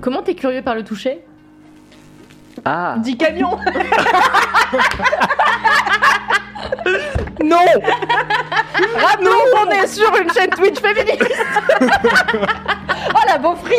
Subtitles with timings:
[0.00, 1.22] Comment t'es curieux par le toucher?
[2.64, 2.96] Ah.
[2.98, 3.58] Dis camion.
[7.42, 7.64] Non.
[8.96, 11.44] Rappelons qu'on est sur une chaîne Twitch féministe.
[13.12, 13.74] Oh la beaufrie.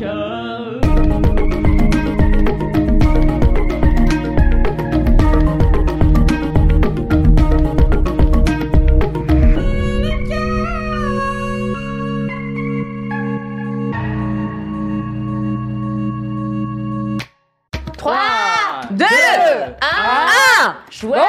[0.00, 0.89] Trois,
[19.00, 19.06] 2
[19.80, 21.20] un, Joyeux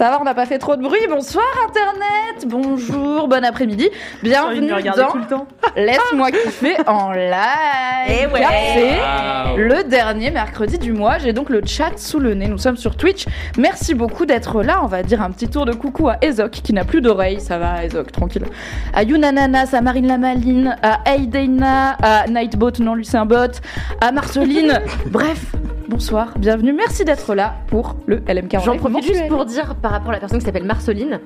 [0.00, 1.06] ça va, on n'a pas fait trop de bruit.
[1.10, 3.90] Bonsoir Internet, bonjour, bon après-midi.
[4.22, 5.46] Bienvenue dans le temps.
[5.76, 8.08] Laisse-moi kiffer en live.
[8.08, 8.40] Eh ouais.
[8.40, 9.56] Car c'est Wow.
[9.58, 11.18] le dernier mercredi du mois.
[11.18, 12.48] J'ai donc le chat sous le nez.
[12.48, 13.26] Nous sommes sur Twitch.
[13.58, 14.80] Merci beaucoup d'être là.
[14.82, 17.38] On va dire un petit tour de coucou à Ezok qui n'a plus d'oreilles.
[17.42, 18.46] Ça va, Ezok, tranquille.
[18.94, 23.52] À Yunananas, à Marine Lamaline, à Aideina, à Nightbot, non, lui c'est un bot,
[24.00, 24.80] à Marceline.
[25.10, 25.44] Bref,
[25.90, 26.72] bonsoir, bienvenue.
[26.72, 28.54] Merci d'être là pour le LMK.
[28.54, 31.18] en J'en live profite juste pour dire par rapport à la personne qui s'appelle Marceline,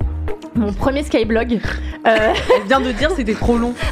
[0.57, 1.61] mon premier Skyblog.
[2.07, 2.17] Euh,
[2.57, 3.75] Elle vient de dire c'était trop long.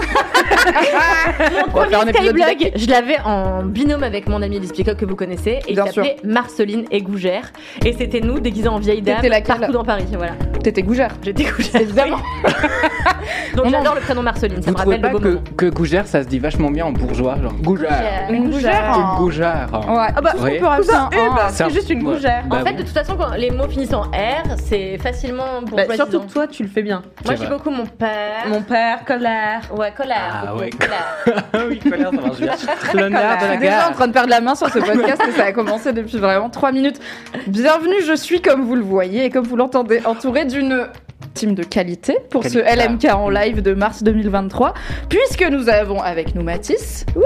[1.74, 5.04] On va faire un épisode Skyblog, je l'avais en binôme avec mon ami Peacock que
[5.04, 7.52] vous connaissez, et Bien il s'appelait Marceline et Gougère.
[7.84, 10.06] Et c'était nous déguisés en vieille dame partout dans Paris.
[10.16, 11.16] Voilà, T'étais gougère.
[11.22, 11.80] j'étais Gougère.
[11.82, 12.18] Évidemment.
[13.56, 15.68] Donc On j'adore le prénom Marceline, ça Vous me trouvez rappelle le pas beau que,
[15.68, 18.96] que Gougère, ça se dit vachement bien en bourgeois genre Gougère Une gougère.
[18.96, 20.60] Une Gougère Ouais, ah bah, Oui.
[20.66, 21.48] Rajouter un un.
[21.50, 22.14] C'est juste une ouais.
[22.14, 22.44] gougère.
[22.46, 25.76] Bah En fait, de toute façon, quand les mots finissent en R, c'est facilement pour
[25.76, 27.02] Bah, surtout toi, tu le fais bien.
[27.24, 28.46] Moi, j'ai beaucoup mon père.
[28.48, 29.60] Mon père, colère.
[29.76, 30.44] Ouais, colère.
[30.48, 30.70] Ah ouais.
[30.70, 31.16] colère.
[31.52, 32.52] Ah oui, colère, ça marche bien.
[32.94, 35.22] L'honneur de Je la suis déjà en train de perdre la main sur ce podcast
[35.28, 37.00] et ça a commencé depuis vraiment 3 minutes.
[37.46, 40.86] Bienvenue, je suis comme vous le voyez et comme vous l'entendez entourée d'une
[41.34, 42.58] team de qualité pour ce.
[42.58, 44.74] LMK en live de mars 2023
[45.08, 47.06] puisque nous avons avec nous Mathis.
[47.14, 47.22] Wouh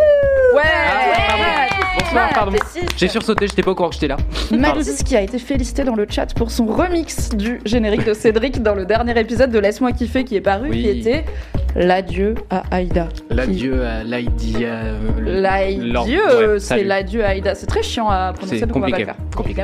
[0.57, 2.53] ouais, Ah, Bonsoir, pardon.
[2.97, 4.17] J'ai sursauté, j'étais pas au courant que j'étais là.
[4.51, 8.63] Mathis qui a été félicité dans le chat pour son remix du générique de Cédric
[8.63, 10.83] dans le dernier épisode de Laisse-moi kiffer qui est paru, Oui.
[10.83, 11.25] qui était
[11.75, 13.09] l'adieu à Aïda.
[13.31, 14.57] L'adieu à l'Aïdi.
[14.63, 17.55] euh, L'adieu, c'est l'adieu à Aïda.
[17.55, 19.05] C'est très chiant à prononcer, on va pas le compliqué.
[19.05, 19.17] faire.
[19.37, 19.63] compliqué.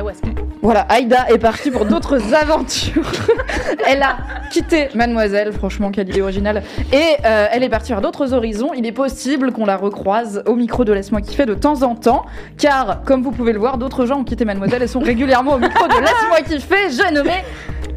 [0.63, 3.11] Voilà, Aïda est partie pour d'autres aventures.
[3.85, 4.15] elle a
[4.49, 6.63] quitté Mademoiselle, franchement, quelle idée originale.
[6.93, 8.71] Et euh, elle est partie vers d'autres horizons.
[8.73, 12.25] Il est possible qu'on la recroise au micro de Laisse-moi kiffer de temps en temps.
[12.57, 15.59] Car, comme vous pouvez le voir, d'autres gens ont quitté Mademoiselle et sont régulièrement au
[15.59, 16.89] micro de Laisse-moi kiffer.
[16.91, 17.43] J'ai nommé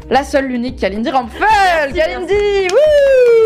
[0.09, 1.93] la seule, l'unique Kalindi Rampfel.
[1.93, 2.33] Kalindi,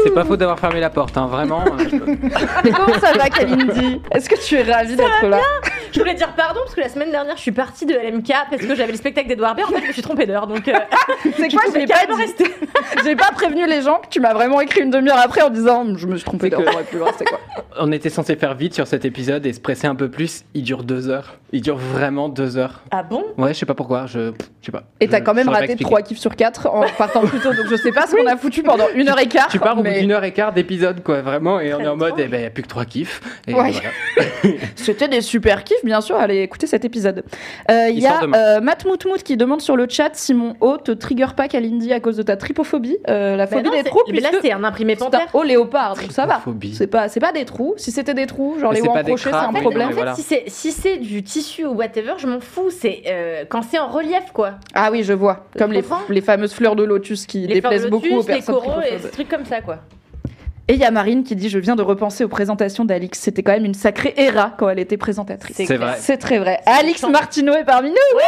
[0.04, 1.64] C'est pas faux d'avoir fermé la porte, hein, vraiment.
[1.66, 2.16] euh,
[2.76, 4.02] Comment ça va, Kalindi?
[4.12, 5.40] Est-ce que tu es ravie d'être là?
[5.92, 8.62] Je voulais dire pardon parce que la semaine dernière, je suis partie de LMK parce
[8.62, 9.70] que j'avais le spectacle d'Edouard Baird.
[9.72, 10.48] En fait, je me suis trompée d'heure.
[10.48, 10.74] Donc, euh,
[11.38, 11.96] C'est quoi, je l'ai pas.
[13.04, 15.86] J'ai pas prévenu les gens que tu m'as vraiment écrit une demi-heure après en disant
[15.96, 16.62] je me suis trompée d'heure.
[17.80, 20.44] On était censé faire vite sur cet épisode et se presser un peu plus.
[20.54, 21.36] Il dure deux heures.
[21.52, 22.82] Il dure vraiment deux heures.
[22.92, 23.24] ah bon?
[23.38, 24.06] Ouais, je sais pas pourquoi.
[24.06, 24.84] Je, je sais pas.
[25.02, 25.76] Et t'as quand même raté.
[25.76, 28.38] 3 kiffs sur 4 en partant plus tôt, donc je sais pas ce qu'on a
[28.38, 29.48] foutu pendant une heure et quart.
[29.50, 31.88] Tu pars au bout mais d'une heure et quart d'épisode, quoi, vraiment, et on est
[31.88, 33.22] en mode, eh ben, y a plus que trois kiffs.
[33.48, 33.72] Et Ouais.
[33.72, 34.30] voilà.
[34.76, 36.16] C'était des super kiffs, bien sûr.
[36.16, 37.24] Allez écouter cet épisode.
[37.70, 40.78] Euh, Il y a euh, Matt Moutmout qui demande sur le chat si mon haut
[40.78, 43.78] te trigger pas Kalindi à cause de ta tripophobie, euh, la Bah phobie non, des
[43.78, 44.02] c'est- trous.
[44.12, 45.28] mais là, c'est un imprimé c'est un panthère.
[45.34, 46.42] haut léopard, donc ça va.
[46.74, 47.74] C'est pas, c'est pas des trous.
[47.78, 49.88] Si c'était des trous, genre Mais les c'est hauts pas des encrochés, c'est un problème.
[49.88, 50.16] En fait, voilà.
[50.16, 52.70] si c'est si c'est du tissu ou whatever, je m'en fous.
[52.70, 54.52] C'est euh, quand c'est en relief, quoi.
[54.74, 55.46] Ah oui, je vois.
[55.58, 58.34] Comme les, les fameuses fleurs de lotus qui Les de déplaisent beaucoup aux lotus, les
[58.36, 59.78] personnes coraux et ces trucs comme ça, quoi.
[60.68, 63.20] Et il y a Marine qui dit Je viens de repenser aux présentations d'Alix.
[63.20, 65.56] C'était quand même une sacrée era quand elle était présentatrice.
[65.58, 65.96] C'est vrai.
[66.00, 66.60] C'est très vrai.
[66.66, 67.04] Alix.
[67.04, 68.24] Martineau est parmi nous Ouais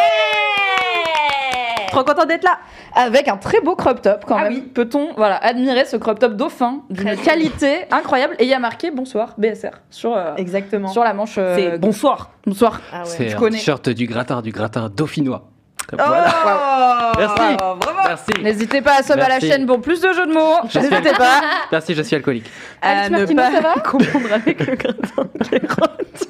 [1.91, 2.57] Trop content d'être là
[2.95, 4.53] Avec un très beau crop top quand Ah même.
[4.53, 4.61] oui.
[4.61, 8.35] Peut-on voilà, admirer ce crop top dauphin d'une qualité incroyable?
[8.39, 10.87] Et il y a marqué Bonsoir BSR sur, euh, Exactement.
[10.87, 11.35] sur la manche.
[11.37, 12.31] euh, C'est bonsoir.
[12.47, 12.81] Bonsoir.
[12.91, 13.05] Ah ouais.
[13.05, 13.57] C'est je un connais.
[13.57, 15.49] t-shirt du gratin, du gratin dauphinois.
[15.91, 17.11] Voilà.
[17.13, 17.57] Oh Merci.
[17.57, 18.31] Bravo Merci.
[18.41, 20.57] N'hésitez pas à sub à la chaîne pour plus de jeux de mots.
[20.75, 21.41] N'hésitez pas.
[21.71, 22.49] Merci, je suis alcoolique.
[22.81, 26.27] À ne Martino, pas ça va confondre avec le gratin de carotte.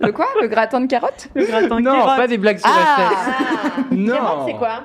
[0.00, 0.26] Le quoi?
[0.40, 1.28] Le gratin de carottes?
[1.34, 2.16] Le gratin de Non, carotte.
[2.16, 3.84] pas des blagues sur Ah SS.
[3.90, 4.14] Non.
[4.14, 4.80] Carotte, c'est quoi?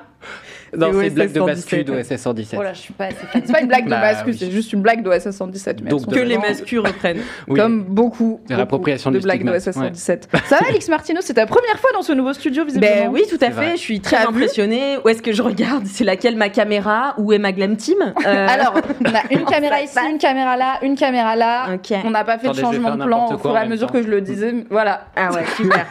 [0.76, 1.86] Non, C'est c'est blague de bascule 117.
[1.86, 2.58] d'OSS 117.
[2.58, 3.16] Oh là, je suis pas assez.
[3.32, 4.36] C'est pas une blague de Bah, mascu, oui.
[4.38, 5.82] c'est juste une blague d'OSS 117.
[5.82, 7.20] Mais Donc, Que les mascus reprennent.
[7.48, 7.58] Oui.
[7.60, 10.28] Comme beaucoup, l'appropriation beaucoup de du blagues d'OSS 117.
[10.46, 13.22] Ça va, Alix Martino C'est ta première fois dans ce nouveau studio, visiblement Ben oui,
[13.28, 13.72] tout à fait.
[13.72, 14.96] Je suis très impressionnée.
[15.04, 15.84] Où est-ce que je regarde?
[15.86, 17.14] C'est laquelle ma caméra?
[17.18, 17.96] Où est ma glam team?
[18.26, 18.74] Euh, Alors,
[19.04, 21.74] on a une caméra ici, une caméra là, une caméra là.
[21.74, 21.92] Ok.
[22.04, 24.08] On n'a pas fait de changement de plan au fur et à mesure que je
[24.08, 24.54] le disais.
[24.70, 25.06] Voilà.
[25.16, 25.86] Ah ouais, super.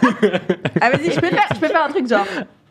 [0.81, 2.25] ah vas-y, je peux faire, je peux faire un truc genre.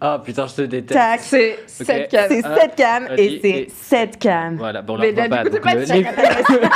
[0.07, 0.93] Ah putain, je te déteste.
[1.01, 1.21] Tac.
[1.21, 1.59] C'est Ok.
[1.67, 2.29] cette case.
[2.29, 4.57] C'est Ah, 7 cam et c'est et- 7 cam.
[4.59, 5.45] Voilà, bon, on la voit là, pas.
[5.45, 6.69] du coup, donc c'est pas le- de l'effet-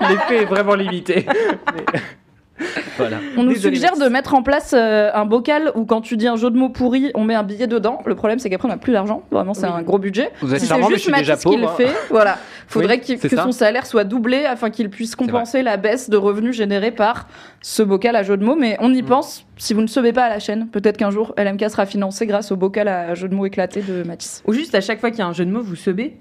[0.10, 1.26] L'effet est vraiment limité.
[1.74, 2.00] Mais-
[2.96, 3.18] Voilà.
[3.36, 6.36] On nous suggère de mettre en place euh, un bocal où quand tu dis un
[6.36, 7.98] jeu de mots pourri, on met un billet dedans.
[8.06, 9.22] Le problème c'est qu'après on n'a plus d'argent.
[9.32, 9.72] Vraiment c'est Oui.
[9.76, 10.30] un gros budget.
[10.40, 11.76] Vous êtes Si c'est charmant, mais je juste suis déjà Mathis qui le pauvre.
[11.76, 12.38] fait, voilà.
[12.68, 13.42] Faudrait Oui, qu'il- que ça.
[13.42, 17.26] son salaire soit doublé afin qu'il puisse compenser la baisse de revenus générés par
[17.60, 18.56] ce bocal à jeu de mots.
[18.56, 19.06] Mais on y Mm.
[19.06, 19.44] pense.
[19.56, 22.52] Si vous ne sauvez pas à la chaîne, peut-être qu'un jour LMK sera financé grâce
[22.52, 24.42] au bocal à jeu de mots éclaté de Mathis.
[24.46, 26.16] Ou juste à chaque fois qu'il y a un jeu de mots, vous sebez.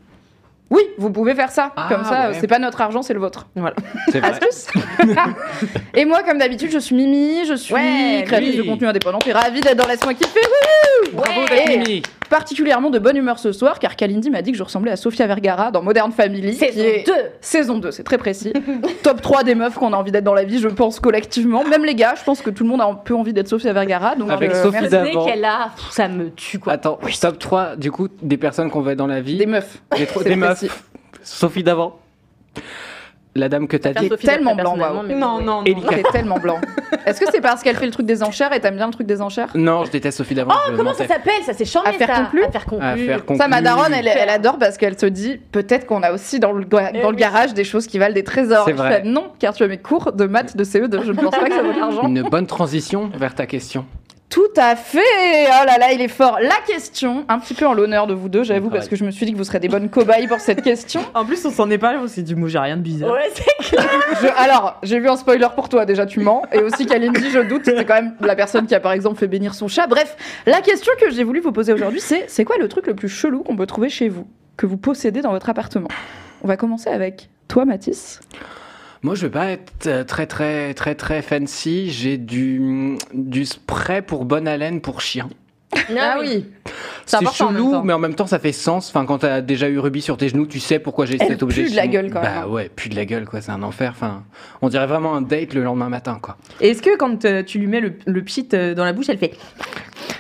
[0.70, 1.72] Oui, vous pouvez faire ça.
[1.76, 2.38] Ah, Comme ça, ouais.
[2.40, 3.48] c'est pas notre argent, c'est le vôtre.
[3.54, 3.74] C'est vrai.
[4.24, 4.68] Astuce.
[5.94, 8.58] et moi, comme d'habitude, je suis Mimi, je suis Ouais, créatrice oui.
[8.58, 10.40] de contenu indépendant, puis ravie d'être dans Laisse-moi kiffer.
[11.12, 11.48] Bravo Ouais.
[11.66, 12.02] d'être Mimi.
[12.34, 15.28] Particulièrement de bonne humeur ce soir, car Kalindi m'a dit que je ressemblais à Sofia
[15.28, 16.56] Vergara dans Modern Family.
[16.56, 18.52] Saison qui est- 2 Saison 2, c'est très précis.
[19.04, 21.64] Top 3 des meufs qu'on a envie d'être dans la vie, je pense, collectivement.
[21.64, 23.72] Même les gars, je pense que tout le monde a un peu envie d'être Sofia
[23.72, 24.16] Vergara.
[24.16, 25.28] Donc Avec euh, Sophie d'avant.
[25.28, 26.74] qu'elle a, ça me tue quoi.
[26.74, 29.38] Attends, top 3 du coup des personnes qu'on va dans la vie.
[29.38, 29.84] Des meufs.
[29.96, 30.64] Des, des meufs.
[31.22, 32.00] Sophie d'avant.
[33.36, 34.10] La dame que t'as dit.
[34.10, 35.04] Sophie tellement blanc, waouh.
[35.08, 35.64] Non, non, non.
[35.64, 36.60] T'es tellement blanc.
[37.06, 39.08] Est-ce que c'est parce qu'elle fait le truc des enchères et t'aimes bien le truc
[39.08, 39.50] des enchères?
[39.56, 40.54] Non, je déteste Sophie d'avant.
[40.54, 41.42] Oh, Comment ça s'appelle?
[41.44, 42.22] Ça c'est changé Affaire ça.
[42.26, 42.44] conclue?
[42.44, 42.86] Affaire conclue.
[42.86, 43.48] Affaire Ça, conclue.
[43.50, 46.64] ma daronne, elle, elle adore parce qu'elle se dit peut-être qu'on a aussi dans le,
[46.64, 47.16] Eh dans le oui.
[47.16, 48.66] garage des choses qui valent des trésors.
[48.66, 49.02] C'est vrai.
[49.02, 51.04] fais, non, car tu as mes cours de maths, de CE2.
[51.04, 52.08] Je ne pense pas que ça vaut de l'argent.
[52.08, 53.86] Une bonne transition vers ta question.
[54.34, 55.00] Tout à fait.
[55.46, 56.40] Oh là là, il est fort.
[56.42, 59.12] La question, un petit peu en l'honneur de vous deux, j'avoue, parce que je me
[59.12, 61.02] suis dit que vous serez des bonnes cobayes pour cette question.
[61.14, 63.12] En plus, on s'en est parlé, on s'est dit, moi j'ai rien de bizarre.
[63.12, 63.88] Ouais, c'est clair.
[64.24, 66.42] Je- alors, j'ai vu un spoiler pour toi, déjà tu mens.
[66.52, 69.28] Et aussi Kalindi, je doute, c'est quand même la personne qui a par exemple fait
[69.28, 69.86] bénir son chat.
[69.86, 72.96] Bref, la question que j'ai voulu vous poser aujourd'hui, c'est c'est quoi le truc le
[72.96, 74.26] plus chelou qu'on peut trouver chez vous,
[74.58, 75.90] que vous possédez dans votre appartement?
[76.44, 78.20] On va commencer avec toi, Mathis.
[79.04, 81.92] Moi, je vais pas être euh, très très très très fancy.
[81.92, 85.30] J'ai du du spray pour bonne haleine pour chien.
[86.00, 86.46] Ah oui.
[87.06, 88.90] C'est chelou, mais en même temps, ça fait sens.
[88.90, 91.64] Enfin, quand t'as déjà eu Ruby sur tes genoux, tu sais pourquoi j'ai cet objet.
[91.64, 92.48] pue de la gueule, même, Bah hein.
[92.48, 93.42] ouais, plus de la gueule, quoi.
[93.42, 93.92] C'est un enfer.
[93.94, 94.24] Enfin,
[94.62, 96.38] on dirait vraiment un date le lendemain matin, quoi.
[96.62, 99.18] Est-ce que quand euh, tu lui mets le, le pchit euh, dans la bouche, elle
[99.18, 99.34] fait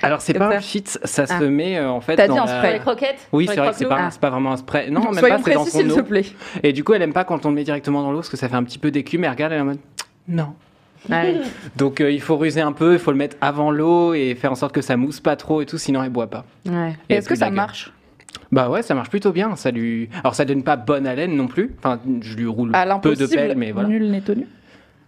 [0.03, 0.57] Alors, c'est pas ça.
[0.57, 1.39] un shit, ça Ah.
[1.39, 2.15] se met euh, en fait.
[2.15, 3.27] T'as dans dit un la- Pour les croquettes?
[3.31, 4.89] Oui, c'est vrai que c'est pas, c'est pas vraiment un spray.
[4.91, 6.03] Non, même Soyons pas, c'est dans son s'il te eau.
[6.03, 6.25] plaît.
[6.61, 8.37] Et du coup, elle aime pas quand on le met directement dans l'eau parce que
[8.37, 9.23] ça fait un petit peu d'écume.
[9.23, 9.79] Elle regarde, elle est en mode
[10.27, 10.53] non.
[11.75, 14.51] Donc, euh, il faut ruser un peu, il faut le mettre avant l'eau et faire
[14.51, 16.45] en sorte que ça mousse pas trop et tout, sinon elle boit pas.
[16.65, 16.93] Ouais.
[17.09, 17.55] Et Et Est-ce que ça gueule.
[17.55, 17.91] marche?
[18.51, 19.55] Bah ouais, ça marche plutôt bien.
[19.55, 20.09] Ça lui...
[20.23, 21.71] Alors, ça donne pas bonne haleine non plus.
[21.79, 23.89] Enfin, je lui roule À peu de pelle, mais voilà.
[23.89, 24.47] nul n'est tenu?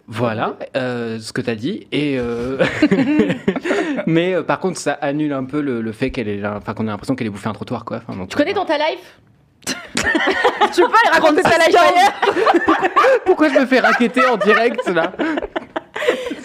[0.07, 1.88] Voilà euh, ce que t'as dit.
[1.92, 2.60] Et euh,
[4.06, 6.88] mais euh, par contre, ça annule un peu le, le fait qu'elle est, enfin qu'on
[6.88, 8.02] a l'impression qu'elle ait bouffé un trottoir, quoi.
[8.07, 9.19] Enfin, donc, Tu connais dans ta life
[9.66, 12.90] Tu peux pas aller raconter ta life ailleurs
[13.25, 15.12] Pourquoi je me fais raqueter en direct là?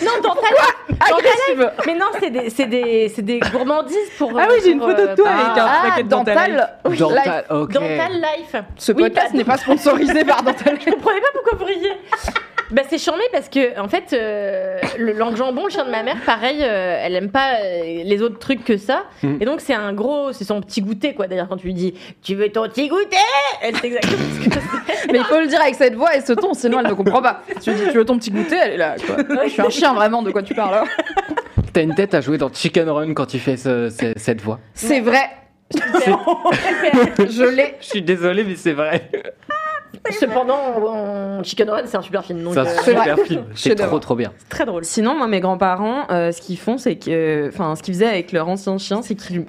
[0.02, 1.72] Non, dans ta life life Agressive.
[1.86, 4.32] Mais non, c'est des, c'est des, c'est des gourmandises pour.
[4.38, 6.34] Ah oui, j'ai une photo de euh, toi avec un Ah, paquet de dental.
[6.34, 6.78] dental.
[6.86, 7.24] Oui, Dans life.
[7.24, 7.72] ta- ok.
[7.72, 8.56] Dental Life.
[8.76, 10.78] Ce podcast pas- n'est pas sponsorisé par Dental.
[10.84, 11.92] Je comprenais pas pourquoi vous riez.
[12.72, 16.02] Bah c'est charmé parce que en fait euh, le langue jambon le chien de ma
[16.04, 19.38] mère pareil euh, elle aime pas euh, les autres trucs que ça Mhm.
[19.40, 21.94] et donc c'est un gros c'est son petit goûter quoi d'ailleurs quand tu lui dis
[22.22, 23.16] tu veux ton petit goûter?
[23.62, 26.20] Elle sait exactement ce que c'est Mais il faut le dire avec cette voix et
[26.20, 27.42] ce ton, sinon elle ne comprend pas.
[27.62, 28.94] Tu lui dis, tu veux ton petit goûter, elle est là.
[29.04, 29.16] Quoi.
[29.44, 30.84] Je suis un chien vraiment, de quoi tu parles hein
[31.72, 34.60] T'as une tête à jouer dans Chicken Run quand tu fais ce- ce- cette voix.
[34.74, 35.30] C'est vrai,
[35.74, 37.74] je l'ai.
[37.80, 39.10] Je suis désolé, mais c'est vrai.
[40.10, 43.44] Cependant en Chicken Run c'est un super film C'est un euh, super film.
[43.54, 44.32] C'est trop trop bien.
[44.38, 47.48] c'est très drôle Sinon, moi, mes grands-parents, euh, ce qu'ils font, c'est que.
[47.48, 49.44] Enfin, ce qu'ils faisaient avec leur ancien chien, c'est qu'ils.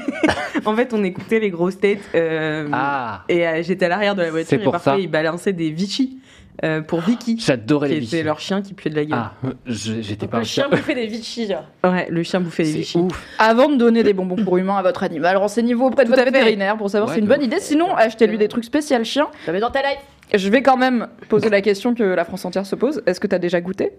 [0.64, 2.00] en fait, on écoutait les grosses têtes.
[2.14, 4.98] euh, Ah, Et euh, j'étais à l'arrière de la voiture C'est et pour parfois ça.
[4.98, 6.18] ils balançaient des Vichy
[6.64, 8.24] euh, pour Vicky, j'adorais les était biches.
[8.24, 9.18] leur chien qui puait de la gueule.
[9.18, 9.32] Ah,
[9.66, 11.48] j'étais pas le chien bouffait des Vichy.
[11.82, 12.98] Ouais, le chien bouffait des C'est Vichy.
[12.98, 13.22] ouf.
[13.38, 16.24] Avant de donner des bonbons pour humains à votre animal, renseignez-vous auprès de Tout votre
[16.30, 17.58] vétérinaire pour savoir Ouais, si c'est une bonne idée.
[17.58, 19.28] Sinon, achetez-lui des trucs spécial chien.
[19.50, 19.98] Mais dans ta life
[20.34, 23.02] Je vais quand même poser la question que la France entière se pose.
[23.06, 23.92] Est-ce que t'as déjà goûté?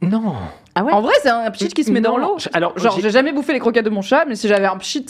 [0.00, 0.34] Non.
[0.74, 0.92] Ah ouais?
[0.92, 2.36] En vrai, c'est un pchit qui se met dans l'eau.
[2.52, 5.06] alors, genre, j'ai- jamais bouffé les croquettes de mon chat, mais si j'avais un pchit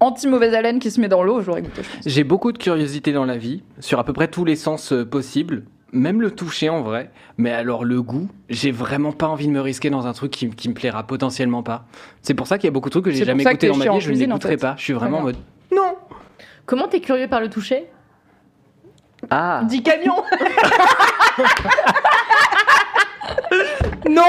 [0.00, 1.82] anti-mauvaise haleine qui se met dans l'eau, j'aurais goûté.
[2.04, 5.04] J'ai beaucoup de curiosité dans la vie, sur à peu près tous les sens euh,
[5.04, 7.10] possibles, même le toucher en vrai.
[7.38, 10.50] Mais alors le goût, j'ai vraiment pas envie de me risquer dans un truc qui,
[10.50, 11.84] qui me plaira potentiellement pas.
[12.20, 13.84] C'est pour ça qu'il y a beaucoup de trucs que j'ai jamais goûté dans ma
[13.88, 14.58] vie, je ne les en goûterai fait.
[14.58, 14.74] pas.
[14.76, 15.36] Je suis vraiment en mode
[15.74, 15.96] non.
[16.66, 17.86] Comment t'es curieux par le toucher?
[19.30, 19.62] Ah.
[19.64, 20.22] 10 camions
[24.08, 24.22] Non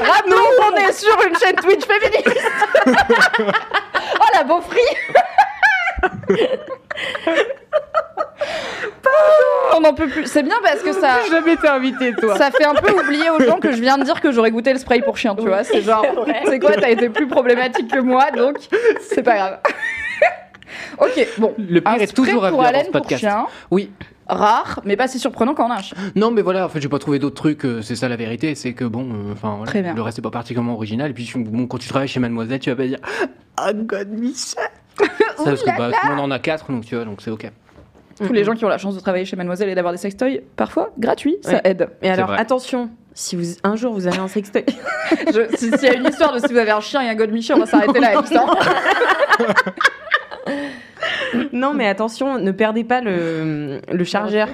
[0.00, 2.40] Rappelons qu'on est sur une chaîne Twitch féministe
[4.20, 4.78] Oh la beaufrie
[9.76, 10.26] On n'en peut plus.
[10.26, 12.36] C'est bien parce que ça, J'ai jamais été invité toi.
[12.36, 14.72] ça fait un peu oublier aux gens que je viens de dire que j'aurais goûté
[14.72, 15.64] le spray pour chien, tu vois.
[15.64, 16.04] C'est genre,
[16.46, 18.58] c'est quoi, t'as été plus problématique que moi, donc
[19.10, 19.58] c'est pas grave.
[20.98, 21.54] ok, bon.
[21.58, 23.20] Le pire Un est toujours spray à pour venir dans haleine ce pour podcast.
[23.20, 23.90] chien, Oui.
[24.28, 25.96] rare, mais pas si surprenant a un chien.
[26.14, 28.54] Non mais voilà, en fait j'ai pas trouvé d'autres trucs, euh, c'est ça la vérité,
[28.54, 29.94] c'est que bon, euh, enfin voilà, Très bien.
[29.94, 31.10] le reste est pas particulièrement original.
[31.10, 32.98] Et puis tu- bon, quand tu travailles chez Mademoiselle, tu vas pas dire
[33.56, 34.62] Ah God Michel
[35.36, 37.30] Ça, parce que bah, tout le monde en a quatre, donc tu vois, donc c'est
[37.30, 37.50] ok.
[38.18, 40.40] Tous les gens qui ont la chance de travailler chez Mademoiselle et d'avoir des sextoys,
[40.56, 41.60] parfois gratuits, ça Ouais.
[41.64, 41.88] aide.
[42.02, 42.38] Et alors, vrai.
[42.38, 44.64] attention, si vous, un jour vous avez un sextoy,
[45.32, 47.14] Je- si- S'il y a une histoire de si vous avez un chien et un
[47.14, 48.22] god Michel, on va s'arrêter là, hein.
[51.52, 54.48] non mais attention, ne perdez pas le, le chargeur.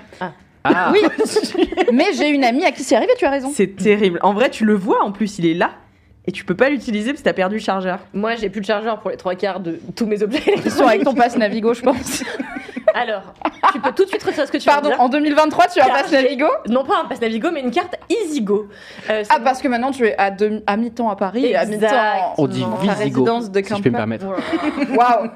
[0.65, 1.01] Ah Oui,
[1.93, 3.51] mais j'ai une amie à qui c'est arrivé, tu as raison.
[3.55, 4.19] C'est terrible.
[4.23, 5.71] En vrai, tu le vois en plus, il est là.
[6.27, 7.99] Et tu peux pas l'utiliser parce que t'as perdu le chargeur.
[8.13, 10.43] Moi, j'ai plus de chargeur pour les trois quarts de tous mes objets.
[10.65, 12.23] Ils sont avec ton passe Navigo, je pense.
[12.95, 13.23] Alors,
[13.73, 15.01] tu peux tout de suite retirer ce que tu Pardon, veux dire.
[15.03, 17.95] en 2023, tu as un j'ai- Navigo Non pas un pass Navigo, mais une carte
[18.09, 18.69] EasyGo.
[19.09, 21.65] Euh, Ah, parce que maintenant tu es à, demi- à mi-temps à Paris et à
[21.67, 21.87] mi-temps.
[22.39, 24.27] On dit Visigo, résidence de si je peux me permettre.
[24.27, 25.31] Waouh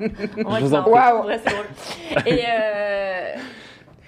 [0.45, 2.27] En en en c'est drôle.
[2.27, 3.35] Et euh...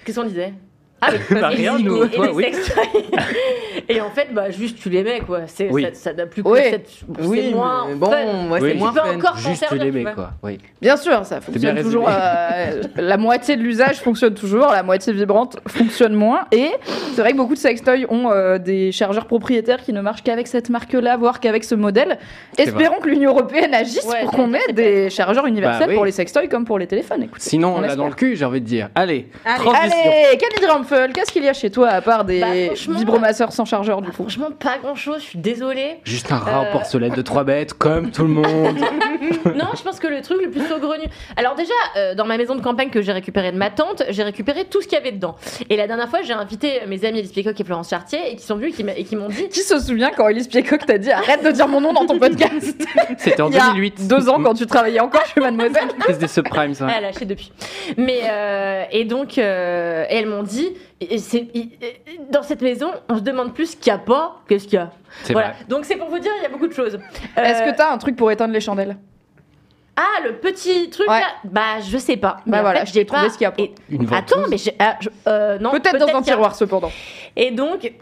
[0.05, 0.53] qu'est-ce qu'on disait?
[1.01, 2.45] Ah oui, Bah, rien, nous, et toi, les oui.
[3.89, 5.41] et en fait, bah juste tu les mets quoi.
[5.47, 5.83] C'est Oui.
[5.83, 6.59] ça, ça n'a plus que Oui.
[6.63, 8.17] cette- c'est moins mais bon, ouais,
[8.51, 8.59] Oui.
[8.61, 10.11] c'est Tu moins peux encore Juste tu servir, les tu mets vois.
[10.13, 10.57] quoi, oui.
[10.81, 12.07] Bien sûr, ça fonctionne toujours.
[12.09, 16.45] euh, la moitié de l'usage fonctionne toujours, la moitié vibrante fonctionne moins.
[16.51, 16.69] Et
[17.13, 20.47] c'est vrai que beaucoup de sextoys ont euh, des chargeurs propriétaires qui ne marchent qu'avec
[20.47, 22.17] cette marque-là, voire qu'avec ce modèle.
[22.57, 25.95] C'est Espérons que l'Union européenne agisse Ouais, pour qu'on ait des chargeurs universels Bah oui.
[25.95, 27.23] pour les sextoys comme pour les téléphones.
[27.23, 28.89] Écoutez, Sinon, on on l'a dans le cul, j'ai envie de dire.
[28.95, 29.59] Allez, Allez.
[29.63, 30.11] transition.
[31.13, 34.23] Qu'est-ce qu'il y a chez toi à part des Bah, vibromasseurs sans chargeur du coup
[34.23, 35.99] Franchement, pas grand chose, je suis désolée.
[36.03, 36.69] Juste un rat Euh.
[36.69, 38.77] en porcelaine de trois bêtes, comme tout le monde.
[39.55, 41.03] non, je pense que le truc le plus saugrenu.
[41.35, 44.23] Alors, déjà, euh, dans ma maison de campagne que j'ai récupérée de ma tante, j'ai
[44.23, 45.35] récupéré tout ce qu'il y avait dedans.
[45.69, 48.43] Et la dernière fois, j'ai invité mes amis Elise Piecoq et Florence Chartier et qui
[48.45, 51.43] sont venus et qui m'ont dit Qui se souvient quand Elise Piecoq t'a dit arrête
[51.43, 52.75] de dire mon nom dans ton podcast
[53.17, 54.07] C'était en Il y a 2008.
[54.07, 56.87] deux ans quand tu travaillais encore chez Mademoiselle C'était des subprimes, ça.
[56.89, 57.51] Elle a lâché depuis.
[57.97, 61.19] Mais euh, et donc euh, elles m'ont dit et
[62.31, 64.77] dans cette maison on se demande plus ce qu'il y a pas qu'est-ce qu'il y
[64.77, 64.91] a.
[65.23, 65.49] C'est Voilà.
[65.49, 65.57] vrai.
[65.69, 66.95] Donc c'est pour vous dire il y a beaucoup de choses.
[67.37, 68.97] Euh, Est-ce que t'as un truc pour éteindre les chandelles?
[69.95, 71.19] Ah le petit truc Ouais.
[71.19, 71.27] là?
[71.43, 72.37] Bah je sais pas.
[72.37, 73.61] Bah Mais voilà, fait, je j'ai trouvé pas- ce qu'il y a pas.
[73.63, 74.37] et- Une ventouse.
[74.37, 76.91] Attends mais ah, je- euh, non Peut-être dans un a- tiroir cependant.
[77.35, 77.91] Et donc,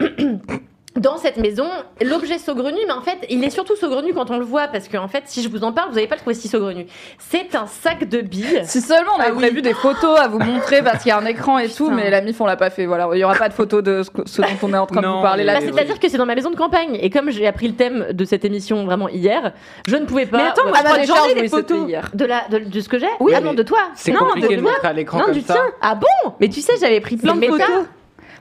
[1.00, 1.66] dans cette maison,
[2.04, 4.96] l'objet saugrenu, mais en fait, il est surtout saugrenu quand on le voit, parce que
[4.96, 6.86] en fait, si je vous en parle, vous n'allez pas le trouver si saugrenu.
[7.18, 8.62] C'est un sac de billes.
[8.64, 9.38] Si seulement on avait Ah oui.
[9.46, 11.96] prévu des photos à vous montrer parce qu'il y a un écran et tout, Putain.
[11.96, 12.86] mais la MIF on l'a pas fait.
[12.86, 15.06] Voilà, il y aura pas de photos de ce, dont on est en train de
[15.06, 15.54] vous parler là.
[15.54, 16.98] Bah, C'est-à-dire que c'est dans ma maison de campagne.
[17.00, 19.52] Et comme j'ai appris le thème de cette émission vraiment hier,
[19.86, 20.36] je ne pouvais pas.
[20.38, 21.88] Mais attends, Ouais, moi, Ah bah, je les j'en ai charges, des oui, photos.
[21.88, 22.10] hier.
[22.14, 24.20] de, la, de, de ce que j'ai Oui, Ah mais non, de toi C'est Non,
[24.20, 25.54] compliqué de de montrer à l'écran Non, comme du ça.
[25.54, 25.62] tien.
[25.80, 26.32] Ah bon?
[26.40, 27.66] Mais tu sais, j'avais pris plein de photos.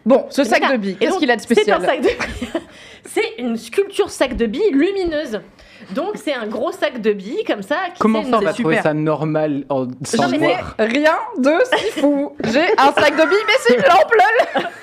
[0.05, 2.09] Bon, ce sac de billes, qu'est-ce qu'il a de C'est un spécial sac de
[3.05, 5.41] C'est une sculpture sac de billes lumineuse.
[5.91, 7.75] Donc c'est un gros sac de billes comme ça.
[7.93, 11.99] Qui Comment ça, on va trouver ça normal en sans mais voir Rien de si
[11.99, 12.35] fou.
[12.43, 14.65] J'ai un sac de billes, mais c'est lol.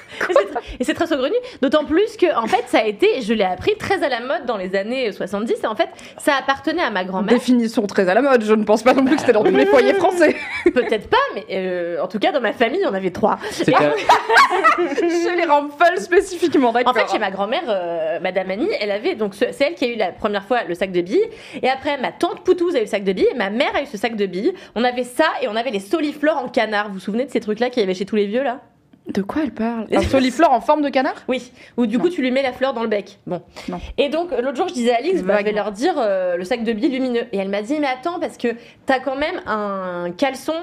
[0.79, 3.43] Et c'est très- Et saugrenu, d'autant plus que en fait ça a été, je l'ai
[3.45, 6.91] appris très à la mode dans les années 70 et en fait ça appartenait à
[6.91, 7.35] ma grand-mère.
[7.35, 8.45] Définition très à la mode.
[8.45, 10.37] Je ne pense pas non plus que c'était dans tous les foyers français.
[10.73, 13.39] Peut-être pas, mais euh, en tout cas dans ma famille on avait trois.
[13.51, 16.93] C'était Chez les Ramphal spécifiquement, d'accord.
[16.93, 19.87] En fait chez ma grand-mère, euh, Madame Annie, elle avait donc ce- c'est elle qui
[19.87, 21.29] a eu la première fois le sac de billes
[21.62, 23.83] et après ma tante Poutouz a eu le sac de billes et ma mère a
[23.83, 24.53] eu ce sac de billes.
[24.75, 26.89] On avait ça et on avait les soliflores en canard.
[26.89, 28.61] Vous vous souvenez de ces trucs là qu'il y avait chez tous les vieux là?
[29.09, 29.87] De quoi elle parle?
[29.93, 31.23] Un soliflore en forme de canard?
[31.29, 33.19] Oui, ou du coup tu lui mets la fleur dans le bec.
[33.27, 33.43] Bon.
[33.69, 33.81] Non.
[33.97, 36.45] Et donc l'autre jour je disais à Alix, bah, je vais leur dire euh, le
[36.45, 37.27] sac de billes lumineux.
[37.33, 38.49] Et elle m'a dit mais attends parce que
[38.87, 40.55] t'as quand même un caleçon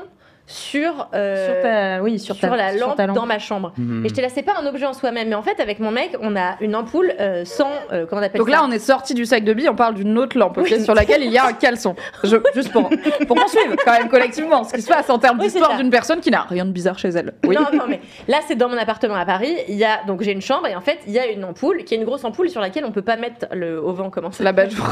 [0.52, 3.16] sur, euh, sur ta, oui, sur, sur ta, la sur lampe ta lampe.
[3.16, 3.72] dans ma chambre.
[3.78, 4.04] Hmm.
[4.04, 6.16] Et j'étais là, c'est pas un objet en soi-même, mais en fait, avec mon mec,
[6.22, 7.70] on a une ampoule euh, sans.
[7.92, 9.76] euh, comment on appelle Donc ça là, on est sorti du sac de billes, on
[9.76, 10.84] parle d'une autre lampe, ok, Oui.
[10.84, 11.96] sur laquelle il y a un caleçon.
[12.24, 12.90] Je, juste pour,
[13.28, 15.92] pour qu'on suive quand même collectivement ce qui se passe en termes Oui, d'histoire d'une
[15.92, 17.34] personne qui n'a rien de bizarre chez elle.
[17.46, 17.56] Oui.
[17.56, 19.56] Non, non, mais là, c'est dans mon appartement à Paris.
[19.68, 21.84] Il y a donc j'ai une chambre et en fait, il y a une ampoule
[21.84, 24.10] qui est une grosse ampoule sur laquelle on peut pas mettre le au vent.
[24.10, 24.86] Comment ça La bajour.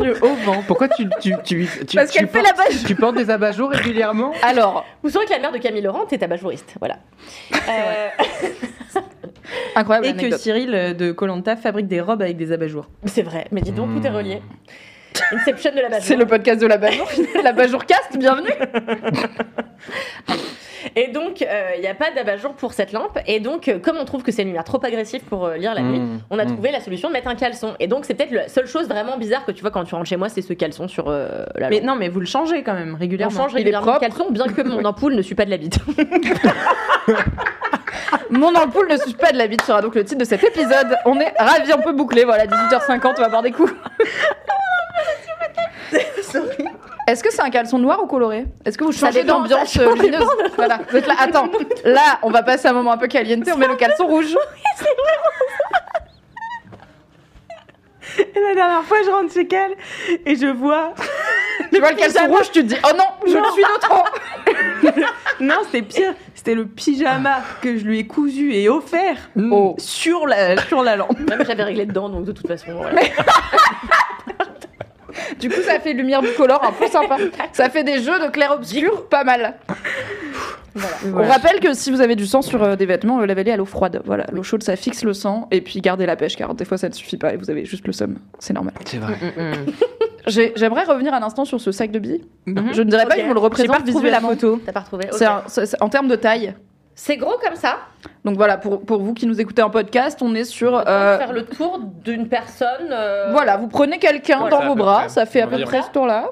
[0.00, 0.62] Le haut vent.
[0.66, 2.82] Pourquoi tu, tu, tu, tu- Parce tu qu'elle fait portes- la bajour.
[2.86, 4.32] Tu portes des abat-jours régulièrement?
[4.42, 4.52] Ah,
[5.02, 6.74] Vous saurez que la mère de Camille Laurent est abat-jouriste.
[6.78, 6.98] Voilà.
[7.68, 8.08] Euh,
[9.74, 10.36] incroyable Et que.
[10.36, 12.86] Cyril euh, de Colanta fabrique des robes avec des abat-jours.
[13.04, 13.46] c'est vrai.
[13.50, 14.40] Mais dis donc, tout est relié.
[15.32, 16.04] Inception de la bajour.
[16.04, 17.08] C'est le podcast de la bajour,
[17.42, 18.50] la bajour cast, bienvenue.
[20.94, 23.18] Et donc, euh, il n'y a pas d'abat-jour pour cette lampe.
[23.26, 25.74] Et donc, euh, comme on trouve que c'est une lumière trop agressive pour euh, lire
[25.74, 26.52] la nuit, Mmh, on a mmh.
[26.52, 27.74] trouvé la solution de mettre un caleçon.
[27.80, 30.08] Et donc, c'est peut-être la seule chose vraiment bizarre que tu vois quand tu rentres
[30.08, 31.86] chez moi, c'est ce caleçon sur euh, la Mais lampe.
[31.86, 33.34] non, mais vous le changez quand même on régulièrement.
[33.36, 35.56] change Il est régulièrement le caleçon, bien que mon ampoule ne suit pas de la
[35.56, 35.78] bite.
[38.30, 40.96] Mon ampoule ne suit pas de la bite sera donc le titre de cet épisode.
[41.04, 42.24] On est ravis, on peut boucler.
[42.24, 43.72] Voilà, 18h50, on va boire des coups.
[47.06, 48.46] Est-ce que c'est un caleçon noir ou coloré?
[48.64, 51.14] Est-ce que vous changez d'ambiance euh, lumineuse Voilà, vous êtes là.
[51.20, 51.48] Attends,
[51.84, 53.44] là, on va passer un moment un peu caliente.
[53.52, 54.36] On met le caleçon rouge.
[58.18, 59.74] Et la dernière fois, je rentre chez elle
[60.24, 60.94] et je vois.
[61.72, 64.04] Tu vois le caleçon rouge, tu te dis Oh non, je le suis trop.
[65.40, 66.14] Non, c'était pire.
[66.34, 69.16] C'était le pyjama que je lui ai cousu et offert
[69.50, 69.74] Oh.
[69.78, 71.18] sur la, sur la lampe.
[71.28, 72.72] Même j'avais réglé dedans, donc de toute façon.
[72.74, 73.02] Voilà.
[75.40, 77.16] Du coup, ça fait lumière bicolore un peu sympa.
[77.52, 79.54] Ça fait des jeux de clair-obscur pas mal.
[81.06, 83.56] On rappelle que si vous avez du sang sur euh, des vêtements, euh, lavez-les à
[83.56, 84.02] l'eau froide.
[84.04, 86.76] Voilà, l'eau chaude ça fixe le sang et puis gardez la pêche car des fois
[86.76, 88.18] ça ne suffit pas et vous avez juste le somme.
[88.38, 88.74] C'est normal.
[88.84, 89.16] C'est vrai.
[90.26, 92.24] J'ai- J'aimerais revenir un instant sur ce sac de billes.
[92.46, 92.74] Mhm.
[92.74, 93.20] Je ne dirais pas Ok.
[93.22, 94.28] que je le J'ai représente pas retrouvé la visuellement.
[94.40, 94.60] photo.
[94.66, 95.32] T'as pas retrouvé C'est Ok.
[95.32, 96.54] un- c'est- c'est- en termes de taille.
[96.98, 97.76] C'est gros comme ça.
[98.24, 100.74] Donc voilà, pour, pour vous qui nous écoutez en podcast, on est sur.
[100.88, 102.88] Euh, faire le tour d'une personne.
[102.90, 105.08] euh, Voilà, vous prenez quelqu'un dans vos bras, près.
[105.10, 106.30] ça fait à peu près ce tour-là.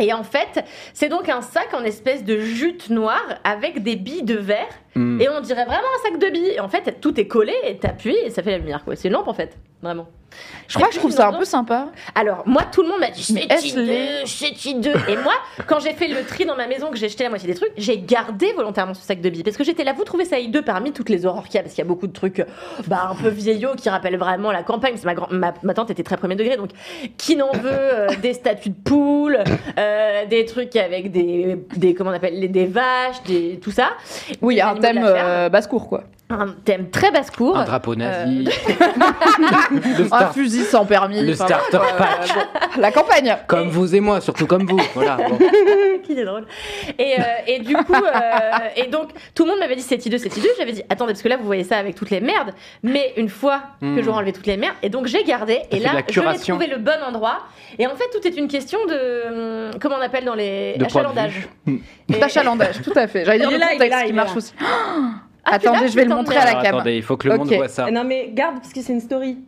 [0.00, 4.22] Et en fait, c'est donc un sac en espèce de jute noire avec des billes
[4.22, 4.66] de verre.
[4.98, 5.20] Hmm.
[5.20, 6.52] Et on dirait vraiment un sac de billes.
[6.56, 8.84] Et en fait, tout est collé et t'appuies et ça fait la lumière.
[8.84, 8.96] quoi.
[8.96, 10.08] C'est une lampe en fait, vraiment.
[10.68, 11.88] Je crois que je trouve ça un peu sympa.
[12.14, 14.92] Alors, moi, tout le monde m'a dit c'est hideux.
[15.08, 15.32] Et moi,
[15.66, 17.72] quand j'ai fait le tri dans ma maison, que j'ai jeté la moitié des trucs,
[17.78, 19.42] j'ai gardé volontairement ce sac de billes.
[19.42, 21.62] Parce que j'étais là, vous trouvez ça hideux parmi toutes les horreurs qu'il y a?
[21.62, 22.44] Parce qu'il y a beaucoup de trucs
[22.86, 24.90] bah, un peu vieillots qui rappellent vraiment la campagne.
[24.92, 26.70] Parce que Ma, grand- ma, ma tante était très premier degré, donc
[27.16, 29.38] qui n'en veut euh, Des statues de poules,
[29.78, 33.92] euh, des trucs avec des, des comment on appelle, des vaches, des, tout ça.
[34.42, 36.04] Oui, il y a un Animaux de thème euh, basse-cour, quoi.
[36.30, 37.56] Un thème très basse-cour.
[37.56, 38.46] Un drapeau nazi.
[38.46, 38.72] Euh,
[39.70, 41.22] le, Un fusil sans permis.
[41.22, 42.34] le enfin, starter euh, pack.
[42.74, 43.36] bon, La campagne.
[43.46, 44.78] Comme vous et moi, surtout comme vous.
[44.94, 45.16] Voilà.
[45.16, 45.38] bon.
[46.04, 46.44] Qu'il est drôle.
[46.98, 50.18] Et, euh, et du coup, euh, et donc, tout le monde m'avait dit c'est hideux,
[50.18, 50.50] c'est hideux.
[50.58, 52.52] J'avais dit attendez, parce que là, vous voyez ça avec toutes les merdes.
[52.82, 54.02] Mais une fois que Hmm.
[54.02, 56.56] j'aurai enlevé toutes les merdes, et donc j'ai gardé, et là, je curation.
[56.58, 57.38] trouvé le bon endroit.
[57.78, 59.68] Et en fait, tout est une question de.
[59.68, 60.74] hum, Comment on appelle dans les.
[60.76, 61.48] De achalandage.
[61.66, 63.24] Et- D'achalandage, tout à fait.
[63.24, 64.52] J'allais dire le contexte là, qui marche aussi.
[65.44, 66.64] Ah, Attendez, je vais le montrer à la merde.
[66.64, 66.74] cam.
[66.76, 67.54] Attendez, il faut que le monde Ok.
[67.56, 67.90] voit ça.
[67.90, 69.38] Non, mais garde parce que c'est une story.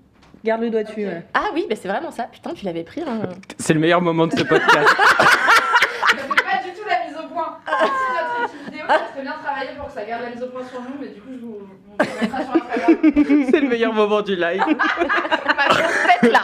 [0.43, 1.05] Garde le doigt dessus.
[1.07, 1.23] ouais.
[1.35, 2.25] Ah oui, bah c'est vraiment ça.
[2.25, 3.03] Putain, tu l'avais pris.
[3.07, 3.21] hein.
[3.59, 4.73] C'est le meilleur moment de ce podcast.
[4.97, 7.59] Ça fait pas du tout la mise au point.
[7.69, 8.87] Merci notre équipe vidéo
[9.23, 11.29] bien travaillé pour que ça garde la mise au point sur nous, mais du coup,
[11.33, 13.47] je vous, je vous mettrai sur Instagram.
[13.53, 14.65] C'est le meilleur moment du live.
[14.67, 16.43] Ma grosse tête là.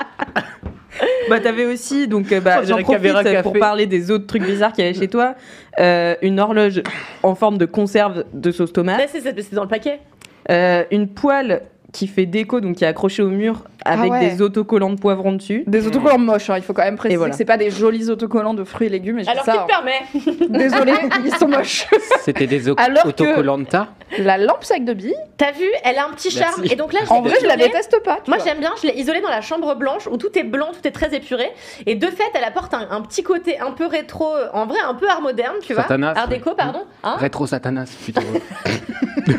[1.28, 4.72] Bah, t'avais aussi, donc euh, bah, j'en profite euh, pour parler des autres trucs bizarres
[4.72, 5.34] qu'il y avait chez toi.
[5.80, 6.82] Euh, une horloge
[7.22, 9.08] en forme de conserve de sauce tomate.
[9.10, 10.00] C'est c'est dans le paquet.
[10.50, 11.62] Euh, une poêle
[11.96, 14.30] qui fait déco, donc qui est accrochée au mur avec Ah ouais.
[14.30, 15.62] des autocollants de poivrons dessus.
[15.66, 17.30] Des autocollants moches, hein, il faut quand même préciser voilà.
[17.30, 19.20] que c'est pas des jolis autocollants de fruits et légumes.
[19.20, 19.66] Et Alors, ça, qui te hein.
[19.66, 20.92] permet Désolé,
[21.24, 21.86] ils sont moches.
[22.20, 23.88] C'était des Alors que- autocollanta.
[24.18, 26.54] La lampe sac de billes, T'as vu, elle a un petit charme.
[26.58, 26.72] Merci.
[26.72, 27.68] Et donc là, je en vrai, je la isolée.
[27.70, 28.18] déteste pas.
[28.28, 30.86] Moi j'aime bien, je l'ai isolée dans la chambre blanche où tout est blanc, tout
[30.86, 31.50] est très épuré.
[31.86, 34.94] Et de fait, elle apporte un, un petit côté un peu rétro, en vrai un
[34.94, 36.22] peu art moderne, tu Satanas, vois.
[36.22, 36.82] Art déco, pardon.
[37.02, 38.20] Hein Rétro Satanas, plutôt.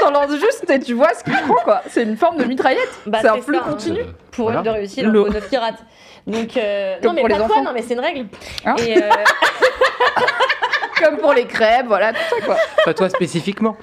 [0.00, 1.82] T'en lances juste et tu vois ce qu'il prend quoi.
[1.88, 2.88] C'est une forme de mitraillette.
[3.06, 3.70] Bah, c'est un flux ça, hein.
[3.70, 4.00] continu.
[4.32, 4.62] Pour Voilà.
[4.62, 5.84] de réussir, Le- il en faut 9 qui ratent.
[6.26, 7.64] Donc, euh, non, mais pour pas les toi, enfants.
[7.64, 8.26] non, mais c'est une règle.
[8.66, 9.08] Hein Et euh,
[11.02, 12.56] Comme pour les crêpes, voilà, tout ça quoi.
[12.84, 13.76] Pas toi spécifiquement.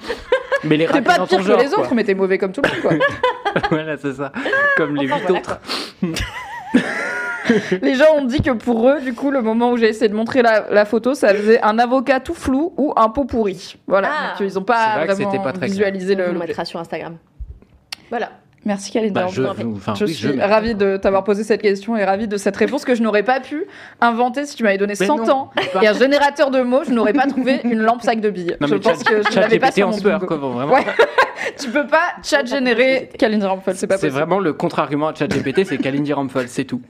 [0.64, 1.80] Mais les T'es pas pire que genre, les quoi.
[1.80, 3.62] autres, mais t'es mauvais comme tout le monde quoi.
[3.70, 4.30] voilà, c'est ça.
[4.76, 5.60] Comme les enfin, huit voilà, autres.
[7.82, 10.14] Les gens ont dit que pour eux, du coup, le moment où j'ai essayé de
[10.14, 13.76] montrer la, la photo, ça faisait un avocat tout flou ou un pot pourri.
[13.86, 14.28] Voilà, Ah.
[14.38, 16.32] donc ils ont C'est pas vrai vraiment c'était pas très visualisé le.
[16.32, 17.16] mettra sur Instagram.
[18.10, 18.30] Voilà.
[18.64, 19.12] Merci Kalindi.
[19.12, 19.64] Bah, je, t'en prie.
[19.74, 22.84] enfin, Je oui, suis ravie de t'avoir posé cette question et ravie de cette réponse
[22.84, 23.66] que je n'aurais pas pu
[24.00, 25.30] inventer si tu m'avais donné Mais 100 non.
[25.30, 26.82] ans et un générateur de mots.
[26.86, 28.56] Je n'aurais pas trouvé une lampe sac de billes.
[28.60, 29.96] Non, je pense chat- que je chat l'avais pas GPT sur mon
[30.52, 30.74] vraiment.
[30.74, 30.84] Ouais.
[31.56, 34.18] Tu peux pas chat générer Kalindi Ramphel, c'est pas C'est possible.
[34.18, 36.82] vraiment le contre-argument à ChatGPT, c'est Kalindi Ramphel, c'est tout.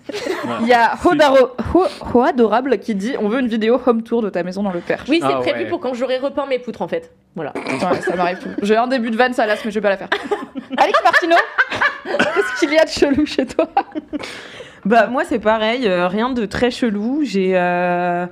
[0.45, 0.61] Voilà.
[0.63, 4.23] Il y a Hodaro, Ho, Ho Adorable qui dit on veut une vidéo home tour
[4.23, 5.09] de ta maison dans le Perche.
[5.09, 5.69] Oui, c'est Ah prévu ouais.
[5.69, 7.13] pour quand j'aurai repeint mes poutres en fait.
[7.39, 7.53] Voilà.
[7.55, 8.49] Ouais, ça m'arrive tout.
[8.63, 10.09] J'ai un début de vanne salace, mais je vais pas la faire.
[10.77, 11.37] Alex Martino
[12.05, 13.69] Qu'est-ce qu'il y a de chelou chez toi?
[14.85, 17.21] Bah moi c'est pareil, euh, rien de très chelou.
[17.23, 18.27] J'ai, euh,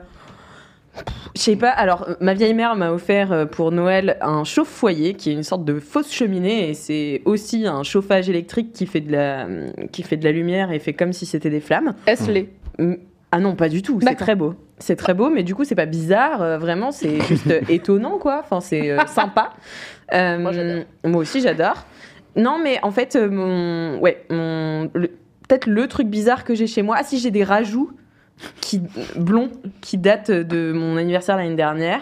[1.36, 1.70] je sais pas.
[1.70, 5.42] Alors euh, ma vieille mère m'a offert euh, pour Noël un chauffe-foyer qui est une
[5.42, 9.46] sorte de fausse cheminée et c'est aussi un chauffage électrique qui fait de la,
[9.92, 11.94] qui fait de la lumière et fait comme si c'était des flammes.
[12.06, 12.48] Est-ce les?
[13.36, 13.98] Ah non, pas du tout.
[14.02, 14.54] C'est très beau.
[14.78, 16.40] C'est très beau, mais du coup, c'est pas bizarre.
[16.40, 18.40] euh, vraiment, c'est juste euh, étonnant, quoi.
[18.42, 19.52] Enfin, c'est euh, sympa.
[20.14, 20.38] Euh,
[21.04, 21.84] Moi, aussi, j'adore.
[22.34, 25.08] Non, mais en fait, euh, mon, ouais, mon, le-
[25.48, 26.96] peut-être le truc bizarre que j'ai chez moi.
[26.98, 27.90] Ah, si j'ai des rajouts
[28.62, 28.80] qui
[29.16, 29.50] blonds
[29.82, 32.00] qui datent de mon anniversaire l'année dernière.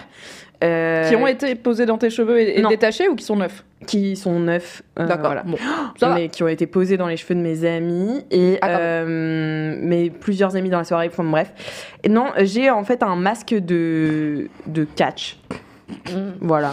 [0.65, 4.17] Euh, Qui ont été posés dans tes cheveux et, détachés ou qui sont neufs qui
[4.17, 4.83] sont neufs.
[4.99, 5.27] euh, D'accord.
[5.27, 5.43] voilà.
[5.43, 5.59] Bon,
[6.01, 6.15] ça va.
[6.15, 10.09] mais qui ont été posés dans les cheveux de mes amis et Ah, euh, mes
[10.09, 11.09] plusieurs amis dans la soirée.
[11.13, 11.53] Enfin bref.
[12.03, 15.37] Et non, j'ai en fait un masque de de catch.
[16.41, 16.73] Voilà.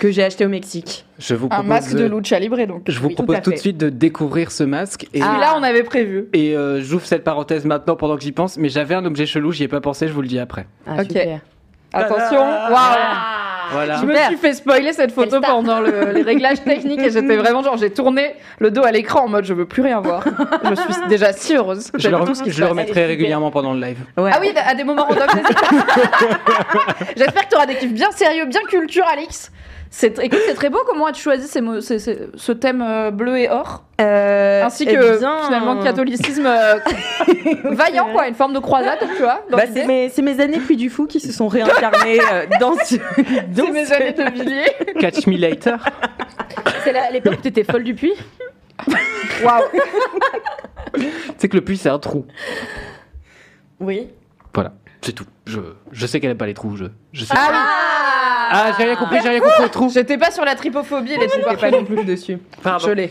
[0.00, 1.04] Que j'ai acheté au Mexique.
[1.18, 2.82] Je vous Un propose, masque de lucha libre donc.
[2.86, 5.04] Je vous Oui, propose tout, de suite de découvrir ce masque.
[5.14, 6.28] Et, Celui-là, on avait prévu.
[6.34, 8.58] et euh, j'ouvre cette parenthèse maintenant pendant que j'y pense.
[8.58, 10.66] Mais j'avais un objet chelou, j'y ai pas pensé, je vous le dis après.
[10.86, 11.08] Ah, Ok.
[11.08, 11.40] super.
[11.96, 13.42] Attention, waouh Ah.
[13.72, 13.96] Voilà.
[13.96, 17.64] Je me suis fait spoiler cette photo pendant le- les réglages techniques et j'étais vraiment
[17.64, 20.22] genre j'ai tourné le dos à l'écran en mode je veux plus rien voir.
[20.62, 21.90] Je suis déjà si heureuse.
[21.98, 23.98] Je le, je remettrai régulièrement pendant le live.
[24.16, 24.30] Ouais.
[24.32, 25.26] Ah oui, à des moments random.
[27.16, 29.50] J'espère que tu auras des kiffs bien sérieux, bien culture, Alix.
[29.90, 33.10] C'est écoute, c'est très beau comment as-tu choisi ces mots- ces- ces- ce thème euh,
[33.10, 36.78] bleu et or, Euh, ainsi eh que bien, finalement le catholicisme euh,
[37.64, 39.42] vaillant quoi, une forme de croisade, tu vois.
[39.50, 39.80] dans Bah, l'idée.
[39.82, 42.96] c'est mes, c'est mes années Puy du Fou qui se sont réincarnées euh, dans ce.
[43.56, 44.94] dans C'est mes ce- années de Villiers.
[45.00, 45.76] Catch me later.
[46.84, 48.14] C'est la- l'époque où t'étais folle du puits
[49.44, 49.62] Waouh.
[50.94, 51.06] Tu
[51.38, 52.26] sais que le puits, c'est un trou.
[53.80, 54.08] Oui.
[55.06, 55.24] C'est tout.
[55.46, 55.60] Je,
[55.92, 56.74] je sais qu'elle aime pas les trous.
[56.74, 57.32] Je, je sais.
[57.36, 57.52] Ah.
[58.48, 59.88] Ah, j'ai rien compris, j'ai rien compris au trou.
[59.92, 62.38] J'étais pas sur la tripophobie et les trucs pas non plus dessus.
[62.60, 62.84] Pardon.
[62.88, 63.10] Je l'ai.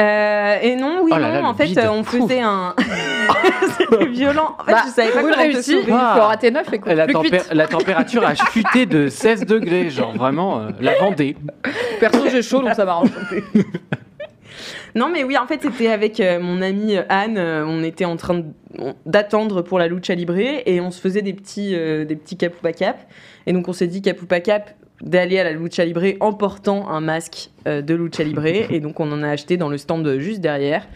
[0.00, 2.74] Euh, et non, oui, Oh là non, le en fait, euh, on faisait un.
[3.78, 4.56] C'était violent.
[4.58, 5.82] En fait, Bah, je savais pas une comment te sauver.
[5.86, 5.92] il faut
[6.26, 7.48] rater 9 et La, plus tempé- cuite.
[7.52, 11.36] la température a chuté de 16 degrés, genre vraiment euh, la Vendée.
[12.00, 13.10] Perso, j'ai chaud donc ça m'arrange.
[14.98, 17.38] Non, mais oui, en fait, c'était avec euh, mon amie euh, Anne.
[17.38, 18.42] euh, on était en train
[19.06, 22.52] d'attendre pour la lucha libre et on se faisait des petits, euh, des petits cap.
[23.46, 27.00] Et donc, on s'est dit capoupa cap d'aller à la lucha libre en portant un
[27.00, 27.50] masque
[27.82, 28.44] de lucha libre.
[28.70, 30.86] et donc, on en a acheté dans le stand juste derrière.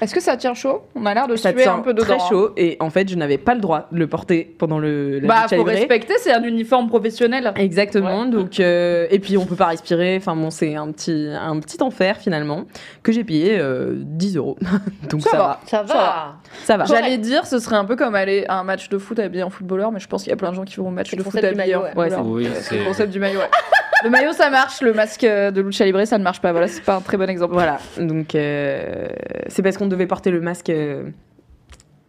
[0.00, 0.82] Est-ce que ça tient chaud?
[0.94, 2.04] On a l'air de Ça suer un peu dedans.
[2.18, 2.50] très chaud.
[2.56, 5.34] Et en fait, je n'avais pas le droit de le porter pendant le la Bah,
[5.44, 5.68] lucha faut libre.
[5.70, 7.52] respecter, c'est un uniforme professionnel.
[7.56, 8.26] Exactement.
[8.26, 10.16] Donc euh, et puis on peut pas respirer.
[10.18, 12.64] Enfin bon, c'est un petit un petit enfer finalement
[13.02, 14.58] que j'ai payé euh, 10 euros.
[15.10, 15.44] Donc Ça ça, va.
[15.44, 15.60] va.
[15.66, 15.88] Ça va.
[15.88, 16.36] Ça va.
[16.64, 16.84] ça va.
[17.00, 19.50] J'allais dire, ce serait un peu comme aller à un match de foot habillé en
[19.50, 21.22] footballeur, mais je pense qu'il y a plein de gens qui vont au match de
[21.22, 21.88] foot habillé en ouais.
[21.88, 22.26] footballeur.
[22.26, 23.46] Oui, Euh, c'est le concept du maillot, ouais.
[24.04, 26.52] Le maillot, ça marche, le masque euh, de lucha libre, ça ne marche pas.
[26.52, 27.54] Voilà, c'est pas un très bon exemple.
[27.54, 27.78] Voilà.
[27.98, 29.08] Donc euh,
[29.48, 30.70] c'est parce qu'on devait porter le masque.
[30.70, 31.04] euh,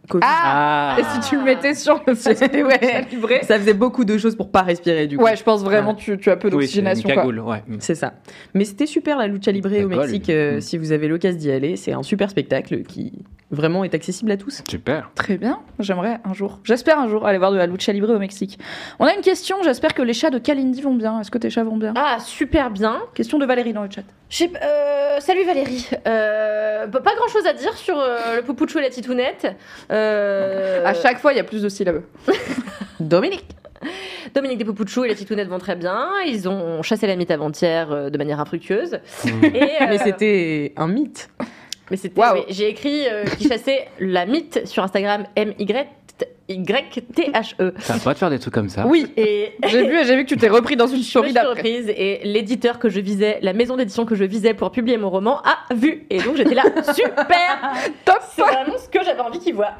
[0.08, 0.24] Covid.
[0.26, 2.14] Ah, Ah, Et si tu le mettais sur le
[2.64, 3.40] Ouais.
[3.42, 5.24] Ça faisait beaucoup de choses pour pas respirer du coup.
[5.24, 7.04] Ouais, je pense vraiment tu, tu as peu oui, d'oxygénation.
[7.08, 7.14] quoi.
[7.16, 7.62] cagoule, ouais.
[7.80, 8.14] C'est ça.
[8.54, 9.88] Mais c'était super la lucha libre au.
[9.88, 10.30] Mexique.
[10.30, 10.60] euh, Mm.
[10.60, 13.12] Si vous avez l'occasion d'y aller, c'est un super spectacle qui
[13.50, 14.62] vraiment est accessible à tous.
[14.68, 15.10] Super.
[15.14, 16.58] Très bien, j'aimerais un jour.
[16.64, 18.58] J'espère un jour aller voir de la lucha libre au Mexique.
[18.98, 21.20] On a une question, j'espère que les chats de Kalindi vont bien.
[21.20, 21.94] Est-ce que tes chats vont bien?
[21.96, 22.98] Ah, super bien.
[23.14, 24.02] Question de Valérie dans le chat.
[24.30, 25.88] J'ai- euh, salut Valérie.
[26.06, 29.46] Euh, pas grand chose à dire sur euh, le poupouchou et la titounette.
[29.90, 32.02] Euh, À chaque fois, il y a plus de syllabes.
[33.00, 33.44] Dominique.
[34.34, 36.08] Dominique des poupouchous et la titounette vont très bien.
[36.26, 38.98] Ils ont chassé la mythe avant-hier euh, de manière infructueuse.
[39.24, 39.44] Mm.
[39.44, 41.28] Et, euh, Mais c'était un mythe.
[41.90, 42.20] mais c'était.
[42.20, 45.54] Oui, J'ai écrit euh, qui chassait la mythe sur Instagram M
[46.48, 47.74] Y Y T H E.
[47.78, 48.86] Ça va pas de faire des trucs comme ça.
[48.86, 51.68] Oui, Et j'ai vu, j'ai vu que tu t'es repris dans une story d'après.
[51.68, 55.40] et l'éditeur que je visais, la maison d'édition que je visais pour publier mon roman
[55.42, 56.06] a vu.
[56.10, 56.62] Et donc j'étais là,
[56.94, 57.72] super
[58.04, 59.74] Top C'est vraiment ce que j'avais envie qu'ils voient.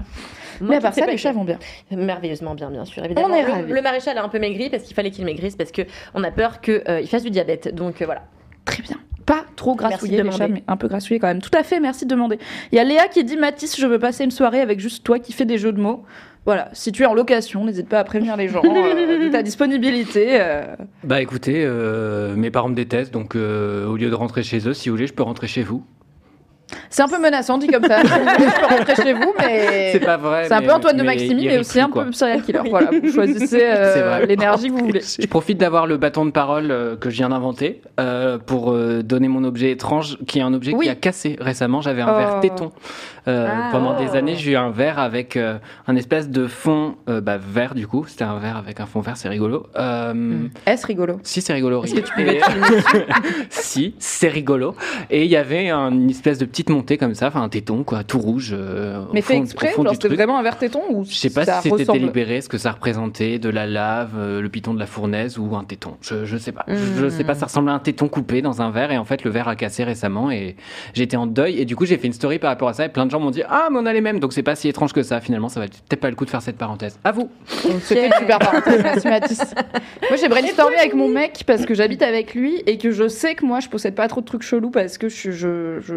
[0.61, 1.59] Moi Mais à part ça, les chats vont bien.
[1.91, 3.29] Merveilleusement bien, bien sûr, évidemment.
[3.31, 3.73] On est le, ravis.
[3.73, 5.83] le maréchal a un peu maigri parce qu'il fallait qu'il maigrisse parce que
[6.15, 7.75] on a peur qu'il fasse du diabète.
[7.75, 8.23] Donc euh, voilà.
[8.65, 8.97] Très bien.
[9.25, 11.43] Pas trop grassouillé de les chats, mais un peu grassouillé quand même.
[11.43, 12.39] Tout à fait, merci de demander.
[12.73, 15.19] Il y a Léa qui dit Mathis, je veux passer une soirée avec juste toi
[15.19, 16.05] qui fais des jeux de mots.
[16.49, 19.43] Voilà, si tu es en location, n'hésite pas à prévenir les gens euh, de ta
[19.43, 20.41] disponibilité.
[20.41, 20.77] euh.
[21.05, 24.89] Bah écoutez, euh, mes parents me détestent, donc au lieu de rentrer chez eux, si
[24.89, 25.85] vous voulez, je peux rentrer chez vous.
[26.91, 28.03] C'est un peu menaçant dit comme ça.
[28.03, 28.09] Je
[28.61, 29.91] peux rentrer chez vous, mais.
[29.93, 30.45] C'est pas vrai.
[30.49, 32.61] C'est un peu Antoine de Maximi, mais aussi plus, un peu serial killer.
[32.71, 35.01] Voilà, vous choisissez euh, l'énergie que vous voulez.
[35.21, 39.03] Je profite d'avoir le bâton de parole euh, que je viens d'inventer euh, pour euh,
[39.03, 40.87] donner mon objet étrange, qui est un objet Oui.
[40.87, 41.81] qui a cassé récemment.
[41.81, 42.19] J'avais un Oh.
[42.19, 42.73] verre téton.
[43.27, 43.69] Euh, Ah.
[43.71, 44.17] pendant des Oh.
[44.17, 47.87] années, j'ai eu un verre avec euh, un espèce de fond euh, bah, vert du
[47.87, 48.07] coup.
[48.09, 49.67] C'était un verre avec un fond vert, c'est rigolo.
[49.77, 51.85] Euh, Est-ce rigolo Si, c'est rigolo.
[51.85, 52.41] Est-ce que tu pouvais Et-
[53.51, 54.75] Si, c'est rigolo.
[55.11, 58.05] Et il y avait un- une espèce de petite comme ça, enfin un téton quoi,
[58.05, 58.51] tout rouge.
[58.53, 60.81] euh, au Mais fait fond- exprès au fond Genre du c'était vraiment un verre téton
[60.91, 64.13] ou Je sais pas ça si c'était délibéré, ce que ça représentait, de la lave,
[64.17, 65.97] euh, le piton de la fournaise ou un téton.
[66.01, 66.65] Je, je sais pas.
[66.69, 69.05] Je, je sais pas, ça ressemblait à un téton coupé dans un verre et en
[69.05, 70.57] fait le verre a cassé récemment et
[70.95, 72.89] j'étais en deuil et du coup j'ai fait une story par rapport à ça et
[72.89, 74.69] plein de gens m'ont dit ah mais on a les mêmes donc c'est pas si
[74.69, 76.99] étrange que ça finalement ça va peut-être pas le coup de faire cette parenthèse.
[77.05, 77.31] À vous.
[77.83, 79.55] C'était une super parenthèse, merci Mathis.
[80.09, 83.35] Moi j'ai brainstormé avec mon mec parce que j'habite avec lui et que je sais
[83.35, 85.31] que moi je possède pas trop de trucs chelous parce que je.
[85.31, 85.95] je, je-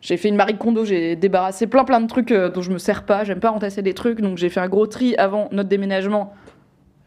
[0.00, 2.78] J'ai fait une Marie Kondo, j'ai débarrassé plein plein de trucs euh, dont je me
[2.78, 5.68] sers pas, j'aime pas entasser des trucs, donc j'ai fait un gros tri avant notre
[5.68, 6.32] déménagement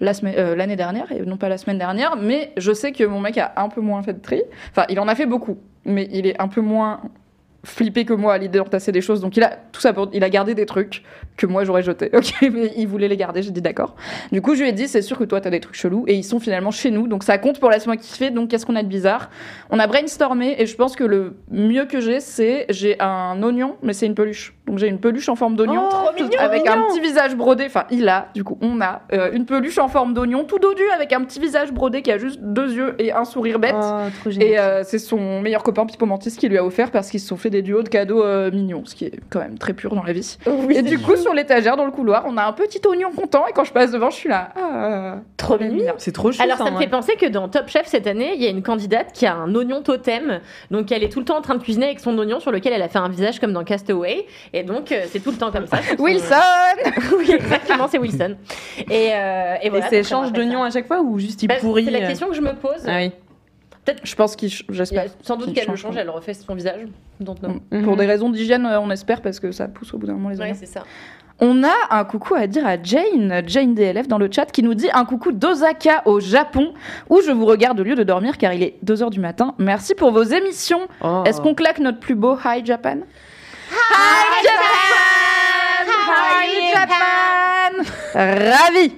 [0.01, 3.37] euh, l'année dernière, et non pas la semaine dernière, mais je sais que mon mec
[3.37, 4.43] a un peu moins fait de tri.
[4.71, 7.01] Enfin, il en a fait beaucoup, mais il est un peu moins
[7.65, 10.23] flippé que moi à l'idée d'entasser des choses, donc il a tout ça pour, il
[10.23, 11.03] a gardé des trucs
[11.37, 12.09] que moi j'aurais jetés.
[12.23, 13.95] Ok, mais il voulait les garder, j'ai dit d'accord.
[14.31, 16.13] Du coup, je lui ai dit, c'est sûr que toi, t'as des trucs chelous, et
[16.15, 18.83] ils sont finalement chez nous, donc ça compte pour laisse-moi kiffer, donc qu'est-ce qu'on a
[18.83, 19.29] de bizarre?
[19.69, 23.75] On a brainstormé, et je pense que le mieux que j'ai, c'est, j'ai un oignon,
[23.81, 24.53] mais c'est une peluche.
[24.67, 26.85] Donc j'ai une peluche en forme d'oignon, Oh, avec mignon.
[26.85, 29.87] un petit visage brodé, enfin il a, du coup, on a euh, une peluche en
[29.87, 33.11] forme d'oignon, tout dodu, avec un petit visage brodé qui a juste deux yeux et
[33.11, 33.75] un sourire bête.
[33.77, 37.09] Oh, trop Et euh, c'est son meilleur copain Pipo Mantis qui lui a offert parce
[37.09, 39.57] qu'ils se sont fait des duos de cadeaux euh, mignons, ce qui est quand même
[39.57, 40.37] très pur dans la vie.
[40.69, 43.53] et du coup, sur l'étagère dans le couloir, on a un petit oignon content et
[43.53, 44.49] quand je passe devant, je suis là.
[44.55, 45.93] Ah, Trop mignon.
[45.97, 46.41] C'est trop chou.
[46.41, 48.63] Alors ça me fait penser que dans Top Chef cette année, il y a une
[48.63, 50.39] candidate qui a un oignon totem.
[50.71, 52.73] Donc elle est tout le temps en train de cuisiner avec son oignon sur lequel
[52.73, 54.25] elle a fait un visage comme dans Castaway.
[54.53, 55.77] Et donc euh, c'est tout le temps comme ça.
[55.99, 56.35] Wilson
[57.17, 58.35] Oui, exactement, c'est Wilson.
[58.89, 59.87] Et, euh, et Et voilà.
[59.89, 62.27] c'est échange d'oignons à chaque fois ou juste il Bah, pourrit C'est la euh, question
[62.27, 62.83] que je me pose.
[62.87, 63.11] Ah oui.
[64.03, 65.05] Je pense qu'il, j'espère.
[65.21, 66.81] sans doute qu'elle le change, elle refait son visage.
[67.19, 67.59] Donc non.
[67.71, 67.83] Mhm.
[67.83, 70.29] Pour des raisons d'hygiène, euh, on espère parce que ça pousse au bout d'un moment
[70.29, 70.55] les Ouais, oignons.
[70.57, 70.83] c'est ça.
[71.39, 74.75] On a un coucou à dire à Jane, Jane DLF dans le chat, qui nous
[74.75, 76.73] dit un coucou d'Osaka au Japon,
[77.09, 79.55] où je vous regarde au lieu de dormir car il est 2h du matin.
[79.57, 80.87] Merci pour vos émissions.
[81.01, 81.23] Oh.
[81.25, 82.97] Est-ce qu'on claque notre plus beau Hi Japan?
[83.71, 88.93] Hi Japan Hi Japan Ravi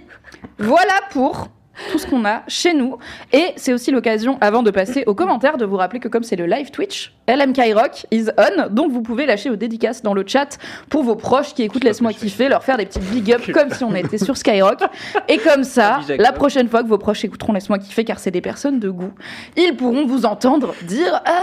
[0.59, 1.47] Voilà pour
[1.91, 2.97] tout ce qu'on a chez nous.
[3.33, 6.35] Et c'est aussi l'occasion, avant de passer aux commentaires, de vous rappeler que comme c'est
[6.35, 8.69] le live Twitch, LMK Rock is on.
[8.69, 10.57] Donc vous pouvez lâcher vos dédicaces dans le chat
[10.89, 13.83] pour vos proches qui écoutent Laisse-moi kiffer, leur faire des petites big up comme si
[13.83, 14.79] on était sur Skyrock.
[15.27, 18.41] Et comme ça, la prochaine fois que vos proches écouteront Laisse-moi kiffer, car c'est des
[18.41, 19.13] personnes de goût,
[19.57, 21.41] ils pourront vous entendre dire Ah,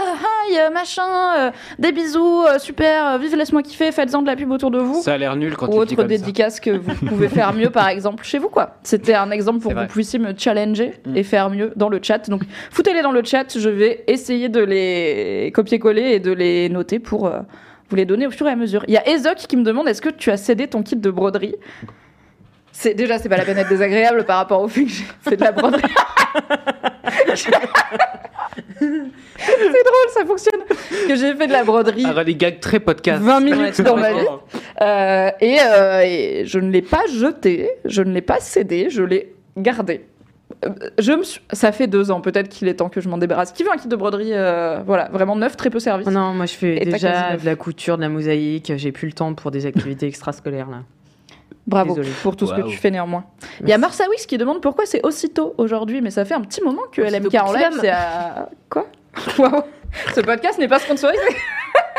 [0.49, 1.03] hi, euh, machin,
[1.37, 4.79] euh, des bisous, euh, super, euh, vive Laisse-moi kiffer, faites-en de la pub autour de
[4.79, 7.87] vous Ça a l'air nul quand ou autre dédicace que vous pouvez faire mieux par
[7.87, 8.77] exemple chez vous quoi.
[8.83, 11.17] C'était un exemple pour que vous puissiez me challenger Mm.
[11.17, 12.29] et faire mieux dans le chat.
[12.29, 16.99] Donc foutez-les dans le chat, je vais essayer de les copier-coller et de les noter
[16.99, 17.39] pour euh,
[17.89, 18.83] vous les donner au fur et à mesure.
[18.87, 21.11] Il y a Ezok qui me demande est-ce que tu as cédé ton kit de
[21.11, 21.55] broderie?
[22.71, 25.37] C'est déjà c'est pas la peine d'être désagréable par rapport au fait que j'ai fait
[25.37, 25.83] de la broderie.
[27.35, 27.51] c'est
[28.79, 30.61] drôle, ça fonctionne.
[31.07, 32.05] Que j'ai fait de la broderie.
[32.15, 33.21] Ah, des gags très podcast.
[33.21, 34.25] 20 minutes dans ma c'est vie.
[34.81, 39.03] Euh, et, euh, et je ne l'ai pas jeté, je ne l'ai pas cédé, je
[39.03, 40.01] l'ai gardé.
[40.99, 43.51] Je me suis- Ça fait deux ans, peut-être qu'il est temps que je m'en débarrasse.
[43.51, 46.03] Qui veut un kit de broderie euh, Voilà, vraiment neuf, très peu servi.
[46.07, 48.73] Oh non, moi je fais Et déjà de la couture, de la mosaïque.
[48.75, 50.79] J'ai plus le temps pour des activités extrascolaires là.
[51.65, 53.23] Bravo pour tout ce que tu fais néanmoins.
[53.61, 56.61] Il y a Marsawis qui demande pourquoi c'est aussitôt aujourd'hui, mais ça fait un petit
[56.61, 58.49] moment que Aussitôt LMK en live, c'est à.
[58.69, 58.87] Quoi?
[59.39, 59.61] Waouh
[60.13, 61.21] Ce podcast n'est pas sponsorisé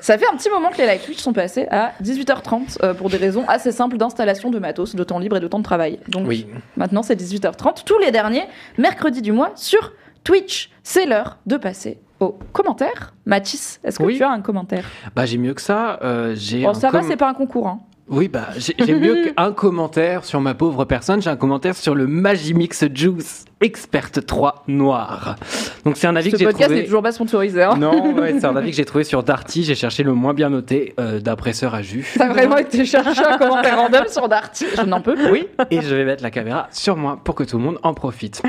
[0.00, 3.10] Ça fait un petit moment que les live Twitch sont passés à 18h30 euh, pour
[3.10, 5.98] des raisons assez simples d'installation de matos, de temps libre et de temps de travail.
[6.08, 6.46] Donc Oui.
[6.76, 8.44] maintenant c'est 18h30 tous les derniers
[8.78, 9.92] mercredis du mois sur
[10.24, 10.70] Twitch.
[10.82, 13.14] C'est l'heure de passer aux commentaires.
[13.26, 14.16] Mathis, est-ce que Oui.
[14.16, 14.84] tu as un commentaire?
[15.14, 15.98] Bah j'ai mieux que ça.
[16.02, 17.66] euh, j'ai Bon, un ça va, c'est pas un concours.
[17.68, 17.80] Hein.
[18.10, 21.22] Oui, bah, j'ai mieux qu'un commentaire sur ma pauvre personne.
[21.22, 25.36] J'ai un commentaire sur le Magimix Juice Expert 3 noir.
[25.84, 26.74] Donc, c'est un avis Ce que j'ai trouvé.
[26.74, 27.62] n'est toujours pas sponsorisé.
[27.62, 27.76] Hein.
[27.78, 29.62] Non, ouais, c'est un avis que j'ai trouvé sur Darty.
[29.62, 32.12] J'ai cherché le moins bien noté euh, à jus.
[32.18, 34.66] T'as vraiment été chercher un commentaire random sur Darty?
[34.76, 35.30] Je n'en peux plus.
[35.30, 37.94] Oui, et je vais mettre la caméra sur moi pour que tout le monde en
[37.94, 38.42] profite.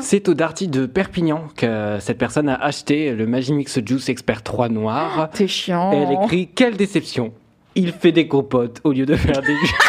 [0.00, 4.68] C'est au Darty de Perpignan que cette personne a acheté le Magimix Juice Expert 3
[4.68, 5.28] noir.
[5.32, 5.92] T'es chiant.
[5.92, 7.32] Et elle écrit Quelle déception
[7.74, 9.74] Il fait des compotes au lieu de faire des jus.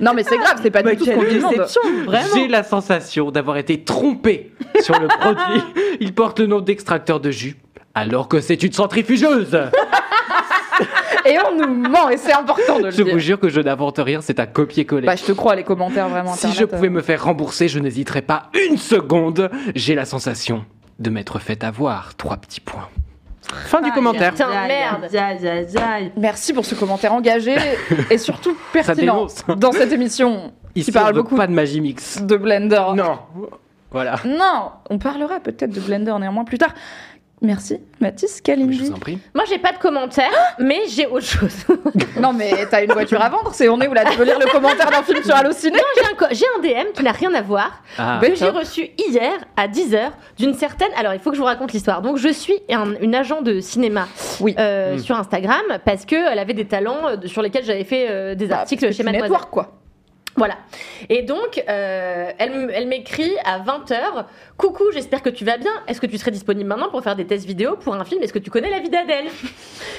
[0.00, 1.66] Non, mais c'est grave, c'est pas du tout ce qu'on demande.
[2.34, 5.62] J'ai la sensation d'avoir été trompé sur le produit.
[6.00, 7.56] Il porte le nom d'extracteur de jus.
[7.94, 9.56] Alors que c'est une centrifugeuse
[11.26, 13.14] Et on nous ment, et c'est important de le Je dire.
[13.14, 15.06] vous jure que je n'invente rien, c'est un copier-coller.
[15.06, 16.34] Bah, je te crois, les commentaires vraiment.
[16.34, 16.90] si internet, je pouvais euh.
[16.90, 19.50] me faire rembourser, je n'hésiterais pas une seconde.
[19.74, 20.66] J'ai la sensation
[20.98, 22.14] de m'être fait avoir.
[22.16, 22.88] Trois petits points.
[23.66, 24.32] Fin du commentaire.
[24.32, 25.04] Putain, merde.
[25.04, 26.12] aïe, aïe, aïe, aïe.
[26.16, 27.56] Merci pour ce commentaire engagé
[28.10, 29.44] et surtout pertinent dénonce.
[29.56, 32.20] dans cette émission Ici, qui parle on veut beaucoup pas de magie mix.
[32.22, 32.82] de Blender.
[32.94, 33.18] Non.
[33.90, 34.16] Voilà.
[34.24, 36.74] Non, on parlera peut-être de Blender néanmoins plus tard.
[37.44, 38.78] Merci, Mathis Je Kalindi.
[38.78, 39.18] vous en prie.
[39.34, 41.54] Moi, j'ai pas de commentaires, mais j'ai autre chose.
[42.20, 44.04] Non, mais t'as une voiture à vendre, c'est on est où là?
[44.10, 45.78] Tu veux lire le commentaire d'un film sur Allociné?
[45.96, 48.88] J'ai un, co- j'ai un DM qui n'a rien à voir, Ah, que j'ai reçu
[48.96, 50.88] hier à 10h d'une certaine.
[50.96, 52.00] Alors, il faut que je vous raconte l'histoire.
[52.02, 54.06] Donc, je suis un- une agent de cinéma
[54.40, 54.54] Oui.
[54.58, 54.98] euh, Mm.
[55.00, 58.60] sur Instagram parce qu'elle avait des talents euh, sur lesquels j'avais fait euh, des Bah,
[58.60, 59.30] articles que chez tu Mademoiselle.
[59.32, 59.72] network, quoi.
[60.36, 60.56] Voilà.
[61.08, 64.24] Et donc, euh, elle, m'écrit à 20h
[64.56, 65.70] Coucou, j'espère que tu vas bien.
[65.86, 68.22] Est-ce que tu serais disponible maintenant pour faire des tests vidéo pour un film?
[68.22, 69.26] Est-ce que tu connais la vie d'Adèle?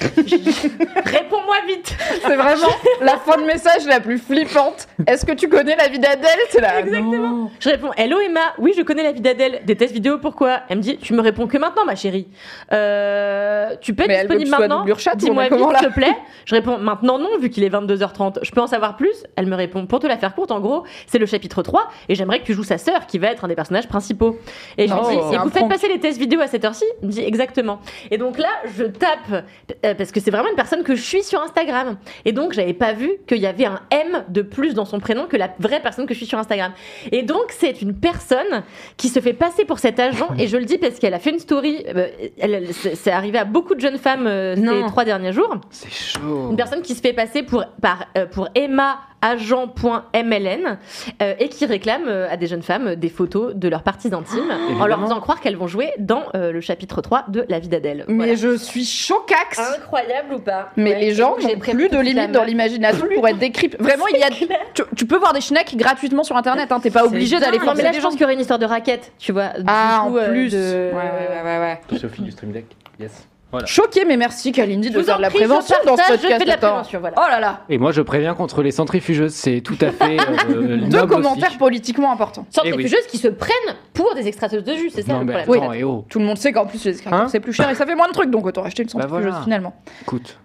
[0.00, 4.88] Réponds-moi vite C'est vraiment la fin de message la plus flippante.
[5.06, 6.38] Est-ce que tu connais la vie d'Adèle?
[6.50, 6.80] C'est là.
[6.80, 7.50] Exactement.
[7.60, 9.60] Je réponds Hello Emma, oui, je connais la vie d'Adèle.
[9.64, 10.60] Des tests vidéo, pourquoi?
[10.68, 12.28] Elle me dit Tu me réponds que maintenant, ma chérie.
[12.72, 14.84] Euh, tu peux être Mais disponible maintenant
[15.16, 16.16] Dis-moi vite, s'il te plaît.
[16.44, 18.38] Je réponds Maintenant, non, vu qu'il est 22h30.
[18.42, 19.24] Je peux en savoir plus?
[19.36, 22.14] Elle me répond Pour te la faire courte, en gros, c'est le chapitre 3 et
[22.14, 24.38] j'aimerais que tu joues sa sœur qui va être un des personnages principaux.
[24.78, 26.64] Et je Oh, lui dis c'est Et vous faites passer les tests vidéo à cette
[26.64, 27.80] heure-ci Il me dit Exactement.
[28.10, 29.44] Et donc là, je tape
[29.84, 31.96] euh, parce que c'est vraiment une personne que je suis sur Instagram.
[32.24, 35.26] Et donc, j'avais pas vu qu'il y avait un M de plus dans son prénom
[35.26, 36.72] que la vraie personne que je suis sur Instagram.
[37.12, 38.62] Et donc, c'est une personne
[38.96, 40.28] qui se fait passer pour cet agent.
[40.38, 41.84] Et je le dis parce qu'elle a fait une story.
[41.94, 42.08] euh,
[42.38, 45.54] elle- elle- c'est arrivé à beaucoup de jeunes femmes euh, ces trois derniers jours.
[45.70, 46.48] C'est chaud.
[46.50, 50.78] Une personne qui se fait passer pour, par, euh, pour Emma agent.mln
[51.22, 54.08] euh, et qui réclame euh, à des jeunes femmes euh, des photos de leurs parties
[54.12, 54.50] intimes
[54.80, 57.68] en leur faisant croire qu'elles vont jouer dans euh, le chapitre 3 de La vie
[57.68, 58.04] d'Adèle.
[58.08, 58.34] Mais Voilà.
[58.34, 59.58] je suis chocax.
[59.76, 60.70] Incroyable ou pas?
[60.76, 63.78] Mais Ouais, les gens n'ont plus de limite dans l'imagination pour être décryptés.
[63.82, 64.30] Vraiment, il y a.
[64.30, 66.70] Tu, tu peux voir des schnecks gratuitement sur internet.
[66.72, 66.80] Hein.
[66.80, 68.02] T'es pas obligé d'aller là, des je gens.
[68.02, 69.50] pense qu'il y aurait une histoire de raquette, tu vois.
[69.66, 70.50] Ah, coup, en euh, plus.
[70.52, 71.98] de- Ouais, ouais, ouais, ouais.
[71.98, 72.66] Sophie du Stream Deck.
[73.00, 73.26] Yes.
[73.52, 73.66] Voilà.
[73.66, 76.22] Choqué, mais merci Kalindi de faire de la prévention dans ce podcast.
[76.22, 76.66] Je fais de la attends.
[76.68, 77.16] prévention, voilà.
[77.18, 77.60] Oh là là.
[77.68, 79.32] Et moi, je préviens contre les centrifugeuses.
[79.34, 80.18] C'est tout à fait.
[80.50, 81.58] euh, Deux commentaires aussi.
[81.58, 82.44] politiquement importants.
[82.50, 83.54] Centrifugeuses qui se prennent
[83.94, 85.62] pour des extraterrestres de jus, c'est ça Non, le mais problème.
[85.62, 86.04] attends, et oh.
[86.08, 87.94] Tout le monde sait qu'en plus les escargots Hein c'est plus cher et ça fait
[87.94, 89.44] moins de trucs donc autant acheter une Bah centrifugeuse voilà.
[89.44, 89.74] finalement.
[90.02, 90.38] Écoute.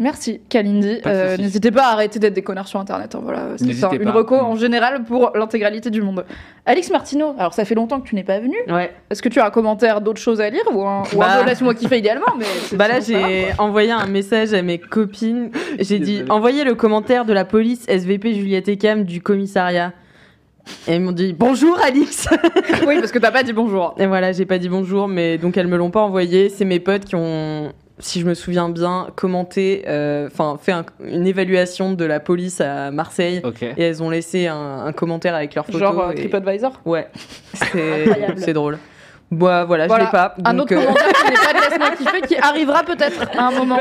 [0.00, 1.00] Merci Kalindi.
[1.06, 1.36] Euh.
[1.36, 3.16] N'hésitez pas à arrêter d'être des connards sur internet.
[3.16, 4.12] hein, voilà, c'est une pas.
[4.12, 4.44] reco Mm.
[4.44, 6.24] en général pour l'intégralité du monde.
[6.66, 8.54] Alix Martino, alors ça fait longtemps que tu n'es pas venu.
[8.68, 8.92] Ouais.
[9.10, 11.38] Est-ce que tu as un commentaire d'autres choses à lire ou un, un Bah.
[11.40, 12.44] peu laisse-moi kiffer idéalement mais
[12.76, 15.50] Bah là, j'ai envoyé un message à mes copines.
[15.80, 19.92] J'ai dit envoyez le commentaire de la police SVP Juliette Ecam du commissariat.
[20.86, 22.28] Et elles m'ont dit bonjour Alix.
[22.86, 23.94] oui, parce que t'as pas dit bonjour.
[23.98, 26.50] Et voilà, j'ai pas dit bonjour, mais donc elles me l'ont pas envoyé.
[26.50, 30.84] C'est mes potes qui ont, si je me souviens bien, commenté, euh, enfin fait un-
[31.04, 33.42] une évaluation de la police à Marseille.
[33.76, 35.78] Et elles ont laissé un, un commentaire avec leur photo.
[35.78, 36.80] Genre euh, et- TripAdvisor.
[36.84, 37.08] Ouais,
[38.36, 38.78] c'est drôle.
[39.30, 40.04] Bah voilà, Voilà.
[40.04, 40.34] je l'ai pas.
[40.44, 43.48] Un donc, autre euh, commentaire qui n'est pas de laisse-moi kiffer qui arrivera peut-être à
[43.48, 43.78] un moment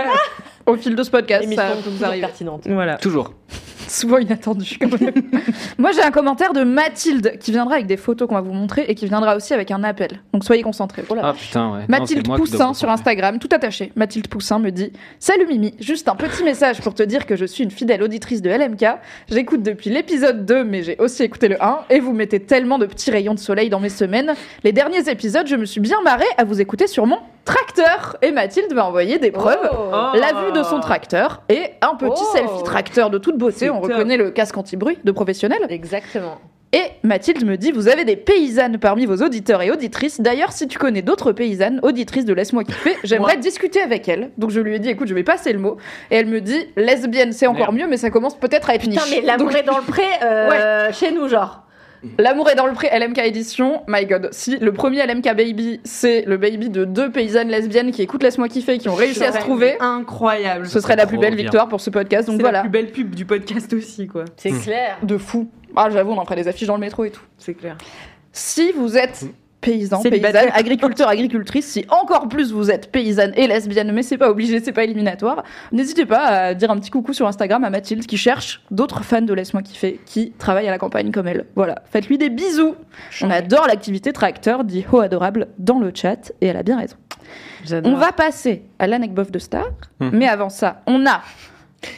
[0.66, 1.44] au fil de ce podcast.
[1.46, 2.64] Émission Ça toujours pertinente.
[2.68, 2.98] Voilà.
[2.98, 3.32] Toujours.
[3.92, 5.14] Souvent inattendu quand même.
[5.78, 8.86] Moi j'ai un commentaire de Mathilde qui viendra avec des photos qu'on va vous montrer
[8.88, 10.22] et qui viendra aussi avec un appel.
[10.34, 11.04] Donc soyez concentrés.
[11.10, 11.22] Oh là.
[11.26, 11.86] Ah putain, ouais.
[11.88, 12.90] Mathilde Poussin sur.
[12.90, 13.92] Instagram, tout attaché.
[13.96, 17.46] Mathilde Poussin me dit Salut Mimi, juste un petit message pour te dire que je
[17.46, 18.86] suis une fidèle auditrice de LMK.
[19.30, 22.86] J'écoute depuis l'épisode 2, mais j'ai aussi écouté le 1 et vous mettez tellement de
[22.86, 24.34] petits rayons de soleil dans mes semaines.
[24.64, 28.18] Les derniers épisodes, je me suis bien marrée à vous écouter sur mon tracteur.
[28.22, 29.70] Et Mathilde m'a envoyé des preuves.
[29.72, 29.92] Oh.
[30.16, 32.36] La vue de son tracteur et un petit Oh.
[32.36, 33.70] selfie tracteur de toute beauté.
[33.78, 35.60] On reconnaît le casque anti-bruit de professionnel.
[35.70, 36.38] Exactement.
[36.74, 40.20] Et Mathilde me dit, vous avez des paysannes parmi vos auditeurs et auditrices.
[40.20, 44.32] D'ailleurs, si tu connais d'autres paysannes, auditrices de Laisse-moi kiffer, j'aimerais discuter avec elles.
[44.38, 45.78] Donc je lui ai dit, écoute, je vais passer le mot.
[46.12, 47.86] Et elle me dit, lesbienne, c'est encore Merde.
[47.86, 49.16] mieux, mais ça commence peut-être à être Putain, niche.
[49.16, 51.64] mais l'amour Donc, est dans le pré euh, chez nous, genre.
[52.20, 53.82] L'amour est dans le pré LMK édition.
[53.88, 54.30] My god.
[54.32, 58.48] Si le premier LMK baby, c'est le baby de deux paysannes lesbiennes qui écoutent Laisse-moi
[58.50, 60.68] kiffer, qui ont réussi à se trouver, Incroyable.
[60.68, 61.44] ce serait la plus belle bien.
[61.44, 62.28] victoire pour ce podcast.
[62.28, 62.60] Donc C'est voilà.
[62.60, 64.26] la plus belle pub du podcast aussi, quoi.
[64.38, 64.62] C'est Hmm.
[64.62, 64.98] clair.
[65.04, 65.50] De fou.
[65.76, 67.22] Ah, j'avoue, on en ferait des affiches dans le métro et tout.
[67.38, 67.78] C'est clair.
[68.32, 69.26] Si vous êtes
[69.62, 74.30] paysan, paysanne, agriculteur, agricultrice, si encore plus vous êtes paysanne et lesbienne, mais c'est pas
[74.30, 78.06] obligé, c'est pas éliminatoire, n'hésitez pas à dire un petit coucou sur Instagram à Mathilde
[78.06, 81.46] qui cherche d'autres fans de Laisse-moi kiffer qui travaillent à la campagne comme elle.
[81.56, 82.76] Voilà, faites-lui des bisous.
[83.22, 86.96] On adore l'activité tracteur, dit Ho adorable dans le chat et elle a bien raison.
[87.84, 89.66] On va passer à l'anecdote de Star,
[90.00, 90.12] Mhm.
[90.14, 91.22] mais avant ça, on a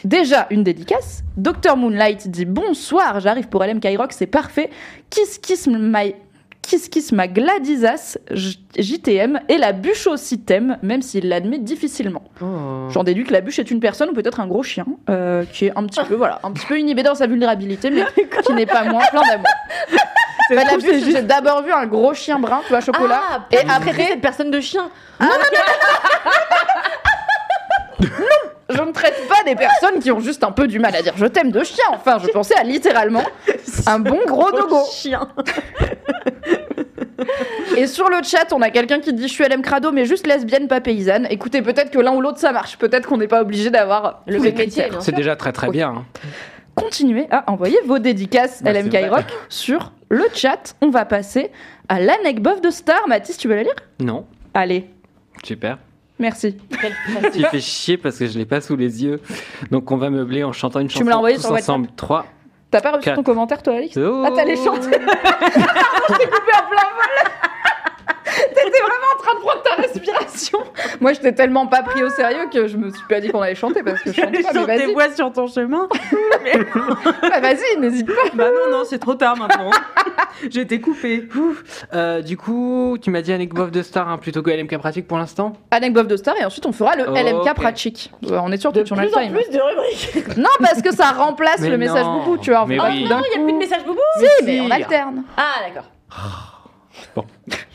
[0.04, 1.22] déjà une dédicace.
[1.36, 4.70] Dr Moonlight dit bonsoir, j'arrive pour LMK Rock, c'est parfait.
[5.10, 6.14] Kiss kiss my
[6.62, 12.22] Kiss Kiss ma Gladysas, J- JTM, et la bûche aussi t'aime, même s'il l'admet difficilement.
[12.40, 12.88] Oh.
[12.90, 15.66] J'en déduis que la bûche est une personne ou peut-être un gros chien euh, qui
[15.66, 18.04] est un petit peu voilà un petit peu inhibé dans sa vulnérabilité mais
[18.46, 19.46] qui n'est pas moins plein d'amour.
[20.50, 23.20] Bah, la bûche, j'ai d'abord vu un gros chien brun, tu vois, chocolat.
[23.30, 24.90] Ah, et après après, cette personne de chien.
[28.76, 31.14] je ne traite pas des personnes qui ont juste un peu du mal à dire
[31.16, 31.84] je t'aime de chien.
[31.92, 33.22] Enfin, je pensais à littéralement
[33.86, 34.80] un bon gros dogo.
[34.90, 35.28] chien.
[37.76, 40.26] Et sur le chat, on a quelqu'un qui dit je suis LM Crado, mais juste
[40.26, 41.26] lesbienne, pas paysanne.
[41.30, 42.76] Écoutez, peut-être que l'un ou l'autre ça marche.
[42.78, 45.88] Peut-être qu'on n'est pas obligé d'avoir Le même métier, C'est déjà très très bien.
[45.90, 46.04] hein.
[46.74, 49.08] continuez à envoyer vos dédicaces Bah, vrai.
[49.08, 50.74] Rock sur le chat.
[50.80, 51.50] On va passer
[51.88, 53.06] à l'anecdote de Star.
[53.06, 53.74] Mathis, tu veux la lire?
[54.00, 54.90] Non, Allez,
[55.44, 55.78] super.
[56.20, 56.56] Merci.
[57.32, 59.20] Tu fais chier parce que je l'ai pas sous les yeux.
[59.70, 61.70] Donc on va meubler en chantant une Tu chanson me l'as envoyé tous sur WhatsApp
[61.70, 61.88] ensemble.
[61.96, 62.26] 3.
[62.70, 63.96] T'as pas reçu ton commentaire, toi, Alix?
[63.96, 64.22] Oh.
[64.24, 67.30] Ah, t'allais chanter Je t'ai coupé en plein vol
[68.24, 70.58] T'étais vraiment en train de prendre ta respiration
[71.00, 73.40] Moi, je t'ai tellement pas pris au sérieux que je me suis pas dit qu'on
[73.40, 74.92] allait chanter parce que je chante pas, mais Sur tes vas-y.
[74.92, 75.88] voix sur ton chemin.
[77.32, 78.30] Ah, vas-y, n'hésite pas.
[78.34, 79.70] bah non, non, c'est trop tard maintenant.
[80.50, 81.28] J'ai été coupée.
[81.94, 85.18] Euh, du coup, tu m'as dit anecdote de star hein, plutôt que LMK pratique pour
[85.18, 87.54] l'instant Anecdote de Star et ensuite on fera le Oh, LMK ok.
[87.54, 88.10] pratique.
[88.30, 89.32] Euh, on est sûr que tu en as plus le en time.
[89.34, 90.36] plus de rubriques.
[90.38, 92.64] Non, parce que ça remplace Mais le message boubou, tu vois.
[92.66, 93.08] Mais oui.
[93.08, 94.00] d'un Non, il n'y a plus de message boubou.
[94.18, 95.24] Si, mais on alterne.
[95.36, 95.90] Ah, d'accord.
[97.16, 97.22] Une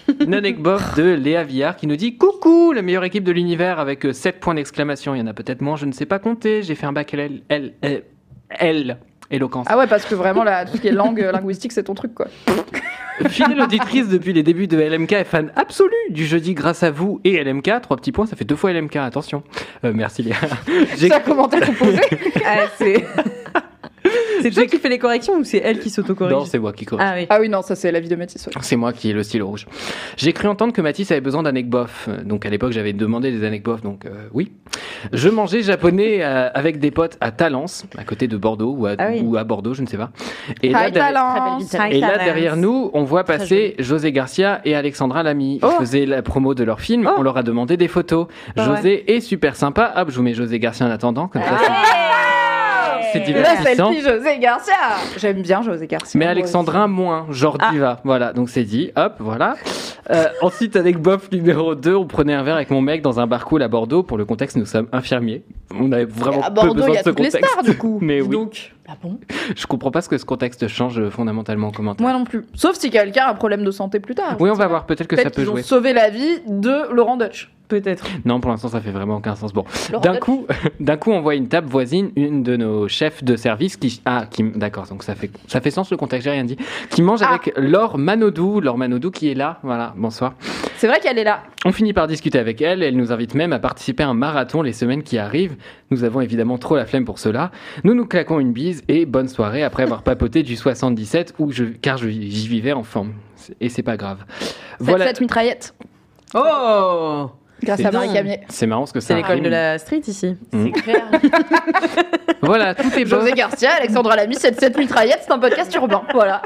[0.33, 4.39] anecdote de Léa Villard qui nous dit Coucou, la meilleure équipe de l'univers avec 7
[4.39, 5.15] points d'exclamation.
[5.15, 6.63] Il y en a peut-être moins, je ne sais pas compter.
[6.63, 8.03] J'ai fait un bac L, L, L,
[8.49, 8.97] L,
[9.31, 9.65] éloquence.
[9.69, 11.95] Ah ouais, parce que vraiment, là, tout ce qui est langue euh, linguistique, c'est ton
[11.95, 12.27] truc, quoi.
[13.29, 17.21] Fidèle auditrice depuis les débuts de LMK et fan absolu du jeudi grâce à vous
[17.23, 17.81] et LMK.
[17.81, 19.41] Trois petits points, ça fait deux fois LMK, attention.
[19.85, 20.35] Euh, merci Léa.
[20.97, 22.01] J'ai- commentaire composé.
[22.45, 23.61] Ah.
[24.41, 26.85] C'est toi qui fais les corrections ou c'est elle qui s'autocorrige Non, c'est moi qui
[26.85, 27.05] corrige.
[27.09, 27.25] Ah oui.
[27.29, 28.45] Ah oui, non, ça c'est la vie de Mathis.
[28.47, 28.53] ouais.
[28.61, 29.65] C'est moi qui ai le stylo rouge.
[30.17, 31.89] J'ai cru entendre que Mathis avait besoin d'anecdotes.
[32.25, 34.51] Donc à l'époque, j'avais demandé des anecdotes, donc euh, oui.
[35.13, 38.95] Je mangeais japonais euh, avec des potes à Talence, à côté de Bordeaux, ou à,
[38.97, 39.21] Ah oui.
[39.23, 40.11] ou à Bordeaux, je ne sais pas.
[40.61, 41.57] Et là, derrière-
[41.91, 45.55] et là, derrière nous, on voit passer José Garcia et Alexandra Lamy.
[45.61, 45.71] Ils Oh.
[45.79, 47.07] faisaient la promo de leur film.
[47.09, 47.15] Oh.
[47.17, 48.27] On leur a demandé des photos.
[48.57, 49.93] José est super sympa.
[49.95, 51.27] Hop, je vous mets José Garcia en attendant.
[51.27, 51.57] Comme ça,
[53.25, 53.91] c'est- La divertissant.
[53.91, 54.73] selfie José Garcia.
[55.17, 56.17] J'aime bien José Garcia.
[56.19, 57.69] Mais Alexandrin moins, genre Ah.
[57.71, 57.99] diva.
[58.03, 58.91] Voilà, donc c'est dit.
[58.95, 59.55] Hop, voilà.
[60.11, 63.25] Euh, ensuite, avec Bof numéro 2, on prenait un verre avec mon mec dans un
[63.27, 64.03] bar cool à Bordeaux.
[64.03, 65.43] Pour le contexte, nous sommes infirmiers.
[65.79, 67.51] On avait vraiment À peu Bordeaux, besoin y a de ce toutes les contexte.
[67.51, 67.97] stars, du coup.
[68.01, 68.29] Mais oui.
[68.29, 69.17] Donc, Ah bon?
[69.55, 72.03] Je comprends pas ce que ce contexte change fondamentalement en commentaire.
[72.05, 72.45] moi non plus.
[72.53, 74.35] Sauf si quelqu'un a un problème de santé plus tard.
[74.39, 74.85] Oui, on va voir.
[74.85, 75.63] Peut-être que ça peut qu'ils ont jouer.
[75.63, 77.49] sauvé la vie de Laurent Dutch.
[77.67, 78.05] Peut-être.
[78.25, 79.51] Non, pour l'instant, ça fait vraiment aucun sens.
[79.53, 79.65] Bon,
[80.03, 80.45] d'un coup,
[80.79, 84.25] d'un coup, on voit une table voisine, une de nos chefs de service qui, ah,
[84.29, 86.57] qui, d'accord, donc ça fait, ça fait sens le contexte, j'ai rien dit,
[86.89, 87.29] qui mange Ah.
[87.29, 90.33] avec Laure Manodou, Laure Manodou qui est là, voilà, bonsoir.
[90.77, 91.43] C'est vrai qu'elle est là.
[91.65, 94.61] On finit par discuter avec elle, elle nous invite même à participer à un marathon
[94.61, 95.55] les semaines qui arrivent.
[95.89, 97.49] Nous avons évidemment trop la flemme pour cela.
[97.83, 101.63] Nous nous claquons une bise et bonne soirée après avoir papoté du 77 où je,
[101.63, 103.07] car je- j'y vivais enfant.
[103.61, 104.25] Et c'est pas grave.
[104.79, 105.07] Voilà.
[105.07, 105.73] Cette mitraillette.
[106.35, 107.31] Oh
[107.65, 108.13] Grâce C'est à Marie.
[108.13, 108.39] Camier.
[108.49, 110.35] C'est marrant ce que ça C'est l'école de la street ici.
[110.53, 110.65] Mm.
[110.75, 111.03] C'est clair.
[112.41, 113.09] Voilà, tout est beau.
[113.21, 116.03] José Garcia, Alexandra Lamy, cette, cette mitraillette, c'est un podcast urbain.
[116.13, 116.43] Voilà.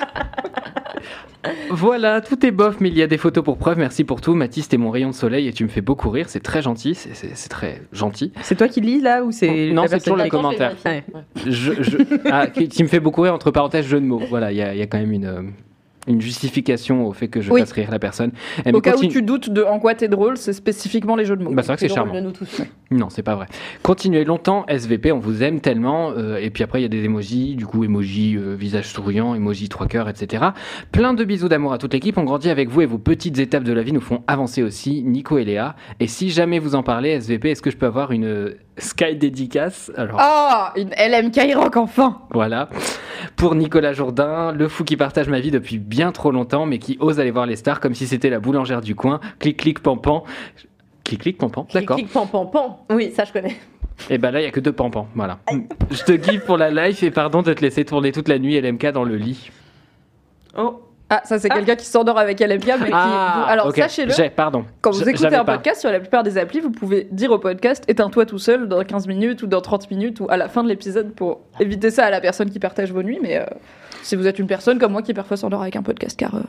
[1.69, 3.77] Voilà, tout est bof, mais il y a des photos pour preuve.
[3.77, 4.33] Merci pour tout.
[4.33, 6.25] Mathis, t'es mon rayon de soleil et tu me fais beaucoup rire.
[6.29, 6.95] C'est très gentil.
[6.95, 8.31] C'est- C'est c'est très gentil.
[8.41, 10.57] C'est toi qui lis là ou c'est Non, c'est toujours le qui- Attends, je vais
[10.57, 10.75] commentaire.
[10.83, 11.03] vérifier.
[11.13, 11.21] Ouais.
[11.51, 14.21] Je, je- ah, qui, qui me fait beaucoup rire, entre parenthèses, jeu de mots.
[14.29, 15.41] Voilà, il y a, il y a quand même une, euh,
[16.07, 17.59] une justification au fait que je Oui.
[17.59, 18.31] fasse rire la personne.
[18.65, 21.35] Eh, Au cas où tu doutes de en quoi t'es drôle, c'est spécifiquement les jeux
[21.35, 21.51] de mots.
[21.51, 22.13] Bah, c'est vrai que c'est charmant.
[22.15, 22.61] de nous tous.
[22.91, 23.45] Non, c'est pas vrai.
[23.83, 26.11] Continuez longtemps, SVP, on vous aime tellement.
[26.11, 29.35] euh, et puis après, il y a des emojis, du coup, emoji euh, visage souriant,
[29.35, 30.45] emoji trois cœurs, etc.
[30.91, 32.17] Plein de bisous d'amour à toute l'équipe.
[32.17, 35.03] On grandit avec vous et vos petites étapes de la vie nous font avancer aussi,
[35.03, 35.75] Nico et Léa.
[35.99, 39.15] Et si jamais vous en parlez, SVP, est-ce que je peux avoir une euh, Sky
[39.15, 42.69] dédicace Alors, Ah, une LMK Rock enfin voilà.
[43.35, 46.97] Pour Nicolas Jourdain, le fou qui partage ma vie depuis bien trop longtemps, mais qui
[46.99, 49.19] ose aller voir les stars comme si c'était la boulangère du coin.
[49.39, 50.23] Clic, clic, pampan.
[51.03, 51.67] Clic, clic, pampan.
[51.73, 51.97] D'accord.
[51.97, 52.85] Clic, pan, pan, pan.
[52.89, 53.55] Oui, ça je connais.
[54.09, 55.07] Et ben là, il y a que deux pampans.
[55.15, 55.39] Voilà.
[55.91, 58.59] Je te guide pour la life et pardon de te laisser tourner toute la nuit
[58.59, 59.51] LMK dans le lit.
[60.57, 62.93] Oh Ah, ça c'est quelqu'un qui s'endort avec LMK, mais qui...
[62.93, 63.77] Alors ok.
[63.77, 64.65] sachez-le, J'ai, pardon.
[64.81, 65.55] quand vous écoutez un pas.
[65.55, 68.83] podcast sur la plupart des applis, vous pouvez dire au podcast éteins-toi tout seul dans
[68.83, 72.05] 15 minutes ou dans 30 minutes ou à la fin de l'épisode pour éviter ça
[72.05, 73.19] à la personne qui partage vos nuits.
[73.21, 73.45] Mais euh,
[74.03, 76.41] si vous êtes une personne comme moi qui parfois s'endort avec un podcast, car euh,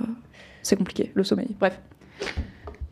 [0.63, 1.49] c'est compliqué, le sommeil.
[1.59, 1.81] Bref.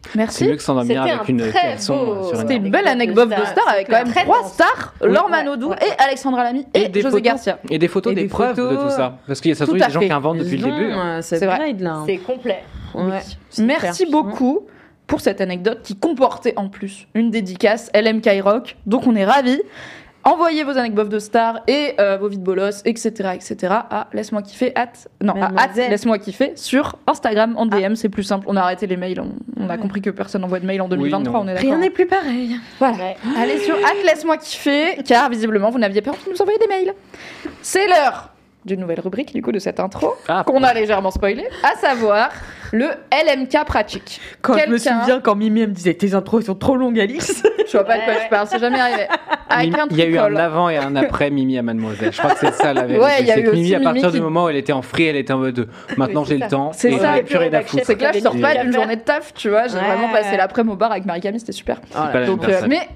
[0.05, 0.45] C'est Merci.
[0.49, 3.35] mieux que avec un une très caleçon beau- sur une C'était une belle anecdote de
[3.35, 7.21] star avec quand même trois stars, Laure Manodou et Alexandra Lamy et, José.
[7.21, 7.59] Garcia.
[7.69, 9.19] Et des photos, des, preuves de tout ça.
[9.27, 10.93] Parce qu'il y a ça se trouve, des gens qui inventent depuis le début.
[10.93, 11.19] hein.
[11.19, 11.75] euh, C'est vrai.
[12.07, 12.63] C'est complet.
[13.51, 14.67] C'est Merci beaucoup
[15.07, 18.77] pour cette anecdote qui comportait en plus une dédicace LM Rock.
[18.87, 19.61] Donc on est ravis.
[20.29, 23.57] Envoyez vos anecdotes de stars et euh, vos vides bolos, etc., etc.
[23.91, 25.91] à laisse-moi kiffer at non à at Mademoiselle.
[25.91, 28.45] laisse-moi kiffer sur Instagram en DM, c'est plus simple.
[28.47, 30.89] On a arrêté les mails, on, on a compris que personne n'envoie de mail en
[30.89, 31.33] 2023.
[31.33, 31.47] non.
[31.47, 31.59] on est.
[31.59, 32.57] Rien n'est plus pareil.
[32.79, 32.97] Voilà.
[32.97, 33.17] Ouais.
[33.39, 36.69] Allez sur at laisse-moi kiffer, car visiblement vous n'aviez pas envie de nous envoyer des
[36.69, 36.93] mails.
[37.63, 38.29] C'est l'heure
[38.69, 42.31] d'une nouvelle rubrique du coup de cette intro Ah, qu'on a légèrement spoilé, à savoir
[42.73, 44.21] le LMK pratique.
[44.43, 47.43] Quand je me souviens quand Mimi elle me disait tes intros sont trop longues Alix.
[47.67, 49.07] Je vois pas de quoi je parle, c'est jamais arrivé.
[49.51, 52.13] Avec Mimi- un il y a eu un avant et un après Mimi à Mademoiselle.
[52.13, 53.05] Je crois que c'est ça la vérité.
[53.05, 54.45] Ouais, il y a c'est eu que Mimi, aussi à partir Mimi du qui- moment
[54.45, 56.71] où elle était en free, elle était en mode de, maintenant Oui, j'ai le temps.
[56.73, 57.15] C'est ça.
[57.85, 59.67] C'est que là, je sors pas d'une journée de taf, tu vois.
[59.69, 61.81] J'ai vraiment passé l'après-midi au bar avec Marie-Camille, c'était super.
[61.91, 62.89] C'est pas la Donc, même euh, mais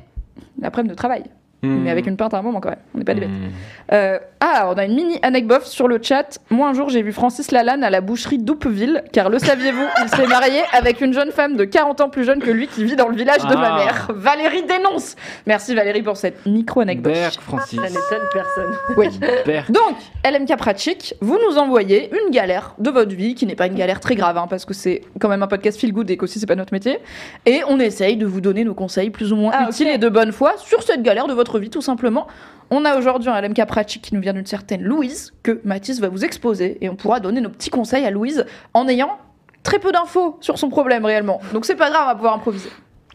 [0.60, 1.24] l'après-midi de travail.
[1.64, 1.82] Hmm.
[1.84, 2.78] Mais avec une pinte à un moment quand même.
[2.94, 3.30] On n'est pas des bêtes.
[3.30, 3.50] Hmm.
[3.92, 6.40] Euh, ah, on a une mini anecdote sur le chat.
[6.50, 10.08] Moi, un jour, j'ai vu Francis Lalanne à la boucherie d'Oupeville, car le saviez-vous, il
[10.08, 12.96] s'est marié avec une jeune femme de 40 ans plus jeune que lui qui vit
[12.96, 13.84] dans le village de ma Ah.
[13.84, 14.08] mère.
[14.12, 15.14] Valérie dénonce
[15.46, 17.12] Merci Valérie pour cette micro-anecdote.
[17.12, 17.78] Berk, Francis.
[17.80, 18.74] Ça n'étonne personne.
[18.96, 19.08] Oui.
[19.46, 19.70] Berk.
[19.70, 19.96] Donc,
[20.28, 24.00] LMK pratique, vous nous envoyez une galère de votre vie, qui n'est pas une galère
[24.00, 26.46] très grave, hein, parce que c'est quand même un podcast feel good et qu'aussi c'est
[26.46, 26.98] pas notre métier.
[27.46, 29.94] Et on essaye de vous donner nos conseils plus ou moins Ah, utiles ok.
[29.94, 32.26] et de bonne foi sur cette galère de votre vie, tout simplement.
[32.70, 36.08] On a aujourd'hui un LMK pratique qui nous vient d'une certaine Louise, que Mathis va
[36.08, 39.18] vous exposer, et on pourra donner nos petits conseils à Louise en ayant
[39.62, 41.40] très peu d'infos sur son problème réellement.
[41.52, 42.70] Donc c'est pas grave, on va pouvoir improviser.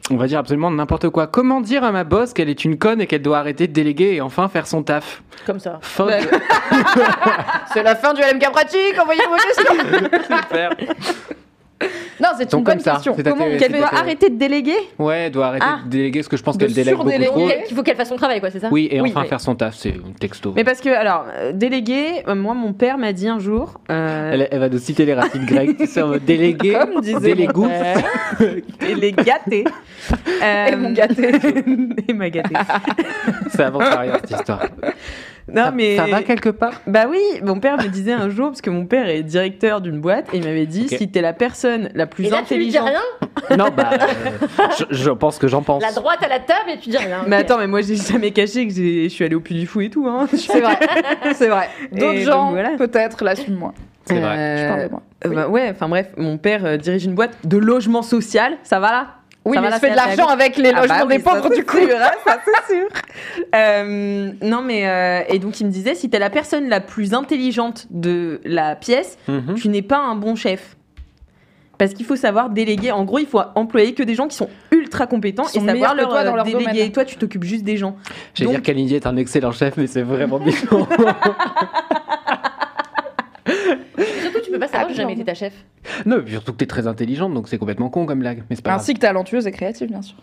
[0.09, 1.27] On va dire absolument n'importe quoi.
[1.27, 4.13] Comment dire à ma boss qu'elle est une conne et qu'elle doit arrêter de déléguer
[4.13, 5.79] et enfin faire son taf Comme ça.
[7.73, 9.73] C'est la fin du LMK pratique, envoyez vos questions
[10.43, 10.69] Super.
[12.19, 13.13] Non, c'est Donc une bonne comme ça, question.
[13.15, 15.79] c'est à Comment Qu'elle à doit arrêter de déléguer Ouais, elle doit arrêter Ah.
[15.85, 17.49] de déléguer parce que je pense qu'elle délègue beaucoup trop.
[17.69, 19.27] Il faut qu'elle fasse son travail, quoi, c'est ça Oui, et Oui, enfin oui.
[19.27, 20.51] faire son taf, c'est un texto.
[20.55, 23.79] Mais parce que, alors, euh, déléguer, euh, moi, mon père m'a dit un jour.
[23.91, 25.77] euh, Elle, elle va nous citer les racines grecques.
[25.85, 27.67] C'est en mode délégué, Comme disait mon délégou.
[27.67, 28.03] père.
[28.97, 29.63] les gâtés.
[30.71, 31.31] Et mon gâté.
[32.07, 32.55] et ma gâtée.
[33.51, 34.65] C'est avant que ça arrive cette histoire.
[35.49, 35.95] Non, ça, mais.
[35.95, 36.81] ça va quelque part?
[36.87, 39.99] Bah oui, mon père me disait un jour, parce que mon père est directeur d'une
[40.01, 40.97] boîte, et il m'avait dit Ok.
[40.97, 43.01] si t'es la personne la plus Et là, tu lui dis intelligente.
[43.49, 43.57] rien?
[43.57, 45.81] Non, bah, euh, je, je pense que j'en pense.
[45.81, 47.23] La droite à la table et tu dis rien.
[47.27, 49.67] Mais attends, mais moi j'ai jamais caché que j'ai- je suis allée au Puy du
[49.67, 50.05] Fou et tout.
[50.07, 50.27] Hein.
[50.33, 50.77] C'est vrai,
[51.33, 51.69] c'est vrai.
[51.91, 52.71] D'autres gens, voilà.
[52.77, 53.73] peut-être, l'assument moins.
[54.05, 54.35] C'est vrai.
[54.37, 55.01] Euh, Je parle de moi.
[55.25, 58.79] euh, bah ouais, enfin bref, mon père euh, dirige une boîte de logement social, ça
[58.79, 59.07] va là?
[59.47, 61.49] Oui, Ça mais là, fait de l'argent avec les Ah logements bah oui, des pauvres,
[61.49, 61.77] du c'est coup.
[61.77, 62.87] sûr, hein, ça c'est sûr.
[63.55, 67.13] Euh, non mais euh, et donc il me disait si t'es la personne la plus
[67.13, 69.55] intelligente de la pièce, Mhm.
[69.55, 70.75] tu n'es pas un bon chef.
[71.77, 72.91] Parce qu'il faut savoir déléguer.
[72.91, 76.09] En gros, il faut employer que des gens qui sont ultra compétents et savoir leur,
[76.09, 76.65] toi dans leur déléguer.
[76.65, 76.75] domaine.
[76.87, 77.95] Et toi, tu t'occupes juste des gens.
[78.33, 80.87] J'allais dire qu'Aligny est un excellent chef, mais c'est vraiment différent.
[84.57, 85.53] Peux pas savoir, j'ai jamais été ta chef.
[86.05, 88.43] non, surtout que t'es très intelligente, donc c'est complètement con comme blague.
[88.49, 88.81] Mais c'est pas grave.
[88.81, 90.17] Ainsi que talentueuse et créative, bien sûr.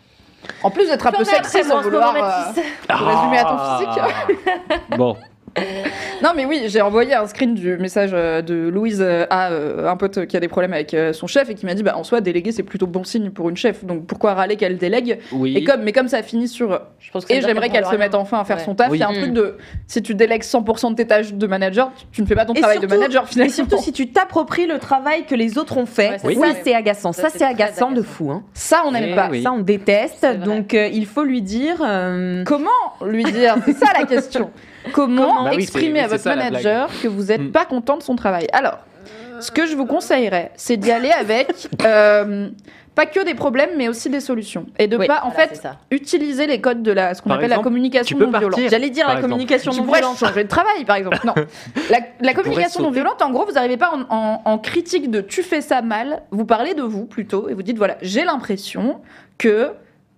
[0.63, 2.53] En plus d'être un peu sexy sans vouloir euh,
[2.89, 4.97] résumer à ton Ah.
[4.97, 5.17] Bon,
[6.23, 9.89] Non, mais oui, j'ai envoyé un screen du message euh, de Louise euh, à euh,
[9.89, 12.05] un pote qui a des problèmes avec son chef et qui m'a dit bah, en
[12.05, 13.85] soi, déléguer, c'est plutôt bon signe pour une chef.
[13.85, 15.19] Donc pourquoi râler qu'elle délègue?
[15.33, 15.57] Oui.
[15.57, 16.81] et comme, Mais comme ça finit sur.
[16.99, 18.65] Je pense que ça Et j'aimerais qu'elle se mette enfin à faire Ouais.
[18.65, 18.89] son taf.
[18.89, 18.99] Il Oui.
[18.99, 19.19] y a un Mm.
[19.21, 19.57] truc de.
[19.87, 22.55] Si tu délègues 100% de tes tâches de manager, tu- tu ne fais pas ton
[22.55, 23.53] Et travail de manager Et finalement.
[23.53, 26.61] surtout, si tu t'appropries le travail que les autres ont fait, Ouais, ça, c'est ça.
[26.65, 27.13] c'est agaçant.
[27.13, 28.31] Ça, Ça, c'est agaçant de fou.
[28.31, 28.43] Hein.
[28.55, 29.29] Ça, on n'aime Eh pas.
[29.31, 29.43] oui.
[29.43, 30.27] Ça, on déteste.
[30.45, 31.83] Donc, euh, il faut lui dire.
[31.85, 32.71] euh, Comment
[33.05, 33.57] lui dire?
[33.67, 34.51] C'est ça la question.
[34.93, 37.51] Comment Bah oui, exprimer à votre ça, manager que vous n'êtes Mm.
[37.53, 38.79] pas content de son travail Alors,
[39.41, 41.49] ce que je vous conseillerais, c'est d'y aller avec
[41.85, 42.49] euh,
[42.95, 44.67] pas que des problèmes, mais aussi des solutions.
[44.79, 47.51] Et de Oui, pas, en voilà, fait, utiliser les codes de la, ce qu'on appelle
[47.51, 48.61] la communication non violente.
[48.71, 49.31] J'allais dire la exemple.
[49.33, 50.17] communication Tu non violente.
[50.19, 51.19] changer de travail, par exemple.
[51.25, 51.35] Non.
[51.91, 55.21] La, la communication non violente, en gros, vous n'arrivez pas en, en- en critique de
[55.21, 56.23] tu fais ça mal.
[56.31, 59.01] Vous parlez de vous plutôt et vous dites voilà, j'ai l'impression
[59.39, 59.71] que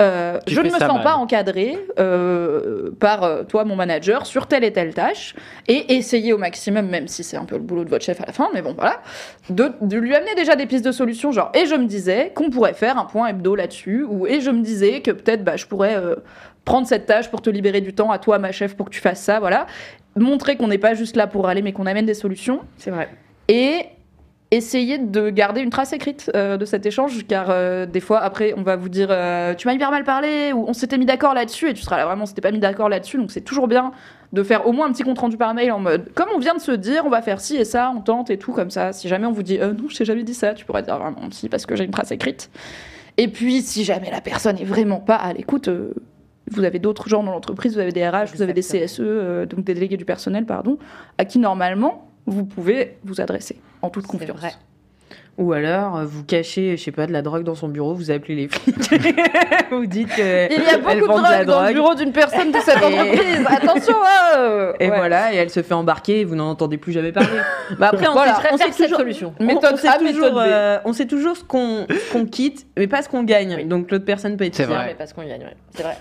[0.02, 1.02] euh, je ne me sens mal.
[1.02, 5.34] pas encadré euh, par euh, toi, mon manager, sur telle et telle tâche.
[5.68, 8.26] Et essayez au maximum, même si c'est un peu le boulot de votre chef à
[8.26, 9.00] la fin, mais bon, voilà,
[9.48, 11.32] de, de lui amener déjà des pistes de solutions.
[11.32, 14.50] Genre, et je me disais qu'on pourrait faire un point hebdo là-dessus, ou et je
[14.50, 16.16] me disais que peut-être bah, je pourrais euh,
[16.66, 19.00] prendre cette tâche pour te libérer du temps à toi, ma chef, pour que tu
[19.00, 19.66] fasses ça, voilà.
[20.14, 22.60] Montrer qu'on n'est pas juste là pour aller, mais qu'on amène des solutions.
[22.76, 23.08] C'est vrai.
[23.48, 23.86] Et
[24.50, 28.54] essayer de garder une trace écrite euh, de cet échange, car euh, des fois, après,
[28.56, 31.34] on va vous dire euh, Tu m'as hyper mal parlé, ou on s'était mis d'accord
[31.34, 33.66] là-dessus, et tu seras là vraiment, on s'était pas mis d'accord là-dessus, donc c'est toujours
[33.68, 33.92] bien
[34.32, 36.54] de faire au moins un petit compte rendu par mail en mode Comme on vient
[36.54, 38.92] de se dire, on va faire ci et ça, on tente et tout, comme ça.
[38.92, 40.98] Si jamais on vous dit euh, Non, je t'ai jamais dit ça, tu pourrais dire
[40.98, 42.50] Vraiment, si, parce que j'ai une trace écrite.
[43.16, 45.70] Et puis, si jamais la personne est vraiment pas à l'écoute,
[46.50, 48.60] vous avez d'autres gens dans l'entreprise, vous avez des RH, vous avez des.
[48.60, 49.00] CSE,
[49.48, 50.78] donc des délégués du personnel, pardon,
[51.16, 54.38] à qui normalement vous pouvez vous adresser en toute confiance.
[54.38, 54.52] vrai.
[55.38, 58.10] Ou alors, euh, vous cachez, je sais pas, de la drogue dans son bureau, vous
[58.10, 58.74] appelez les flics.
[59.70, 60.50] vous dites que.
[60.50, 63.44] Il y a beaucoup de drogue dans le bureau d'une personne de cette Et- entreprise.
[63.46, 64.96] Attention, hein Et Ouais.
[64.96, 67.28] voilà, et elle se fait embarquer et vous n'en entendez plus jamais parler.
[67.78, 69.34] bah après, on Voilà, sait, Je on sait cette toujours, solution.
[69.38, 72.66] on- Méthode on sait A, toujours, méthode euh, on sait toujours ce qu'on ce quitte,
[72.78, 73.68] mais pas ce qu'on gagne.
[73.68, 74.76] Donc l'autre personne peut être C'est fière.
[74.78, 74.86] vrai.
[74.88, 75.56] mais parce qu'on gagne, ouais.
[75.74, 75.98] C'est vrai.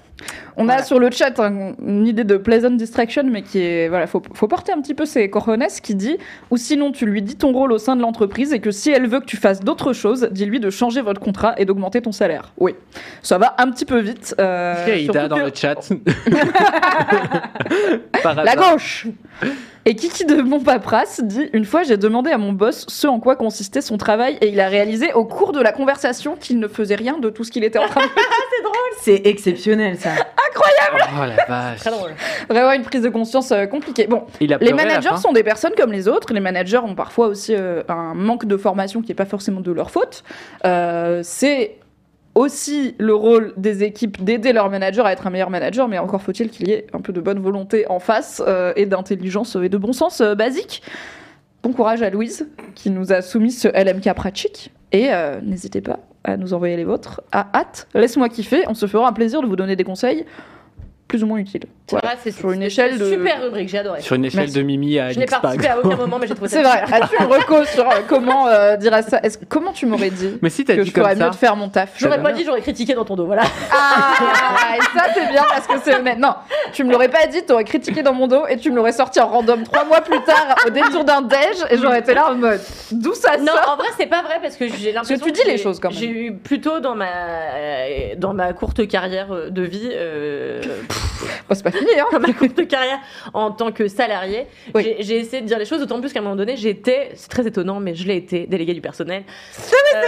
[0.55, 0.79] On Voilà.
[0.79, 4.21] a sur le chat un- une idée de pleasant distraction, mais qui est voilà, faut,
[4.33, 6.17] faut porter un petit peu ses cojones, qui dit
[6.51, 9.07] ou sinon tu lui dis ton rôle au sein de l'entreprise et que si elle
[9.07, 12.51] veut que tu fasses d'autres choses, dis-lui de changer votre contrat et d'augmenter ton salaire.
[12.57, 12.75] Oui,
[13.21, 14.35] ça va un petit peu vite.
[14.39, 15.75] euh, dans que- le chat.
[18.23, 19.07] Par La gauche
[19.87, 23.35] Et Kiki de Montpapras dit Une fois, j'ai demandé à mon boss ce en quoi
[23.35, 26.95] consistait son travail et il a réalisé au cours de la conversation qu'il ne faisait
[26.95, 28.23] rien de tout ce qu'il était en train de faire.
[29.01, 30.09] C'est exceptionnel ça.
[30.57, 31.79] Oh la vache.
[31.79, 32.11] Très drôle.
[32.49, 34.07] Vraiment une prise de conscience euh, compliquée.
[34.07, 35.17] Bon, Il a les pleuré à la managers fin.
[35.17, 36.33] sont des personnes comme les autres.
[36.33, 39.71] Les managers ont parfois aussi euh, un manque de formation qui n'est pas forcément de
[39.71, 40.23] leur faute.
[40.65, 41.75] Euh, C'est
[42.35, 46.21] aussi le rôle des équipes d'aider leur manager à être un meilleur manager, mais encore
[46.21, 49.69] faut-il qu'il y ait un peu de bonne volonté en face euh, et d'intelligence et
[49.69, 50.83] de bon sens euh, basique.
[51.63, 55.99] Bon courage à Louise qui nous a soumis ce LMK pratique et euh, n'hésitez pas
[56.23, 57.87] à nous envoyer les vôtres à hâte.
[57.95, 60.25] Laisse-moi kiffer, on se fera un plaisir de vous donner des conseils
[61.07, 61.63] plus ou moins utiles.
[61.87, 62.07] C'est Voilà.
[62.15, 64.01] vrai, c'est Sur une échelle de- Super rubrique, j'ai adoré.
[64.01, 64.55] Sur une échelle Merci.
[64.55, 66.81] de Mimi à Je n'ai participé à aucun moment, mais j'ai trouvé ça C'est vrai.
[66.91, 69.19] As-tu une reco sur euh, comment euh, dire à ça?
[69.21, 71.55] Est-ce comment tu m'aurais dit Mais si t'as que dit je ferais mieux de faire
[71.55, 71.91] mon taf?
[71.97, 73.43] J'aurais pas dit, j'aurais critiqué dans ton dos, voilà.
[73.71, 76.17] Ah, et ça c'est bien parce que c'est honnête.
[76.17, 76.33] Non,
[76.73, 79.19] tu me l'aurais pas dit, t'aurais critiqué dans mon dos et tu me l'aurais sorti
[79.19, 81.39] en random trois mois plus tard au détour d'un déj
[81.69, 83.73] et j'aurais été là en mode d'où ça Non, sort?
[83.73, 85.23] en vrai, c'est pas vrai parce que j'ai l'impression.
[85.23, 85.99] tu dis les choses, quand même.
[85.99, 90.61] J'ai eu plutôt dans ma euh, dans ma courte carrière euh, de vie, euh,
[91.47, 92.19] Bon, c'est pas fini hein.
[92.19, 92.99] ma courte carrière
[93.33, 94.95] en tant que salarié, Oui.
[94.99, 95.79] j'ai- essayé de dire les choses.
[95.79, 98.73] D'autant plus qu'à un moment donné, j'étais, c'est très étonnant, mais je l'ai été, délégué
[98.73, 99.23] du personnel.
[99.95, 99.99] Euh,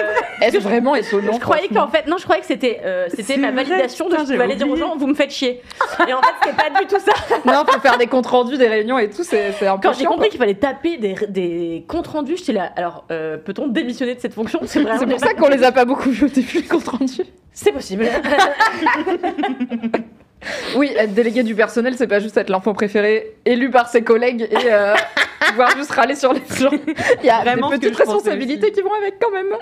[0.41, 3.38] Est-ce vraiment étonnant je croyais qu'en fait, non, je croyais que c'était euh, c'était C'est
[3.38, 5.31] ma vrai, validation de putain, ce que je aller dire aux gens, vous me faites
[5.31, 5.61] chier.
[6.07, 7.13] Et en fait, c'était pas du tout ça.
[7.45, 9.93] Non, faut faire des comptes rendus des réunions et tout, c'est c'est un peu Quand
[9.93, 12.71] j'ai compris qu'il fallait taper des, des comptes rendus, j'étais là.
[12.75, 14.59] Alors, euh, peut-on démissionner de cette fonction?
[14.65, 17.23] C'est C'est pour ça qu'on les a pas beaucoup vus au début les comptes rendus.
[17.53, 18.05] C'est possible.
[20.75, 24.47] Oui, être délégué du personnel, c'est pas juste être l'enfant préféré élu par ses collègues
[24.51, 24.93] et euh,
[25.49, 26.71] pouvoir juste râler sur les gens.
[27.21, 29.57] Il y a Vraiment des petites responsabilités qui vont avec quand même.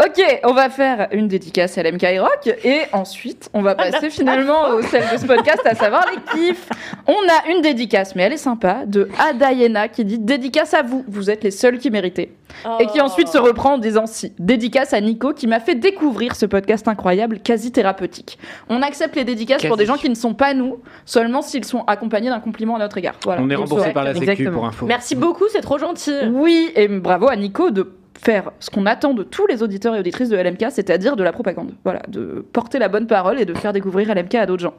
[0.00, 4.70] Ok, on va faire une dédicace à l'MK Rock et ensuite on va passer finalement
[4.70, 6.68] au sel de ce podcast, à savoir les kiffs.
[7.06, 11.04] On a une dédicace, mais elle est sympa, de Adayena qui dit dédicace à vous,
[11.06, 12.32] vous êtes les seuls qui méritez.
[12.80, 14.32] Et qui ensuite se reprend en disant si.
[14.38, 18.38] Dédicace à Nico qui m'a fait découvrir ce podcast incroyable, quasi thérapeutique.
[18.68, 19.76] On accepte les dédicaces pour Quasi.
[19.76, 22.98] des gens qui ne sont pas nous, seulement s'ils sont accompagnés d'un compliment à notre
[22.98, 23.14] égard.
[23.24, 23.42] Voilà.
[23.42, 23.92] On est remboursé ouais.
[23.92, 24.52] par la Sécu Exactement.
[24.58, 24.86] pour info.
[24.86, 26.14] Merci beaucoup, c'est trop gentil.
[26.32, 27.92] Oui, et bravo à Nico de
[28.22, 31.32] faire ce qu'on attend de tous les auditeurs et auditrices de LMK, c'est-à-dire de la
[31.32, 31.72] propagande.
[31.84, 34.74] Voilà, de porter la bonne parole et de faire découvrir LMK à d'autres gens.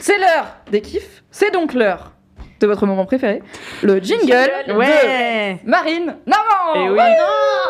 [0.00, 2.10] C'est l'heure des kiffs, c'est donc l'heure
[2.60, 3.42] de votre moment préféré,
[3.82, 5.58] le jingle, Jingle, de Ouais.
[5.64, 6.98] Marine Normand Et oui.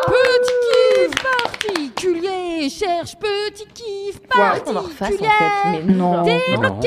[0.05, 1.23] Petit kiff
[1.65, 5.83] particulier, cherche petit kiff particulier.
[5.85, 6.23] Non.
[6.23, 6.79] Non.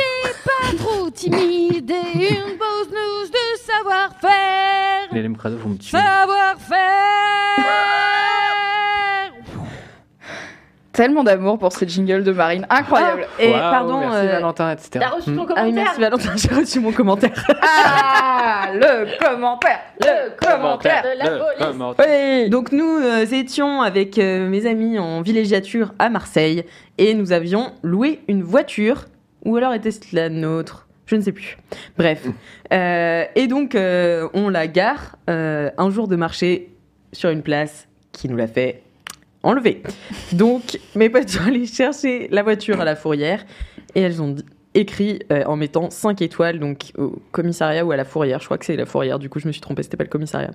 [0.45, 5.09] Pas trop timide et une pause news de savoir-faire.
[5.13, 5.99] Les Lemkrado vont me tuer.
[5.99, 6.79] Savoir-faire.
[10.99, 13.29] Tellement d'amour pour ce jingle de Marine, incroyable.
[13.39, 14.01] Et Waouh, pardon.
[14.01, 14.91] Merci euh, Valentin, etc.
[14.95, 15.47] T'as reçu ton.
[15.55, 17.47] Ah oui, commentaire merci Valentin, j'ai reçu mon commentaire.
[17.63, 21.03] Ah, le commentaire, le commentaire.
[21.05, 21.67] de la Le police.
[21.71, 22.07] commentaire.
[22.09, 22.51] Oui.
[22.51, 26.65] Donc nous euh, étions avec euh, mes amis en villégiature à Marseille
[26.99, 29.05] et nous avions loué une voiture
[29.45, 30.89] ou alors était-ce la nôtre?
[31.07, 31.57] Je ne sais plus.
[31.97, 32.27] Bref.
[32.73, 36.75] Euh, et donc euh, on la gare euh, un jour de marché
[37.13, 38.83] sur une place qui nous l'a fait
[39.43, 39.83] enlever.
[40.33, 43.45] Donc mes potes sont allés chercher la voiture à la fourrière
[43.95, 44.37] et elles ont
[44.75, 48.41] écrit euh, en mettant 5 étoiles donc au commissariat ou à la fourrière.
[48.41, 50.11] Je crois que c'est la fourrière, du coup je me suis trompée, c'était pas le
[50.11, 50.51] commissariat.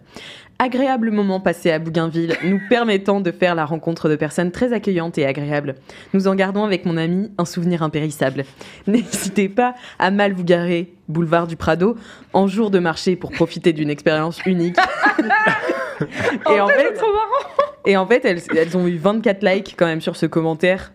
[0.59, 5.17] Agréable moment passé à Bougainville, nous permettant de faire la rencontre de personnes très accueillantes
[5.17, 5.75] et agréables.
[6.13, 8.45] Nous en gardons avec mon ami un souvenir impérissable.
[8.87, 11.95] N'hésitez pas à mal vous garer, boulevard du Prado,
[12.33, 14.77] en jour de marché pour profiter d'une expérience unique.
[16.49, 17.49] et, en fait, trop marrant.
[17.85, 20.91] et en fait, elles, elles ont eu 24 likes quand même sur ce commentaire.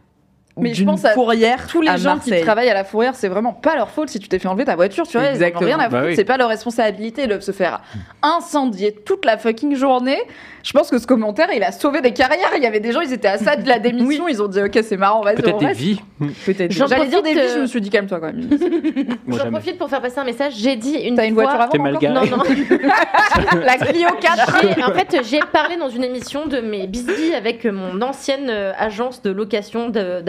[0.58, 3.28] Mais je pense à fourrière Tous les à gens qui travaillent à la fourrière, c'est
[3.28, 5.28] vraiment pas leur faute si tu t'es fait enlever ta voiture, tu vois.
[5.28, 6.16] Ils en ont rien à Bah foutre, oui.
[6.16, 7.22] c'est pas leur responsabilité.
[7.22, 7.80] Ils doivent se faire
[8.22, 10.18] incendier toute la fucking journée.
[10.64, 12.50] Je pense que ce commentaire, il a sauvé des carrières.
[12.56, 14.28] Il y avait des gens, ils étaient à ça de la démission.
[14.28, 15.80] Ils ont dit, ok, c'est marrant, vas-y, Peut-être on des reste.
[15.80, 16.00] vies.
[16.44, 16.72] Peut-être.
[16.72, 18.48] J'en J'allais dire des vies, je euh, me suis dit, calme-toi quand même.
[19.28, 20.54] J'en profite pour faire passer un message.
[20.56, 21.44] J'ai dit une T'as une fois.
[21.44, 21.96] voiture avant T'es mal.
[22.02, 22.42] Non, non.
[23.64, 27.64] La Clio 4 J'ai- en fait, j'ai parlé dans une émission de mes bisbis avec
[27.64, 30.20] mon ancienne euh, agence de location de-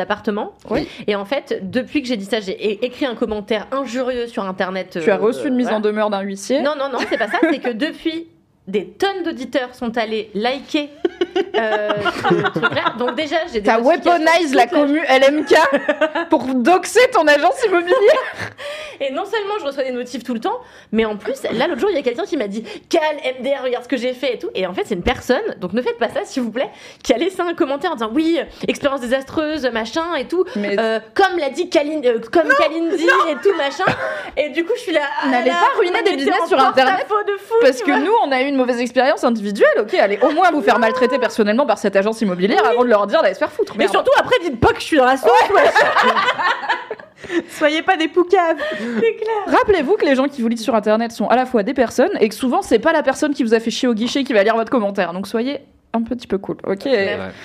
[0.69, 0.87] Oui.
[1.07, 4.99] Et en fait, depuis que j'ai dit ça, j'ai écrit un commentaire injurieux sur Internet.
[5.01, 6.61] Tu as euh, reçu une mise en demeure d'un huissier.
[6.61, 7.39] Non, non, non, c'est pas ça.
[7.41, 8.27] C'est que depuis,
[8.67, 10.89] des tonnes d'auditeurs sont allés liker
[11.55, 11.89] euh.
[12.97, 17.97] Donc déjà, j'ai T'as notifications weaponize la commu LMK pour doxer ton agence immobilière.
[19.01, 20.59] Et non seulement je reçois des notifs tout le temps,
[20.91, 23.01] mais en plus, là l'autre jour, il y a quelqu'un qui m'a dit Cal,
[23.39, 24.49] MDR, regarde ce que j'ai fait et tout.
[24.55, 26.69] Et en fait, c'est une personne, donc ne faites pas ça s'il vous plaît,
[27.03, 30.43] qui a laissé un commentaire en disant Oui, expérience désastreuse, machin et tout.
[30.55, 33.85] Mais Euh, comme l'a dit Kalin, euh, comme Kalindi et tout machin.
[34.37, 35.01] Et du coup, je suis là.
[35.23, 37.99] ah N'allez pas ruiner des business sur Internet, de fou, Parce que vois.
[37.99, 41.17] nous, on a eu une mauvaise expérience individuelle, ok, allez au moins vous faire maltraiter
[41.17, 43.73] personnellement par cette agence immobilière avant de leur dire d'aller se faire foutre.
[43.77, 43.93] Mais Merde.
[43.93, 45.29] surtout, après, dites pas que je suis dans la sauce.
[47.49, 48.57] Soyez pas des poucaves.
[49.47, 52.11] Rappelez-vous que les gens qui vous lisent sur internet sont à la fois des personnes
[52.19, 54.33] et que souvent c'est pas la personne qui vous a fait chier au guichet qui
[54.33, 55.13] va lire votre commentaire.
[55.13, 55.59] Donc soyez
[55.93, 56.85] un petit peu cool, ok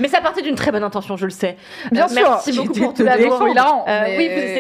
[0.01, 1.57] Mais ça partait d'une très bonne intention, je le sais.
[1.93, 4.17] Bien Euh, sûr, Merci beaucoup pour de tout défendre, Euh, mais-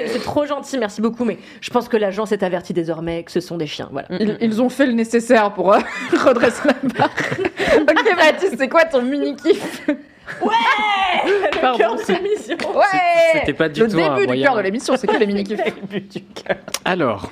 [0.06, 1.24] Oui, c'est trop gentil, merci beaucoup.
[1.24, 3.88] Mais je pense que l'agence est avertie désormais que ce sont des chiens.
[3.92, 4.08] Voilà.
[4.10, 5.78] Ils, ils ont fait le nécessaire pour euh,
[6.24, 7.10] redresser la barre.
[7.80, 9.36] ok Baptiste, c'est quoi ton mini
[10.40, 10.50] kiff
[11.62, 12.56] Le cœur de l'émission.
[12.74, 12.84] Ouais
[13.34, 14.46] C'était pas du Le tout un début du moyen.
[14.46, 15.60] cœur de l'émission, c'est que les mini kiffs.
[16.84, 17.30] Alors,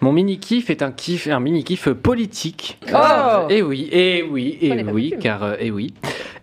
[0.00, 2.78] mon mini kiff est un kiff, un mini kiff politique.
[2.92, 5.94] Oh Et oui, et oui, et Prenez pas oui, car euh, et oui.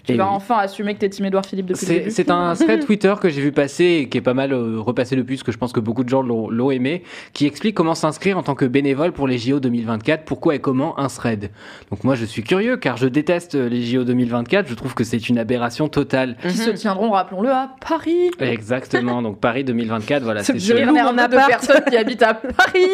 [0.05, 0.29] Tu Et vas oui.
[0.33, 2.11] enfin assumer que t'es Tim Edouard Philippe depuis le C'est début.
[2.11, 5.15] c'est un thread Twitter que j'ai vu passer et qui est pas mal euh, repassé
[5.15, 8.37] depuis, parce que je pense que beaucoup de gens l'ont aimé, qui explique comment s'inscrire
[8.37, 11.51] en tant que bénévole pour les JO 2024, pourquoi et comment un thread.
[11.91, 15.03] Donc moi je suis curieux car je déteste euh, les JO 2024, je trouve que
[15.03, 16.35] c'est une aberration totale.
[16.41, 18.31] Qui se tiendront, rappelons-le, à Paris.
[18.39, 21.47] Exactement, donc Paris 2024, voilà, C'est je le loue mon de appart.
[21.47, 22.87] personnes qui habitent à Paris.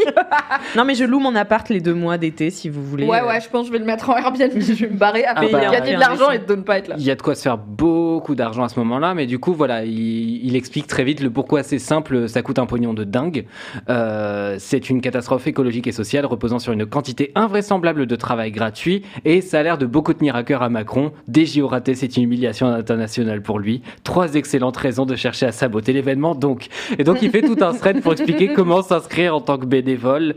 [0.75, 3.05] Non, mais je loue mon appart les deux mois d'été si vous voulez.
[3.05, 3.27] Ouais, euh.
[3.27, 4.51] ouais, je pense que je vais le mettre en Airbnb.
[4.59, 6.77] Je vais me barrer à Ah payer, bah, gagner de l'argent et de ne pas
[6.79, 6.95] être là.
[6.97, 9.53] Il y a de quoi se faire beaucoup d'argent à ce moment-là, mais du coup,
[9.53, 13.03] voilà, il, il explique très vite le pourquoi c'est simple, ça coûte un pognon de
[13.03, 13.45] dingue.
[13.89, 19.03] Euh, c'est une catastrophe écologique et sociale reposant sur une quantité invraisemblable de travail gratuit
[19.25, 21.11] et ça a l'air de beaucoup tenir à cœur à Macron.
[21.27, 23.81] Des JO ratés, c'est une humiliation internationale pour lui.
[24.03, 26.67] Trois excellentes raisons de chercher à saboter l'événement, donc.
[26.97, 30.35] Et donc, il fait tout un thread pour expliquer comment s'inscrire en tant que bénévole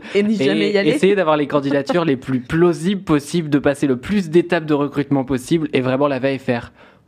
[0.85, 4.73] Et essayer d'avoir les candidatures les plus plausibles possibles, de passer le plus d'étapes de
[4.73, 6.50] recrutement possible et vraiment la veille faire.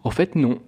[0.04, 0.60] En fait, non.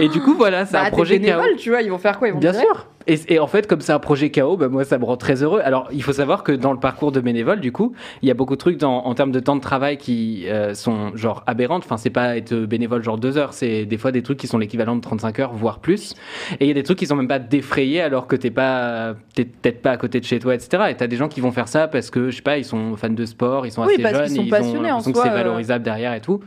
[0.00, 1.38] Et du coup, voilà, c'est Bah, un projet chaos.
[1.40, 2.28] bénévoles, tu vois, ils vont faire quoi?
[2.28, 2.86] Ils vont Bien sûr.
[3.06, 5.42] Et, et en fait, comme c'est un projet chaos, bah, moi, ça me rend très
[5.42, 5.60] heureux.
[5.64, 7.92] Alors, il faut savoir que dans le parcours de bénévole, du coup,
[8.22, 10.74] il y a beaucoup de trucs dans, en termes de temps de travail qui euh,
[10.74, 11.84] sont genre aberrantes.
[11.84, 14.58] Enfin, c'est pas être bénévole genre deux heures, c'est des fois des trucs qui sont
[14.58, 16.14] l'équivalent de 35 heures, voire plus.
[16.60, 19.14] Et il y a des trucs qui sont même pas défrayés alors que t'es pas,
[19.34, 20.84] t'es peut-être pas à côté de chez toi, etc.
[20.90, 22.96] Et t'as des gens qui vont faire ça parce que, je sais pas, ils sont
[22.96, 24.96] fans de sport, ils sont Oui, assez parce jeunes, qu'ils sont et ils passionnés ont
[24.96, 25.34] en l'impression que soi, c'est euh.
[25.34, 26.40] valorisable derrière et tout.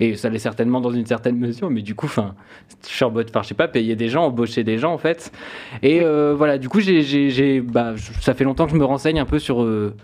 [0.00, 2.34] Et ça l'est certainement dans une certaine mesure, mais du coup, enfin,
[2.82, 4.98] je suis en mode, enfin, je sais pas, payer des gens, embaucher des gens, en
[4.98, 5.32] fait.
[5.82, 9.24] Et euh, voilà, du coup, j'ai, bah, ça fait longtemps que je me renseigne un
[9.24, 9.94] peu sur, euh,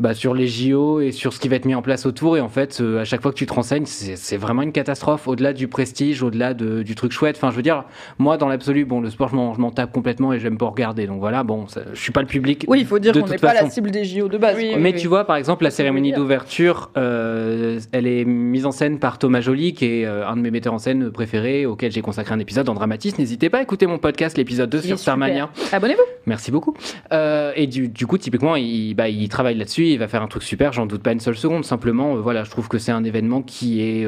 [0.00, 2.36] bah, sur les JO et sur ce qui va être mis en place autour.
[2.36, 5.28] Et en fait, euh, à chaque fois que tu te renseignes, c'est, vraiment une catastrophe.
[5.28, 7.36] Au-delà du prestige, au-delà de- du truc chouette.
[7.36, 7.84] Enfin, je veux dire,
[8.18, 10.66] moi, dans l'absolu, bon, le sport, je m'en, je m'en tape complètement et j'aime pas
[10.66, 11.06] regarder.
[11.06, 12.64] Donc voilà, bon, ça- je suis pas le public.
[12.68, 14.56] Oui, il faut dire qu'on n'est pas la cible des JO de base.
[14.56, 14.72] Oui.
[14.78, 15.00] Mais oui.
[15.00, 19.40] tu vois, par exemple, la cérémonie d'ouverture, euh, elle est mise en scène par Thomas
[19.40, 22.38] Joly, qui est euh, un de mes metteurs en scène préférés, auquel j'ai consacré un
[22.40, 23.16] épisode en dramatisme.
[23.20, 25.50] N'hésitez pas à écouter mon podcast, l'épisode 2 Il est sur Starmania.
[25.72, 26.02] Abonnez-vous.
[26.26, 26.74] Merci beaucoup.
[27.12, 30.28] Euh, et du, du coup, typiquement, il, bah, il travaille là-dessus, il va faire un
[30.28, 31.64] truc super, j'en doute pas une seule seconde.
[31.64, 34.06] Simplement, euh, voilà, je trouve que c'est un événement qui est.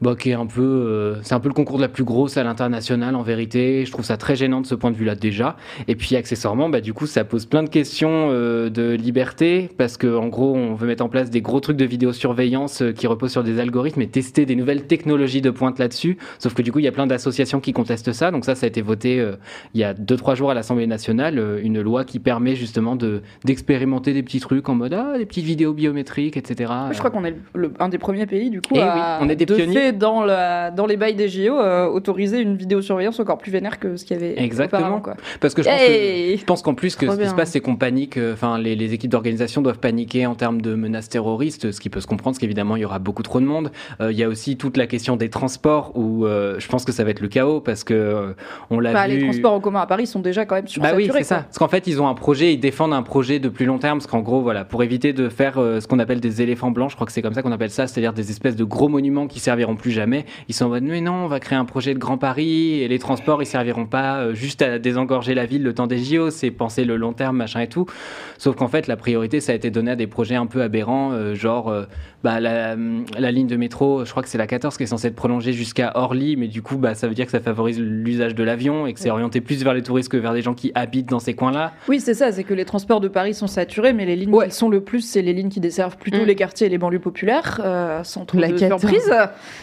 [0.00, 2.36] bah, qui est un peu, euh, c'est un peu le concours de la plus grosse
[2.36, 3.84] à l'international en vérité.
[3.84, 5.56] Je trouve ça très gênant de ce point de vue-là déjà.
[5.88, 9.96] Et puis accessoirement, bah, du coup, ça pose plein de questions euh, de liberté parce
[9.96, 13.06] que en gros, on veut mettre en place des gros trucs de vidéosurveillance euh, qui
[13.06, 16.18] reposent sur des algorithmes et tester des nouvelles technologies de pointe là-dessus.
[16.38, 18.30] Sauf que du coup, il y a plein d'associations qui contestent ça.
[18.30, 19.36] Donc ça, ça a été voté euh,
[19.74, 23.22] il y a 2-3 jours à l'Assemblée nationale, euh, une loi qui permet justement de
[23.44, 26.72] d'expérimenter des petits trucs en mode ah des petites vidéos biométriques, etc.
[26.92, 29.28] Je crois qu'on est le- un des premiers pays du coup Eh oui, à on
[29.28, 29.87] est des de pionniers.
[29.92, 33.96] Dans, la, dans les bails des JO, euh, autoriser une vidéosurveillance encore plus vénère que
[33.96, 35.00] ce qu'il y avait Exactement.
[35.00, 35.14] Quoi.
[35.40, 37.34] Parce que je pense, Hey que, je pense qu'en plus que Trop ce qui se
[37.34, 38.16] passe, c'est qu'on panique.
[38.16, 41.90] euh, Enfin, les, les équipes d'organisation doivent paniquer en termes de menaces terroristes, ce qui
[41.90, 43.70] peut se comprendre, parce qu'évidemment, il y aura beaucoup trop de monde.
[44.00, 46.92] Euh, Il y a aussi toute la question des transports, où euh, je pense que
[46.92, 48.34] ça va être le chaos, parce que
[48.70, 49.16] on l'a Bah, vu.
[49.16, 51.04] Les transports en commun à Paris sont déjà quand même Bah sursaturés.
[51.04, 51.40] oui, c'est ça.
[51.42, 53.98] Parce qu'en fait, ils ont un projet, ils défendent un projet de plus long terme,
[53.98, 56.94] parce qu'en gros, voilà, pour éviter de faire ce qu'on appelle des éléphants blancs, je
[56.96, 59.40] crois que c'est comme ça qu'on appelle ça, c'est-à-dire des espèces de gros monuments qui
[59.40, 60.26] serviront plus jamais.
[60.48, 62.88] Ils sont en mode, mais non, on va créer un projet de Grand Paris, et
[62.88, 66.30] les transports, ils serviront pas euh, juste à désengorger la ville le temps des JO,
[66.30, 67.86] c'est penser le long terme, machin et tout.
[68.36, 71.12] Sauf qu'en fait, la priorité, ça a été donné à des projets un peu aberrants,
[71.12, 71.84] euh, genre euh,
[72.24, 72.74] bah, la,
[73.18, 75.52] la ligne de métro, je crois que c'est la 14 qui est censée être prolongée
[75.52, 78.86] jusqu'à Orly, mais du coup, bah, ça veut dire que ça favorise l'usage de l'avion
[78.86, 81.20] et que c'est orienté plus vers les touristes que vers des gens qui habitent dans
[81.20, 81.72] ces coins-là.
[81.88, 84.48] Oui, c'est ça, c'est que les transports de Paris sont saturés, mais les lignes Ouais.
[84.48, 86.26] qui sont le plus, c'est les lignes qui desservent plutôt Mm.
[86.26, 88.80] les quartiers et les banlieues populaires, euh, sans trop La de 14.
[88.80, 89.12] surprise.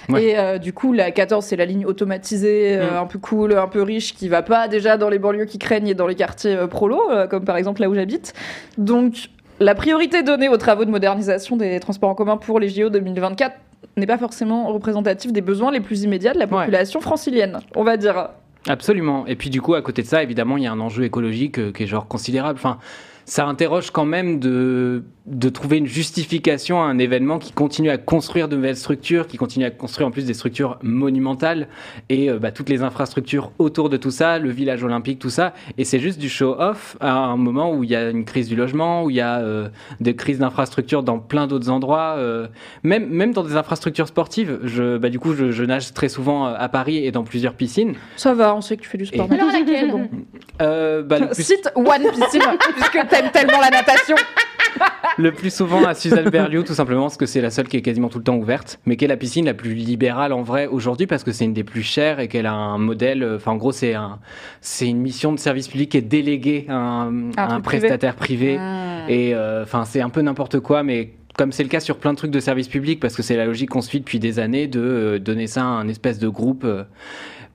[0.09, 0.23] Ouais.
[0.23, 3.03] Et euh, du coup, la 14, c'est la ligne automatisée, euh, Mm.
[3.03, 5.87] un peu cool, un peu riche, qui va pas déjà dans les banlieues qui craignent
[5.87, 8.33] et dans les quartiers euh, prolos, euh, comme par exemple là où j'habite.
[8.77, 9.29] Donc,
[9.59, 13.55] la priorité donnée aux travaux de modernisation des transports en commun pour les JO 2024
[13.97, 16.51] n'est pas forcément représentative des besoins les plus immédiats de la Ouais.
[16.65, 18.29] population francilienne, on va dire.
[18.67, 19.25] Absolument.
[19.27, 21.59] Et puis du coup, à côté de ça, évidemment, il y a un enjeu écologique
[21.59, 22.57] euh, qui est genre considérable.
[22.59, 22.79] Enfin,
[23.25, 27.97] ça interroge quand même de, de trouver une justification à un événement qui continue à
[27.97, 31.67] construire de nouvelles structures, qui continue à construire en plus des structures monumentales
[32.09, 35.53] et euh, bah, toutes les infrastructures autour de tout ça, le village olympique, tout ça.
[35.77, 38.55] Et c'est juste du show-off à un moment où il y a une crise du
[38.55, 39.69] logement, où il y a euh,
[39.99, 42.47] des crises d'infrastructures dans plein d'autres endroits, euh,
[42.83, 44.59] même, même dans des infrastructures sportives.
[44.63, 47.93] Je, bah, du coup, je, je nage très souvent à Paris et dans plusieurs piscines.
[48.17, 49.27] Ça va, on sait que tu fais du sport.
[49.31, 50.07] Et- Alors laquelle Bon.
[50.61, 52.41] Euh, bah, plus Cite One Piscine,
[52.75, 54.15] puisque t'aimes tellement la natation.
[55.17, 57.81] Le plus souvent à Suzanne Berliou, tout simplement parce que c'est la seule qui est
[57.81, 60.67] quasiment tout le temps ouverte, mais qui est la piscine la plus libérale en vrai
[60.67, 63.23] aujourd'hui parce que c'est une des plus chères et qu'elle a un modèle.
[63.23, 64.19] euh, Enfin, en gros, c'est un,
[64.59, 67.79] c'est une mission de service public qui est déléguée à un, à un truc privé.
[67.87, 68.57] prestataire privé.
[68.59, 69.05] Ah.
[69.07, 72.11] Et euh, enfin, c'est un peu n'importe quoi, mais comme c'est le cas sur plein
[72.11, 74.67] de trucs de service public, parce que c'est la logique qu'on suit depuis des années
[74.67, 76.65] de euh, donner ça à un espèce de groupe.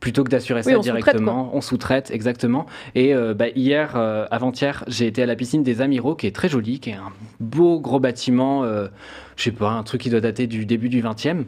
[0.00, 2.64] Plutôt que d'assurer Oui, ça on directement, on sous-traite exactement.
[2.94, 6.34] Et euh, bah, hier, euh, avant-hier, j'ai été à la piscine des Amiraux, qui est
[6.34, 8.88] très jolie, qui est un beau gros bâtiment, euh,
[9.36, 11.44] je sais pas, un truc qui doit dater du début du 20e.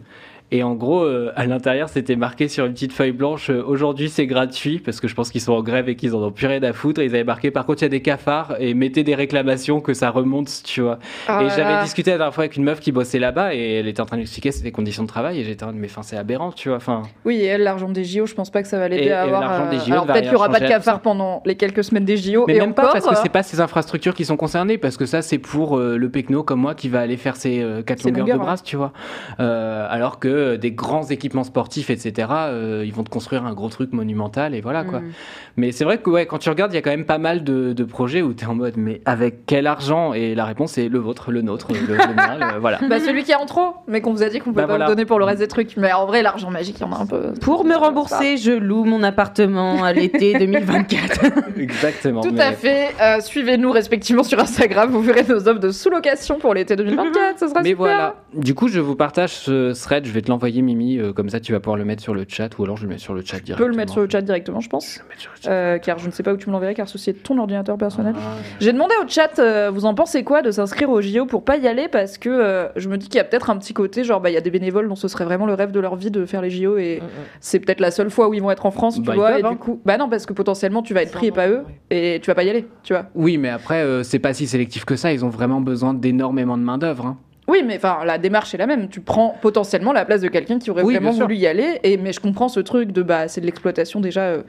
[0.52, 4.10] Et en gros, euh, à l'intérieur, c'était marqué sur une petite feuille blanche euh, aujourd'hui
[4.10, 6.46] c'est gratuit parce que je pense qu'ils sont en grève et qu'ils en ont plus
[6.46, 7.00] rien à foutre.
[7.00, 9.80] Et ils avaient marqué par contre il y a des cafards et mettez des réclamations
[9.80, 10.98] que ça remonte, tu vois.
[11.26, 13.88] Ah et j'avais discuté la dernière fois avec une meuf qui bossait là-bas et elle
[13.88, 16.18] était en train d'expliquer ses conditions de travail et j'étais en mode, mais enfin c'est
[16.18, 16.76] aberrant, tu vois.
[16.76, 19.22] Enfin, Oui, et elle, l'argent des JO, je pense pas que ça va l'aider à
[19.22, 19.70] avoir.
[19.70, 21.00] des euh, JO alors peut-être qu'il y aura pas de changer à tout cafard ça.
[21.00, 22.44] pendant les quelques semaines des JO.
[22.46, 24.98] mais et même encore, pas parce que c'est pas ces infrastructures qui sont concernées parce
[24.98, 28.26] que ça c'est pour le pecno comme moi qui va aller faire ses quatre longueurs
[28.26, 28.92] de brasse, tu vois.
[29.38, 32.28] Alors que euh, des grands équipements sportifs, etc.
[32.30, 35.00] euh, ils vont te construire un gros truc monumental et voilà quoi.
[35.00, 35.12] Mm.
[35.56, 37.44] Mais c'est vrai que ouais, quand tu regardes, il y a quand même pas mal
[37.44, 40.12] de, de projets où tu es en mode mais avec quel argent?
[40.14, 42.78] Et la réponse est le vôtre, le nôtre, le, le mien, le- voilà.
[42.88, 44.76] Bah, celui qui est en trop, mais qu'on vous a dit qu'on pouvait Bah, pas
[44.76, 44.86] voilà.
[44.86, 45.76] donner pour le reste des trucs.
[45.76, 47.32] Mais en vrai, l'argent magique, il y en a un peu.
[47.40, 51.20] Pour me rembourser, je loue mon appartement à l'été 2024.
[51.58, 52.20] Exactement.
[52.22, 52.88] Tout mais- à fait.
[53.00, 54.90] Euh, Suivez-nous respectivement sur Instagram.
[54.90, 57.38] Vous verrez nos offres de sous-location pour l'été 2024.
[57.38, 57.76] Ce sera Mais super.
[57.78, 60.06] voilà, du coup, je vous partage ce thread.
[60.06, 60.98] Je vais te l'envoyer, Mimi.
[60.98, 62.88] euh, comme ça, tu vas pouvoir le mettre sur le chat ou alors je le
[62.88, 63.66] mets sur le chat Tu directement.
[63.66, 64.94] peux le mettre sur le chat directement, je pense.
[64.94, 65.50] Je vais le mettre sur le chat.
[65.50, 67.76] Euh, car je ne sais pas où tu me l'enverrais, car ceci est ton ordinateur
[67.78, 68.14] personnel.
[68.16, 71.44] Ah, J'ai demandé au chat, euh, vous en pensez quoi de s'inscrire au JO pour
[71.44, 73.74] pas y aller parce que euh, je me dis qu'il y a peut-être un petit
[73.74, 75.80] côté, genre bah il y a des bénévoles dont ce serait vraiment le rêve de
[75.80, 77.00] leur vie de faire les JO et
[77.40, 79.38] c'est peut-être la seule fois où ils vont être en France, tu Bah, vois.
[79.38, 79.50] et hein.
[79.50, 82.18] du coup, bah non parce que potentiellement tu vas être pris et pas eux et
[82.22, 83.06] tu vas pas y aller, tu vois.
[83.14, 85.12] Oui, mais après, euh, c'est pas si sélectif que ça.
[85.12, 87.06] Ils ont vraiment besoin d'énormément de main-d'œuvre.
[87.06, 87.18] hein.
[87.52, 88.88] Oui, mais enfin la démarche est la même.
[88.88, 91.80] Tu prends potentiellement la place de quelqu'un qui aurait Oui, vraiment voulu y aller.
[91.82, 94.22] Et mais je comprends ce truc de bah c'est de l'exploitation déjà.
[94.22, 94.42] euh,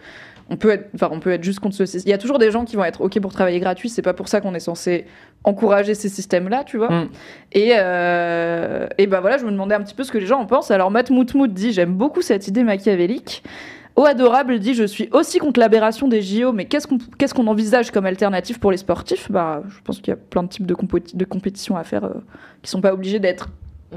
[0.50, 1.98] on peut être, enfin on peut être juste contre ce.
[1.98, 3.90] Il y a toujours des gens qui vont être ok pour travailler gratuit.
[3.90, 5.06] C'est pas pour ça qu'on est censé
[5.44, 6.90] encourager ces systèmes-là, tu vois.
[6.90, 7.10] Mm.
[7.52, 10.40] Et euh, et bah voilà, je me demandais un petit peu ce que les gens
[10.40, 10.72] en pensent.
[10.72, 13.44] Alors Matt Moutmout dit j'aime beaucoup cette idée machiavélique.
[13.96, 17.46] Au Adorable dit je suis aussi contre l'aberration des JO, mais qu'est-ce qu'on qu'est-ce qu'on
[17.48, 19.32] envisage comme alternative pour les sportifs?
[19.32, 20.74] Bah, je pense qu'il y a plein de types de,
[21.26, 22.14] compétitions à faire euh,
[22.64, 23.50] qui sont pas obligés d'être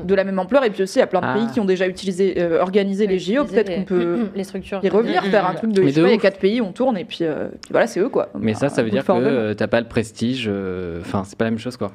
[0.05, 0.63] de la même ampleur.
[0.65, 1.35] Et puis aussi, il y a plein de Ah.
[1.35, 3.47] pays qui ont déjà utilisé, euh, organisé les JO.
[3.47, 5.83] Peut-être qu'on peut les structures y revenir, Mm, faire mm, un truc de.
[5.83, 6.23] Mais de pas, il y a ouf.
[6.23, 8.29] quatre pays, on tourne et puis, euh, puis voilà, c'est eux quoi.
[8.39, 10.45] Mais ça, ça veut dire que euh, t'as pas le prestige.
[10.47, 11.93] euh, Enfin, c'est pas la même chose, quoi.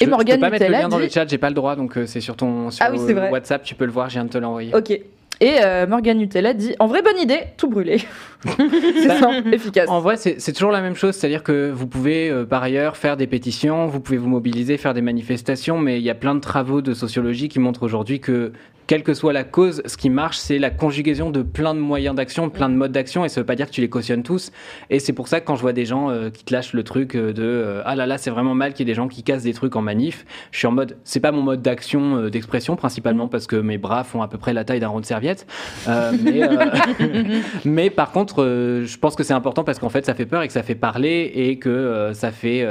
[0.00, 1.48] Et Je, je Morgane peux pas mettre le lien dans le dit- chat, j'ai pas
[1.48, 3.30] le droit, donc euh, c'est sur ton sur Ah oui, vrai.
[3.30, 4.72] WhatsApp, tu peux le voir, je viens de te l'envoyer.
[4.72, 5.00] Ok.
[5.40, 8.00] Et euh, Morgan Nutella dit En vrai, bonne idée, tout brûler.
[8.44, 9.88] c'est simple, efficace.
[9.88, 12.96] En vrai, c'est c'est toujours la même chose, c'est-à-dire que vous pouvez euh, par ailleurs
[12.96, 16.34] faire des pétitions, vous pouvez vous mobiliser, faire des manifestations, mais il y a plein
[16.34, 18.52] de travaux de sociologie qui montrent aujourd'hui que
[18.88, 22.16] quelle que soit la cause, ce qui marche, c'est la conjugaison de plein de moyens
[22.16, 24.50] d'action, plein de modes d'action, et ça veut pas dire que tu les cautionnes tous.
[24.90, 26.82] Et c'est pour ça que quand je vois des gens euh, qui te lâchent le
[26.82, 29.06] truc euh, de euh, ah là là, c'est vraiment mal qu'il y ait des gens
[29.06, 32.16] qui cassent des trucs en manif, je suis en mode c'est pas mon mode d'action,
[32.16, 35.00] euh, d'expression principalement parce que mes bras font à peu près la taille d'un rond
[35.00, 35.46] de serviette.
[35.86, 36.56] Euh, mais, euh,
[37.64, 40.42] mais par contre, euh, je pense que c'est important parce qu'en fait, ça fait peur
[40.42, 42.66] et que ça fait parler et que euh, ça fait.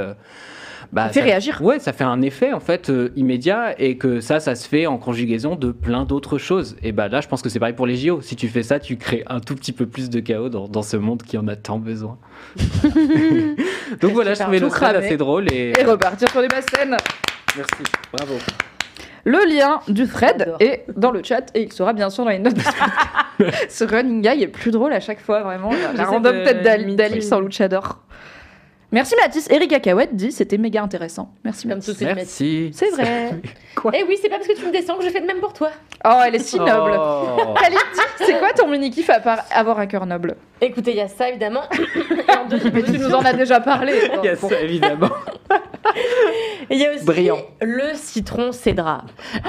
[0.88, 1.60] Euh, bah, Ça fait réagir.
[1.62, 4.86] Ouais, ça fait un effet en fait euh, immédiat et que ça, ça se fait
[4.86, 6.76] en conjugaison de plein d'autres choses.
[6.82, 8.20] Et bah là, je pense que c'est pareil pour les JO.
[8.20, 10.82] Si tu fais ça, tu crées un tout petit peu plus de chaos dans, dans
[10.82, 12.18] ce monde qui en a tant besoin.
[14.00, 16.96] Donc voilà, je trouvais le thread assez drôle et Et repartir sur les basses scènes.
[17.56, 17.82] merci,
[18.12, 18.34] bravo.
[19.24, 22.38] Le lien du thread est dans le chat et il sera bien sûr dans les
[22.38, 22.62] notes de
[23.68, 25.70] ce running guy est plus drôle à chaque fois, vraiment.
[25.94, 27.98] La, random tête d'Ali- sans Luchador.
[28.90, 29.48] Merci Mathis.
[29.50, 31.30] Eric Akawet dit c'était méga intéressant.
[31.44, 32.00] Merci Mathis.
[32.00, 32.70] Merci.
[32.72, 33.34] C'est vrai.
[33.94, 35.52] Eh oui, c'est pas parce que tu me descends que je fais de même pour
[35.52, 35.70] toi.
[36.04, 36.98] Oh, elle est si noble.
[36.98, 37.54] Oh.
[38.18, 40.34] C'est quoi ton mini kiff à part avoir un cœur noble?
[40.60, 41.62] Écoutez, il y a ça évidemment.
[42.28, 43.94] Et en deuxième Mais tu nous en as déjà parlé.
[44.16, 45.10] Il y a ça, évidemment.
[46.70, 47.38] Il y a aussi Brillant.
[47.60, 49.04] le citron cédra,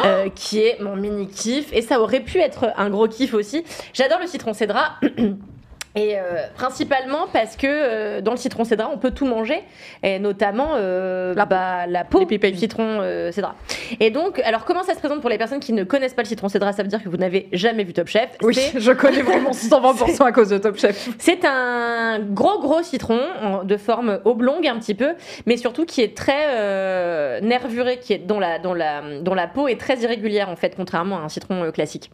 [0.06, 1.74] euh, qui est mon mini kiff.
[1.74, 3.64] Et ça aurait pu être un gros kiff aussi.
[3.94, 5.00] J'adore le citron cédra.
[5.96, 6.22] Et euh,
[6.56, 9.64] principalement parce que euh, dans le citron cédra, on peut tout manger,
[10.04, 13.56] et notamment euh, La bah, la peau du citron euh, cédra.
[14.00, 16.28] Et donc, alors comment ça se présente pour les personnes qui ne connaissent pas le
[16.28, 16.74] citron cédra?
[16.74, 18.30] Ça veut dire que vous n'avez jamais vu Top Chef.
[18.44, 21.10] Oui, je connais vraiment 120% à cause de Top Chef.
[21.18, 25.16] c'est un gros gros citron en- de forme oblongue un petit peu,
[25.48, 29.48] mais surtout qui est très euh, nervuré, qui est dont la dont la dont la
[29.48, 32.12] peau est très irrégulière en fait, contrairement à un citron euh, classique.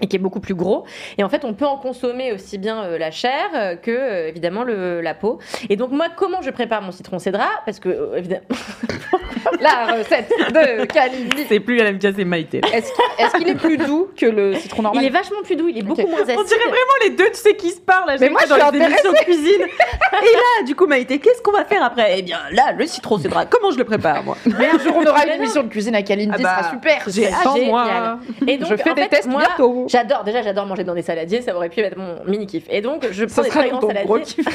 [0.00, 0.84] Et qui est beaucoup plus gros.
[1.18, 4.28] Et en fait, on peut en consommer aussi bien euh, la chair euh, que euh,
[4.28, 5.38] évidemment la peau.
[5.68, 7.18] Et donc moi, comment je prépare mon citron?
[7.18, 8.44] Cédra Parce que évidemment,
[9.60, 11.44] La recette de Kalindi.
[11.48, 12.60] C'est plus LMK, c'est Maïté.
[12.72, 15.56] Est-ce qu'il est, qu'il est plus doux que le citron normal il est vachement plus
[15.56, 16.36] doux, il est beaucoup moins acide.
[16.38, 18.68] On dirait vraiment les deux, tu sais, qui se parlent à Mais chaque moi, dans
[18.68, 19.62] suis les émissions de cuisine.
[19.62, 22.18] Et là, du coup, Maïté, qu'est-ce qu'on va faire après?
[22.18, 24.36] Eh bien, là, le citron cédra, comment je le prépare, moi?
[24.46, 26.70] Mais un jour, on aura une émission de cuisine à Kalindi, Ah ce bah, sera
[26.70, 27.02] super.
[27.08, 27.54] J'ai hâte.
[27.54, 27.68] génial.
[27.70, 28.18] moi.
[28.46, 29.86] Et donc, je fais en des fait, tests moi, bientôt.
[29.88, 32.64] J'adore, déjà j'adore manger dans des saladiers, ça aurait pu être mon mini kiff.
[32.70, 34.22] Et donc je prends des sera très grands gros saladiers.
[34.24, 34.46] kiff.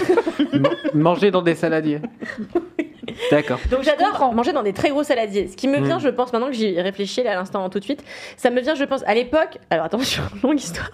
[0.94, 2.00] Manger dans des saladiers.
[3.32, 3.59] D'accord.
[3.70, 5.47] Donc j'adore manger dans des très gros saladiers.
[5.51, 6.01] Ce qui me vient, Mm.
[6.01, 8.03] je pense, maintenant que j'y réfléchis là, à l'instant tout de suite,
[8.38, 9.57] ça me vient, je pense, à l'époque.
[9.70, 10.89] Alors attention, longue histoire.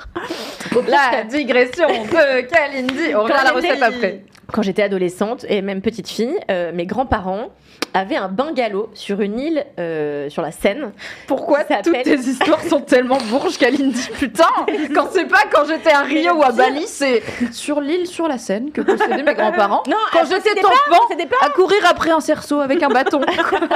[0.88, 3.16] La digression de Kalindi.
[3.16, 4.22] On regarde la Quand recette j'étais- après.
[4.52, 7.50] Quand j'étais adolescente et même petite fille, euh, mes grands-parents
[7.96, 10.92] avaient un bungalow sur une île euh, sur la Seine.
[11.28, 14.50] Pourquoi Ça toutes tes histoires sont tellement bourges, Kalindi Putain
[14.94, 18.38] Quand c'est pas quand j'étais à Rio ou à Bali, c'est sur l'île, sur la
[18.38, 19.84] Seine que possédaient mes grands-parents.
[19.88, 23.22] Non, Quand j'étais enfant, c'était pas à courir après un cerceau avec un bâton.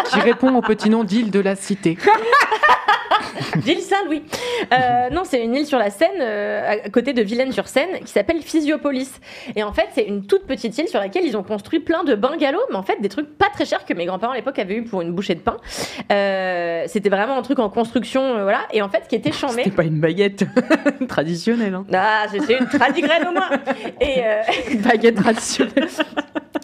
[0.09, 1.97] Qui répond au petit nom d'île de la cité.
[3.57, 4.23] Ville Saint-Louis.
[4.73, 8.41] Euh, non, c'est une île sur la Seine, euh, à côté de Vilaine-sur-Seine, qui s'appelle
[8.41, 9.19] Physiopolis.
[9.55, 12.15] Et en fait, c'est une toute petite île sur laquelle ils ont construit plein de
[12.15, 14.75] bungalows, mais en fait, des trucs pas très chers que mes grands-parents à l'époque avaient
[14.75, 15.57] eu pour une bouchée de pain.
[16.11, 18.61] Euh, C'était vraiment un truc en construction, voilà.
[18.71, 19.63] Et en fait, ce qui était chambé.
[19.63, 20.45] C'était pas une baguette
[21.07, 21.73] traditionnelle.
[21.73, 21.85] Hein.
[21.93, 23.49] Ah, c'est une tradigraine au moins.
[24.01, 24.21] Et,
[24.71, 25.87] Une baguette traditionnelle.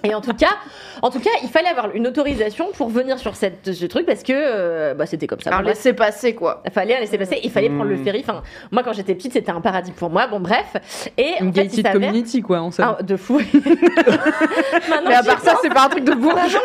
[0.06, 0.56] Et en tout cas,
[1.02, 4.24] en tout cas, il fallait avoir une autorisation pour venir sur cette, ce truc parce
[4.24, 5.50] que euh, bah, c'était comme ça.
[5.52, 5.68] Bon, bref.
[5.76, 6.62] laissez passer quoi.
[6.66, 7.76] Il fallait laisser passer, il fallait Mmh.
[7.78, 8.20] prendre le ferry.
[8.28, 10.28] Enfin, moi, quand j'étais petite, c'était un paradis pour moi.
[10.28, 10.76] Bon, bref.
[11.18, 12.96] Et Une en fait, il community, quoi, en somme.
[13.00, 13.42] Ah, de fou.
[15.08, 16.36] Mais à part ça, c'est pas un truc de bourge.
[16.36, 16.62] Non,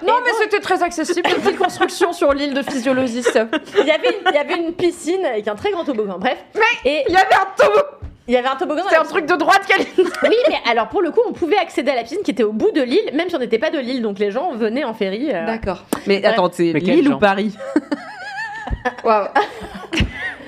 [0.00, 1.28] Et mais donc, c'était très accessible.
[1.28, 3.38] Une petite construction sur l'île de Physiologiste.
[3.80, 6.18] il y avait une, il y avait une piscine avec un très grand toboggan.
[6.18, 6.38] Bref.
[6.84, 7.82] et Il y avait un toboggan.
[8.28, 8.82] Il y avait un toboggan.
[8.90, 9.90] la un truc de droite, Kalindi.
[10.22, 12.52] Oui, mais alors pour le coup, on pouvait accéder à la piscine qui était au
[12.52, 14.02] bout de l'île, même si on n'était pas de l'île.
[14.02, 15.30] Donc les gens venaient en ferry.
[15.32, 15.84] euh, D'accord.
[16.06, 17.54] Mais attends, c'est Mais quel Lille ou genre Paris
[19.04, 19.26] Waouh.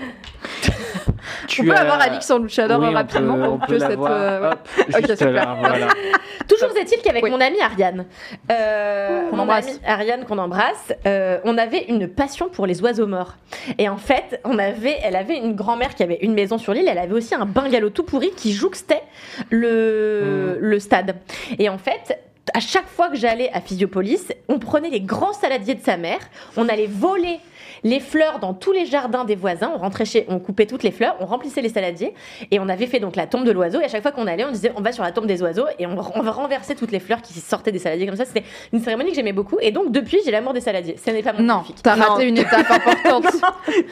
[1.46, 3.98] Tu On peut as- avoir Alix en luchador Oui, on rapidement peut- on cette.
[3.98, 5.32] euh, Hop, Ok, juste super.
[5.32, 5.88] là, voilà.
[6.48, 7.30] Toujours est-il qu'avec Oui.
[7.30, 8.04] mon amie Ariane,
[8.50, 13.34] euh, mon amie Ariane qu'on embrasse, euh, on avait une passion pour les oiseaux morts.
[13.78, 16.88] Et en fait, on avait, elle avait une grand-mère qui avait une maison sur l'île.
[16.88, 19.02] Elle avait aussi un bungalow tout pourri qui jouxtait
[19.50, 20.64] le, Mm.
[20.64, 21.16] le stade.
[21.58, 22.18] Et en fait.
[22.52, 26.18] à chaque fois que j'allais à Physiopolis, on prenait les grands saladiers de sa mère,
[26.58, 27.40] on allait voler
[27.84, 30.90] les fleurs dans tous les jardins des voisins, on rentrait chez, on coupait toutes les
[30.90, 32.14] fleurs, on remplissait les saladiers
[32.50, 34.44] et on avait fait donc la tombe de l'oiseau et à chaque fois qu'on allait,
[34.44, 37.00] on disait on va sur la tombe des oiseaux et on, on renversait toutes les
[37.00, 38.24] fleurs qui sortaient des saladiers comme ça.
[38.24, 40.96] C'était une cérémonie que j'aimais beaucoup et donc depuis j'ai l'amour des saladiers.
[41.04, 43.26] Ce n'est pas mon Non, t'as raté une étape importante.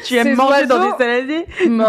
[0.04, 1.46] Tu aimes Ces manger dans des saladiers?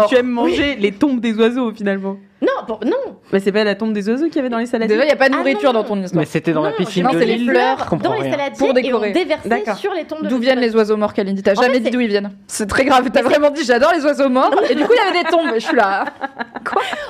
[0.08, 3.74] Tu aimes manger les tombes des oiseaux finalement Non, pour- non, Bah c'est pas la
[3.74, 5.34] tombe des oiseaux qu'il y avait dans les saladiers Déjà, il n'y a pas de
[5.34, 5.80] Ah nourriture non.
[5.82, 6.20] dans ton histoire.
[6.20, 7.50] Mais c'était dans la Non, piscine non, de c'est les l'île.
[7.50, 8.30] fleurs Je comprends dans les rien.
[8.32, 9.10] saladiers Pour et décorer.
[9.10, 9.76] on déversait D'accord.
[9.76, 11.84] sur les tombes de D'où viennent les oiseaux morts, Kalindi T'as En jamais fait, dit
[11.86, 12.32] c'est- d'où ils viennent.
[12.46, 13.08] C'est très grave.
[13.12, 14.52] T'as vraiment dit j'adore les oiseaux morts.
[14.68, 15.50] Et du coup, il y avait des tombes.
[15.54, 16.04] Je suis là.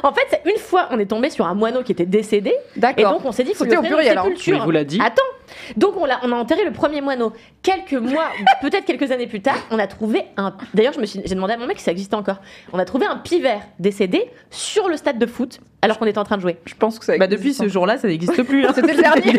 [0.03, 2.79] En fait, c'est une fois, on est tombé sur un moineau qui était décédé et
[2.81, 3.13] D'accord.
[3.13, 4.23] donc on s'est dit faut lui C'était au offrir pluriel, une hein.
[4.25, 4.57] sépulture.
[4.59, 4.99] Oui, vous l'a dit.
[5.03, 5.23] Attends.
[5.77, 7.33] Donc on, a enterré le premier moineau.
[7.63, 8.31] Quelques mois,
[8.61, 10.55] peut-être quelques années plus tard, on a trouvé un.
[10.75, 12.41] D'ailleurs, je me suis, j'ai demandé à mon mec si ça existait encore.
[12.73, 16.25] On a trouvé un pivert décédé sur le stade de foot alors qu'on était en
[16.25, 16.57] train de jouer.
[16.65, 17.17] Je pense que ça.
[17.19, 18.65] Bah depuis ce jour-là, ça n'existe plus.
[18.67, 18.73] hein.
[18.75, 19.39] C'était le dernier.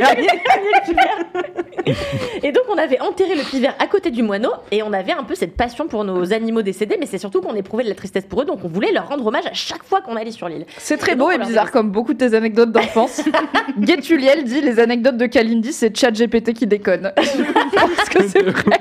[2.43, 5.23] Et donc on avait enterré le pivert à côté du moineau et on avait un
[5.23, 8.25] peu cette passion pour nos animaux décédés, mais c'est surtout qu'on éprouvait de la tristesse
[8.25, 10.65] pour eux, donc on voulait leur rendre hommage à chaque fois qu'on allait sur l'île.
[10.77, 13.21] C'est très Et beau donc, et bizarre comme beaucoup de tes anecdotes d'enfance.
[13.79, 17.11] Guetuliel dit les anecdotes de Kalindi, c'est Chat GPT qui déconne.
[17.15, 18.79] Parce que c'est vrai.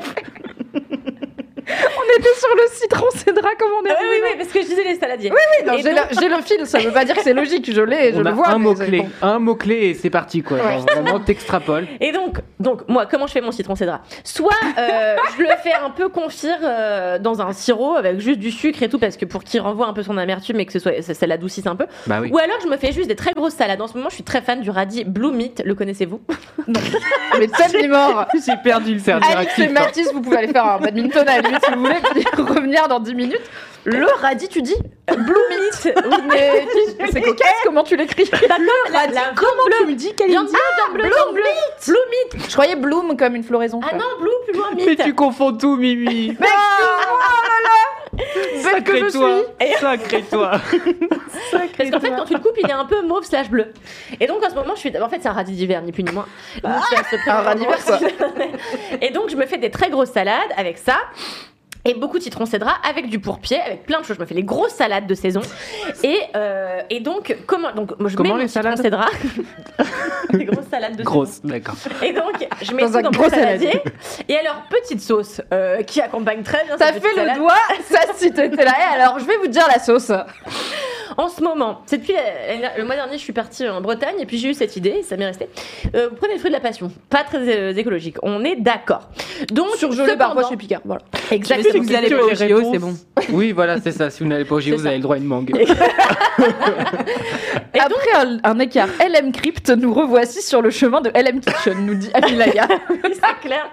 [2.18, 3.90] Était sur le citron cédra comme on est.
[3.90, 5.30] Ah oui, oui, oui, parce que je disais les saladiers.
[5.30, 7.34] Oui, non, Et j'ai donc- le, j'ai le fil, ça veut pas dire que c'est
[7.34, 8.48] logique, je l'ai, je On le a vois.
[8.48, 9.08] un mot-clé, bon.
[9.22, 10.56] un mot-clé et c'est parti quoi.
[10.58, 10.62] Ouais.
[10.74, 11.86] Genre, vraiment, t'extrapoles.
[12.00, 15.72] Et donc, donc, moi, comment je fais mon citron cédra Soit euh, je le fais
[15.74, 19.24] un peu confire euh, dans un sirop avec juste du sucre et tout, parce que
[19.24, 21.76] pour qu'il renvoie un peu son amertume et que ce soit, ça, ça l'adoucisse un
[21.76, 21.86] peu.
[22.06, 22.30] Bah oui.
[22.32, 23.80] Ou alors je me fais juste des très grosses salades.
[23.80, 25.62] En ce moment, je suis très fan du radis Blue Meat.
[25.64, 26.20] Le connaissez-vous?
[27.38, 28.26] Mais tellement mort.
[28.46, 29.26] J'ai perdu le cerveau.
[29.36, 29.68] Alix et.
[29.68, 31.94] Mathis, vous pouvez aller faire un badminton à la limite si vous voulez,
[32.38, 33.50] revenir dans 10 minutes.
[33.84, 34.76] Le radis, tu dis
[35.09, 35.94] Blue Meat.
[35.94, 36.66] Oui, mais
[37.12, 39.18] c'est cocasse, comment tu l'écris Le radis.
[39.36, 41.98] Comment tu me dis Viande Ah, bleu, bleu, bleu,
[42.32, 42.48] Meat.
[42.48, 43.80] Je croyais bloom comme une floraison.
[43.82, 46.36] Ah non, Blue, plus loin, Mais tu confonds tout, Mimi.
[48.14, 49.42] Que je Sacré toi.
[49.80, 50.50] Sacré toi.
[51.76, 53.72] Parce qu'en fait, quand tu le coupes, il est un peu mauve slash bleu.
[54.20, 54.98] Et donc, en ce moment, je suis.
[54.98, 56.26] En fait, c'est un radis d'hiver, ni plus ni moins.
[56.62, 56.72] Donc,
[57.24, 57.98] prend Un radis quoi.
[59.00, 60.96] Et donc, je me fais des très grosses salades avec ça.
[61.87, 64.16] Et beaucoup de citron cédra avec du pourpier, avec plein de choses.
[64.16, 65.43] Je me fais les grosses salades de saison.
[66.03, 69.07] Et, euh, et donc, comment donc, moi, je Comment mets les mon citron cédra.
[70.32, 71.74] des grosses salades de Grosse, d'accord.
[72.03, 73.82] Et donc, je mets Dans tout un dans gros mon saladier.
[74.28, 77.37] Et alors, petite sauce euh, qui accompagne très bien T'as fait le salade.
[77.39, 77.55] doigt,
[77.91, 78.72] ça si t'étais là.
[78.78, 80.11] Et alors, je vais vous dire la sauce.
[81.16, 84.26] En ce moment, c'est depuis la- le mois dernier, je suis partie en Bretagne et
[84.26, 85.49] puis j'ai eu cette idée, et ça m'est resté.
[85.95, 89.09] Euh, prenez le fruit de la passion, pas très euh, écologique, on est d'accord.
[89.53, 90.80] Donc, Surgelé parfois chez Picard.
[90.85, 91.03] Voilà.
[91.30, 91.74] Exactement.
[91.75, 92.95] Si vous allez pas au JO, c'est bon.
[93.31, 94.11] Oui, voilà, c'est ça.
[94.11, 95.51] Si vous n'allez pas au JO, vous avez le droit à une mangue.
[95.59, 95.77] Et donc-
[97.81, 101.95] Après un, un écart LM Crypt, nous revoici sur le chemin de LM Kitchen, nous
[101.95, 102.68] dit Amilaya.
[102.91, 103.70] Oui, c'est clair.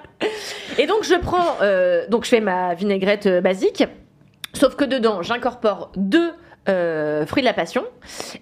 [0.78, 3.84] Et donc je prends, euh, donc je fais ma vinaigrette euh, basique,
[4.54, 6.32] sauf que dedans j'incorpore deux
[6.70, 7.84] euh, fruits de la passion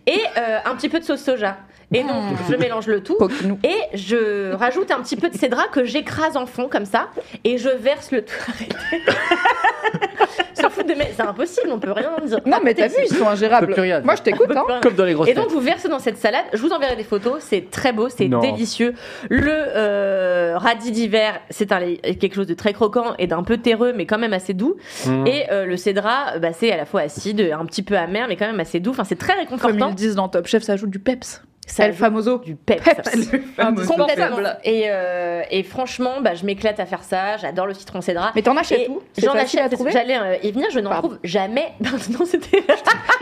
[0.08, 1.58] et euh, un petit peu de sauce soja.
[1.92, 3.18] Et donc je mélange le tout.
[3.64, 7.08] Et je rajoute un petit peu de cédra que j'écrase en fond comme ça
[7.44, 8.34] et je verse le tout.
[8.48, 8.76] Arrêtez.
[10.54, 12.40] Se foutre de mes- C'est impossible, on peut rien en dire.
[12.46, 13.68] Non, mais t'as vu, ils sont ingérables.
[13.68, 14.02] Peut plus rien.
[14.02, 14.80] Moi, je t'écoute, hein.
[14.84, 17.04] Comme dans les grosses Et donc vous versez dans cette salade, je vous enverrai des
[17.04, 18.40] photos, c'est très beau, c'est Non.
[18.40, 18.94] délicieux.
[19.30, 23.94] Le euh, radis d'hiver, c'est un- quelque chose de très croquant et d'un peu terreux
[23.96, 24.76] mais quand même assez doux.
[25.06, 25.28] Mmh.
[25.28, 28.36] Et euh, le cédra, bah, c'est à la fois acide, un petit peu amer mais
[28.36, 28.92] quand même assez doux.
[28.92, 29.90] Enfin c'est très Comme réconfortant.
[29.90, 31.42] ils disent dans Top Chef, ça ajoute du peps.
[31.70, 32.38] Ça El ajoute famoso.
[32.40, 32.84] du peps.
[32.84, 33.88] Peps.
[33.88, 34.38] Complètement.
[34.64, 37.38] Et, euh, et franchement, bah, je m'éclate à faire ça.
[37.38, 38.32] J'adore le citron cédra.
[38.36, 39.02] Mais t'en achètes où?
[39.14, 39.72] C'est J'en achète.
[39.74, 39.92] trouver?
[39.92, 41.74] J'allais euh, y venir, je n'en trouve jamais.
[41.82, 42.64] non, c'était.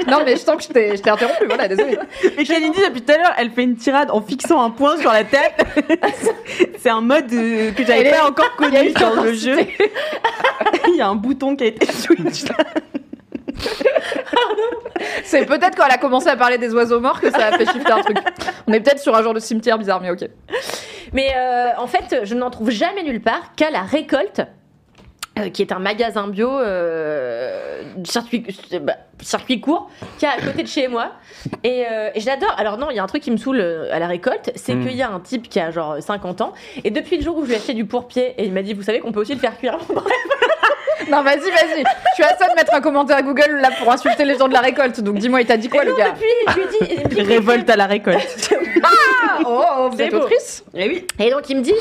[0.07, 1.97] Non, mais je sens que je t'ai je t'ai interrompu, voilà, désolé.
[2.37, 5.11] Et Kalindi, depuis tout à l'heure, elle fait une tirade en fixant un point sur
[5.11, 5.65] la tête.
[6.77, 9.57] c'est un mode euh, que j'avais pas encore connu dans le jeu.
[10.87, 12.45] Il y a un bouton qui a été switch.
[15.23, 17.65] C'est peut-être quand elle a commencé à parler des oiseaux morts que ça a fait
[17.65, 18.17] shifter un truc.
[18.67, 20.27] On est peut-être sur un genre de cimetière bizarre, mais ok.
[21.13, 24.41] Mais euh, en fait, je n'en trouve jamais nulle part qu'à la récolte.
[25.39, 28.45] Euh, qui est un magasin bio euh, circuit,
[28.81, 31.11] bah, circuit court qui est à côté de chez moi
[31.63, 33.89] et, euh, et j'adore alors non il y a un truc qui me saoule euh,
[33.93, 34.85] à la récolte c'est Mm.
[34.87, 37.41] qu'il y a un type qui a genre 50 ans et depuis le jour où
[37.43, 39.33] je lui ai acheté du pourpier et il m'a dit vous savez qu'on peut aussi
[39.33, 39.77] le faire cuire
[41.09, 41.83] Non, vas-y, vas-y.
[41.83, 44.49] Je suis à ça de mettre un commentaire à Google là pour insulter les gens
[44.49, 44.99] de la récolte.
[44.99, 47.69] Donc dis-moi, il t'a dit quoi, Et le non, gars depuis je lui dit, Révolte
[47.69, 48.53] à la récolte.
[48.83, 51.07] Ah, oh, oh, vous C'est êtes autrice Eh oui.
[51.19, 51.73] Et donc il me dit,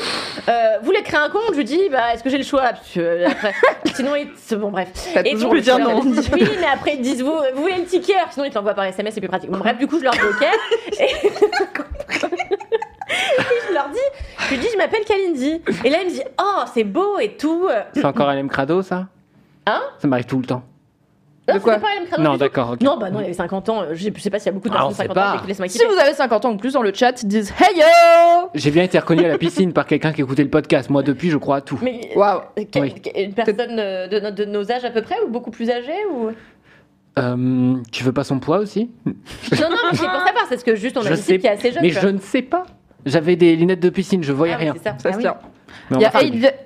[0.49, 1.43] euh, vous voulez créer un compte?
[1.51, 2.61] Je lui dis, bah est-ce que j'ai le choix?
[2.61, 4.27] Parce que, euh, après, sinon, il...
[4.35, 4.89] c'est bon bref.
[5.13, 6.01] T'as Et toujours le dire non.
[6.01, 8.13] Oui, mais après ils disent, vous, vous voulez le ticket?
[8.31, 9.49] Sinon ils te l'envoient par SMS, c'est plus pratique.
[9.49, 10.45] Bon bref, du coup je leur dis ok.
[10.99, 11.03] Et...
[11.03, 11.29] Et
[13.69, 13.99] je leur dis,
[14.39, 15.61] Je lui dis, je m'appelle Kalindi.
[15.83, 17.67] Et là, il me dit, oh, c'est beau et tout.
[17.93, 19.07] C'est encore LM Crado, ça?
[19.65, 19.81] Hein?
[19.99, 20.63] Ça m'arrive tout le temps.
[21.47, 22.75] Non, De quoi c'était pas Non, d'accord.
[22.81, 23.83] Non, bah non, il avait 50 ans.
[23.93, 25.13] Je sais je sais pas s'il y a beaucoup de personnes de on 50 sait
[25.21, 25.33] pas.
[25.35, 27.53] ans qui Laisse-moi Si vous avez 50 ans ou plus dans le chat, ils disent
[27.59, 27.83] Hey yo
[28.53, 30.89] J'ai bien été reconnu à la piscine par quelqu'un qui écoutait le podcast.
[30.89, 31.79] Moi, depuis, je crois à tout.
[31.81, 32.95] Mais Waouh euh, Oui.
[33.15, 35.93] une personne euh, de, no- de nos âges à peu près ou beaucoup plus âgée
[36.13, 36.31] ou?
[37.19, 38.91] Euh, tu veux pas son poids aussi?
[39.05, 39.13] Non,
[39.69, 40.45] non, mais c'est pour savoir.
[40.49, 41.81] C'est ce que juste on a Je une sais- qui est assez jeune.
[41.81, 42.63] Mais je ne sais pas.
[43.05, 44.73] J'avais des lunettes de piscine, je voyais Ah oui, rien.
[44.75, 44.95] c'est ça.
[45.13, 45.39] Ça Ah
[45.91, 46.11] Il y a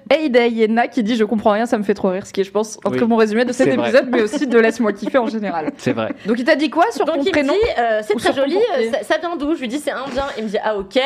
[0.09, 2.25] Aida Yena qui dit Je comprends rien, ça me fait trop rire.
[2.25, 2.97] Ce qui est, je pense, un Oui.
[2.97, 5.71] très bon résumé de cet épisode, mais aussi de Laisse-moi kiffer en général.
[5.77, 6.13] C'est vrai.
[6.25, 8.55] Donc il t'a dit quoi sur ton il me prénom dit euh, c'est très joli,
[8.57, 9.55] euh, ça, vient d'où?
[9.55, 10.25] Je lui dis c'est indien.
[10.37, 10.99] Il me dit ah ok.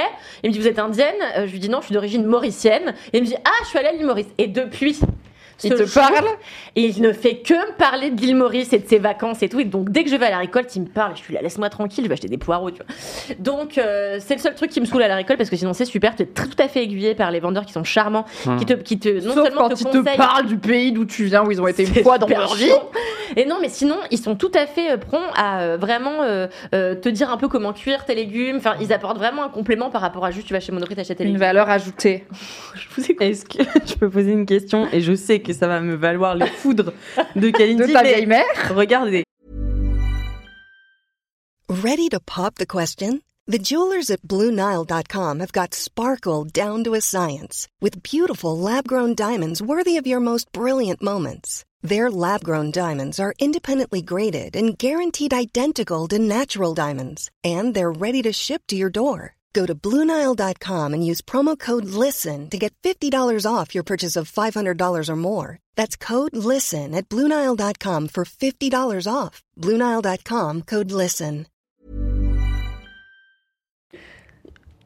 [0.43, 1.15] Il me dit vous êtes indienne?
[1.37, 2.93] Euh, Je lui dis non, je suis d'origine mauricienne.
[3.13, 4.27] Et il me dit ah je suis allée à l'île Maurice.
[4.37, 4.99] Et depuis
[5.63, 6.25] Il te jour, parle
[6.75, 9.49] et il ne fait que me parler de l'île Maurice et de ses vacances et
[9.49, 9.59] tout.
[9.59, 11.13] Et donc dès que je vais à la récolte, il me parle.
[11.15, 12.71] Je suis là laisse-moi tranquille, je vais acheter des poireaux.
[12.71, 13.35] Tu vois.
[13.39, 15.73] Donc euh, c'est le seul truc qui me saoule à la récolte parce que sinon
[15.73, 16.15] c'est super.
[16.15, 18.57] Tu es tout à fait aiguillé par les vendeurs qui sont charmants, Hmm.
[18.57, 21.05] qui te qui te non Sauf seulement quand te ils te parlent du pays d'où
[21.05, 22.69] tu viens, où ils ont été une fois dans leur vie.
[23.37, 26.47] Et non, mais sinon, ils sont tout à fait euh, prompts à euh, vraiment euh,
[26.75, 28.57] euh, te dire un peu comment cuire tes légumes.
[28.57, 31.17] Enfin, ils apportent vraiment un complément par rapport à juste tu vas chez Monoprix t'achètes
[31.17, 31.39] tes Une légumes.
[31.41, 32.25] valeur ajoutée.
[33.19, 36.35] Est-ce que je peux poser une question Et je sais que ça va me valoir
[36.35, 36.91] les foudres
[37.35, 37.87] de Kalindi.
[37.87, 39.23] De ta mais vieille mère Regardez.
[41.69, 43.21] Ready to pop the question?
[43.47, 49.13] The jewelers at BlueNile.com have got sparkle down to a science with beautiful lab grown
[49.13, 51.63] diamonds worthy of your most brilliant moments.
[51.83, 57.91] Their lab grown diamonds are independently graded and guaranteed identical to natural diamonds, and they're
[57.91, 59.34] ready to ship to your door.
[59.55, 64.29] Go to BlueNile.com and use promo code LISTEN to get $50 off your purchase of
[64.29, 65.57] $500 or more.
[65.77, 69.41] That's code LISTEN at BlueNile.com for $50 off.
[69.57, 71.45] BlueNile.com code LISTEN.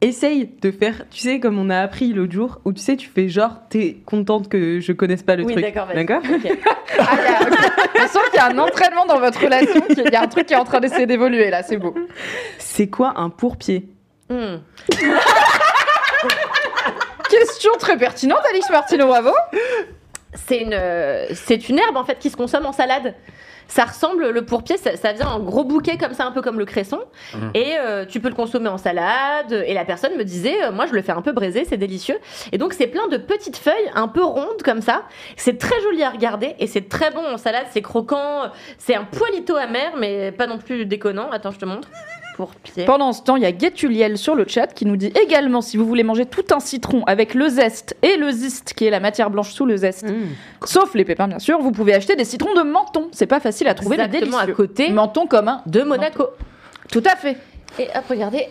[0.01, 3.09] Essaye de faire, tu sais, comme on a appris l'autre jour, où tu sais, tu
[3.09, 5.65] fais genre, t'es contente que je connaisse pas le Oui, truc.
[5.65, 5.95] d'accord, vas-y.
[6.05, 6.57] D'accord Ok.
[7.01, 8.03] Ah, il y a-.
[8.05, 10.45] On sent qu'il y a un entraînement dans votre relation, qu'il y a un truc
[10.47, 11.93] qui est en train d'essayer d'évoluer là, c'est beau.
[12.59, 13.89] C'est quoi un pourpied?
[14.29, 14.57] Hmm.
[17.29, 19.31] Question très pertinente, Alix Martino, bravo.
[20.33, 23.15] C'est une, euh, c'est une herbe en fait qui se consomme en salade.
[23.67, 26.57] Ça ressemble, le pourpier, ça, ça vient en gros bouquet comme ça, un peu comme
[26.57, 26.99] le cresson.
[27.35, 27.51] Mhm.
[27.53, 29.51] Et euh, tu peux le consommer en salade.
[29.51, 32.17] Et la personne me disait, euh, moi je le fais un peu braisé, c'est délicieux.
[32.51, 35.03] Et donc c'est plein de petites feuilles un peu rondes comme ça.
[35.37, 38.51] C'est très joli à regarder et c'est très bon en salade, c'est croquant.
[38.79, 41.29] C'est un poilito amer, mais pas non plus déconnant.
[41.31, 41.89] Attends, je te montre.
[42.85, 45.77] Pendant ce temps, il y a Getuliel sur le chat qui nous dit également si
[45.77, 48.99] vous voulez manger tout un citron avec le zeste et le ziste, qui est la
[48.99, 50.05] matière blanche sous le zeste,
[50.65, 53.09] sauf les pépins bien sûr, vous pouvez acheter des citrons de menton.
[53.11, 54.55] C'est pas facile à trouver, mais Exactement à délicieux.
[54.55, 55.61] côté Menton commun.
[55.65, 56.27] de Monaco.
[56.91, 57.37] Tout à fait.
[57.77, 58.47] Et hop, regardez.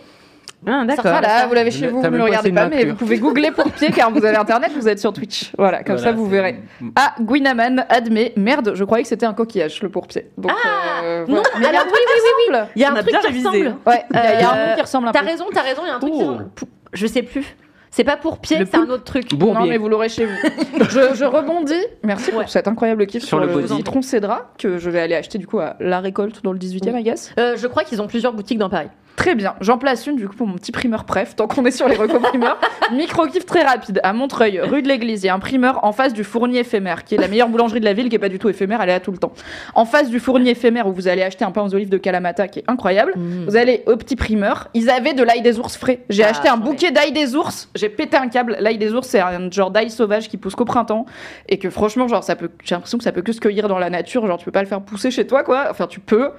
[0.67, 1.05] Ah, d'accord.
[1.11, 3.71] Voilà, vous l'avez chez vous, vous ne le regardez pas, mais vous pouvez googler pour
[3.71, 5.51] pied car vous avez internet, vous êtes sur Twitch.
[5.57, 6.59] Voilà, comme Voilà, ça vous verrez.
[6.95, 10.27] Ah, Guinaman admet, merde, je croyais que c'était un coquillage, le pourpied.
[10.37, 11.41] Donc, Ah, euh, non.
[11.59, 12.69] Mais il y a un alors truc oui, oui, ressemble.
[12.75, 13.75] Il y a On un truc qui ressemble.
[13.87, 15.45] Ouais, il y a- il y a un Euh, truc qui ressemble un T'as raison,
[15.53, 16.25] t'as raison, il y a un truc qui Oh.
[16.25, 16.49] ressemble-
[16.93, 17.55] Je sais plus.
[17.91, 19.33] C'est pas pour pied, c'est un autre truc.
[19.33, 20.35] Bon, non, mais vous l'aurez chez vous.
[20.89, 21.73] je, je rebondis.
[22.03, 22.41] Merci Ouais.
[22.43, 25.37] pour cet incroyable kiff sur, Sur le le, citron cédra que je vais aller acheter
[25.39, 27.33] du coup à La Récolte dans le 18e, I guess.
[27.39, 28.89] Euh, je crois qu'ils ont plusieurs boutiques dans Paris.
[29.19, 29.55] Très bien.
[29.59, 31.95] J'en place une du coup pour mon petit primeur préf, tant qu'on est sur les
[31.97, 32.57] recos primeurs.
[32.93, 33.99] Micro-kiff très rapide.
[34.01, 37.03] À Montreuil, rue de l'Église, il y a un primeur en face du fournier éphémère,
[37.03, 38.87] qui est la meilleure boulangerie de la ville, qui est pas du tout éphémère, elle
[38.87, 39.33] est là tout le temps.
[39.75, 42.47] En face du fournier éphémère où vous allez acheter un pain aux olives de Kalamata
[42.47, 43.11] qui est incroyable.
[43.45, 44.69] Vous allez au petit primeur.
[44.73, 45.99] Ils avaient de l'ail des ours frais.
[46.09, 47.67] J'ai Ah, acheté un bouquet d'ail des ours.
[47.75, 48.55] J'ai pété un câble.
[48.61, 51.05] L'ail des ours, c'est un genre d'ail sauvage qui pousse qu'au printemps.
[51.49, 53.79] Et que franchement, genre, ça peut, j'ai l'impression que ça peut que se cueillir dans
[53.79, 54.25] la nature.
[54.25, 55.67] Genre, tu peux pas le faire pousser chez toi, quoi.
[55.69, 56.29] Enfin, tu peux.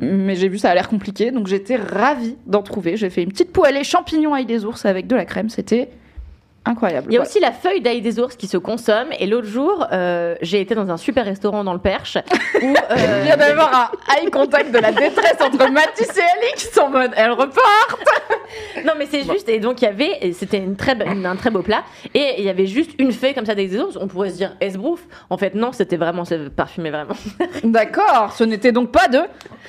[0.00, 1.30] Mais j'ai vu ça a l'air compliqué.
[1.30, 2.96] Donc, j'étais ravie d'en trouver.
[2.96, 5.48] J'ai fait une petite poêlée champignons ail des ours avec de la crème.
[5.48, 5.90] C'était
[6.64, 7.06] incroyable.
[7.10, 7.28] Il y a Voilà.
[7.30, 9.08] aussi la feuille d'ail des ours qui se consomme.
[9.18, 12.16] Et l'autre jour, euh, j'ai été dans un super restaurant dans le Perche
[12.62, 16.78] où euh, Il vient d'avoir un eye contact de la détresse entre Mathis et Alix
[16.78, 17.98] en mode elle repart.
[18.84, 19.48] Non, mais c'est juste.
[19.48, 20.32] Et donc, il y avait.
[20.32, 21.82] C'était une très, un très beau plat.
[22.12, 23.96] Et il y avait juste une feuille comme ça d'ail des ours.
[24.00, 25.00] On pourrait se dire esbrouf.
[25.30, 26.22] En fait, non, c'était vraiment.
[26.54, 27.14] Parfumé vraiment.
[27.64, 29.20] D'accord, ce n'était donc pas de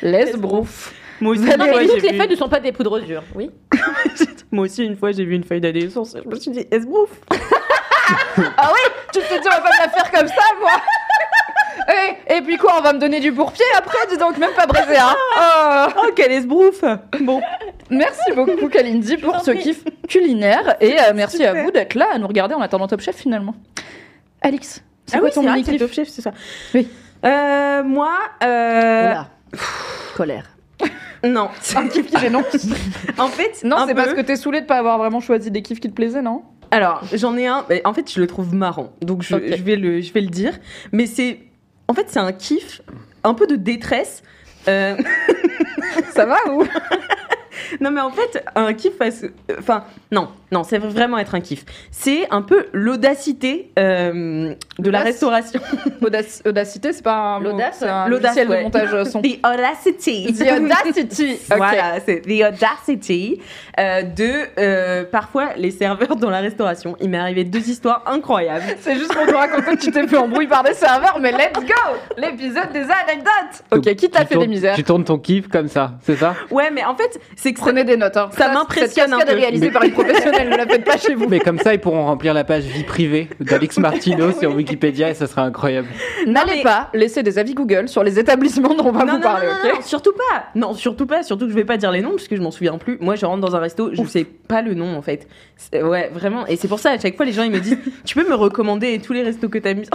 [0.04, 0.94] l'esbrouf.
[1.22, 3.24] Moi aussi, Non, mais toutes les feuilles ne sont pas des poudres dures.
[3.36, 3.52] Oui.
[4.52, 6.16] Moi aussi, une fois, j'ai vu une feuille d'adolescence.
[6.24, 7.10] Je me suis dit, esbrouf.
[8.58, 10.70] Ah oui Tu te dis, on va pas me la faire comme ça, moi
[12.30, 14.68] et, et puis quoi, on va me donner du pourpier après Dis donc, même pas
[14.68, 15.86] braisé, hein Oh.
[16.04, 16.84] Oh, quel esbrouf
[17.22, 17.42] Bon,
[17.90, 20.76] Merci beaucoup, Kalindi, pour ce kiff culinaire.
[20.82, 23.56] Et euh, merci à vous d'être là à nous regarder en attendant Top Chef, finalement.
[24.42, 26.32] Alix, c'est ah quoi oui, ton mini Top Chef, c'est ça.
[26.74, 26.88] Oui.
[27.24, 29.28] Euh, moi, euh, Oula.
[30.16, 30.55] Colère.
[31.24, 31.50] non.
[31.76, 32.44] Un kiff qui gênant
[33.18, 34.02] En fait, Non, un c'est peu.
[34.04, 36.44] parce que t'es saoulé de pas avoir vraiment choisi des kiffs qui te plaisaient, non?
[36.72, 37.66] Alors, j'en ai un.
[37.70, 40.58] mais En fait, je le trouve marrant, donc je, vais le, je vais le dire.
[40.92, 41.40] Mais c'est,
[41.88, 42.82] en fait, c'est un kiff,
[43.24, 44.24] un peu de détresse.
[44.68, 44.96] Euh,
[46.14, 46.64] Ça va ou?
[47.80, 49.26] Non, mais en fait, un kiff, parce-
[49.58, 51.66] enfin, non, non, c'est vraiment être un kiff.
[51.92, 55.60] C'est un peu l'audacité euh, de la restauration.
[56.02, 58.58] Audac- Audacité, c'est pas un L'audace, c'est un l'audace, logiciel ouais.
[58.60, 59.22] de montage son.
[59.22, 60.34] The audacity.
[60.34, 61.40] The Audacity.
[61.52, 61.58] Ok.
[61.58, 63.40] Voilà, c'est the audacity
[63.80, 66.96] euh, de euh, parfois les serveurs dans la restauration.
[67.02, 68.64] Il m'est arrivé deux histoires incroyables.
[68.82, 71.54] C'est juste pour nous raconter que tu t'es fait embrouiller par des serveurs, mais let's
[71.54, 75.48] go L'épisode des anecdotes Ok, qui t'a fait tournes- des misères Tu tournes ton kiff
[75.48, 76.36] comme ça, c'est ça?
[76.52, 78.16] Ouais, mais en fait, c'est que ça- Prenez des notes.
[78.18, 78.30] Hein.
[78.38, 79.32] Ça m'impressionne Cette cascade un peu.
[79.32, 81.28] est réalisée Mais- par une professionnelle, ne la faites pas chez vous.
[81.28, 85.14] Mais comme ça, ils pourront remplir la page vie privée d'Alex Martino sur Wikipédia et
[85.14, 85.88] ça sera incroyable.
[86.28, 89.18] N'allez mais- pas laisser des avis Google sur les établissements dont on va non, vous
[89.18, 90.46] non, parler, non, ok surtout pas.
[90.56, 91.24] Non, surtout pas.
[91.24, 92.98] Surtout que je vais pas dire les noms parce que je m'en souviens plus.
[93.00, 95.28] Moi, je rentre dans un resto, je sais pas le nom en fait.
[95.74, 96.46] Ouais, vraiment.
[96.48, 98.36] Et c'est pour ça à chaque fois les gens ils me disent, tu peux me
[98.36, 99.88] recommander tous les restos que t'as mis?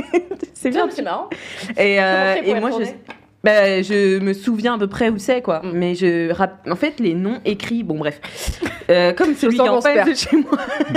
[0.54, 0.86] c'est bien.
[0.90, 1.28] C'est marrant.
[1.76, 2.84] Et, euh, et moi, je,
[3.44, 5.60] bah, je me souviens à peu près où c'est, quoi.
[5.64, 8.20] Mais je rap- en fait, les noms écrits, bon, bref.
[8.90, 10.58] Euh, comme celui qui sens est en qu'on se de chez moi.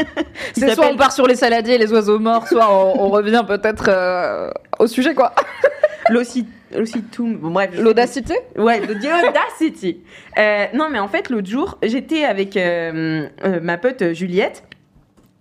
[0.54, 3.04] qui C'est soit s'appelle- on part sur les saladiers et les oiseaux morts, soit on,
[3.06, 4.50] on revient peut-être euh,
[4.80, 5.34] au sujet, quoi.
[6.10, 7.38] L'Ossi- L'Ossitum.
[7.38, 7.70] Bon, bref.
[7.74, 8.34] je sais L'audacité?
[8.58, 8.92] Ouais, The
[9.30, 10.02] Audacity.
[10.38, 14.64] Euh, non, mais en fait, l'autre jour, j'étais avec euh, euh, ma pote Juliette.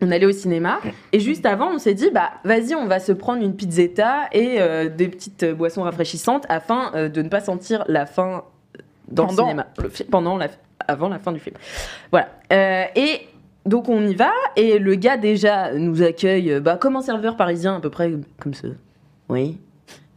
[0.02, 0.78] On allait au cinéma
[1.12, 4.56] et juste avant, on s'est dit bah vas-y, on va se prendre une pizzetta et
[4.60, 8.44] euh, des petites euh, boissons rafraîchissantes afin euh, de ne pas sentir la faim
[9.08, 10.48] dans Pendant le cinéma, le pendant la,
[10.86, 11.56] avant la fin du film.
[12.10, 12.28] Voilà.
[12.52, 13.20] Euh, et
[13.64, 17.76] donc on y va et le gars déjà nous accueille bah, comme un serveur parisien
[17.76, 18.68] à peu près comme ça.
[19.28, 19.58] Oui.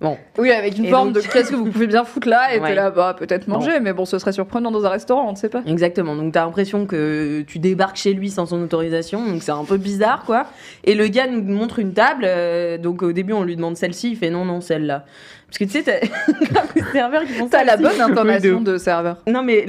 [0.02, 2.56] Bon, Oui, avec une Et forme donc- de qu'est-ce que vous pouvez bien foutre là
[2.56, 2.70] Et Ouais.
[2.70, 5.36] t'es là, bah peut-être manger, mais bon, ce serait surprenant dans un restaurant, on ne
[5.36, 5.62] sait pas.
[5.68, 6.16] Exactement.
[6.16, 9.76] Donc t'as l'impression que tu débarques chez lui sans son autorisation, donc c'est un peu
[9.76, 10.46] bizarre, quoi.
[10.86, 12.24] Et le gars nous montre une table.
[12.26, 15.04] euh, donc au début on lui demande celle-ci, il fait non non celle-là.
[15.48, 17.58] Parce que tu sais, t'as serveurs qui font ça.
[17.58, 19.18] T'as la bonne intonation de serveur.
[19.28, 19.66] Non mais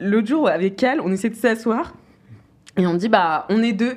[0.00, 1.94] l'autre jour avec Cal, on essaie de s'asseoir
[2.78, 3.96] et on dit bah on est deux.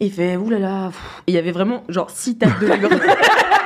[0.00, 0.90] Et il fait oulala.
[1.26, 2.66] il y avait vraiment genre six tables de.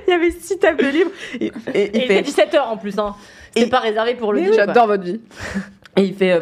[0.06, 1.10] il y avait six tables de libre.
[1.40, 3.14] Et, et il Et il fait fait 17h en plus, hein.
[3.56, 4.52] C'est Et- pas réservé pour le.
[4.52, 5.20] J'adore votre vie.
[5.96, 6.40] Et il fait, euh,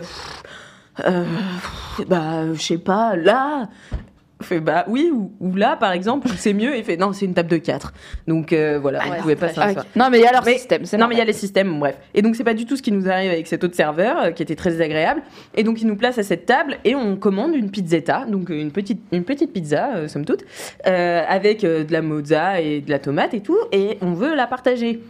[1.07, 1.25] euh,
[2.09, 3.69] bah, je sais pas, là.
[4.45, 6.77] Il fait, bah oui, ou, ou là, par exemple, c'est mieux.
[6.77, 7.93] Il fait, non, c'est une table de 4.
[8.29, 9.71] Donc euh, voilà, Ah vous ouais, pouvez pas ça.
[9.71, 9.79] ok.
[9.97, 11.79] Non, mais il y a leur Mais- système, Non, mais il y a les systèmes,
[11.79, 11.97] bref.
[12.15, 14.31] Et donc, c'est pas du tout ce qui nous arrive avec cet autre serveur euh,
[14.33, 15.23] qui était très désagréable.
[15.55, 18.61] Et donc, il nous place à cette table et on commande une pizzetta, donc euh,
[18.61, 20.45] une petite, une petite pizza, euh, somme toute,
[20.87, 23.59] euh, avec euh, de la mozza et de la tomate et tout.
[23.73, 25.01] Et on veut la partager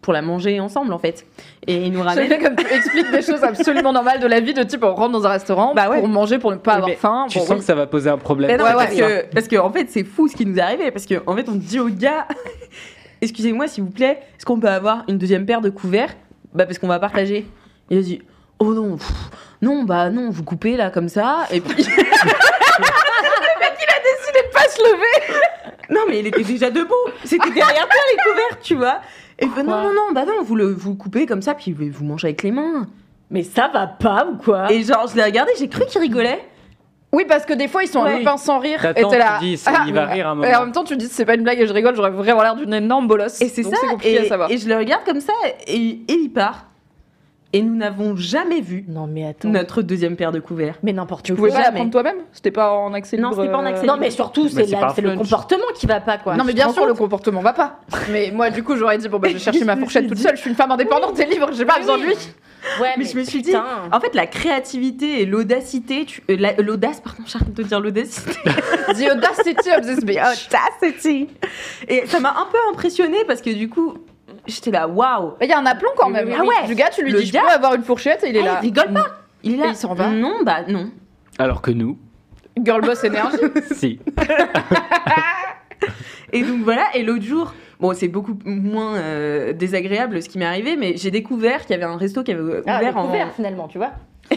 [0.00, 1.26] pour la manger ensemble, en fait.
[1.70, 2.28] Et il nous ramène.
[2.28, 5.12] bien comme tu expliques des choses absolument normales de la vie, de type on rentre
[5.12, 5.98] dans un restaurant Bah ouais.
[5.98, 7.26] pour manger, pour ne pas Oui, avoir mais faim.
[7.28, 8.56] Tu pour- sens que ça va poser un problème.
[8.58, 10.90] Non, Ouais, parce, que, parce que en fait, c'est fou ce qui nous est arrivé.
[10.90, 12.26] Parce qu'en en fait, on dit au gars
[13.20, 16.14] Excusez-moi, s'il vous plaît, est-ce qu'on peut avoir une deuxième paire de couverts?
[16.54, 17.46] Bah, parce qu'on va partager.
[17.90, 18.22] Il a dit
[18.58, 19.10] Oh non, pff,
[19.60, 21.40] non, bah non, vous coupez là comme ça.
[21.50, 21.82] Et puis.
[21.82, 25.42] le mec, il a décidé de pas se lever
[25.90, 26.94] Non, mais il était déjà debout.
[27.24, 29.00] C'était derrière toi les couverts, tu vois.
[29.38, 31.72] Et fait, non, non, non, bah non, vous le, vous le coupez comme ça, puis
[31.72, 32.86] vous mangez avec les mains.
[33.30, 34.72] Mais ça va pas ou quoi?
[34.72, 36.40] Et genre, je l'ai regardé, j'ai cru qu'il rigolait.
[37.12, 38.14] Oui, parce que des fois ils sont Ouais.
[38.14, 38.80] un peu pince sans rire.
[38.84, 39.36] Et T'attends, t'es là.
[39.40, 40.64] tu dis, c'est- ah, il va rire un Et en moment.
[40.66, 42.74] même temps, tu dis c'est pas une blague et je rigole, j'aurais vraiment l'air d'une
[42.74, 43.40] énorme bolosse.
[43.40, 44.50] Et c'est Donc ça, compliqué et, à savoir.
[44.50, 45.32] et je le regarde comme ça,
[45.66, 46.66] et, et il part.
[47.54, 49.48] Et nous n'avons jamais vu Non, mais attends.
[49.48, 50.74] notre deuxième paire de couverts.
[50.82, 51.38] Mais n'importe Tu quoi.
[51.38, 51.76] pouvais pas la jamais.
[51.76, 52.16] prendre toi-même?
[52.32, 54.66] C'était pas en accès Non, c'était pas en euh, accès Non, mais surtout, c'est
[55.00, 56.36] le comportement qui va pas, quoi.
[56.36, 57.80] Non, mais Tu bien sûr, le comportement va pas.
[58.12, 60.22] Mais moi, du coup, j'aurais dit bon, bah, je vais chercher ma fourchette toute dit-
[60.22, 60.36] seule.
[60.36, 62.14] Je suis une femme indépendante et libre, j'ai pas besoin de lui.
[62.82, 63.64] Ouais, Mais je me suis dit, putain.
[63.92, 68.32] en fait, la créativité et l'audacité, tu- euh, la- l'audace, pardon, j'arrête de dire l'audacité.
[68.88, 70.18] The audacity of this bitch.
[70.50, 71.28] audacity.
[71.88, 73.94] Et ça m'a un peu impressionnée parce que du coup,
[74.48, 75.34] j'étais là, waouh.
[75.40, 76.28] Il y a un aplomb quand même.
[76.36, 76.66] Ah ouais.
[76.66, 78.40] Du gars, tu lui Le dis, je gars- peux avoir une fourchette et il est
[78.40, 78.58] Ah, là.
[78.62, 79.06] il rigole pas.
[79.44, 79.66] Il est là.
[79.66, 80.08] Et il s'en va.
[80.08, 80.90] Non, bah non.
[81.38, 81.96] Alors que nous,
[82.60, 83.36] Girl boss énergie.
[83.72, 84.00] si.
[86.32, 90.44] Et donc voilà, et l'autre jour, bon, c'est beaucoup moins euh, désagréable ce qui m'est
[90.44, 93.04] arrivé, mais j'ai découvert qu'il y avait un resto qui avait Ah, ouvert en.
[93.04, 93.92] découvert, finalement, tu vois.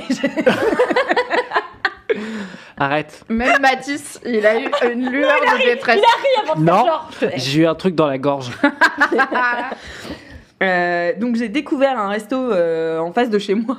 [2.77, 3.23] Arrête.
[3.29, 5.99] Même Mathis, il a eu une lueur de détresse.
[6.43, 6.85] avant de Non.
[6.85, 8.51] genre, J'ai eu un truc dans la gorge.
[10.63, 13.75] Euh, donc j'ai découvert un resto euh, en face de chez moi.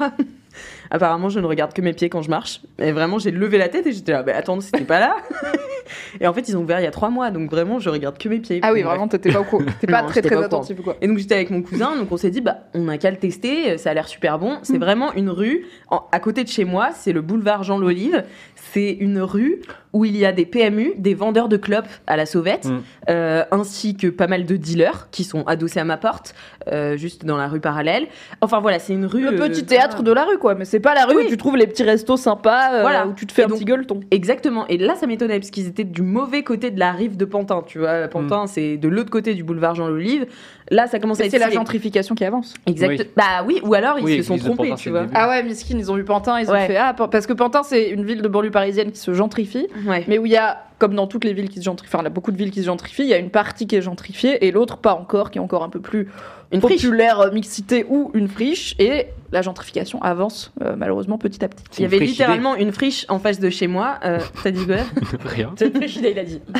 [0.94, 2.60] Apparemment, je ne regarde que mes pieds quand je marche.
[2.78, 5.16] Et vraiment, j'ai levé la tête et j'étais là, bah attends, c'était pas là.
[6.20, 8.16] Et en fait, ils ont ouvert il y a trois mois, donc vraiment, je regarde
[8.18, 8.60] que mes pieds.
[8.62, 9.64] Ah oui, vraiment, t'étais pas au courant.
[9.80, 10.96] T'es pas Non, très très pas attentif quoi.
[11.00, 13.16] Et donc j'étais avec mon cousin, donc on s'est dit bah on a qu'à le
[13.16, 14.58] tester, ça a l'air super bon.
[14.62, 18.24] C'est vraiment une rue en- à côté de chez moi, c'est le boulevard Jean l'Olive.
[18.54, 19.60] C'est une rue
[19.92, 22.80] où il y a des PMU, des vendeurs de clopes à la sauvette, Mm.
[23.10, 26.34] euh, ainsi que pas mal de dealers qui sont adossés à ma porte,
[26.72, 28.06] euh, juste dans la rue parallèle.
[28.40, 29.22] Enfin voilà, c'est une rue.
[29.22, 30.54] Le euh, petit théâtre de la rue, quoi.
[30.54, 31.24] Mais c'est pas la rue Oui.
[31.26, 33.06] où tu trouves les petits restos sympas, euh, Voilà.
[33.06, 34.00] où tu te fais Et un donc- petit gueuleton.
[34.10, 34.66] Exactement.
[34.68, 37.62] Et là, ça m'étonnait parce qu'ils étaient du mauvais côté de la rive de Pantin.
[37.66, 40.26] Tu vois, Pantin, c'est de l'autre côté du boulevard Jean l'Olive.
[40.70, 42.54] Là, ça commence à être c'est la gentrification qui avance.
[42.66, 42.88] Exact.
[43.00, 43.06] Oui.
[43.16, 45.06] Bah oui, ou alors ils Oui, se sont trompés, Pantin, tu vois.
[45.14, 47.90] Ah ouais, miskin, ils ont vu Pantin, ils ont fait ah parce que Pantin c'est
[47.90, 50.04] une ville de banlieue parisienne qui se gentrifie, Ouais.
[50.08, 52.06] mais où il y a comme dans toutes les villes qui se gentrifient, enfin il
[52.06, 53.82] y a beaucoup de villes qui se gentrifient, il y a une partie qui est
[53.82, 56.08] gentrifiée et l'autre pas encore, qui est encore un peu plus
[56.50, 61.48] Une populaire, euh, mixité ou une friche et la gentrification avance euh, malheureusement petit à
[61.48, 61.62] petit.
[61.78, 64.00] Il y avait littéralement une friche en face de chez moi.
[64.04, 64.78] Euh, T'as dit quoi?
[65.24, 65.52] Rien.
[65.54, 66.40] C'est une friche idée, il a dit.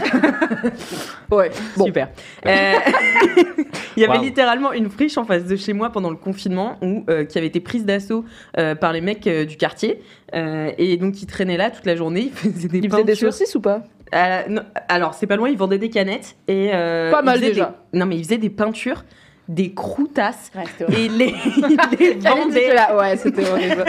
[1.31, 1.51] Ouais.
[1.77, 1.87] Bon.
[1.87, 2.11] Super.
[2.47, 2.75] Euh,
[3.97, 7.05] il y avait littéralement une friche en face de chez moi pendant le confinement où,
[7.09, 8.25] euh, qui avait été prise d'assaut
[8.59, 10.03] euh, par les mecs euh, du quartier.
[10.35, 13.13] Euh, et donc ils traînaient là toute la journée, ils faisaient des Ils faisaient des
[13.13, 13.33] peintures.
[13.33, 13.83] saucisses ou pas?
[14.15, 17.75] Euh, non, alors c'est pas loin, ils vendaient des canettes et euh, Pas mal déjà.
[17.93, 19.05] des- non mais ils faisaient des peintures,
[19.53, 19.69] des
[20.57, 20.99] Ouais, horrible.
[20.99, 21.27] et les,
[21.99, 23.85] les que là, ouais, c'était horrible.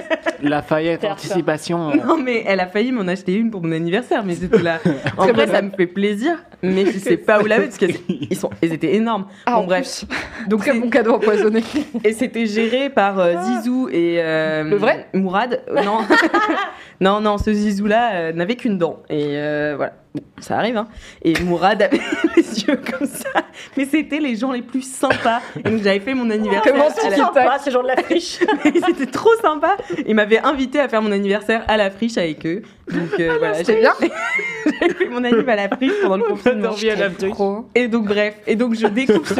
[1.08, 1.12] Ça.
[1.14, 1.96] anticipation.
[1.96, 4.80] Non mais elle a failli m'en acheter une pour mon anniversaire, mais c'était là.
[5.18, 8.38] En vrai, ça me fait plaisir, mais je sais pas où la mettre parce qu'ils
[8.38, 9.26] sont, ils étaient énormes.
[9.46, 10.06] Ah, Bon, en bref.
[10.06, 10.50] plus.
[10.50, 11.64] Donc Très c'est- bon cadeau empoisonné.
[12.04, 15.08] et c'était géré par euh, Zizou et euh, Le vrai?
[15.14, 15.62] Mourad.
[15.70, 16.00] Euh, Non,
[17.00, 19.94] non, non, ce Zizou là n'avait qu'une dent et euh, voilà.
[20.16, 20.88] Bon, ça arrive, hein.
[21.24, 22.00] Et Mourad avait
[22.36, 23.30] les yeux comme ça.
[23.78, 25.42] Mais c'était les gens les plus sympas.
[25.58, 26.72] Et donc j'avais fait mon anniversaire.
[26.74, 28.40] Comment à tu la- dis Sympa, ces gens de la friche.
[28.86, 29.78] C'était trop sympa.
[30.08, 32.62] Ils m'avaient invité à faire mon anniversaire à la friche avec eux.
[32.92, 33.94] Donc euh, voilà, C'est j'ai bien.
[34.80, 36.72] j'avais fait mon anniversaire à la friche pendant le confinement.
[37.32, 37.70] Trop.
[37.76, 39.34] Et donc bref, et donc je découvre ce.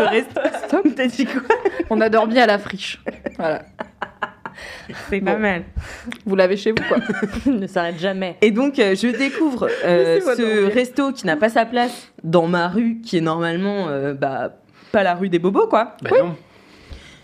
[0.68, 1.42] Stop, t'as dit quoi
[1.90, 3.00] On a dormi à la friche.
[3.38, 3.64] Voilà.
[5.10, 5.64] C'est pas mal.
[6.26, 6.98] Vous l'avez chez vous quoi
[7.46, 8.38] Il ne s'arrête jamais.
[8.42, 12.68] Et donc euh, je découvre euh, ce resto qui n'a pas sa place dans ma
[12.68, 14.54] rue, qui est normalement euh, bah,
[14.92, 15.96] pas la rue des bobos quoi.
[16.02, 16.36] Bah non.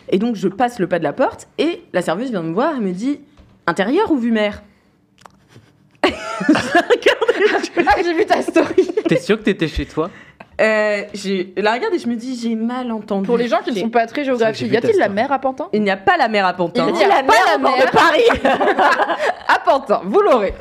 [0.10, 2.78] Et donc je passe le pas de la porte et la serveuse vient me voir
[2.78, 3.22] et me dit
[3.68, 4.64] intérieur ou vue mer?
[6.04, 8.90] Ah, j'ai vu ta story.
[9.08, 10.10] T'es sûr que t'étais chez toi?
[10.60, 13.26] Euh, je la regarde et je me dis j'ai mal entendu.
[13.26, 15.16] Pour les gens qui ne sont pas très J'ai géographiques, y a-t-il la story.
[15.16, 15.68] mer à Pantin?
[15.74, 16.88] Il n'y a pas la mer à Pantin.
[16.90, 18.58] Il y a la pas mer la mer de Paris.
[19.48, 20.54] à Pantin, vous l'aurez.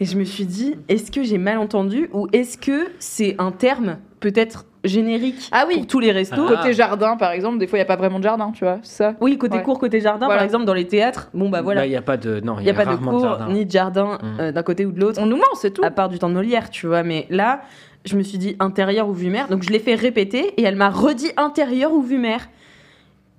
[0.00, 3.52] Et je me suis dit, est-ce que j'ai mal entendu ou est-ce que c'est un
[3.52, 5.76] terme peut-être générique Ah oui.
[5.76, 6.56] pour tous les restos Ah.
[6.56, 8.78] Côté jardin, par exemple, des fois, il n'y a pas vraiment de jardin, tu vois,
[8.82, 9.14] c'est ça?
[9.20, 9.62] Oui, côté Ouais.
[9.62, 10.38] cours, côté jardin, Voilà.
[10.40, 12.40] par exemple, dans les théâtres, bon bah voilà, Là, il y a pas de.
[12.40, 13.48] Non, il n'y a pas de cours jardin.
[13.48, 14.40] ni de jardin Mm.
[14.40, 15.84] euh, d'un côté ou de l'autre, On nous ment, c'est tout.
[15.84, 17.04] à part du temps de Molière, tu vois.
[17.04, 17.60] Mais là,
[18.04, 20.76] je me suis dit intérieur ou vue mer, donc je l'ai fait répéter et elle
[20.76, 22.48] m'a redit intérieur ou vue mer.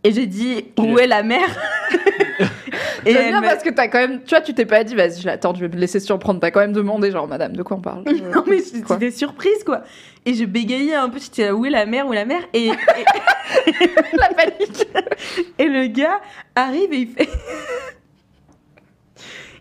[0.06, 1.48] Et j'ai dit, où est la mer
[3.06, 5.26] Et bien parce que t'as quand même, tu vois, tu t'es pas dit, vas-y, je
[5.26, 6.40] l'attends, je vais me laisser surprendre.
[6.40, 8.04] T'as quand même demandé, genre, madame, de quoi on parle?
[8.34, 9.84] Non mais j'étais surprise quoi.
[10.26, 12.68] Et je bégayais un peu, j'étais où est la mer, où est la mer et,
[12.68, 12.72] et,
[14.14, 14.88] La panique.
[15.60, 16.22] Et le gars
[16.56, 17.30] arrive et il fait.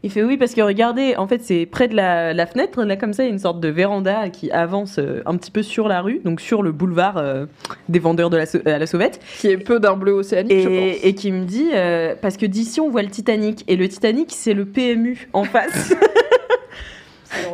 [0.04, 2.96] Il fait oui parce que regardez, en fait c'est près de la, la fenêtre, là
[2.96, 5.62] comme ça il y a une sorte de véranda qui avance euh, un petit peu
[5.62, 7.46] sur la rue, donc sur le boulevard euh,
[7.88, 10.74] des vendeurs de la, à la sauvette, Qui est peu d'un bleu océanique, je pense.
[10.74, 13.88] et, et qui me dit, euh, parce que d'ici on voit le Titanic, et le
[13.88, 15.94] Titanic c'est le PMU en face.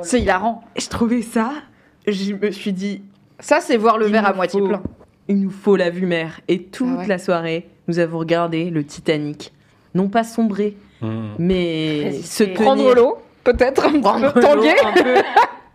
[0.03, 0.65] C'est hilarant.
[0.77, 1.53] Je trouvais ça,
[2.07, 3.03] je me suis dit,
[3.39, 4.83] Ça, c'est voir le verre à moitié faut- plein.
[5.29, 6.41] il nous faut la vue mer.
[6.49, 7.07] Et toute Ah ouais.
[7.07, 9.53] la soirée, nous avons regardé le Titanic.
[9.95, 11.29] Non pas sombrer, Mmh.
[11.39, 12.45] mais Résister.
[12.47, 14.75] se Prendre tenir- l'eau, peut-être, un prendre peu tanguer.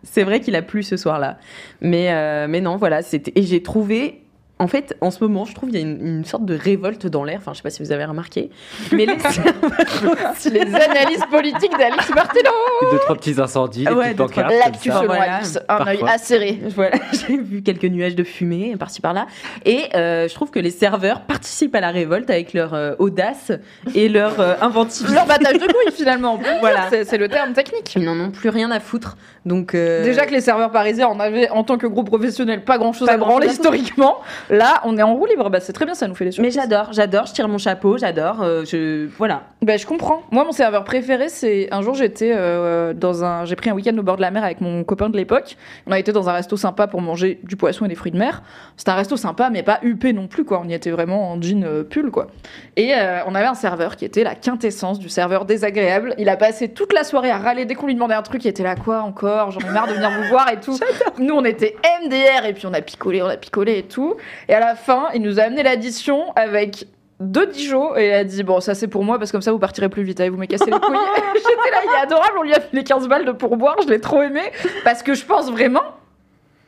[0.04, 1.38] C'est vrai qu'il a plu ce soir-là.
[1.82, 3.32] Mais, euh, mais non, voilà, c'était.
[3.36, 4.23] Et j'ai trouvé.
[4.60, 7.08] En fait, en ce moment, je trouve qu'il y a une, une sorte de révolte
[7.08, 7.38] dans l'air.
[7.40, 8.50] Enfin, je sais pas si vous avez remarqué.
[8.92, 9.18] Mais les
[10.52, 12.50] Les analyses politiques d'Alix Martino.
[12.92, 14.54] Deux, trois petits incendies, des Ouais, petites pancartes.
[14.64, 15.36] L'actu selon Voilà.
[15.36, 16.60] Alix, un œil acéré.
[16.76, 16.98] Voilà,
[17.28, 19.26] j'ai vu quelques nuages de fumée par-ci par-là.
[19.66, 23.52] Et euh, je trouve que les serveurs participent à la révolte avec leur euh, audace
[23.96, 25.14] et leur euh, inventivité.
[25.14, 26.40] Leur battage de couilles, finalement.
[26.62, 26.90] Voilà.
[27.04, 27.94] C'est le terme technique.
[27.96, 29.18] Ils n'en ont plus rien à foutre.
[29.46, 32.76] Donc, euh, Déjà que les serveurs parisiens en avaient, en tant que groupe professionnel, pas
[32.76, 33.46] à branler grand-chose à foutre.
[33.46, 34.18] historiquement.
[34.50, 35.50] Là, on est en roue libre.
[35.50, 36.54] Bah, c'est très bien, ça nous fait les Mais surprises.
[36.56, 38.42] j'adore, j'adore, je tire mon chapeau, j'adore.
[38.42, 39.44] euh, je voilà.
[39.62, 40.22] Bah, je comprends.
[40.32, 43.98] Moi, mon serveur préféré, c'est un jour j'étais euh, dans un, j'ai pris un week-end
[43.98, 45.56] au bord de la mer avec mon copain de l'époque.
[45.88, 48.18] On a été dans un resto sympa pour manger du poisson et des fruits de
[48.18, 48.44] mer.
[48.78, 50.62] C'était un resto sympa, mais pas huppé non plus quoi.
[50.64, 52.28] On y était vraiment en jean euh, pull quoi.
[52.76, 56.16] Et euh, on avait un serveur qui était la quintessence du serveur désagréable.
[56.18, 58.44] Il a passé toute la soirée à râler dès qu'on lui demandait un truc.
[58.46, 59.52] Il était là quoi encore?
[59.52, 60.78] J'en ai marre de venir vous voir et tout.
[61.20, 61.76] Nous, on était
[62.06, 64.16] MDR et puis on a picolé, on a picolé et tout.
[64.50, 66.88] Et à la fin, il nous a amené l'addition avec
[67.20, 69.52] deux Dijon et il a dit bon ça c'est pour moi parce que comme ça
[69.54, 70.82] vous partirez plus vite allez vous me cassez les couilles
[71.36, 73.88] j'étais là il est adorable on lui a fait les 15 balles de pourboire je
[73.88, 74.42] l'ai trop aimé
[74.84, 75.84] parce que je pense vraiment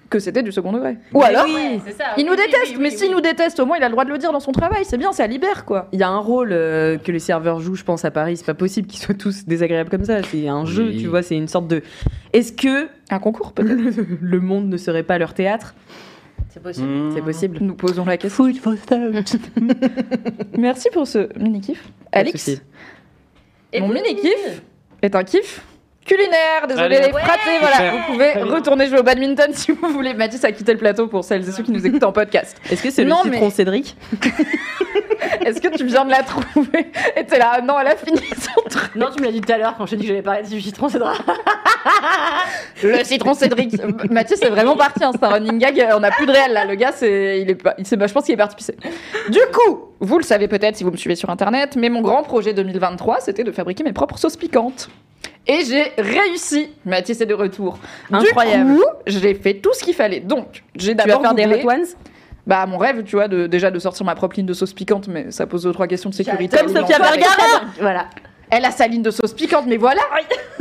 [0.10, 1.82] que c'était du second degré ou Mais alors oui.
[1.98, 2.06] Ça.
[2.16, 3.16] il oui, nous oui, déteste oui, mais oui, s'il oui.
[3.16, 4.98] nous déteste au moins il a le droit de le dire dans son travail c'est
[4.98, 7.84] bien ça libère quoi Il y a un rôle euh, que les serveurs jouent, je
[7.84, 8.38] pense, à Paris.
[8.38, 10.22] C'est pas possible qu'ils soient tous désagréables comme ça.
[10.24, 11.02] C'est un jeu, Oui.
[11.02, 11.24] tu vois.
[11.24, 11.82] C'est une sorte de.
[12.34, 15.74] Est-ce que un concours peut-être le monde ne serait pas leur théâtre?
[16.50, 16.88] C'est possible.
[16.88, 17.12] Mmh.
[17.14, 17.58] C'est possible.
[17.62, 18.46] nous posons la question
[20.58, 22.62] merci pour ce mini kiff Pas de Alix souci.
[23.74, 24.62] Et Mon vous, mini Mimi kiff
[25.02, 25.62] est un kiff
[26.06, 26.68] culinaire.
[26.68, 27.08] Désolé Allez.
[27.08, 27.92] les fratés, voilà.
[27.92, 30.14] Vous pouvez retourner jouer au badminton si vous voulez.
[30.14, 32.56] Mathis a quitté le plateau pour celles et ceux qui nous écoutent en podcast.
[32.72, 33.98] Est-ce que c'est le Non, citron mais- Cédric
[35.46, 38.62] Est-ce que tu viens de la trouver Et t'es là, non, elle a fini son
[38.70, 38.96] truc.
[38.96, 40.44] Non, tu me l'as dit tout à l'heure quand je t'ai dit que j'allais parler
[40.44, 41.02] du citron, drôle.
[42.84, 43.76] Le citron Cédric.
[44.10, 45.88] Mathis est vraiment parti, hein, c'est un running gag.
[45.96, 46.66] On n'a plus de réel là.
[46.66, 48.76] Le gars, c'est, il est pas, il s'est- bah, je pense qu'il est parti pisser.
[49.30, 52.24] Du coup, vous le savez peut-être si vous me suivez sur internet, mais mon grand
[52.24, 54.90] projet 2023, c'était de fabriquer mes propres sauces piquantes.
[55.48, 56.70] Et j'ai réussi.
[56.86, 57.78] Mathis est de retour.
[58.12, 58.72] Incroyable.
[58.72, 60.20] Du coup, j'ai fait tout ce qu'il fallait.
[60.20, 61.86] Donc, j'ai Tu vas d'abord faire des hot ones
[62.48, 65.08] Bah, mon rêve, tu vois, de, déjà de sortir ma propre ligne de sauce piquante,
[65.08, 66.58] mais ça pose deux trois questions de sécurité.
[66.58, 66.98] Comme Sofia.
[66.98, 68.08] Vergara Voilà.
[68.50, 70.02] Elle a sa ligne de sauce piquante, mais voilà,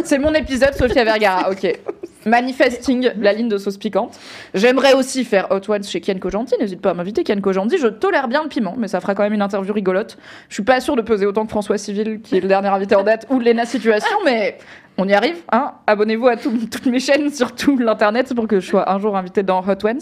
[0.05, 1.51] c'est mon épisode Sofia Vergara.
[1.51, 1.67] Ok.
[2.27, 4.19] Manifesting la ligne de sauce piquante.
[4.55, 6.55] J'aimerais aussi faire Hot Ones chez Kian Kojandi.
[6.61, 7.79] N'hésite pas à m'inviter, Kian Kojandi.
[7.79, 10.17] Je tolère bien le piment, mais ça fera quand même une interview rigolote.
[10.49, 12.95] Je suis pas sûre de peser autant que François Civil, qui est le dernier invité
[12.95, 14.59] en date, ou Lena Situation, mais
[14.97, 15.37] on y arrive.
[15.53, 19.17] Hein Abonnez-vous à tout- toutes mes chaînes, surtout l'internet, pour que je sois un jour
[19.17, 19.99] invitée dans Hot Ones.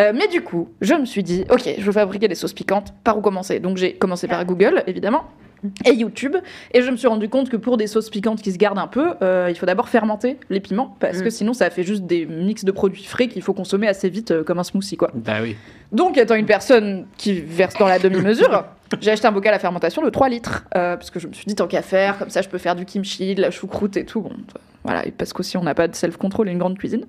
[0.00, 2.94] Euh, mais du coup, je me suis dit, ok, je veux fabriquer des sauces piquantes.
[3.04, 3.58] Par où commencer?
[3.60, 5.24] Donc j'ai commencé par Google, évidemment,
[5.84, 6.36] et YouTube.
[6.72, 8.86] Et je me suis rendu compte que pour des sauces piquantes qui se gardent un
[8.86, 11.22] peu, euh, il faut d'abord fermenter les piments, parce Mm.
[11.24, 14.30] que sinon ça fait juste des mix de produits frais qu'il faut consommer assez vite,
[14.32, 15.10] euh, comme un smoothie, quoi.
[15.14, 15.56] Bah oui.
[15.92, 18.64] Donc, étant une personne qui verse dans la demi-mesure,
[19.00, 20.64] j'ai acheté un bocal à fermentation de 3 litres.
[20.76, 22.74] euh, parce que je me suis dit, tant qu'à faire, comme ça je peux faire
[22.76, 24.22] du kimchi, de la choucroute et tout.
[24.22, 24.30] Bon,
[24.84, 27.06] voilà, parce qu'aussi on n'a pas de self-control et une grande cuisine.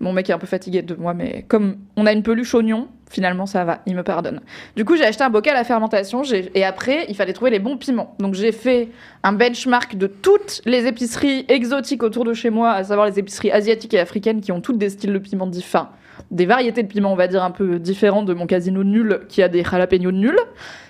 [0.00, 2.88] Mon mec est un peu fatigué de moi, mais comme on a une peluche oignon,
[3.10, 4.40] finalement ça va, il me pardonne.
[4.76, 6.22] Du coup, j'ai acheté un bocal à fermentation
[6.54, 8.14] et après, il fallait trouver les bons piments.
[8.18, 8.88] Donc, j'ai fait
[9.22, 13.50] un benchmark de toutes les épiceries exotiques autour de chez moi, à savoir les épiceries
[13.50, 15.90] asiatiques et africaines qui ont toutes des styles de piments différents
[16.30, 19.42] des variétés de piments, on va dire, un peu différents de mon casino nul qui
[19.42, 20.38] a des jalapenos nuls.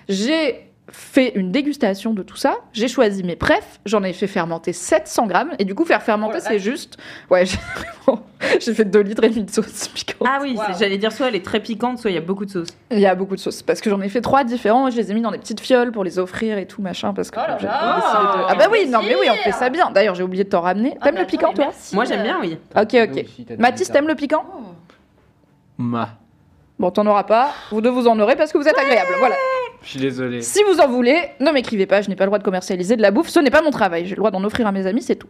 [0.09, 4.73] J'ai fait une dégustation de tout ça, j'ai choisi mes prefs, j'en ai fait fermenter
[4.73, 6.97] 700 grammes, et du coup, faire fermenter, Oh c'est juste.
[7.31, 7.45] Ouais,
[8.61, 10.29] j'ai fait 2 litres et demi de sauce piquante.
[10.31, 12.51] Ah oui, j'allais dire soit elle est très piquante, soit il y a beaucoup de
[12.51, 12.69] sauce.
[12.91, 15.11] Il y a beaucoup de sauces, parce que j'en ai fait trois différents, je les
[15.11, 17.43] ai mis dans des petites fioles pour les offrir et tout, machin, parce que Oh
[17.47, 19.91] là là, de- Ah bah oui, non mais oui, on fait ça bien.
[19.91, 20.95] D'ailleurs, j'ai oublié de t'en ramener.
[21.01, 22.59] Ah, T'aimes mais le piquant, toi Moi j'aime bien, oui.
[22.77, 23.59] Ok, ok.
[23.59, 24.45] Mathis, t'aimes le piquant
[25.79, 26.11] Ma.
[26.79, 27.51] Bon, t'en auras pas.
[27.71, 29.11] Vous deux, vous en aurez parce que vous êtes agréable.
[29.19, 29.35] Voilà.
[29.83, 30.43] Je suis désolé.
[30.43, 33.03] Si vous en voulez, ne m'écrivez pas, je n'ai pas le droit de commercialiser de
[33.03, 35.01] la bouffe, ce n'est pas mon travail, j'ai le droit d'en offrir à mes amis,
[35.03, 35.27] c'est tout.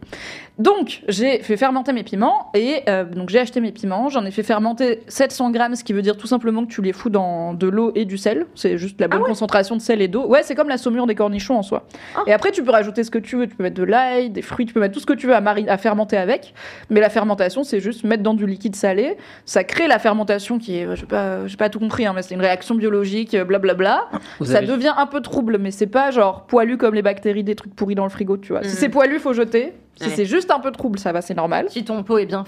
[0.59, 4.31] Donc, j'ai fait fermenter mes piments, et euh, donc j'ai acheté mes piments, j'en ai
[4.31, 7.53] fait fermenter 700 grammes, ce qui veut dire tout simplement que tu les fous dans
[7.53, 10.25] de l'eau et du sel, c'est juste la bonne concentration de sel et d'eau.
[10.27, 11.87] Ouais, c'est comme la saumure des cornichons en soi.
[12.27, 14.41] Et après, tu peux rajouter ce que tu veux, tu peux mettre de l'ail, des
[14.41, 16.53] fruits, tu peux mettre tout ce que tu veux à, mari- à fermenter avec,
[16.89, 19.15] mais la fermentation, c'est juste mettre dans du liquide salé,
[19.45, 22.21] ça crée la fermentation qui est, je sais pas, j'ai pas tout compris, hein, mais
[22.21, 24.09] c'est une réaction biologique, euh, blablabla.
[24.45, 27.43] Vous Ça avez- devient un peu trouble, mais c'est pas genre poilu comme les bactéries
[27.43, 28.63] des trucs pourris dans le frigo, tu vois.
[28.63, 28.73] Si Mhm.
[28.75, 29.73] c'est poilu, faut jeter.
[29.95, 30.13] Si Ouais.
[30.15, 31.67] c'est juste un peu trouble, ça va, c'est normal.
[31.69, 32.43] Si ton pot est bien.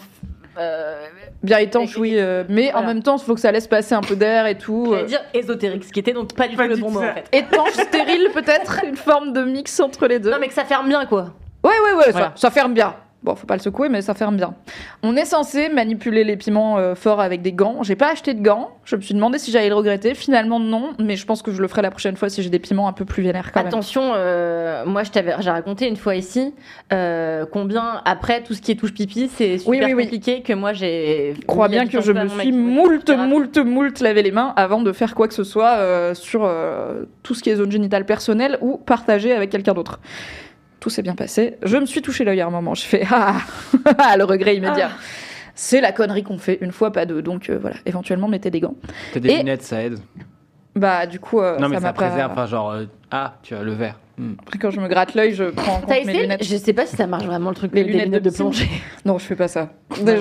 [0.58, 1.06] euh,
[1.42, 3.96] Bien étanche, Et- oui, euh, mais en même temps, il faut que ça laisse passer
[3.96, 4.88] un peu d'air et tout.
[4.92, 5.08] J'allais euh.
[5.08, 7.26] dire ésotérique, ce qui était donc pas du Pas tout le bon mot en fait.
[7.32, 10.30] Étanche, stérile, peut-être Une forme de mix entre les deux.
[10.32, 11.34] Non mais que ça ferme bien quoi.
[11.64, 12.28] Ouais, ouais, ouais, Voilà.
[12.36, 12.96] ça, ça ferme bien.
[13.24, 14.54] Bon, faut pas le secouer, mais ça ferme bien.
[15.02, 17.82] On est censé manipuler les piments euh, forts avec des gants.
[17.82, 18.72] J'ai pas acheté de gants.
[18.84, 20.14] Je me suis demandé si j'allais le regretter.
[20.14, 20.92] Finalement, non.
[21.00, 22.92] Mais je pense que je le ferai la prochaine fois si j'ai des piments un
[22.92, 23.68] peu plus vénères quand même.
[23.68, 26.54] Attention, euh, moi je t'avais, j'ai raconté une fois ici
[26.92, 30.04] euh, combien après tout ce qui est touche pipi, c'est super Oui, oui, oui.
[30.04, 31.36] compliqué que moi j'ai.
[31.40, 33.18] Je crois bien que je me suis moult, etc.
[33.26, 36.50] moult, moult lavé les mains avant de faire quoi que ce soit sur
[37.24, 40.00] tout ce qui est zone génitale personnelle ou partagé avec quelqu'un d'autre.
[40.84, 41.56] Tout s'est bien passé.
[41.64, 42.76] Je me suis touché l'œil à un moment.
[42.76, 43.38] Je fais ah,
[43.98, 44.90] ah, le regret immédiat.
[45.56, 47.22] C'est la connerie qu'on fait une fois, pas deux.
[47.22, 48.76] Donc euh, voilà, éventuellement mettez des gants.
[49.14, 50.00] T'as des Et- lunettes, ça aide?
[50.76, 52.32] Bah du coup, euh, non, mais ça ça, m'a pas- préserve.
[52.34, 53.98] Enfin, genre, euh, ah, tu as le verre.
[54.18, 54.34] Hmm.
[54.44, 56.44] Après, quand je me gratte l'œil, je prends en T'as compte mes essayé lunettes.
[56.44, 58.70] Je sais pas si ça marche vraiment le truc Les des lunettes de de plongée.
[59.06, 59.70] Non, je fais pas ça.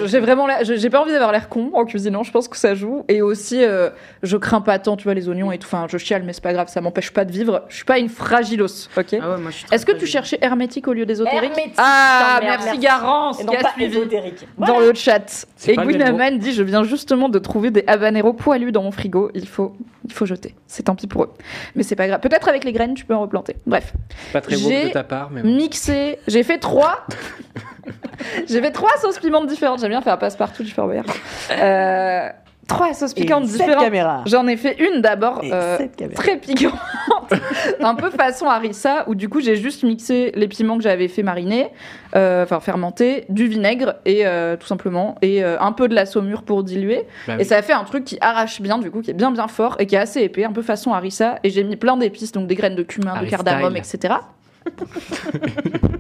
[0.07, 2.23] J'ai vraiment, l'air- j'ai pas envie d'avoir l'air con en cuisinant.
[2.23, 3.05] Je pense que ça joue.
[3.09, 3.91] Et aussi, euh,
[4.23, 5.67] je crains pas tant, tu vois, les oignons et tout.
[5.67, 6.69] Enfin, je chiale, mais c'est pas grave.
[6.69, 7.63] Ça m'empêche pas de vivre.
[7.69, 9.17] Je suis pas une fragilos, ok.
[9.21, 11.75] Ah ouais, moi, je suis très Est-ce que tu cherchais hermétique au lieu d'ésotérique Hermétique,
[11.77, 12.81] Ah, merde, merci merci.
[12.81, 13.53] Garance Et qui non
[14.59, 15.47] pas dans le chat.
[15.69, 19.31] Et Gwynaman dit Je viens justement de trouver des habaneros poilus dans mon frigo.
[19.35, 20.55] Il faut, il faut jeter.
[20.67, 21.35] C'est tant pis pour eux.
[21.75, 22.21] Mais c'est pas grave.
[22.21, 23.57] Peut-être avec les graines, tu peux en replanter.
[23.67, 23.93] Bref.
[24.33, 25.55] Pas très beau de ta part, mais bon.
[25.55, 26.19] Mixé.
[26.27, 27.07] J'ai fait trois.
[28.49, 29.81] J'ai fait trois sauces pimentes différentes.
[29.81, 31.05] J'aime bien faire passe-partout du Fort Boyard.
[31.51, 32.29] Euh,
[32.75, 33.85] trois sauces piquantes différentes.
[33.85, 34.23] caméras.
[34.27, 35.79] J'en ai fait une d'abord euh,
[36.15, 36.75] très piquante,
[37.81, 41.23] un peu façon harissa, où du coup j'ai juste mixé les piments que j'avais fait
[41.23, 41.71] mariner,
[42.15, 46.07] euh, enfin fermenter, du vinaigre et euh, tout simplement et euh, un peu de la
[46.07, 47.07] saumure pour diluer.
[47.27, 49.31] Bah Et ça a fait un truc qui arrache bien, du coup, qui est bien
[49.31, 51.39] bien fort et qui est assez épais, un peu façon harissa.
[51.45, 53.99] Et j'ai mis plein d'épices, donc des graines de cumin, de cardamome, style.
[53.99, 54.15] etc.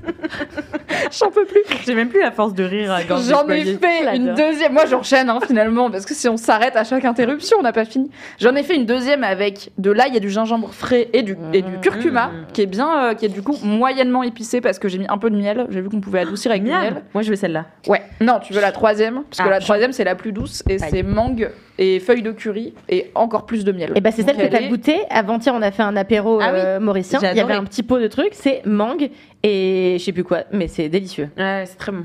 [1.19, 1.61] J'en peux plus.
[1.85, 4.73] J'ai même plus la force de rire à gorge J'en ai fait une deuxième.
[4.73, 7.85] Moi, j'enchaîne hein, finalement, parce que si on s'arrête à chaque interruption, on n'a pas
[7.85, 8.11] fini.
[8.41, 11.63] J'en ai fait une deuxième avec de l'ail et du gingembre frais et du, et
[11.63, 14.99] du curcuma, qui est bien, euh, qui est du coup moyennement épicé parce que j'ai
[14.99, 15.67] mis un peu de miel.
[15.71, 16.95] J'ai vu qu'on pouvait adoucir avec du miel.
[16.95, 17.03] Miam.
[17.15, 17.67] Moi, je veux celle-là.
[17.89, 18.03] Ouais.
[18.21, 19.23] Non, tu veux la troisième?
[19.25, 22.33] Parce que Ah, la troisième, c'est la plus douce et c'est mangue et feuilles de
[22.33, 23.93] curry et encore plus de miel.
[23.97, 24.97] Et bah c'est Donc celle que elle t'as est- goûté.
[25.11, 27.19] Avant-hier, on a fait un apéro Ah oui, euh, mauricien.
[27.21, 27.55] j'ai Il y avait adoré.
[27.57, 28.35] un petit pot de trucs.
[28.35, 29.11] C'est mangue
[29.43, 31.31] et je sais plus quoi, mais c'est délicieux.
[31.39, 32.05] Ouais, c'est très bon.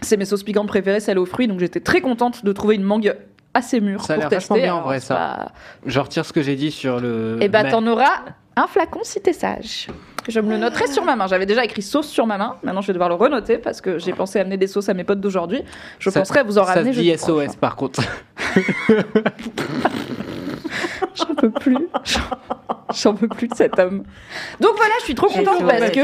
[0.00, 2.82] C'est mes sauces piquantes préférées, celles aux fruits, donc j'étais très contente de trouver une
[2.84, 3.14] mangue
[3.54, 4.54] assez mûre Ça a pour l'air tester.
[4.54, 5.14] vachement bien, en Alors, vrai, ça.
[5.14, 5.52] pas-
[5.86, 7.36] Je retire ce que j'ai dit sur le.
[7.40, 8.22] Et bah mais- t'en auras
[8.56, 9.88] un flacon si t'es sage.
[10.28, 11.26] Je me le noterai sur ma main.
[11.26, 12.56] J'avais déjà écrit sauce sur ma main.
[12.62, 15.02] Maintenant, je vais devoir le renoter parce que j'ai pensé amener des sauces à mes
[15.04, 15.62] potes d'aujourd'hui.
[15.98, 16.92] Je Ça- penserai à vous en Ça ramener.
[16.92, 17.10] se dit.
[17.16, 18.02] SOS par contre.
[21.14, 21.76] J'en peux plus.
[22.94, 24.04] J'en- peux plus de cet homme.
[24.60, 26.00] Donc voilà, je suis trop contente parce que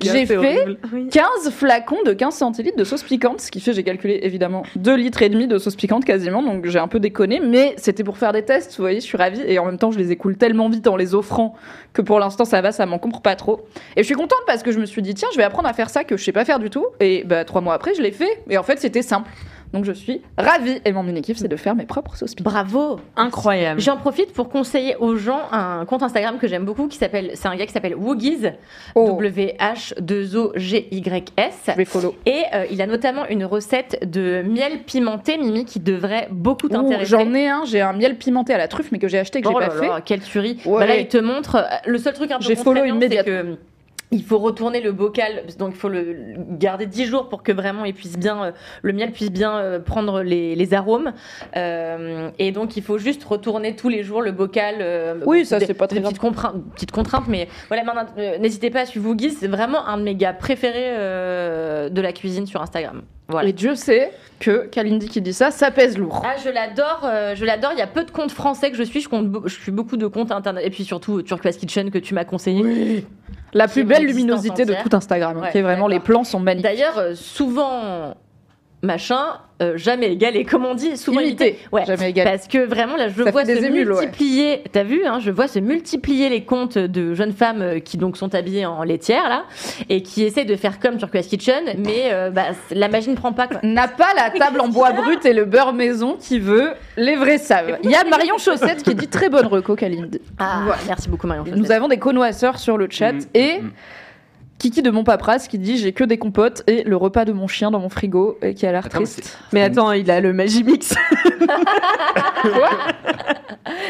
[0.00, 0.66] j'ai fait
[1.10, 4.94] 15 flacons de 15 centilitres de sauce piquante, ce qui fait, j'ai calculé évidemment 2
[4.96, 8.18] litres et demi de sauce piquante quasiment, donc j'ai un peu déconné, mais c'était pour
[8.18, 10.36] faire des tests, vous voyez, je suis ravie, et en même temps je les écoule
[10.36, 11.54] tellement vite en les offrant
[11.92, 13.66] que pour l'instant ça va, ça m'encombre pas trop.
[13.96, 15.72] Et je suis contente parce que je me suis dit, tiens, je vais apprendre à
[15.72, 18.02] faire ça que je sais pas faire du tout, et bah trois mois après je
[18.02, 19.30] l'ai fait, et en fait c'était simple.
[19.76, 22.50] Donc je suis ravie, et mon mini-kiff c'est de faire mes propres sauces piquantes.
[22.52, 22.98] Bravo.
[23.14, 23.78] Incroyable.
[23.80, 27.46] J'en profite pour conseiller aux gens un compte Instagram que j'aime beaucoup qui s'appelle c'est
[27.48, 28.46] un gars qui s'appelle Woogies
[28.94, 32.14] Oh, W H 2 O G Y S je vais follow.
[32.24, 37.10] et euh, il a notamment une recette de miel pimenté Mimi qui devrait beaucoup t'intéresser.
[37.10, 39.42] J'en ai un, j'ai un miel pimenté à la truffe, mais que j'ai acheté et
[39.42, 39.88] que Oh j'ai là pas fait.
[39.88, 40.58] là, quelle tuerie.
[40.64, 40.78] Ouais.
[40.80, 41.56] Bah là, il te montre.
[41.56, 43.56] euh, Le seul truc un peu J'ai follow contraignant, c'est immédiatement.
[44.12, 47.84] Il faut retourner le bocal, donc il faut le garder 10 jours pour que vraiment
[47.84, 48.50] il puisse bien, euh,
[48.82, 51.12] le miel puisse bien euh, prendre les, les arômes.
[51.56, 54.76] Euh, et donc il faut juste retourner tous les jours le bocal.
[54.80, 57.82] euh, Oui, ça, c'est pas très contraintes, petites contraintes, mais voilà,
[58.38, 62.12] n'hésitez pas à suivre Woogie, c'est vraiment un de mes gars préférés euh, de la
[62.12, 63.02] cuisine sur Instagram.
[63.28, 63.48] Voilà.
[63.48, 66.22] Et Dieu sait que Kalindi qui dit ça, ça pèse lourd.
[66.24, 67.72] Ah, je l'adore, euh, je l'adore.
[67.72, 69.00] Il y a peu de comptes français que je suis.
[69.00, 70.64] Je, compte, je suis beaucoup de comptes internet.
[70.64, 73.04] Et puis surtout, euh, Turquoise Kitchen que tu m'as conseillé.
[73.52, 75.38] La Qui plus belle existence luminosité de tout Instagram.
[75.38, 76.70] Ouais, ok vraiment, les plans sont magnifiques.
[76.70, 78.14] D'ailleurs, euh, souvent,
[78.86, 79.18] machin,
[79.62, 80.44] euh, jamais égalé.
[80.44, 81.48] Comme on dit, souvent imité.
[81.50, 81.84] Imité, Ouais.
[81.86, 82.24] jamais égal.
[82.26, 83.70] Parce que vraiment, là, je Ça vois se ouais.
[83.70, 84.62] multiplier.
[84.72, 88.16] T'as vu, hein, je vois se multiplier les comptes de jeunes femmes euh, qui donc
[88.16, 89.44] sont habillées en laitière là
[89.88, 93.32] et qui essaient de faire comme Turquoise Kitchen, mais euh, bah, la magie ne prend
[93.32, 93.60] pas quoi.
[93.62, 97.38] N'a pas la table en bois brut et le beurre maison qui veut, les vrais
[97.38, 97.78] savent.
[97.82, 100.20] Il y a Marion Chaussette qui dit très bonne reco, Kalindi.
[100.38, 100.80] Ah, Voilà.
[100.86, 101.44] merci beaucoup Marion.
[101.56, 103.70] Nous avons des connoisseurs sur le chat Mm, et mm.
[104.58, 107.46] Kiki de mon papras qui dit j'ai que des compotes et le repas de mon
[107.46, 109.38] chien dans mon frigo et qui a l'air triste.
[109.52, 110.94] Mais attends, il a le Magimix.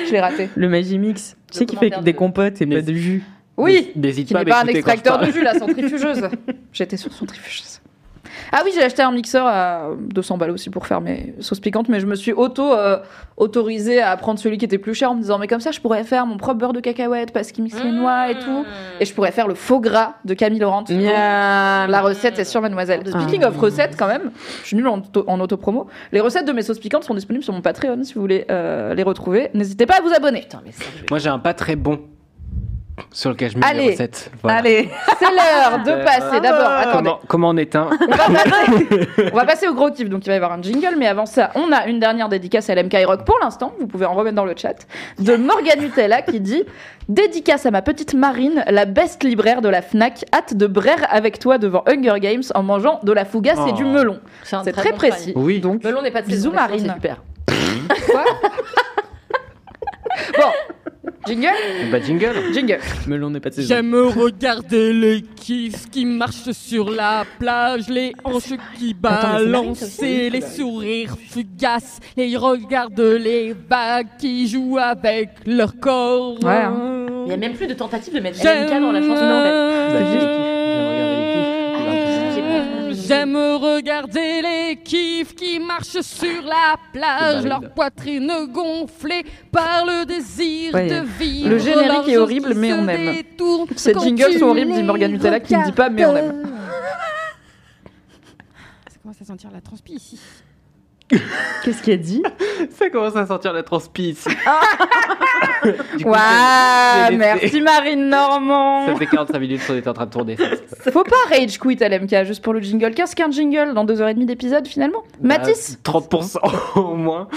[0.07, 0.49] Je l'ai raté.
[0.57, 1.37] Le Magimix.
[1.53, 3.23] Tu sais qu'il fait des de- compotes et Mais- pas de jus?
[3.57, 6.29] Oui, N'hésite pas à n'est pas un extracteur de jus, la centrifugeuse.
[6.73, 7.76] J'étais sur centrifugeuse.
[8.53, 11.89] Ah oui, j'ai acheté un mixeur à 200 balles aussi pour faire mes sauces piquantes,
[11.89, 12.99] mais je me suis auto euh,
[13.37, 15.81] autorisée à prendre celui qui était plus cher en me disant mais comme ça je
[15.81, 18.65] pourrais faire mon propre beurre de cacahuète parce qu'il mixe les noix et tout,
[19.01, 20.85] et je pourrais faire le faux gras de Camille Laurent.
[20.91, 21.91] Miam.
[21.91, 23.03] La recette est sur Mademoiselle.
[23.07, 24.31] Speaking of recettes, quand même,
[24.63, 25.87] je suis nulle en, auto- en autopromo.
[26.13, 28.95] Les recettes de mes sauces piquantes sont disponibles sur mon Patreon si vous voulez euh,
[28.95, 29.51] les retrouver.
[29.55, 30.41] N'hésitez pas à vous abonner.
[30.43, 31.99] Putain, mais ça, je vais- Moi j'ai un pas très bon.
[33.13, 33.85] Sur lequel je mets Allez.
[33.87, 34.31] les recettes.
[34.43, 34.59] Voilà.
[34.59, 36.69] Allez, C'est l'heure de Euh, passer d'abord.
[36.71, 36.93] Attendez.
[36.97, 40.29] Comment, comment on éteint On va, passer, on va passer au gros kiff, donc il
[40.29, 42.97] va y avoir un jingle, mais avant ça, on a une dernière dédicace à l'MK
[43.07, 44.87] Rock pour l'instant, vous pouvez en remettre dans le chat,
[45.19, 46.65] de Morgan Nutella qui dit
[47.09, 51.39] Dédicace à ma petite Marine, la best libraire de la Fnac, hâte de braire avec
[51.39, 53.73] toi devant Hunger Games en mangeant de la fougasse et Oh.
[53.73, 54.19] du melon.
[54.53, 55.33] un C'est très bon précis.
[55.37, 55.61] Oui.
[55.61, 56.93] Donc, Melon n'est pas de Bisous, Marine.
[56.95, 57.23] super.
[58.11, 58.25] quoi?
[60.39, 60.51] Bon,
[61.27, 62.53] jingle Bah jingle.
[62.53, 62.79] Jingle.
[63.07, 63.75] Melon n'est pas de saison.
[63.75, 70.41] J'aime regarder les kiffs qui marchent sur la plage, les hanches qui balancent et les
[70.41, 76.43] sourires fugaces, les regards les vagues qui jouent avec leur corps.
[76.43, 77.07] Ouais, hein.
[77.25, 79.43] Il n'y a même plus de tentative de mettre J'aime LMK dans la chanson en
[79.43, 79.93] fait.
[79.93, 80.56] Bah, j'ai
[83.07, 90.75] J'aime regarder les kiffs qui marchent sur la plage, leur poitrine gonflée par le désir
[90.75, 90.89] Ouais.
[90.89, 91.51] de vivre.
[91.51, 93.23] Le générique est horrible, mais on aime.
[93.77, 96.43] Ces jingles sont horribles, dit Morgan Nutella, qui ne dit pas, mais on aime.
[98.91, 100.19] Ça commence à sentir la transpi ici.
[101.65, 102.23] Qu'est-ce qu'il a dit?
[102.71, 104.29] Ça commence à sortir la transpi ici.
[105.99, 107.17] Du coup, laissé.
[107.17, 108.87] merci Marine Normand.
[108.87, 110.37] Ça fait 45 minutes qu'on est en train de tourner.
[110.37, 110.91] ça.
[110.91, 112.93] Faut pas rage quit à l'MK juste pour le jingle.
[112.95, 115.03] Qu'est-ce qu'un jingle dans 2h30 d'épisode finalement?
[115.21, 116.39] Mathis Bah, 30%
[116.81, 117.29] au moins.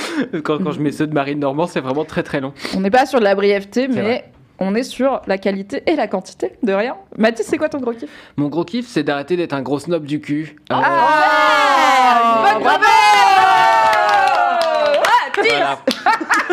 [0.44, 2.54] Quand, quand je mets ceux de Marine Normand, c'est vraiment très très long.
[2.76, 4.32] On n'est pas sur de la brièveté, mais vrai.
[4.60, 6.96] on est sur la qualité et la quantité de rien.
[7.18, 8.10] Mathis, c'est quoi ton gros kiff?
[8.38, 10.56] Mon gros kiff, c'est d'arrêter d'être un gros snob du cul.
[10.72, 12.88] Euh, Ah Bonne bravo voilà.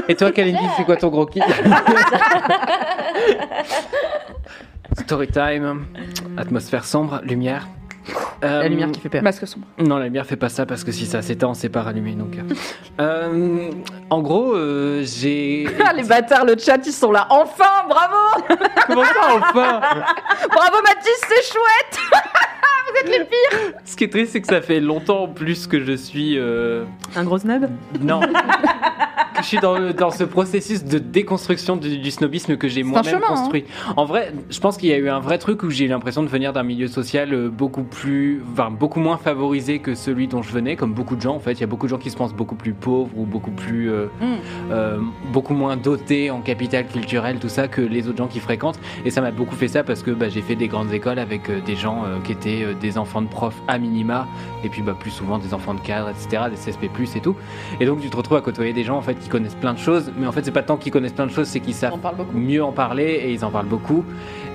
[0.08, 1.44] Et toi, Kalindi, c'est quoi ton gros kiff
[5.00, 5.86] Story time,
[6.36, 7.66] atmosphère sombre, lumière.
[8.44, 9.22] Euh, La lumière qui fait peur.
[9.22, 9.66] Masque sombre.
[9.78, 12.12] Non, la lumière fait pas ça parce que si ça s'éteint, c'est pas rallumé.
[12.12, 12.36] Donc,
[13.00, 13.70] euh,
[14.10, 15.66] en gros, euh, j'ai.
[15.84, 17.26] Ah, les bâtards, le chat, ils sont là.
[17.30, 18.14] Enfin, bravo
[18.86, 19.80] Comment ça, enfin
[20.52, 21.98] Bravo Mathis, c'est chouette
[23.84, 26.38] Ce qui est triste, c'est que ça fait longtemps en plus que je suis.
[26.38, 26.84] euh,
[27.16, 27.68] Un gros snob
[28.00, 28.20] Non.
[29.40, 33.26] Je suis dans, ce processus de déconstruction du, du snobisme que j'ai moi-même hein.
[33.28, 33.64] construit.
[33.96, 36.22] En vrai, je pense qu'il y a eu un vrai truc où j'ai eu l'impression
[36.22, 40.42] de venir d'un milieu social euh, beaucoup plus, enfin, beaucoup moins favorisé que celui dont
[40.42, 41.34] je venais, comme beaucoup de gens.
[41.34, 43.24] En fait, il y a beaucoup de gens qui se pensent beaucoup plus pauvres ou
[43.24, 44.34] beaucoup plus, euh, Mm.
[44.70, 44.98] euh,
[45.32, 48.78] beaucoup moins dotés en capital culturel, tout ça, que les autres gens qui fréquentent.
[49.04, 51.48] Et ça m'a beaucoup fait ça parce que bah, j'ai fait des grandes écoles avec
[51.50, 54.26] euh, des gens qui étaient des enfants de profs à minima,
[54.64, 57.36] et puis bah, plus souvent des enfants de cadres, etc., des CSP+, et tout.
[57.80, 59.78] Et donc tu te retrouves à côtoyer des gens en fait qui connaissent plein de
[59.78, 61.94] choses, mais en fait c'est pas tant qu'ils connaissent plein de choses, c'est qu'ils savent
[61.94, 64.04] en mieux en parler et ils en parlent beaucoup.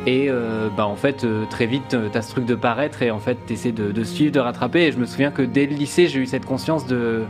[0.08, 3.12] Et euh, bah en fait euh, très vite euh, t'as ce truc de paraître et
[3.12, 4.84] en fait t'essaies de, de suivre, de rattraper.
[4.84, 7.24] Et je me souviens que dès le lycée j'ai eu cette conscience de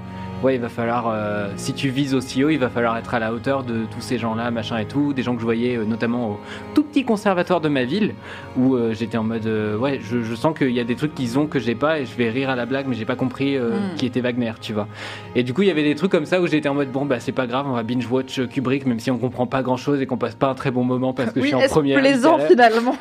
[0.43, 3.19] ouais il va falloir euh, si tu vises aussi haut il va falloir être à
[3.19, 5.75] la hauteur de tous ces gens là machin et tout, des gens que je voyais
[5.77, 6.39] euh, notamment au
[6.73, 8.13] tout petit conservatoire de ma ville
[8.57, 9.47] où euh, j'étais en mode
[9.79, 12.05] ouais je, je sens qu'il y a des trucs qu'ils ont que j'ai pas et
[12.05, 13.95] je vais rire à la blague mais j'ai pas compris euh, Mm.
[13.95, 14.87] qui était Wagner tu vois.
[15.35, 17.05] Et du coup, il y avait des trucs comme ça où j'étais en mode bon,
[17.05, 19.77] bah c'est pas grave, on va binge watch Kubrick, même si on comprend pas grand
[19.77, 21.69] chose et qu'on passe pas un très bon moment parce que je suis en est-ce
[21.73, 21.99] première.
[21.99, 22.95] plaisant finalement?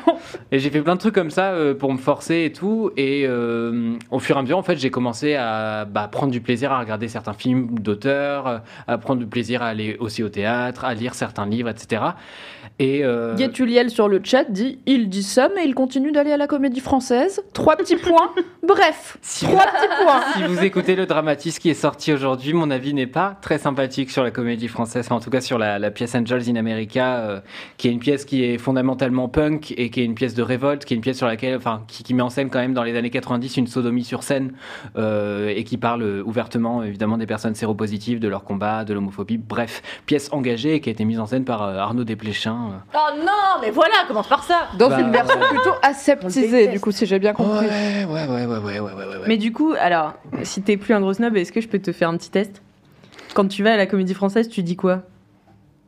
[0.51, 2.91] Et j'ai fait plein de trucs comme ça pour me forcer et tout.
[2.97, 6.71] Et au fur et à mesure, en fait, j'ai commencé à bah, prendre du plaisir
[6.71, 10.85] à regarder certains films d'auteurs, euh, à prendre du plaisir à aller aussi au théâtre,
[10.85, 12.01] à lire certains livres, etc.
[12.79, 16.37] Et euh, Guetuliel sur le chat dit il dit ça, mais il continue d'aller à
[16.37, 17.41] la comédie française.
[17.53, 18.31] Trois petits points.
[18.67, 20.21] Bref, Si trois petits points.
[20.35, 24.09] si vous écoutez le Dramatis qui est sorti aujourd'hui, mon avis n'est pas très sympathique
[24.09, 27.17] sur la comédie française, enfin, en tout cas sur la, la pièce Angels in America,
[27.17, 27.39] euh,
[27.77, 30.85] qui est une pièce qui est fondamentalement punk et qui est une pièce de révolte,
[30.85, 32.83] qui est une pièce sur laquelle, enfin, qui, qui met en scène quand même dans
[32.83, 34.53] les années 90 une sodomie sur scène
[34.97, 39.81] euh, et qui parle ouvertement évidemment des personnes séropositives, de leur combat, de l'homophobie, bref,
[40.05, 42.71] pièce engagée qui a été mise en scène par euh, Arnaud Desplechin.
[42.73, 42.95] Euh.
[42.95, 44.67] Oh non, mais voilà, commence par ça.
[44.77, 47.65] Dans bah, une version euh, plutôt aseptisée, du coup, si j'ai bien compris.
[47.65, 49.27] Ouais, ouais, ouais, ouais, ouais, ouais, ouais.
[49.27, 51.91] Mais du coup, alors, si t'es plus un gros snob, est-ce que je peux te
[51.91, 52.61] faire un petit test?
[53.33, 55.03] Quand tu vas à la Comédie Française, tu dis quoi?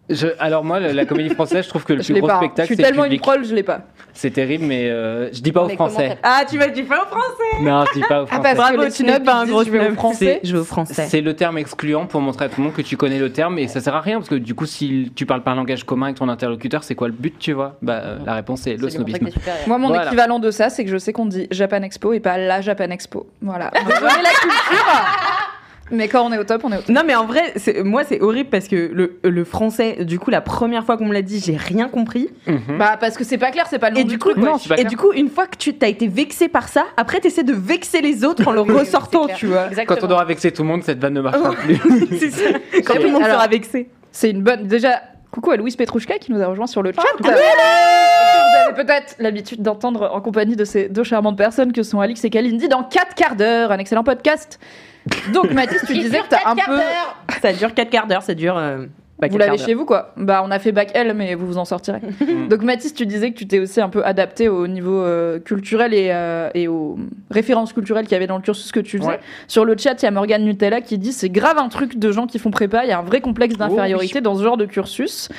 [0.10, 2.34] Je- alors moi, la, la comédie française, je trouve que le Je plus gros pas.
[2.36, 3.82] Je spectacle, suis c'est le tellement une troll, je l'ai pas.
[4.16, 6.18] C'est terrible, mais euh, je dis pas aux Mais comment Français.
[6.22, 8.44] Ah, tu vas du fais au français Non, je dis pas aux Ah, Français.
[8.44, 9.94] parce Bravo, que tu n'es pas un gros je au snob.
[9.96, 10.40] français.
[10.44, 11.06] Je vais au français.
[11.08, 13.58] C'est le terme excluant pour montrer à tout le monde que tu connais le terme
[13.58, 15.84] et ça sert à rien parce que du coup si tu parles pas un langage
[15.86, 17.78] commun avec ton interlocuteur c'est quoi le but tu vois?
[17.82, 19.30] Bah euh, la réponse c'est le snobisme.
[19.66, 20.06] Moi, mon Voilà.
[20.08, 22.90] équivalent de ça, c'est que je sais qu'on dit Japan Expo et pas la Japan
[22.92, 23.26] Expo.
[23.42, 23.72] Voilà.
[23.74, 25.43] La culture
[25.94, 26.90] Mais quand on est au top, on est au top.
[26.90, 30.32] Non, mais en vrai, c'est- moi, c'est horrible parce que le, le français, du coup,
[30.32, 32.30] la première fois qu'on me l'a dit, j'ai rien compris.
[32.48, 32.78] Mhm.
[32.80, 34.44] Bah, parce que c'est pas clair, c'est pas le nom Et du coup, truc.
[34.44, 34.82] non, ouais.
[34.82, 37.54] et du coup, une fois que tu t'as été vexé par ça, après, t'essaies de
[37.54, 39.68] vexer les autres en le ressortant, tu vois.
[39.68, 40.00] Exactement.
[40.02, 41.80] Quand on aura vexé tout le monde cette vanne ne marchera plus.
[42.20, 42.50] C'est ça.
[42.86, 43.90] Quand tout le monde alors- sera vexé.
[44.12, 44.68] C'est une bonne.
[44.68, 45.02] Déjà,
[45.32, 47.02] coucou à Louise Petrouchka qui nous a rejoint sur le chat.
[48.54, 52.30] Avez peut-être l'habitude d'entendre en compagnie de ces deux charmantes personnes que sont Alix et
[52.30, 54.60] Kalindi dans 4 quarts d'heure, un excellent podcast.
[55.34, 56.76] Donc Mathis, tu disais que t'as un quarts peu...
[56.78, 57.18] d'heure.
[57.42, 58.58] Ça dure 4 quarts d'heure, ça dure.
[58.58, 58.86] euh,
[59.20, 61.58] bah, Vous l'avez chez vous quoi Bah on a fait bac L mais vous vous
[61.58, 62.00] en sortirez.
[62.50, 65.94] Donc Mathis, tu disais que tu t'es aussi un peu adapté au niveau euh, culturel
[65.94, 66.98] et, euh, et aux
[67.32, 69.10] références culturelles qu'il y avait dans le cursus que tu faisais.
[69.10, 69.20] Ouais.
[69.48, 72.12] Sur le chat, il y a Morgane Nutella qui dit c'est grave un truc de
[72.12, 74.66] gens qui font prépa, il y a un vrai complexe d'infériorité dans ce genre de
[74.66, 75.30] cursus.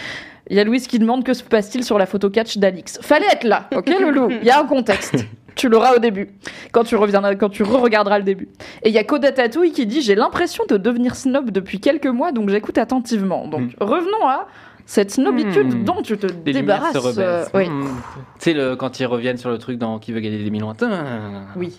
[0.51, 2.99] Il y a Louise qui demande que se passe-t-il sur la photo catch d'Alix?
[3.01, 4.29] Fallait être là, ok Loulou?
[4.31, 5.25] Il y a un contexte.
[5.57, 6.31] Tu l'auras au début,
[6.73, 8.49] quand tu reviendras, quand tu re-regarderas le début.
[8.83, 12.07] Et il y a Koda Tatouille qui dit J'ai l'impression de devenir snob depuis quelques
[12.09, 13.47] mois, donc j'écoute attentivement.
[13.47, 14.47] Donc revenons à
[14.87, 15.85] cette snobitude Hmm.
[15.85, 16.95] dont tu te débarrasses.
[17.19, 17.69] euh, oui.
[17.71, 17.85] Hmm.
[17.85, 17.91] Tu
[18.41, 20.75] sais, le- quand ils reviennent sur le truc dans Qui veut gagner des millions
[21.57, 21.73] Oui.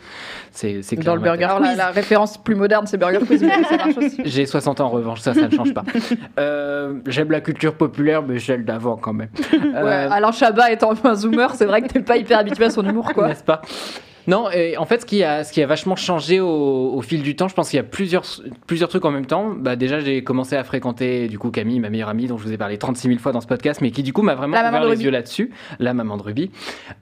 [0.55, 3.63] C'est Dans clair le burger Alors la, la référence plus moderne, c'est Burger Quiz, mais
[3.65, 4.21] ça marche aussi.
[4.25, 5.83] J'ai 60 ans en revanche, ça, ça ne change pas.
[6.39, 9.29] Euh, J'aime la culture populaire, mais celle d'avant quand même.
[9.51, 12.69] Ouais, Euh, Alain Chabat étant un zoomer, c'est vrai que t'es pas hyper habitué à
[12.69, 13.27] son humour, quoi.
[13.29, 13.61] N'est-ce pas?
[14.27, 17.21] Non, et en fait, ce qui a, ce qui a vachement changé au, au fil
[17.21, 18.23] du temps, je pense qu'il y a plusieurs,
[18.67, 19.53] plusieurs trucs en même temps.
[19.55, 22.51] Bah, déjà, j'ai commencé à fréquenter du coup Camille, ma meilleure amie, dont je vous
[22.51, 24.69] ai parlé 36 000 fois dans ce podcast, mais qui du coup m'a vraiment La
[24.69, 25.51] ouvert les yeux là-dessus.
[25.79, 26.51] La maman de Ruby,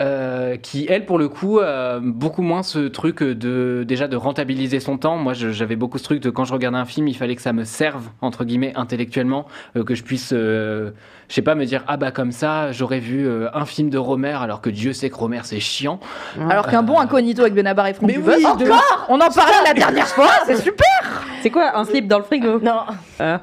[0.01, 4.79] euh, qui elle, pour le coup, a beaucoup moins ce truc de déjà de rentabiliser
[4.79, 5.17] son temps.
[5.17, 7.53] Moi, j'avais beaucoup ce truc de quand je regardais un film, il fallait que ça
[7.53, 9.45] me serve entre guillemets intellectuellement,
[9.75, 10.91] euh, que je puisse euh,
[11.33, 13.97] je sais pas, me dire, ah bah comme ça, j'aurais vu euh, un film de
[13.97, 15.99] Romer, alors que Dieu sait que Romer c'est chiant.
[16.49, 19.73] Alors qu'un bon incognito avec Benabar et Franck Mais oui, encore On en parlait la
[19.73, 22.59] dernière fois, c'est super C'est quoi un slip dans le frigo?
[22.59, 22.81] Non.
[23.19, 23.41] Ah.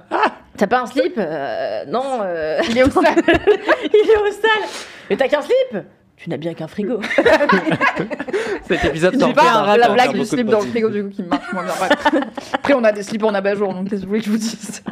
[0.56, 1.14] T'as pas un slip?
[1.16, 2.20] Euh, Non.
[2.22, 3.04] euh, Il est au sale.
[3.26, 4.68] Il est au sale.
[5.08, 5.84] Mais t'as qu'un slip?
[6.16, 7.00] Tu n'as bien qu'un frigo.
[8.68, 9.76] Cet épisode J'ai pas bien.
[9.76, 11.72] la Sort blague du slip dans le frigo du coup qui marche moins bien.
[11.78, 12.22] Bref.
[12.52, 14.36] Après on a des slips en abat-jour, donc qu'est-ce que vous voulez que je vous
[14.36, 14.82] dise?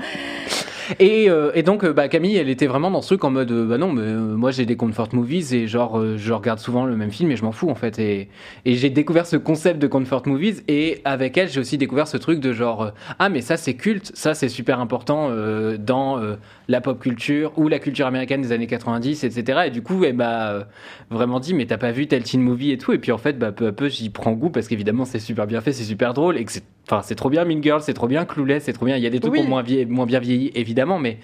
[0.98, 3.50] Et, euh, et donc, euh, bah, Camille, elle était vraiment dans ce truc en mode,
[3.50, 6.58] euh, bah non, mais euh, moi j'ai des comfort movies et genre, euh, je regarde
[6.58, 7.98] souvent le même film et je m'en fous en fait.
[7.98, 8.28] Et,
[8.64, 12.16] et j'ai découvert ce concept de comfort movies et avec elle, j'ai aussi découvert ce
[12.16, 15.30] truc de genre, ah, mais ça c'est culte, ça c'est super important
[15.78, 16.20] dans
[16.68, 19.62] la pop culture ou la culture américaine des années 90, etc.
[19.66, 20.64] Et du coup, elle m'a euh,
[21.10, 22.92] vraiment dit, mais t'as pas vu tel teen movie et tout.
[22.92, 25.46] Et puis en fait, bah, peu à peu, j'y prends goût parce qu'évidemment, c'est super
[25.46, 26.64] bien fait, c'est super drôle et que c'est.
[26.90, 28.96] Enfin, c'est trop bien Mean Girl, c'est trop bien Clueless, c'est trop bien.
[28.96, 29.40] Il y a des trucs Oui.
[29.40, 31.18] ont moins, moins bien vieilli, évidemment, mais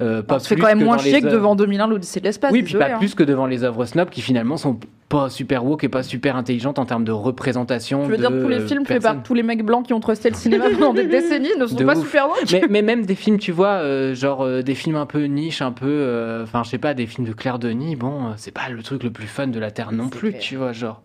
[0.00, 2.50] euh, pas plus quand même que moins chier que devant 2001 l'Odyssée de l'espace.
[2.52, 2.98] Oui, puis désolé, pas hein.
[2.98, 4.78] plus que devant les œuvres snob qui finalement sont
[5.08, 8.04] pas super woke et pas super intelligentes en termes de représentation.
[8.04, 10.00] Tu veux de dire tous les films faits par tous les mecs blancs qui ont
[10.00, 12.04] trusté le cinéma pendant des décennies ne sont De pas ouf.
[12.06, 15.04] super woke mais, mais même des films, tu vois, euh, genre euh, des films un
[15.04, 15.84] peu niche, un peu.
[15.86, 18.82] euh, Enfin, je sais pas, des films de Claire Denis, bon, euh, c'est pas le
[18.82, 21.02] truc le plus fun de la Terre non C'est plus, tu vois, genre.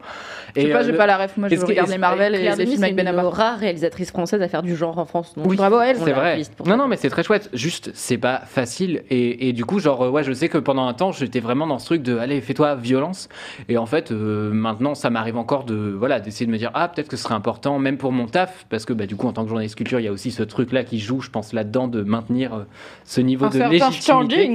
[0.55, 2.33] Je sais Et, pas, euh, j'ai le- pas la ref, moi je regarde les Marvel
[2.33, 5.33] et les films avec c'est Ben rare réalisatrice française à faire du genre en France.
[5.35, 5.57] Donc Oui.
[5.57, 5.97] bravo à elle.
[5.97, 6.41] C'est vrai.
[6.65, 7.49] Non, non, mais c'est très chouette.
[7.53, 8.76] Juste, c'est pas facile.
[8.81, 11.79] Et, et du coup, genre, ouais, je sais que pendant un temps, j'étais vraiment dans
[11.79, 13.29] ce truc de, allez, fais-toi violence.
[13.69, 16.87] Et en fait, euh, maintenant, ça m'arrive encore de, voilà, d'essayer de me dire, ah,
[16.87, 19.33] peut-être que ce serait important, même pour mon taf, parce que, bah, du coup, en
[19.33, 21.87] tant que journaliste culture, il y a aussi ce truc-là qui joue, je pense, là-dedans,
[21.87, 22.63] de maintenir euh,
[23.05, 24.47] ce niveau Un de légitimité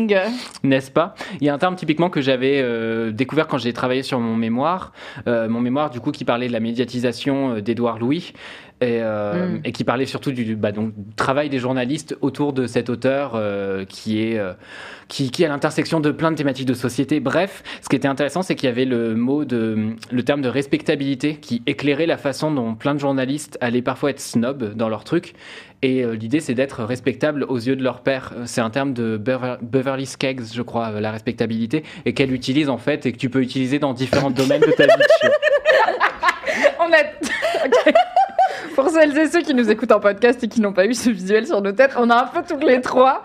[0.63, 1.15] n'est-ce pas?
[1.41, 4.37] Il y a un terme typiquement que j'avais euh, découvert quand j'ai travaillé sur mon
[4.37, 4.93] mémoire,
[5.27, 8.33] mon mémoire du coup qui parlait de la médiatisation d'Édouard Louis.
[8.83, 9.61] Et, euh, Mm.
[9.65, 13.33] et qui parlait surtout du, bah, donc, du travail des journalistes autour de cet auteur
[13.37, 14.53] euh, qui est euh,
[15.09, 17.21] qui, qui est à l'intersection de plein de thématiques de société.
[17.21, 20.49] Bref, ce qui était intéressant, c'est qu'il y avait le mot de le terme de
[20.49, 25.05] respectabilité qui éclairait la façon dont plein de journalistes allaient parfois être snobs dans leur
[25.05, 25.35] truc.
[25.83, 28.33] Et euh, l'idée, c'est d'être respectable aux yeux de leur père.
[28.47, 32.79] C'est un terme de Bever- Beverly Skeggs, je crois, la respectabilité, et qu'elle utilise en
[32.79, 34.93] fait, et que tu peux utiliser dans différents domaines de ta vie.
[36.81, 37.93] On a.
[38.75, 41.11] Pour celles et ceux qui nous écoutent en podcast et qui n'ont pas eu ce
[41.11, 43.23] visuel sur nos têtes, on a un peu toutes les trois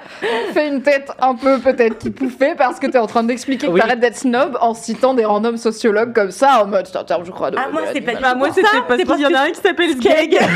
[0.54, 3.68] fait une tête un peu peut-être qui pouffait parce que tu es en train d'expliquer
[3.68, 3.80] que Oui.
[3.80, 7.24] t'arrêtes d'être snob en citant des random sociologues comme ça en mode c'est un terme
[7.26, 9.34] je crois de Ah, moi, c'est pas du Bah, moi, c'était parce qu'il y en
[9.34, 10.40] a un qui s'appelle Skeg.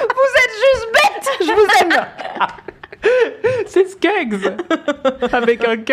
[0.00, 2.06] Vous êtes juste bêtes Je vous aime
[3.66, 4.52] C'est Skeggs
[5.32, 5.92] Avec un K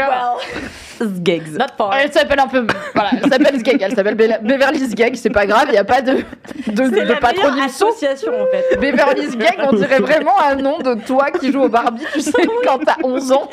[1.00, 1.58] Sgegs.
[1.58, 1.94] Not far.
[1.96, 2.66] Elle s'appelle un peu.
[2.96, 5.84] Voilà, elle s'appelle Sgeg, elle s'appelle Be- Beverly Sgeg, c'est pas grave, il n'y a
[5.84, 6.22] pas de, de,
[6.66, 8.78] C'est de la sauf association en fait.
[8.80, 12.32] Beverly Sgeg, on dirait vraiment un nom de toi qui joue au Barbie, tu sais,
[12.66, 13.50] quand t'as 11 ans.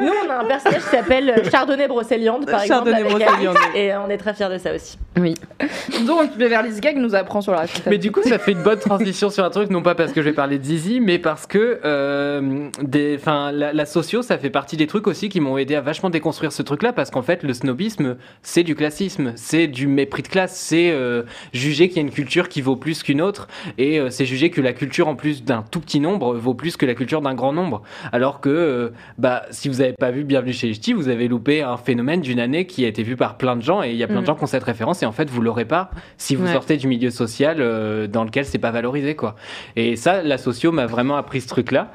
[0.00, 2.90] Nous, on a un personnage qui s'appelle Chardonnay Brocéliande, par exemple.
[2.90, 3.56] Chardonnay Brocéliande.
[3.56, 4.98] Alice, Et on est très fiers de ça aussi.
[5.18, 5.34] Oui.
[6.06, 9.30] Donc Beverly Sgeg nous apprend sur la Mais du coup, ça fait une bonne transition
[9.30, 11.80] sur un truc, non pas parce que je vais parler de Zizi, mais parce que
[11.84, 11.97] euh,
[12.82, 15.80] des, enfin, la, la socio, ça fait partie des trucs aussi qui m'ont aidé à
[15.80, 20.22] vachement déconstruire ce truc-là, parce qu'en fait, le snobisme, c'est du classisme, c'est du mépris
[20.22, 21.22] de classe, c'est euh,
[21.52, 23.48] juger qu'il y a une culture qui vaut plus qu'une autre,
[23.78, 26.76] et euh, c'est juger que la culture, en plus d'un tout petit nombre, vaut plus
[26.76, 27.82] que la culture d'un grand nombre.
[28.12, 31.28] Alors que, euh, bah, si vous n'avez pas vu Bienvenue chez les Ch'tis, vous avez
[31.28, 33.96] loupé un phénomène d'une année qui a été vu par plein de gens et il
[33.96, 34.26] y a plein de Mm.
[34.26, 36.52] gens qui ont cette référence et en fait vous l'aurez pas si vous Ouais.
[36.52, 39.36] sortez du milieu social euh, dans lequel c'est pas valorisé quoi.
[39.76, 41.87] Et ça, la socio m'a vraiment appris ce truc-là.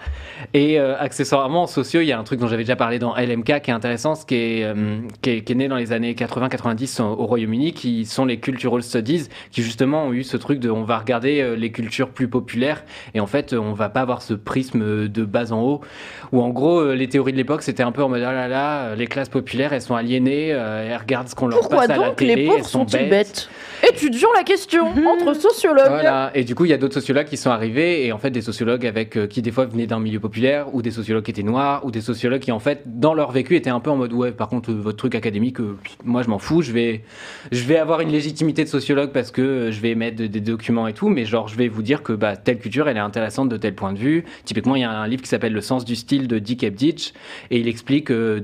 [0.54, 3.16] Et euh, accessoirement en socio, il y a un truc dont j'avais déjà parlé dans
[3.16, 5.92] LMK qui est intéressant, ce qui est, euh, qui est, qui est né dans les
[5.92, 10.38] années 80-90 au, au Royaume-Uni, qui sont les cultural studies, qui justement ont eu ce
[10.38, 12.84] truc de on va regarder euh, les cultures plus populaires
[13.14, 15.82] et en fait on va pas avoir ce prisme de bas en haut
[16.32, 18.48] où en gros euh, les théories de l'époque c'était un peu en mode ah là
[18.48, 21.90] là euh, les classes populaires elles sont aliénées, elles regardent ce qu'on leur Pourquoi passe
[21.92, 23.10] à la télé, les elles pauvres sont bêtes.
[23.10, 23.50] bêtes?
[23.88, 25.90] Étudions la question entre sociologues.
[25.90, 26.32] Voilà.
[26.36, 28.42] Et du coup, il y a d'autres sociologues qui sont arrivés, et en fait, des
[28.42, 31.44] sociologues avec euh, qui des fois venaient d'un milieu populaire, ou des sociologues qui étaient
[31.44, 34.14] noirs, ou des sociologues qui en fait, dans leur vécu, étaient un peu en mode
[34.14, 37.04] ouais, par contre, votre truc académique, euh, moi, je m'en fous, je vais,
[37.52, 40.40] je vais avoir une légitimité de sociologue parce que euh, je vais émettre de- des
[40.40, 43.02] documents et tout, mais genre, je vais vous dire que bah, telle culture, elle est
[43.02, 44.24] intéressante de tel point de vue.
[44.46, 47.12] Typiquement, il y a un livre qui s'appelle Le sens du style de Dick Ebditch,
[47.52, 48.42] et il explique euh,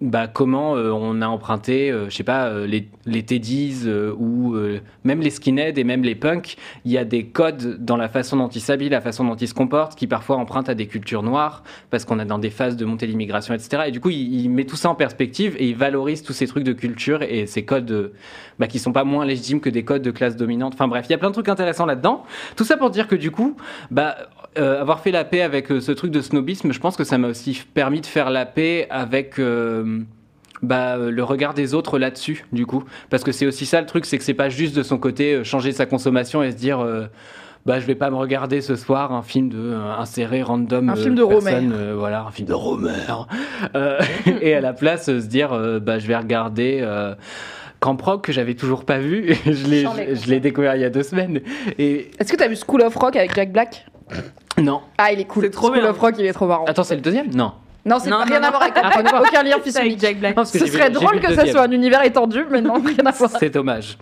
[0.00, 4.12] bah, comment euh, on a emprunté, euh, je sais pas, euh, les, les Teddies euh,
[4.18, 4.56] ou
[5.04, 8.36] même les skinheads et même les punks, il y a des codes dans la façon
[8.36, 11.22] dont ils s'habillent, la façon dont ils se comportent, qui parfois empruntent à des cultures
[11.22, 13.84] noires, parce qu'on est dans des phases de montée de l'immigration, etc.
[13.86, 16.64] Et du coup, il, met tout ça en perspective et il valorise tous ces trucs
[16.64, 18.12] de culture et ces codes
[18.58, 20.74] bah, qui sont pas moins légitimes que des codes de classe dominante.
[20.74, 22.24] Enfin bref, il y a plein de trucs intéressants là-dedans.
[22.56, 23.56] Tout ça pour dire que du coup,
[23.90, 24.16] bah,
[24.58, 27.18] euh, avoir fait la paix avec euh, ce truc de snobisme, je pense que ça
[27.18, 30.00] m'a aussi permis de faire la paix avec euh,
[30.62, 32.84] bah, euh, le regard des autres là-dessus, du coup.
[33.10, 35.34] Parce que c'est aussi ça le truc, c'est que c'est pas juste de son côté
[35.34, 36.80] euh, changer sa consommation et se dire.
[36.80, 37.06] euh,
[37.66, 40.92] bah, je vais pas me regarder ce soir un film de euh, inséré random Un
[40.94, 42.90] euh, film de personne, euh, voilà un film de Romer
[43.74, 43.98] Euh,
[44.40, 47.14] et à la place euh, se dire euh, bah je vais regarder euh,
[47.78, 51.42] Camp Rock que j'avais toujours pas vu je l'ai découvert il y a deux semaines
[51.78, 53.84] et Est-ce que t'as vu School of Rock avec Jack Black?
[54.56, 55.44] Non Ah, il est cool.
[55.44, 55.90] C'est trop School bien.
[55.90, 56.64] of Rock, il est trop marrant.
[56.64, 57.26] attends c'est le deuxième?
[57.34, 57.52] Non
[57.90, 58.46] Non, c'est Non, pas non, rien non.
[58.48, 59.98] à voir avec Ah, aucun lien physique.
[60.00, 60.36] Jack Black.
[60.46, 61.48] Ce vu- serait drôle que ça deuxième.
[61.56, 63.30] soit un univers étendu, mais non, rien à voir.
[63.38, 63.98] C'est dommage.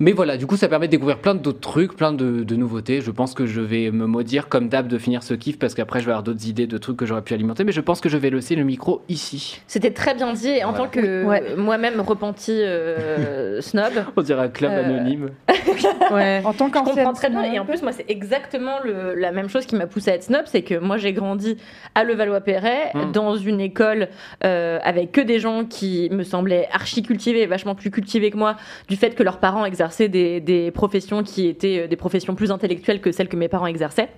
[0.00, 3.00] Mais voilà, du coup, ça permet de découvrir plein d'autres trucs, plein de, de nouveautés.
[3.00, 6.00] Je pense que je vais me maudire comme d'hab de finir ce kiff parce qu'après,
[6.00, 7.64] je vais avoir d'autres idées de trucs que j'aurais pu alimenter.
[7.64, 9.60] Mais je pense que je vais laisser le micro ici.
[9.66, 10.48] C'était très bien dit.
[10.48, 10.84] Et en Voilà.
[10.84, 11.54] tant que Ouais.
[11.56, 15.30] moi-même repenti euh, snob, On dirait un club Euh, anonyme.
[16.10, 16.42] Ouais.
[16.44, 17.42] En tant je comprends très bien.
[17.44, 20.24] Et en plus, moi, c'est exactement le- la même chose qui m'a poussée à être
[20.24, 20.42] snob.
[20.46, 21.56] C'est que moi, j'ai grandi
[21.94, 23.11] à Levallois-Perret, Mm.
[23.12, 24.08] Dans une école
[24.44, 28.56] euh, avec que des gens qui me semblaient archi cultivés, vachement plus cultivés que moi,
[28.88, 32.50] du fait que leurs parents exerçaient des, des professions qui étaient euh, des professions plus
[32.50, 34.08] intellectuelles que celles que mes parents exerçaient.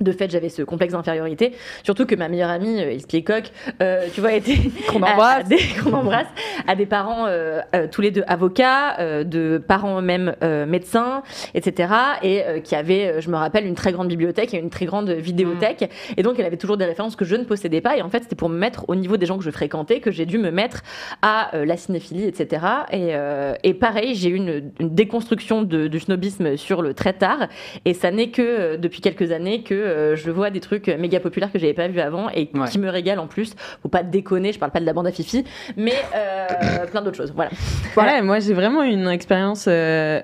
[0.00, 1.52] De fait, j'avais ce complexe d'infériorité.
[1.84, 3.44] Surtout que ma meilleure amie, euh, Elsie Coq,
[3.80, 4.56] euh, tu vois, était
[4.88, 5.44] Qu'on embrasse.
[5.82, 6.26] qu'on embrasse,
[6.66, 11.22] à des parents euh, euh, tous les deux avocats, euh, de parents eux-mêmes euh, médecins,
[11.54, 11.92] etc.
[12.22, 14.84] Et euh, qui avaient, euh, je me rappelle, une très grande bibliothèque et une très
[14.86, 15.88] grande vidéothèque.
[16.16, 17.96] Et donc, elle avait toujours des références que je ne possédais pas.
[17.96, 20.10] Et en fait, c'était pour me mettre au niveau des gens que je fréquentais que
[20.10, 20.82] j'ai dû me mettre
[21.22, 22.66] à euh, la cinéphilie, etc.
[22.90, 27.12] Et, euh, et pareil, j'ai eu une, une déconstruction de- du snobisme sur le très
[27.12, 27.46] tard.
[27.84, 31.20] Et ça n'est que euh, depuis quelques années que euh, je vois des trucs méga
[31.20, 32.68] populaires que j'avais pas vus avant et Ouais.
[32.68, 33.54] qui me régalent en plus.
[33.82, 35.44] Faut pas déconner, je parle pas de la bande à Fifi,
[35.76, 37.32] mais euh, plein d'autres choses.
[37.34, 37.50] Voilà.
[37.96, 40.20] Ouais, moi j'ai vraiment une expérience, euh,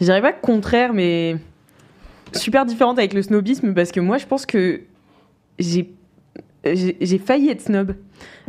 [0.00, 1.36] je dirais pas contraire, mais
[2.34, 4.80] super différente avec le snobisme parce que moi je pense que
[5.58, 7.94] j'ai failli être snob.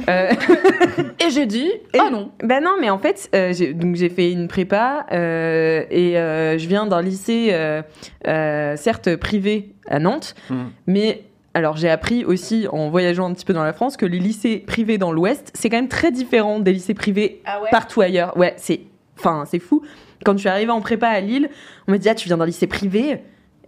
[0.10, 0.32] Euh,
[1.26, 2.32] Et j'ai dit, ah non.
[2.44, 6.58] bah non, mais en fait, euh, j'ai- donc j'ai fait une prépa euh, et euh,
[6.58, 7.82] je viens d'un lycée, euh,
[8.28, 10.72] euh, certes privé à Nantes, Mhm.
[10.88, 11.24] mais
[11.54, 14.58] alors j'ai appris aussi en voyageant un petit peu dans la France que les lycées
[14.58, 17.70] privés dans l'Ouest, c'est quand même très différent des lycées privés Ah ouais?
[17.70, 18.36] partout ailleurs.
[18.36, 18.82] Ouais, c'est,
[19.20, 19.84] enfin, c'est fou.
[20.26, 21.50] Quand je suis arrivée en prépa à Lille,
[21.88, 23.20] on m'a dit ah tu viens d'un lycée privé?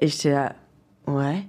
[0.01, 0.53] Et j'étais là,
[1.07, 1.43] ouais.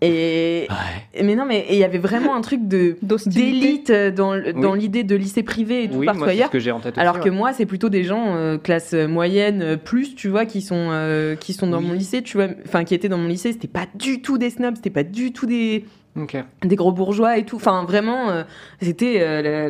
[0.00, 1.22] Et Ouais.
[1.22, 2.96] mais non, mais il y avait vraiment un truc de
[3.26, 4.80] d'élite euh, dans, l- dans Oui.
[4.80, 6.48] l'idée de lycée privé et tout Oui, partout moi, c'est ailleurs.
[6.48, 7.36] ce que j'ai en tête Alors aussi, que ouais.
[7.36, 11.36] moi, c'est plutôt des gens euh, classe moyenne euh, plus, tu vois, qui sont euh,
[11.36, 11.86] qui sont dans Oui.
[11.86, 13.52] mon lycée, tu vois, enfin qui étaient dans mon lycée.
[13.52, 15.84] C'était pas du tout des snobs, c'était pas du tout des
[16.64, 17.56] gros bourgeois et tout.
[17.56, 18.42] Enfin, vraiment, euh,
[18.82, 19.68] c'était euh, la,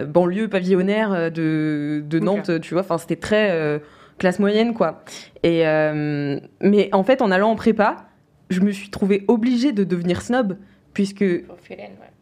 [0.00, 2.18] la banlieue pavillonnaire euh, de.
[2.18, 2.82] Nantes, tu vois.
[2.82, 3.78] Enfin, c'était très euh,
[4.18, 5.04] classe moyenne, quoi.
[5.42, 8.06] Et, euh, mais en fait, en allant en prépa,
[8.50, 10.56] je me suis trouvée obligée de devenir snob,
[10.94, 11.24] puisque,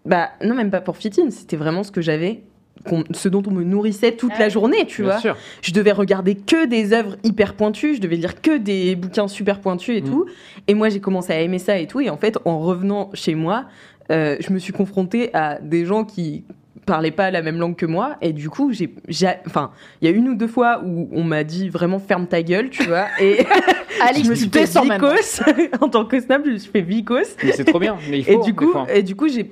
[0.05, 2.43] bah, non, même pas pour fit-in, c'était vraiment ce que j'avais.
[2.89, 5.21] qu'on- Ce dont on me nourrissait toute Ah la journée, tu Bien vois.
[5.21, 5.37] sûr.
[5.63, 9.61] Je devais regarder que des œuvres hyper pointues, je devais lire que des bouquins super
[9.61, 10.05] pointus et Mm.
[10.11, 10.27] tout.
[10.67, 12.01] Et moi, j'ai commencé à aimer ça et tout.
[12.01, 13.67] Et en fait, en revenant chez moi,
[14.11, 16.45] euh, je me suis confrontée à des gens qui
[16.85, 18.16] parlaient pas la même langue que moi.
[18.20, 19.70] Et du coup, j'ai, j'ai- enfin,
[20.01, 22.70] il y a une ou deux fois où on m'a dit vraiment ferme ta gueule,
[22.70, 23.06] tu vois.
[23.20, 23.44] Et
[24.02, 25.11] Alice, je me suis fait maintenant.
[25.15, 25.43] vicos
[25.81, 27.36] en tant que snob, je me suis fait vicos.
[27.43, 27.97] Mais c'est trop bien.
[28.11, 28.86] Mais il faut, Et du coup, fois.
[28.93, 29.51] et du coup, j'ai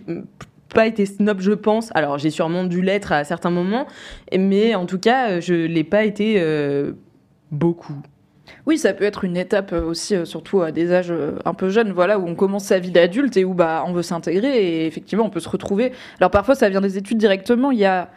[0.74, 1.90] pas été snob, je pense.
[1.94, 3.86] Alors, j'ai sûrement dû l'être à certains moments,
[4.36, 6.92] mais en tout cas, je l'ai pas été euh,
[7.50, 7.94] beaucoup.
[8.64, 11.52] Oui, ça peut être une étape euh, aussi, euh, surtout à des âges euh, un
[11.52, 14.56] peu jeunes, voilà, où on commence sa vie d'adulte et où bah, on veut s'intégrer
[14.56, 15.90] et effectivement on peut se retrouver.
[16.20, 17.72] Alors parfois ça vient des études directement.
[17.72, 18.08] Il y a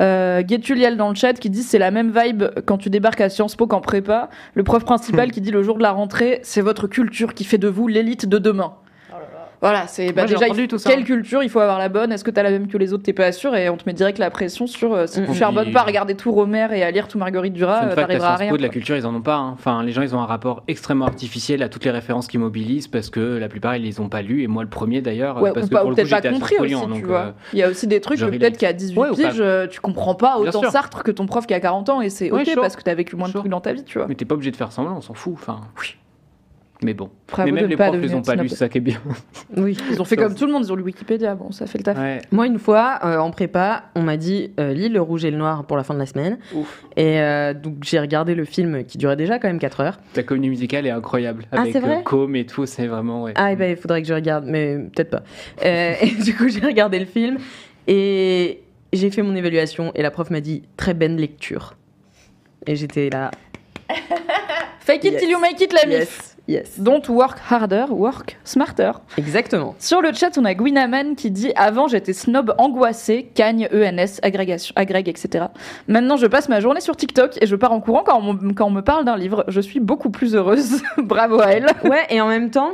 [0.00, 3.54] euh, dans le chat qui dit c'est la même vibe quand tu débarques à Sciences
[3.54, 4.28] Po qu'en prépa.
[4.54, 7.58] Le prof principal qui dit le jour de la rentrée, c'est votre culture qui fait
[7.58, 8.74] de vous l'élite de demain.
[9.62, 10.90] Voilà, c'est bah, Moi, j'ai déjà entendu tout ça.
[10.90, 12.10] quelle culture il faut avoir la bonne?
[12.10, 13.04] Est-ce que t'as la même que les autres?
[13.04, 13.54] T'es pas sûr?
[13.54, 16.16] Et on te met direct la pression sur euh, si tu charbonnes pas à regarder
[16.16, 18.52] tout Romer et à lire tout Marguerite Duras, euh, t'arriveras à rien.
[18.52, 19.36] De la culture, ils en ont pas.
[19.36, 19.50] hein.
[19.54, 22.88] Enfin, les gens, ils ont un rapport extrêmement artificiel à toutes les références qu'ils mobilisent
[22.88, 24.42] parce que la plupart, ils les ont pas lues.
[24.42, 26.88] Et moi, le premier d'ailleurs, Ouais, parce ou que pas, peut-être pas compris aussi, Lyon,
[26.96, 27.18] tu vois.
[27.20, 29.28] euh, Il y a aussi des trucs que peut-être qu'à 18 Ouais, ou pas.
[29.30, 30.68] piges, euh, tu comprends pas autant.
[30.72, 33.14] Sartre que ton prof qui a 40 ans et c'est ok parce que t'as vécu
[33.14, 34.08] moins de trucs dans ta vie, tu vois.
[34.08, 35.34] Mais t'es pas obligé de faire semblant, on s'en fout.
[35.34, 35.94] Enfin, oui.
[36.82, 37.10] Mais bon.
[37.28, 38.80] Bravo mais même ne les pas profs les devenir ont pas lu, ça qui est
[38.80, 39.00] bien.
[39.56, 39.76] Oui.
[39.90, 41.84] Ils ont fait comme tout le monde, ils ont lu Wikipédia, bon, ça fait le
[41.84, 41.98] taf.
[41.98, 42.20] Ouais.
[42.32, 45.36] Moi, une fois, euh, en prépa, on m'a dit euh, lis le rouge et le
[45.36, 46.38] noir pour la fin de la semaine.
[46.54, 46.82] Ouf.
[46.96, 49.98] Et euh, donc, j'ai regardé le film qui durait déjà quand même 4 heures.
[50.16, 51.44] La comédie musicale est incroyable.
[51.52, 53.22] Ah, avec c'est vrai euh, Com et tout, c'est vraiment.
[53.22, 53.32] Ouais.
[53.36, 55.22] Ah, et ben, il faudrait que je regarde, mais peut-être pas.
[55.64, 57.38] Euh, et du coup, j'ai regardé le film
[57.86, 59.92] et j'ai fait mon évaluation.
[59.94, 61.74] Et la prof m'a dit très bonne lecture.
[62.66, 63.30] Et j'étais là.
[64.80, 65.20] Fake it Yes.
[65.22, 65.86] till you make it, la.
[65.88, 66.78] Yes, yes.
[66.78, 68.92] Don't work harder, work smarter.
[69.16, 69.74] Exactement.
[69.78, 74.72] Sur le chat, on a Gwinaman qui dit Avant, j'étais snob angoissé, cagne, ENS, agrégation,
[74.76, 75.46] agrég, etc.
[75.88, 78.52] Maintenant, je passe ma journée sur TikTok et je pars en courant quand on, me-
[78.52, 79.44] quand on me parle d'un livre.
[79.48, 80.82] Je suis beaucoup plus heureuse.
[80.98, 81.66] Bravo à elle.
[81.84, 82.72] Ouais, et en même temps,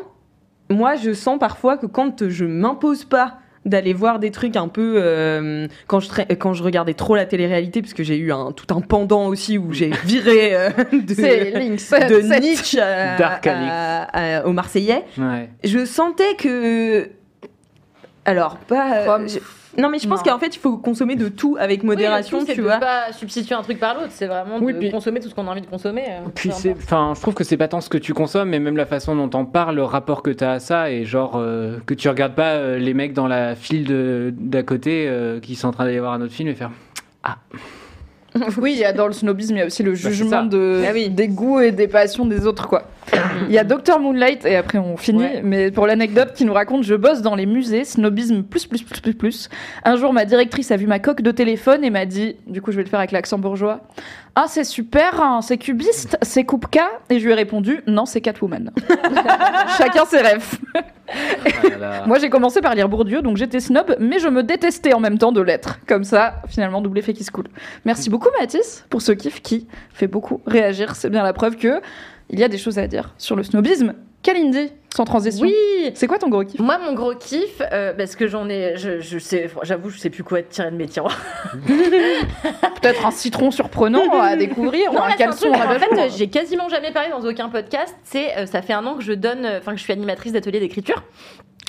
[0.71, 3.39] moi, je sens parfois que quand je m'impose pas
[3.69, 7.27] d'aller voir des trucs un peu euh, quand je tra- quand je regardais trop la
[7.27, 11.59] télé-réalité parce que j'ai eu un tout un pendant aussi où j'ai viré euh, de,
[11.59, 11.91] Lynx.
[11.91, 13.17] de Nietzsche à-
[13.47, 15.49] à- à- Marseillais Ouais.
[15.65, 17.09] je sentais que
[18.25, 19.39] alors pas je-
[19.79, 22.47] non mais je pense qu'en fait il faut consommer de tout avec modération Oui, tout,
[22.49, 24.91] c'est tu de vois pas substituer un truc par l'autre, c'est vraiment Oui, de puis-
[24.91, 26.05] consommer tout ce qu'on a envie de consommer.
[26.09, 28.59] euh, Puis c'est, enfin, je trouve que c'est pas tant ce que tu consommes, mais
[28.59, 31.79] même la façon dont t'en parles, le rapport que t'as à ça, et genre euh,
[31.87, 35.69] que tu regardes pas euh, les mecs dans la file d'à côté euh, qui sont
[35.69, 36.71] en train d'aller voir un autre film et faire.
[38.59, 40.83] Oui, il y a dans le snobisme, il y a aussi le Bah, jugement de,
[40.87, 41.09] Ah oui.
[41.11, 42.83] des goûts et des passions des autres, quoi.
[43.49, 45.41] Il y a Dr Moonlight, et après on finit, Ouais.
[45.43, 49.01] mais pour l'anecdote qui nous raconte, je bosse dans les musées, snobisme plus, plus, plus,
[49.01, 49.49] plus, plus.
[49.85, 52.71] Un jour, ma directrice a vu ma coque de téléphone et m'a dit, du coup
[52.73, 53.81] je vais le faire avec l'accent bourgeois,
[54.35, 56.79] ah c'est super, hein, c'est cubiste, c'est coupe-K,
[57.11, 58.71] et je lui ai répondu, non c'est Catwoman.
[59.79, 60.59] Chacun ses rêves.
[62.07, 65.17] Moi, j'ai commencé par lire Bourdieu, donc j'étais snob, mais je me détestais en même
[65.19, 65.79] temps de l'être.
[65.87, 67.47] Comme ça, finalement, double effet qui se coule.
[67.87, 70.97] Merci beaucoup, Mathis, pour ce kiff qui fait beaucoup réagir.
[70.97, 71.81] C'est bien la preuve que
[72.31, 73.95] il y a des choses à dire sur le snobisme.
[74.23, 75.47] Kalindi, sans transition.
[75.47, 76.61] Oui, C'est quoi ton gros kiff?
[76.61, 80.11] Moi mon gros kiff, euh, parce que j'en ai, je, je sais, j'avoue, je sais
[80.11, 81.19] plus quoi tirer de mes tiroirs.
[82.81, 85.75] Peut-être un citron surprenant à découvrir, ou Non, un là, c'est un caleçon truc, à
[85.75, 87.95] en fait, j'ai quasiment jamais parlé dans aucun podcast.
[88.05, 90.61] C'est, euh, ça fait un an que je donne, enfin que je suis animatrice d'atelier
[90.61, 91.03] d'écriture.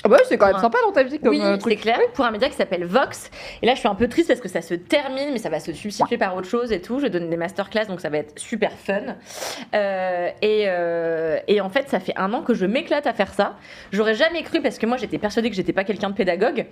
[0.02, 1.98] Ah bah oui, c'est quand même sympa dans ta vie comme oui, euh, c'est clair.
[2.14, 3.30] Pour un média qui s'appelle Vox.
[3.60, 5.60] Et là, je suis un peu triste parce que ça se termine, mais ça va
[5.60, 7.00] se substituer par autre chose et tout.
[7.00, 9.16] Je donne des masterclass, donc ça va être super fun.
[9.74, 10.68] Euh, et,
[11.54, 13.56] et en fait, ça fait un an que je m'éclate à faire ça.
[13.92, 16.66] J'aurais jamais cru parce que moi, j'étais persuadée que j'étais pas quelqu'un de pédagogue.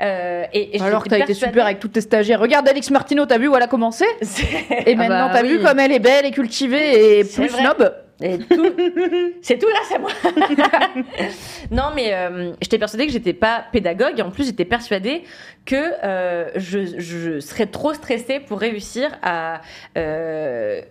[0.00, 2.38] Euh, et, et Alors t'as été super avec toutes tes stagiaires.
[2.40, 4.04] Regarde Alix Martineau, t'as vu où elle a commencé
[4.86, 5.48] Et maintenant bah t'as oui.
[5.58, 7.62] vu comme elle est belle et cultivée et plus vrai.
[7.62, 7.92] snob.
[8.20, 8.26] Tout,
[9.42, 10.10] c'est tout grâce à moi.
[11.70, 15.24] non, mais euh, j'étais persuadée que j'étais pas pédagogue et en plus j'étais persuadée
[15.64, 19.62] que euh, je, je serais trop stressée pour réussir à,
[19.96, 20.82] euh,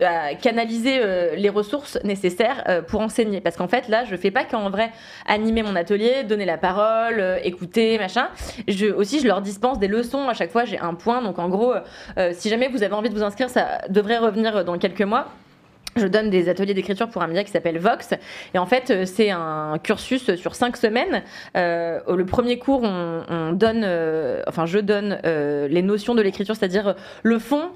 [0.00, 1.00] à canaliser
[1.36, 3.40] les ressources nécessaires pour enseigner.
[3.40, 4.90] Parce qu'en fait, là, je fais pas qu'en vrai
[5.26, 8.28] animer mon atelier, donner la parole, écouter, machin.
[8.68, 10.28] Je, aussi, je leur dispense des leçons.
[10.28, 11.20] À chaque fois, j'ai un point.
[11.22, 11.74] Donc, en gros,
[12.32, 15.28] si jamais vous avez envie de vous inscrire, ça devrait revenir dans quelques mois.
[15.96, 18.14] Je donne des ateliers d'écriture pour un média qui s'appelle Vox.
[18.54, 21.22] Et en fait, euh, c'est un cursus sur cinq semaines.
[21.54, 26.22] Euh, le premier cours, on, on donne, euh, enfin, je donne euh, les notions de
[26.22, 27.70] l'écriture, c'est-à-dire le fond,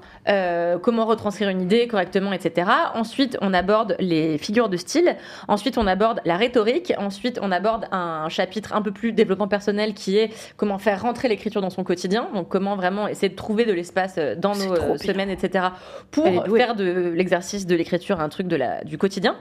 [0.81, 2.69] comment retranscrire une idée correctement, etc.
[2.95, 5.15] Ensuite, on aborde les figures de style.
[5.47, 6.93] Ensuite, on aborde la rhétorique.
[6.97, 11.29] Ensuite, on aborde un chapitre un peu plus développement personnel qui est comment faire rentrer
[11.29, 12.27] l'écriture dans son quotidien.
[12.33, 15.67] Donc, comment vraiment essayer de trouver de l'espace dans nos semaines, etc.
[16.11, 16.25] pour
[16.55, 19.35] faire de l'exercice de l'écriture un truc de la, du quotidien.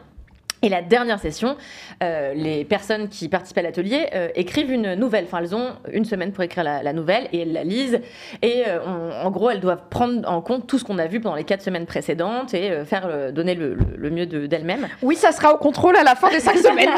[0.67, 1.57] Et la dernière session,
[2.03, 5.23] euh, les personnes qui participent à l'atelier euh, écrivent une nouvelle.
[5.27, 8.01] Enfin, elles ont une semaine pour écrire la, la nouvelle et elles la lisent.
[8.43, 11.21] Et euh, on- en gros, elles doivent prendre en compte tout ce qu'on a vu
[11.21, 14.89] pendant les quatre semaines précédentes et faire donner le, le- le mieux de- d'elles-mêmes.
[15.03, 16.91] Oui, ça sera au contrôle à la fin des cinq semaines.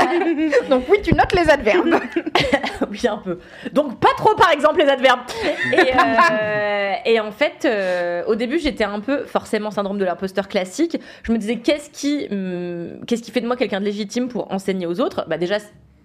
[0.71, 1.97] Donc oui, tu notes les adverbes.
[2.91, 3.39] oui, un peu.
[3.75, 5.21] Donc pas trop, par exemple, les adverbes.
[7.05, 7.69] Et, et en fait,
[8.27, 10.99] au début, j'étais un peu forcément syndrome de l'imposteur classique.
[11.23, 14.51] Je me disais qu'est-ce qui, hum, qu'est-ce qui fait de moi quelqu'un de légitime pour
[14.53, 15.57] enseigner aux autres Bah déjà.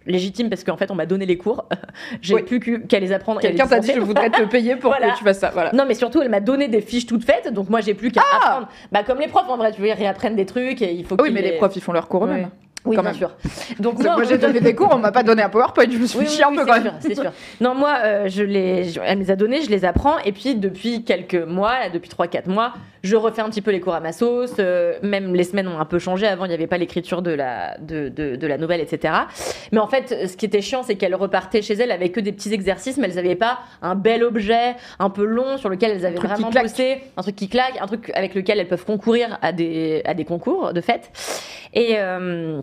[0.06, 1.64] Légitime parce qu'en fait on m'a donné les cours,
[2.22, 2.44] j'ai Oui.
[2.44, 3.40] plus qu'à les apprendre.
[3.40, 5.12] Quelqu'un t'a dit je voudrais te payer pour Voilà.
[5.14, 5.52] que tu fasses ça.
[5.54, 5.72] Voilà.
[5.72, 8.22] Non mais surtout elle m'a donné des fiches toutes faites, donc moi j'ai plus qu'à
[8.34, 8.68] Ah apprendre.
[8.92, 11.16] Bah comme les profs en vrai, tu veux, ils réapprennent des trucs et il faut.
[11.22, 12.50] Oui, qu'ils mais les profs ils font leurs cours eux-mêmes.
[12.52, 13.14] Oui, quand bien même.
[13.16, 13.32] sûr.
[13.80, 16.06] Donc Moi, moi, j'ai donné des cours, on m'a pas donné un PowerPoint, je me
[16.06, 16.94] suis Oui, oui, un oui, peu c'est quand sûr, même.
[17.02, 17.32] c'est sûr.
[17.62, 20.32] Non, moi, euh, je les, je- elle me les a donnés, je les apprends, et
[20.32, 22.74] puis depuis quelques mois, là, depuis 3-4 mois,
[23.04, 24.54] je refais un petit peu les cours à ma sauce.
[24.60, 26.26] euh, même les semaines ont un peu changé.
[26.26, 29.14] Avant, il n'y avait pas l'écriture de la, de, de, de la nouvelle, etc.
[29.74, 32.32] Mais en fait, ce qui était chiant, c'est qu'elles repartaient chez elles avec que des
[32.32, 36.06] petits exercices, mais elles n'avaient pas un bel objet, un peu long, sur lequel elles
[36.06, 39.52] avaient vraiment bossé, un truc qui claque, un truc avec lequel elles peuvent concourir à
[39.52, 41.12] des, à des concours de fait.
[41.74, 41.96] Et.
[41.98, 42.62] euh,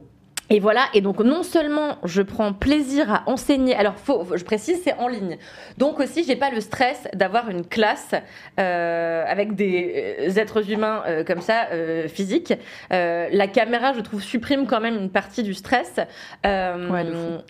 [0.51, 4.81] et voilà, et donc non seulement je prends plaisir à enseigner, alors faut, je précise,
[4.82, 5.39] c'est en ligne.
[5.78, 8.14] Donc aussi, j'ai pas le stress d'avoir une classe
[8.59, 12.52] euh, avec des euh, êtres humains euh, comme ça, euh, physiques.
[12.90, 16.01] La caméra, je trouve, supprime quand même une partie du stress.
[16.44, 17.06] Ouais.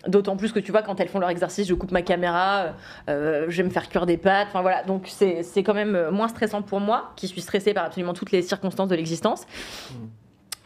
[0.07, 2.73] D'autant plus que tu vois, quand elles font leur exercice, je coupe ma caméra,
[3.07, 4.47] je vais me faire cuire des pâtes.
[4.49, 8.13] Enfin voilà, donc c'est quand même moins stressant pour moi, qui suis stressée par absolument
[8.13, 9.45] toutes les circonstances de l'existence.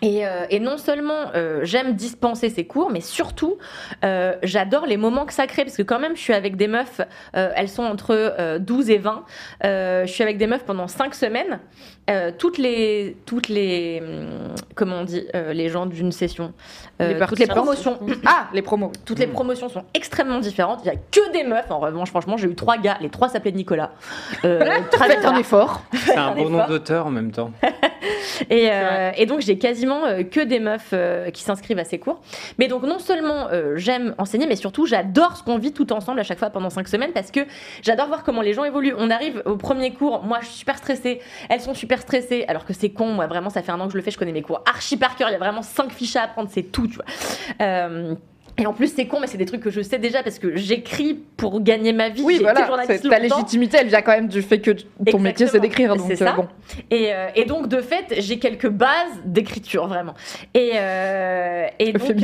[0.06, 3.57] Et, euh, et non seulement euh, j'aime dispenser ces cours, mais surtout
[4.03, 6.68] euh, j'adore les moments que ça crée parce que quand même je suis avec des
[6.68, 7.02] meufs,
[7.34, 9.23] elles sont entre euh, 12 et 20.
[9.64, 11.60] Euh, je suis avec des meufs pendant 5 semaines.
[12.10, 16.53] Euh, toutes les, toutes les, hum, comment on dit, euh, les gens d'une session,
[17.02, 18.91] euh, Les toutes les promotions, Ah, les promos.
[19.06, 20.82] toutes les promotions sont extrêmement différentes.
[20.84, 21.69] Il y a que des meufs.
[21.72, 22.98] En revanche, franchement, j'ai eu trois gars.
[23.02, 23.91] Les trois s'appelaient Nicolas.
[24.44, 24.60] Euh,
[24.91, 25.82] Faites un effort.
[25.94, 27.52] C'est un un bon nom d'auteur en même temps.
[28.49, 31.99] Et, euh, et donc j'ai quasiment euh, que des meufs euh, qui s'inscrivent à ces
[31.99, 32.22] cours.
[32.60, 36.19] Mais donc non seulement euh, j'aime enseigner, mais surtout j'adore ce qu'on vit tout ensemble
[36.19, 37.40] à chaque fois pendant cinq semaines parce que
[37.82, 38.94] j'adore voir comment les gens évoluent.
[38.98, 41.19] On arrive au premier cours, moi je suis super stressée,
[41.49, 43.93] elles sont super stressées, alors que c'est con, moi vraiment ça fait un an que
[43.93, 45.91] je le fais, je connais mes cours archi par cœur, il y a vraiment cinq
[45.91, 47.05] fiches à apprendre, c'est tout, tu vois.
[47.61, 48.15] Euh,
[48.57, 50.55] et en plus, c'est con, mais c'est des trucs que je sais déjà parce que
[50.55, 52.22] j'écris pour gagner ma vie.
[52.23, 52.65] Oui, voilà.
[52.88, 54.72] Ta légitimité, elle vient quand même du fait que
[55.11, 55.93] ton métier c'est d'écrire.
[55.95, 56.34] Donc C'est euh, ça.
[56.34, 56.47] bon.
[56.89, 60.13] Et, euh, et donc, de fait, j'ai quelques bases d'écriture, vraiment.
[60.53, 62.23] Et, euh, et donc.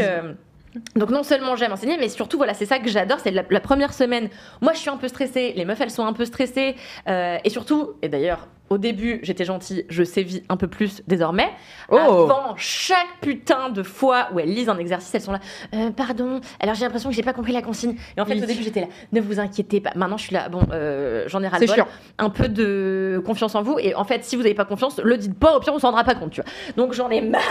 [0.95, 3.59] Donc non seulement j'aime enseigner, mais surtout voilà, c'est ça que j'adore, c'est la, la
[3.59, 4.29] première semaine.
[4.61, 6.77] Moi, je suis un peu stressée, les meufs elles sont un peu stressées,
[7.09, 11.49] euh, et surtout, et d'ailleurs au début j'étais gentille, je sévis un peu plus désormais.
[11.89, 11.97] Oh.
[11.97, 15.39] Avant chaque putain de fois où elles lisent un exercice, elles sont là,
[15.75, 16.39] Euh, pardon.
[16.61, 17.95] Alors j'ai l'impression que j'ai pas compris la consigne.
[18.17, 18.43] Et en fait Oui.
[18.43, 19.91] au début j'étais là, ne vous inquiétez pas.
[19.95, 21.87] Maintenant je suis là, bon, euh, j'en ai ras le bol chiant.
[22.17, 23.77] un peu de confiance en vous.
[23.77, 25.87] Et en fait, si vous n'avez pas confiance, le dites pas, au pire, on s'en
[25.89, 26.49] rendra pas compte, tu vois.
[26.77, 27.41] Donc j'en ai marre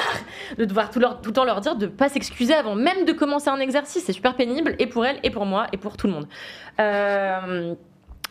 [0.57, 3.13] de devoir tout, leur, tout le temps leur dire de pas s'excuser avant même de
[3.13, 4.05] commencer un exercice.
[4.07, 6.27] C'est super pénible, et pour elles, et pour moi, et pour tout le monde.
[6.81, 7.75] Euh,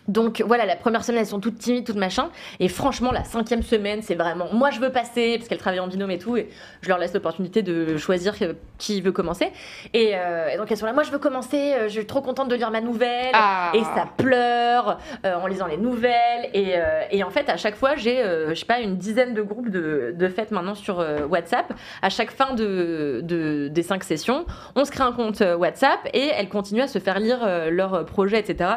[0.09, 2.29] donc voilà, la première semaine, elles sont toutes timides, toutes machin.
[2.59, 5.87] Et franchement, la cinquième semaine, c'est vraiment moi je veux passer, parce qu'elles travaillent en
[5.87, 6.35] binôme et tout.
[6.35, 6.49] Et
[6.81, 9.51] je leur laisse l'opportunité de choisir euh, qui veut commencer.
[9.93, 12.21] Et, euh, et donc elles sont là, moi je veux commencer, euh, je suis trop
[12.21, 13.31] contente de lire ma nouvelle.
[13.33, 13.71] Ah.
[13.73, 16.49] Et ça pleure euh, en lisant les nouvelles.
[16.53, 19.41] Et, euh, et en fait, à chaque fois, j'ai, je sais pas, une dizaine de
[19.43, 21.71] groupes de, de fêtes maintenant sur WhatsApp.
[22.01, 24.45] À chaque fin de, de- des cinq sessions,
[24.75, 28.39] on se crée un compte WhatsApp et elles continuent à se faire lire leurs projets,
[28.39, 28.71] etc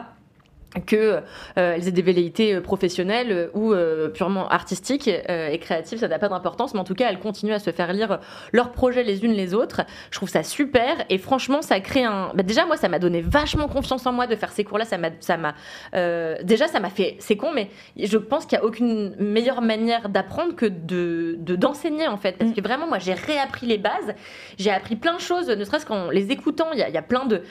[0.87, 1.21] que euh,
[1.55, 6.09] elles aient des velléités euh, professionnelles euh, ou euh, purement artistiques euh, et créatives, ça
[6.09, 8.21] n'a pas d'importance, mais en tout cas, elles continuent à se faire lire
[8.53, 9.83] leurs projets les unes les autres.
[10.11, 12.33] Je trouve ça super et franchement, ça crée un.
[12.35, 14.85] bah, déjà, moi, ça m'a donné vachement confiance en moi de faire ces cours-là.
[14.87, 15.55] Ça m'a, ça m'a.
[15.95, 17.17] euh, Déjà, ça m'a fait.
[17.19, 17.69] C'est con, mais
[17.99, 22.39] je pense qu'il n'y a aucune meilleure manière d'apprendre que de de- d'enseigner en fait,
[22.39, 22.55] parce Mm.
[22.55, 24.15] que vraiment, moi, j'ai réappris les bases.
[24.59, 26.69] J'ai appris plein de choses, ne serait-ce qu'en les écoutant.
[26.73, 27.43] Il y a, il y a plein de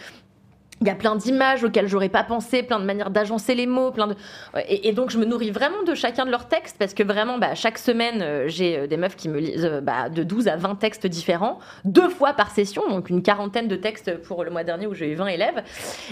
[0.82, 3.92] il y a plein d'images auxquelles j'aurais pas pensé, plein de manières d'agencer les mots,
[3.92, 4.16] plein de
[4.68, 7.38] et, et donc je me nourris vraiment de chacun de leurs textes parce que vraiment
[7.38, 10.48] bah, chaque semaine euh, j'ai euh, des meufs qui me lisent euh, bah, de 12
[10.48, 14.52] à 20 textes différents, deux fois par session, donc une quarantaine de textes pour le
[14.52, 15.64] mois dernier où j'ai eu 20 élèves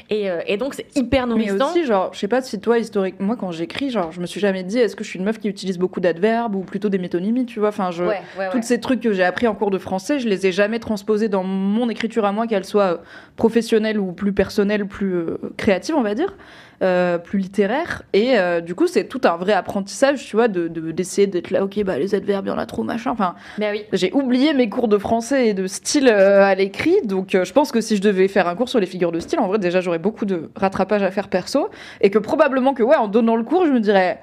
[0.09, 1.69] et, et donc c'est hyper Mais nourrissant.
[1.71, 4.39] aussi, genre, je sais pas si toi, historiquement, moi, quand j'écris, genre, je me suis
[4.39, 6.97] jamais dit, est-ce que je suis une meuf qui utilise beaucoup d'adverbes ou plutôt des
[6.97, 7.69] métonymies, tu vois?
[7.69, 8.03] Enfin, je.
[8.03, 8.49] Ouais, ouais, ouais.
[8.51, 11.27] Toutes ces trucs que j'ai appris en cours de français, je les ai jamais transposés
[11.27, 13.01] dans mon écriture à moi, qu'elle soit
[13.35, 14.58] professionnelle ou plus personnelle.
[14.59, 16.35] Personnelle, plus euh, créative, on va dire,
[16.83, 18.03] euh, plus littéraire.
[18.11, 21.49] Et euh, du coup, c'est tout un vrai apprentissage, tu vois, de de- d'essayer d'être
[21.51, 23.11] là, ok, bah les adverbes, il y en a trop, machin.
[23.11, 23.83] Enfin, Bah oui.
[23.93, 27.71] j'ai oublié mes cours de français et de style euh, à l'écrit, donc je pense
[27.71, 29.79] que si je devais faire un cours sur les figures de style, en vrai, déjà
[29.79, 31.69] j'aurais beaucoup de rattrapage à faire perso,
[32.01, 34.19] et que probablement que, ouais, en donnant le cours, je me dirais.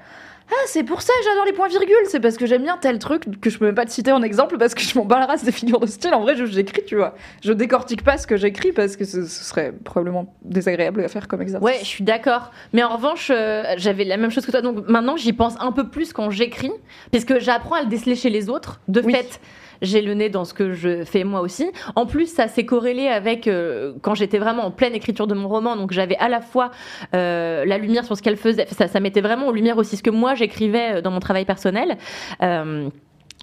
[0.49, 2.99] Ah, c'est pour ça que j'adore les points virgules, c'est parce que j'aime bien tel
[2.99, 5.19] truc que je peux même pas te citer en exemple parce que je m'en bats
[5.19, 6.13] la race des figures de style.
[6.13, 7.15] En vrai, je- j'écris, tu vois.
[7.43, 11.27] Je décortique pas ce que j'écris parce que ce, ce serait probablement désagréable à faire
[11.27, 11.65] comme exercice.
[11.65, 12.51] Ouais, je suis d'accord.
[12.71, 14.61] Mais en revanche, euh, j'avais la même chose que toi.
[14.61, 16.71] Donc maintenant, j'y pense un peu plus quand j'écris,
[17.11, 18.79] puisque j'apprends à le déceler chez les autres.
[18.87, 19.13] De Oui.
[19.13, 19.41] fait,
[19.81, 21.71] j'ai le nez dans ce que je fais moi aussi.
[21.95, 25.47] En plus, ça s'est corrélé avec euh, quand j'étais vraiment en pleine écriture de mon
[25.47, 25.75] roman.
[25.75, 26.71] Donc j'avais à la fois
[27.13, 28.67] euh, la lumière sur ce qu'elle faisait.
[28.67, 31.45] Ça, ça mettait vraiment en lumière aussi ce que moi j'écrivais euh, dans mon travail
[31.45, 31.97] personnel.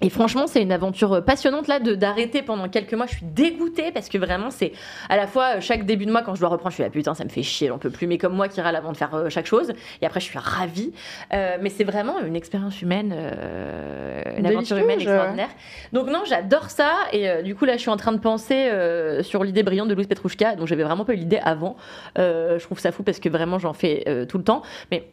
[0.03, 3.07] Et franchement, c'est une aventure passionnante là de d'arrêter pendant quelques mois.
[3.07, 4.73] Je suis dégoûtée parce que vraiment, c'est
[5.09, 6.91] à la fois euh, chaque début de mois quand je dois reprendre, je suis là
[6.91, 8.07] putain, ça me fait chier, j'en peux plus.
[8.09, 9.73] Mais comme moi qui râle avant de faire euh, chaque chose,
[10.03, 10.93] et après je suis ravie.
[11.33, 15.49] Euh, mais c'est vraiment une expérience humaine, euh, une aventure humaine extraordinaire.
[15.93, 16.93] Donc non, j'adore ça.
[17.12, 19.89] Et euh, du coup là, je suis en train de penser euh, sur l'idée brillante
[19.89, 21.77] de Louise Petrouchka, dont j'avais vraiment pas eu l'idée avant.
[22.19, 25.09] Euh, je trouve ça fou parce que vraiment j'en fais euh, tout le temps, mais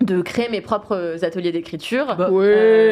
[0.00, 2.06] de créer mes propres ateliers d'écriture.
[2.30, 2.44] Ouais,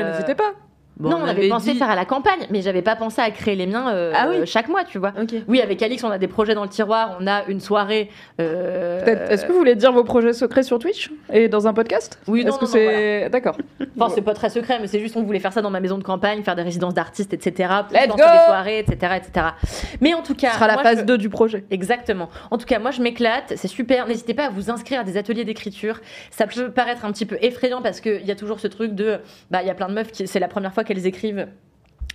[0.03, 0.53] Euh, n'hésitez pas.
[0.97, 3.29] Bon, non, on, avait, pensé dit- faire à la campagne, mais j'avais pas pensé à
[3.31, 4.47] créer les miens euh, Ah oui.
[4.47, 5.13] chaque mois, tu vois.
[5.21, 5.35] Ok.
[5.49, 8.11] Oui, avec Alix, on a des projets dans le tiroir, on a une soirée.
[8.41, 11.73] euh, Peut-être- Est-ce que vous voulez dire vos projets secrets sur Twitch et dans un
[11.75, 12.21] podcast?
[12.29, 13.57] Oui, non, Est-ce que non, non, c'est d'accord
[13.99, 15.99] Enfin, c'est pas très secret, mais c'est juste on voulait faire ça dans ma maison
[15.99, 17.71] de campagne, faire des résidences d'artistes, etc.
[17.93, 19.47] Let's go des soirées, etc., etc.
[20.01, 21.65] Mais en tout cas, Ce sera la moi, phase je- 2 du projet.
[21.73, 22.29] Exactement.
[22.53, 23.53] En tout cas, moi, je m'éclate.
[23.57, 24.07] C'est super.
[24.07, 26.01] N'hésitez pas à vous inscrire à des ateliers d'écriture.
[26.31, 29.19] Ça peut paraître un petit peu effrayant parce qu'il y a toujours ce truc de.
[29.51, 30.27] Bah, il y a plein de meufs qui.
[30.29, 31.49] C'est la première fois qu'elles écrivent.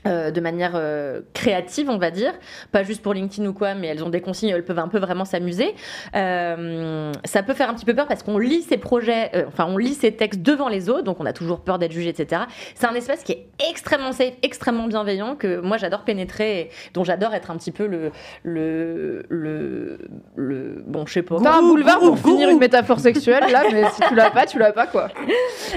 [0.08, 2.32] Euh, de manière euh, créative, on va dire,
[2.72, 4.98] pas juste pour LinkedIn ou quoi, mais elles ont des consignes, elles peuvent un peu
[4.98, 5.76] vraiment s'amuser.
[6.16, 9.78] Euh, ça peut faire un petit peu peur parce qu'on lit ces projets, enfin on
[9.78, 12.44] lit ces textes devant les autres, donc on a toujours peur d'être jugé, etc.
[12.76, 17.04] C'est un espace qui est extrêmement safe, extrêmement bienveillant, que moi j'adore pénétrer, et dont
[17.04, 18.12] j'adore être un petit peu le,
[18.44, 20.00] le, le,
[20.38, 21.36] le bon, je sais pas.
[21.44, 24.60] T'as un boulevard pour finir une métaphore sexuelle là, mais si tu l'as pas, tu
[24.60, 25.10] l'as pas quoi.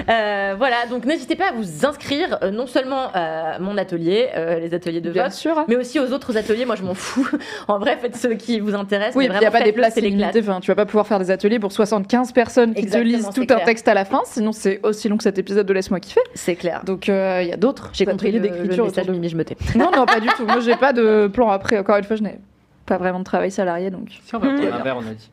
[0.07, 5.01] Voilà, donc n'hésitez pas à vous inscrire non seulement à mon atelier, euh, les ateliers
[5.01, 5.65] de Bien vote, sûr.
[5.67, 6.65] mais aussi aux autres ateliers.
[6.65, 7.27] Moi, je m'en fous.
[7.67, 9.15] en vrai, faites ceux qui vous intéressent.
[9.15, 10.39] Oui, mais il n'y a pas des places illimitées.
[10.39, 13.29] Enfin, tu vas pas pouvoir faire des ateliers pour 75 personnes qui Exactement, te lisent
[13.33, 15.99] tout un texte à la fin, sinon c'est aussi long que cet épisode de Laisse-moi
[15.99, 16.21] kiffer.
[16.33, 16.81] C'est clair.
[16.85, 17.89] Donc euh, il y a d'autres.
[17.93, 19.57] J'ai compris le, le d'écriture Mimi, je me tais.
[19.75, 20.45] Non, non, pas du tout.
[20.45, 21.77] Moi, j'ai pas de plan après.
[21.79, 22.39] Encore une fois, je n'ai
[22.85, 24.09] pas vraiment de travail salarié, donc.
[24.09, 25.29] Si on va prendre un verre, on a dit.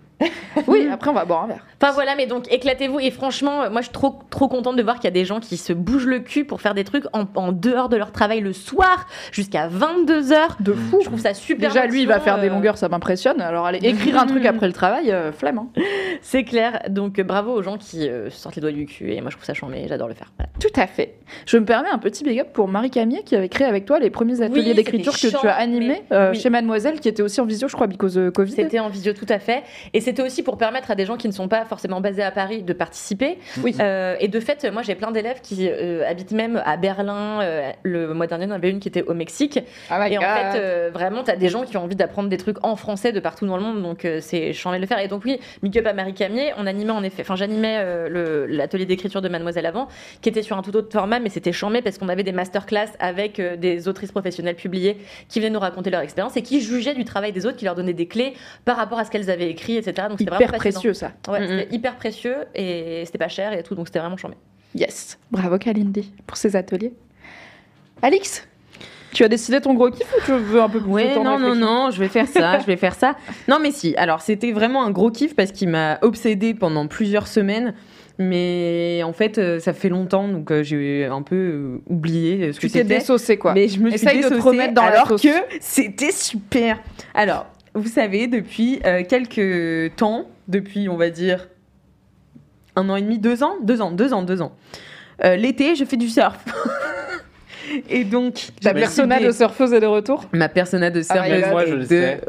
[0.67, 1.67] Oui, après, on va boire un verre.
[1.83, 3.01] Enfin voilà, mais donc éclatez-vous.
[3.01, 5.25] Et franchement, euh, moi je suis trop, trop contente de voir qu'il y a des
[5.25, 8.13] gens qui se bougent le cul pour faire des trucs en, en dehors de leur
[8.13, 10.61] travail le soir jusqu'à 22h.
[10.61, 10.99] De fou.
[11.01, 11.71] Je trouve ça super.
[11.71, 13.41] Déjà, lui, il va faire des euh, longueurs, ça m'impressionne.
[13.41, 15.59] Alors, aller écrire un truc après le travail, euh, flemme.
[15.59, 15.69] hein.
[16.23, 16.83] C'est clair.
[16.91, 19.13] Donc euh, bravo aux gens qui euh, sortent les doigts du cul.
[19.13, 20.31] Et moi je trouve ça chambé, j'adore le faire.
[20.37, 20.51] Voilà.
[20.61, 21.15] Tout à fait.
[21.47, 23.99] Je me permets un petit big up pour Marie Camier qui avait créé avec toi
[23.99, 26.39] les premiers ateliers d'écriture que tu as animés mais- euh, oui.
[26.41, 28.53] chez Mademoiselle, qui était aussi en visio, je crois, because of Covid.
[28.53, 29.63] C'était en visio tout à fait.
[29.95, 32.33] Et c'était aussi pour permettre à des gens qui ne sont pas forcément basés à
[32.33, 33.39] Paris de participer.
[33.63, 33.77] Oui.
[33.79, 37.41] Euh, et de fait, moi j'ai plein d'élèves qui euh, habitent même à Berlin.
[37.43, 39.61] Euh, le mois dernier, en avait une qui était au Mexique.
[39.89, 42.57] My et en fait, vraiment, tu as des gens qui ont envie d'apprendre des trucs
[42.65, 43.83] en français de partout dans le monde.
[43.83, 44.99] Donc c'est chambé de le faire.
[44.99, 48.09] Et donc oui, Big Up à Marie Camier, on animait en effet, enfin j'animais
[48.49, 49.87] l'atelier d'écriture de Mademoiselle avant,
[50.23, 52.89] qui était sur un tout autre format, mais c'était chambé parce qu'on avait des masterclass
[52.99, 54.97] avec des autrices professionnelles publiées
[55.29, 57.77] qui venaient nous raconter leur expérience et qui jugeaient du travail des autres, qui leur
[57.77, 58.35] donnaient des clés
[58.65, 60.00] par rapport à ce qu'elles avaient écrit, etc.
[60.09, 60.73] Donc c'était vraiment Hyper passionnant.
[60.81, 61.13] précieux, ça.
[61.29, 64.37] Ouais, c'était hyper précieux et c'était pas cher et tout, donc c'était vraiment chambé.
[64.75, 65.19] Yes.
[65.31, 66.93] Bravo, Kalindi, pour ces ateliers.
[68.03, 68.47] Alix,
[69.13, 71.21] tu as décidé ton gros kiff ou tu veux un peu plus de Ouais, temps
[71.23, 73.17] de non, non, non, je vais faire ça, je vais faire ça.
[73.49, 77.27] Non, mais si, alors c'était vraiment un gros kiff parce qu'il m'a obsédé pendant plusieurs
[77.27, 77.75] semaines.
[78.23, 82.61] Mais en fait, euh, ça fait longtemps, donc euh, j'ai un peu euh, oublié ce
[82.61, 82.99] que Tu t'es c'était.
[82.99, 83.55] désaucé, quoi.
[83.55, 85.29] Mais je me suis Essaye de te remettre dans alors que
[85.59, 86.79] c'était super.
[87.15, 91.49] Alors, vous savez, depuis euh, quelques temps, depuis on va dire
[92.77, 94.53] un an et demi, deux ans, deux ans, deux ans, deux ans.
[95.25, 96.39] euh, L'été, je fais du surf.
[97.89, 100.25] et donc, Ta persona décidé- de surfeuse est de retour.
[100.33, 101.51] ma persona de Ah God.
[101.51, 102.21] Moi, je de sais.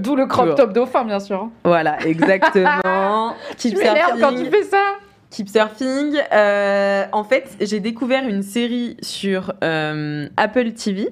[0.00, 1.48] D'où le crop top dauphin, bien sûr.
[1.64, 3.34] Voilà, exactement.
[3.56, 4.20] Keep Tu surfing.
[4.20, 4.82] quand tu fais ça.
[5.30, 6.16] Keep surfing.
[6.32, 11.08] Euh, en fait, j'ai découvert une série sur euh, Apple TV.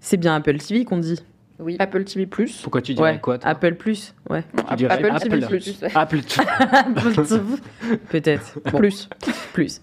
[0.00, 1.22] C'est bien Apple TV qu'on dit.
[1.58, 1.76] Oui.
[1.78, 2.26] Apple TV+.
[2.26, 4.14] Pourquoi tu dirais Ouais, quoi toi Apple Plus.
[4.28, 4.42] Ouais.
[4.70, 5.74] Tu dirais Apple TV+.
[5.94, 6.18] Apple.
[6.74, 7.22] Apple.
[8.10, 8.58] Peut-être.
[8.70, 8.78] Bon.
[8.78, 9.08] Plus.
[9.52, 9.80] Plus.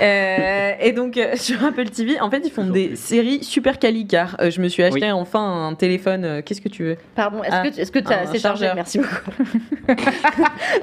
[0.00, 2.96] Euh, et donc euh, sur Apple TV, en fait, ils font Toujours des plus.
[2.96, 5.12] séries super quali car euh, je me suis acheté Oui.
[5.12, 6.24] enfin un téléphone.
[6.24, 6.96] euh, Qu'est-ce que tu veux?
[7.14, 8.70] Pardon, est-ce Ah, que, est-ce que tu un as c'est chargé.
[8.74, 9.32] Merci beaucoup.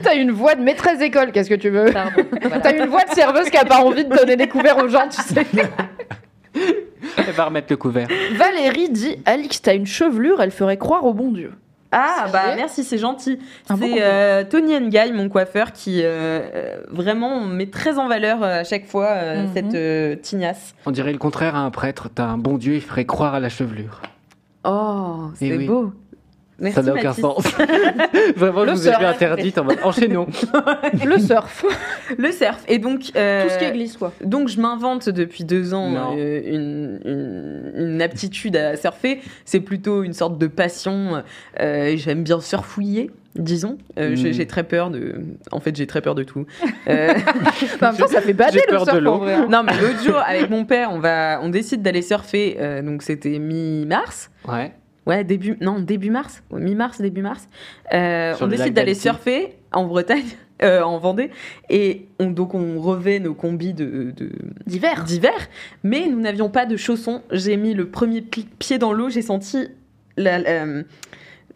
[0.03, 1.91] T'as une voix de maîtresse d'école, qu'est-ce que tu veux?
[1.91, 2.23] Pardon.
[2.41, 2.59] voilà.
[2.59, 5.07] T'as une voix de serveuse qui a pas envie de donner des couverts aux gens,
[5.09, 5.45] tu sais.
[7.17, 8.07] Elle va remettre le couvert.
[8.35, 11.51] Valérie dit Alix, t'as une chevelure, elle ferait croire au bon Dieu.
[11.91, 13.39] Ah bah merci, c'est gentil.
[13.69, 18.43] Un bon c'est euh, Tony Nguy, mon coiffeur, qui euh, vraiment met très en valeur
[18.43, 19.49] euh, à chaque fois euh, Mhm.
[19.53, 20.75] cette euh, tignasse.
[20.85, 22.09] On dirait le contraire à un prêtre.
[22.13, 24.01] T'as un bon Dieu, il ferait croire à la chevelure.
[24.65, 25.69] Oh, c'est Eh oui.
[26.59, 27.43] Merci, ça n'a aucun sens.
[28.37, 30.27] Vraiment, Le je vous ai interdite en mode enchaînons.
[31.05, 31.65] Le surf.
[32.17, 32.63] Le surf.
[32.69, 34.13] Et donc, euh, Tout ce qui est glisse, quoi.
[34.23, 39.19] Donc je m'invente depuis deux ans euh, une, une- une aptitude à surfer.
[39.43, 41.23] C'est plutôt une sorte de passion.
[41.59, 43.11] Euh, J'aime bien surfouiller.
[43.35, 44.33] Disons, Euh, j'ai Mm.
[44.33, 45.15] j'ai très peur de.
[45.51, 46.45] En fait, j'ai très peur de tout.
[46.87, 47.13] Euh,
[47.81, 49.11] En même temps, ça fait bader le de surf l'eau.
[49.11, 49.33] en vrai.
[49.33, 49.47] hein.
[49.49, 52.55] non, mais l'autre jour, avec mon père, on va, on décide d'aller surfer.
[52.61, 54.29] euh, donc c'était mi-mars.
[54.47, 54.71] Ouais.
[55.05, 57.47] Ouais, début, non, début mars, mi-mars, début mars.
[57.93, 60.25] Euh, on décide d'aller surfer en Bretagne,
[60.63, 61.29] euh, en Vendée,
[61.69, 64.31] et on, donc on revêt nos combis de, de-
[64.65, 65.03] D'hiver.
[65.03, 65.37] d'hiver,
[65.83, 67.21] mais nous n'avions pas de chaussons.
[67.31, 69.67] J'ai mis le premier pied dans l'eau, j'ai senti
[70.17, 70.65] la- la-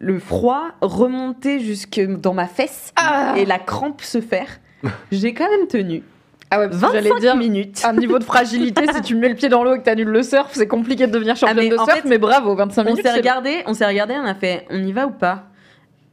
[0.02, 3.34] le froid remonter jusque dans ma fesse Ah.
[3.38, 4.48] et la crampe se faire.
[5.12, 6.04] J'ai quand même tenu
[6.52, 7.82] Ah ouais, parce que 25 j'allais dire minutes.
[7.86, 10.24] un niveau de fragilité, si tu mets le pied dans l'eau et que t'annules le
[10.24, 13.06] surf, c'est compliqué de devenir championne Ah, de surf, fait, mais bravo, 25 On minutes.
[13.06, 15.46] s'est regardé, on s'est regardé, on a fait, on y va ou pas?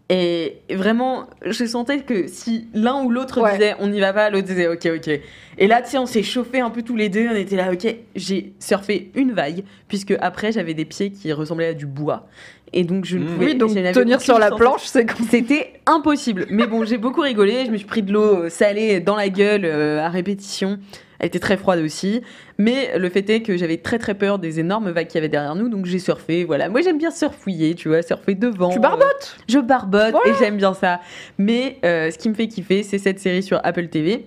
[0.09, 3.53] Et vraiment, je sentais que si l'un ou l'autre Ouais.
[3.55, 5.21] disait on y va pas, l'autre disait ok, ok.
[5.59, 7.73] Et là, tu sais, on s'est chauffé un peu tous les deux, on était là,
[7.73, 7.97] ok.
[8.15, 12.29] J'ai surfé une vague, puisque après, j'avais des pieds qui ressemblaient à du bois.
[12.73, 13.27] Et donc, je ne Mmh.
[13.29, 15.07] pouvais Oui, donc tenir sur la planche, c'est.
[15.31, 16.47] C'était impossible.
[16.51, 17.65] Mais bon, j'ai beaucoup rigolé.
[17.67, 20.79] Je me suis pris de l'eau salée dans la gueule euh, à répétition.
[21.19, 22.21] Elle était très froide aussi.
[22.59, 25.29] Mais le fait est que j'avais très très peur des énormes vagues qu'il y avait
[25.31, 25.69] derrière nous.
[25.71, 26.45] Donc j'ai surfé.
[26.45, 26.69] Voilà.
[26.69, 28.69] Moi j'aime bien surfouiller, tu vois, surfer devant.
[28.69, 30.31] Tu euh, barbotes Je barbote Voilà.
[30.31, 31.01] et j'aime bien ça.
[31.39, 34.27] Mais euh, ce qui me fait kiffer, c'est cette série sur Apple TV,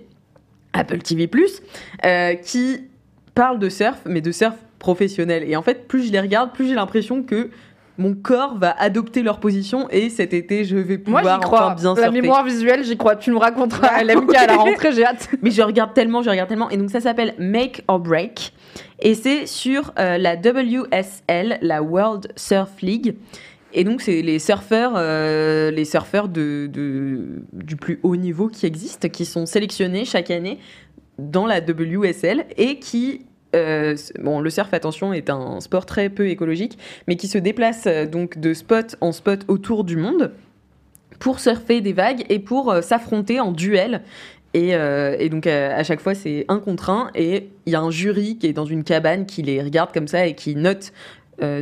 [0.72, 1.30] Apple TV+,
[2.04, 2.88] euh, qui
[3.36, 5.44] parle de surf, mais de surf professionnel.
[5.46, 7.50] Et en fait, plus je les regarde, plus j'ai l'impression que
[7.98, 11.66] mon corps va adopter leur position et cet été, je vais Moi, pouvoir j'y crois.
[11.66, 12.20] enfin bien la surfer.
[12.22, 13.16] mémoire visuelle, j'y crois.
[13.16, 14.14] Tu nous raconteras à Ouais.
[14.14, 15.28] LMK à la rentrée, j'ai hâte.
[15.42, 16.70] Mais je regarde tellement, je regarde tellement.
[16.70, 18.52] Et donc ça s'appelle Make or Break.
[19.00, 23.16] Et c'est sur euh, la WSL, la World Surf League.
[23.72, 28.66] Et donc c'est les surfeurs, euh, les surfeurs de, de- du plus haut niveau qui
[28.66, 30.58] existent, qui sont sélectionnés chaque année
[31.18, 36.28] dans la WSL et qui euh, bon, le surf, attention, est un sport très peu
[36.28, 36.78] écologique,
[37.08, 40.32] mais qui se déplace euh, donc de spot en spot autour du monde
[41.18, 44.02] pour surfer des vagues et pour euh, s'affronter en duel.
[44.52, 44.72] Et,
[45.28, 48.48] donc à chaque fois c'est un contre un et il y a un jury qui
[48.48, 50.92] est dans une cabane qui les regarde comme ça et qui note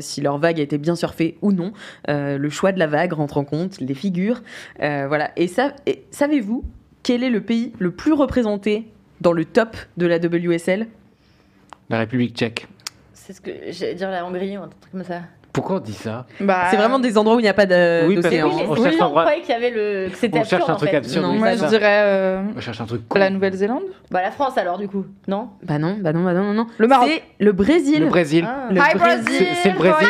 [0.00, 1.74] si leur vague a été bien surfée ou non.
[2.08, 4.40] Le choix de la vague rentre en compte, les figures,
[4.78, 5.32] voilà.
[5.36, 5.50] Et,
[5.84, 6.64] et savez-vous
[7.02, 8.86] quel est le pays le plus représenté
[9.20, 10.86] dans le top de la WSL
[11.90, 12.66] La République tchèque.
[13.14, 15.20] C'est ce que j'allais dire la Hongrie ou un truc comme ça.
[15.52, 18.06] Pourquoi on dit ça Bah, C'est vraiment des endroits où il n'y a pas de-
[18.06, 20.08] Oui, parce que- Oui, on cherche un croyait qu'il y avait le.
[20.14, 20.96] c'était On cherche un en truc fait.
[20.96, 23.18] absurde, Non, Moi, je dirais euh, On cherche un truc con.
[23.18, 23.82] la Nouvelle-Zélande.
[24.10, 26.66] Bah la France alors du coup, non Bah non, bah non, bah non, non, non.
[26.76, 27.08] Le Maroc.
[27.10, 28.00] C'est le Brésil.
[28.02, 28.44] Le Brésil.
[28.46, 28.68] Ah.
[28.70, 29.24] Le Hi, Brésil.
[29.24, 29.46] Brésil.
[29.62, 30.08] C'est le Brésil.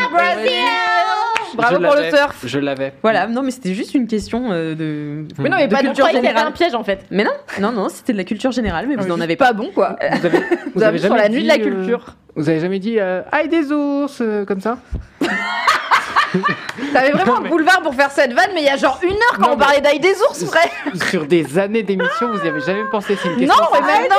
[1.58, 2.36] Bravo Je pour le surf.
[2.44, 2.92] Je l'avais.
[3.02, 5.26] Voilà, non mais c'était juste une question euh, de.
[5.38, 6.46] Mais non, mais de pas culture croyait qu'il y avait générale.
[6.48, 7.04] un piège en fait.
[7.10, 7.30] Mais non,
[7.60, 9.52] non, non, c'était de la culture générale, mais vous n'en avez pas.
[9.52, 9.96] bon, quoi.
[10.20, 10.38] Vous avez,
[10.74, 12.14] Vous avez sur la nuit de la euh, culture.
[12.36, 14.78] vous avez jamais dit euh, Aïe des ours euh, comme ça
[16.92, 19.00] T'avais vraiment Non, un mais- boulevard pour faire cette vanne, mais il y a genre
[19.02, 20.60] une heure quand Non, on mais- parlait d'ail des ours, vrai.
[21.10, 23.64] Sur des années d'émission, vous y avez jamais pensé C'est une Non, question.
[23.72, 24.16] mais maintenant,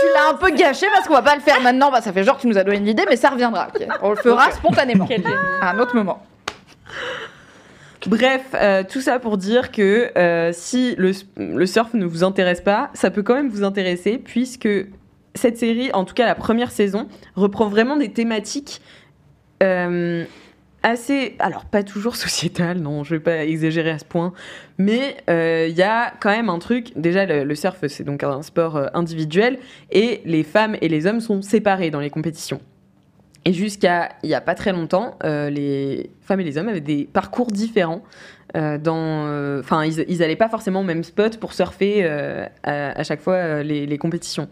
[0.00, 1.90] tu l'as un peu gâché parce qu'on va pas le faire maintenant.
[1.90, 3.68] Bah, ça fait genre que tu nous as donné une idée, mais ça reviendra.
[4.02, 5.06] On le fera spontanément.
[5.60, 6.22] À un autre moment.
[8.06, 12.90] Bref, euh, tout ça pour dire que euh, si le, surf ne vous intéresse pas,
[12.94, 14.68] ça peut quand même vous intéresser puisque
[15.34, 18.80] cette série, en tout cas la première saison, reprend vraiment des thématiques
[19.62, 20.24] euh,
[20.82, 24.32] assez, alors pas toujours sociétales, non, je vais pas exagérer à ce point,
[24.78, 26.92] mais il y a quand même un truc.
[26.96, 29.58] Déjà, le, le surf c'est donc un sport individuel
[29.90, 32.62] et les femmes et les hommes sont séparés dans les compétitions.
[33.44, 36.80] Et jusqu'à il y a pas très longtemps, euh, les femmes et les hommes avaient
[36.80, 38.02] des parcours différents.
[38.56, 42.44] euh, dans, euh, enfin, ils, ils allaient pas forcément au même spot pour surfer euh,
[42.64, 44.48] à, à chaque fois euh, les, les compétitions.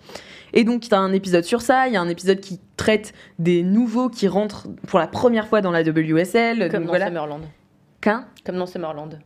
[0.53, 1.89] Et donc, il y a un épisode sur ça.
[1.89, 5.61] Il y a un épisode qui traite des nouveaux qui rentrent pour la première fois
[5.61, 6.59] dans la WSL.
[6.59, 7.07] Comme donc dans voilà.
[7.07, 7.43] Summerland.
[8.01, 8.25] Qu'un?
[8.47, 9.19] Comme dans Summerland.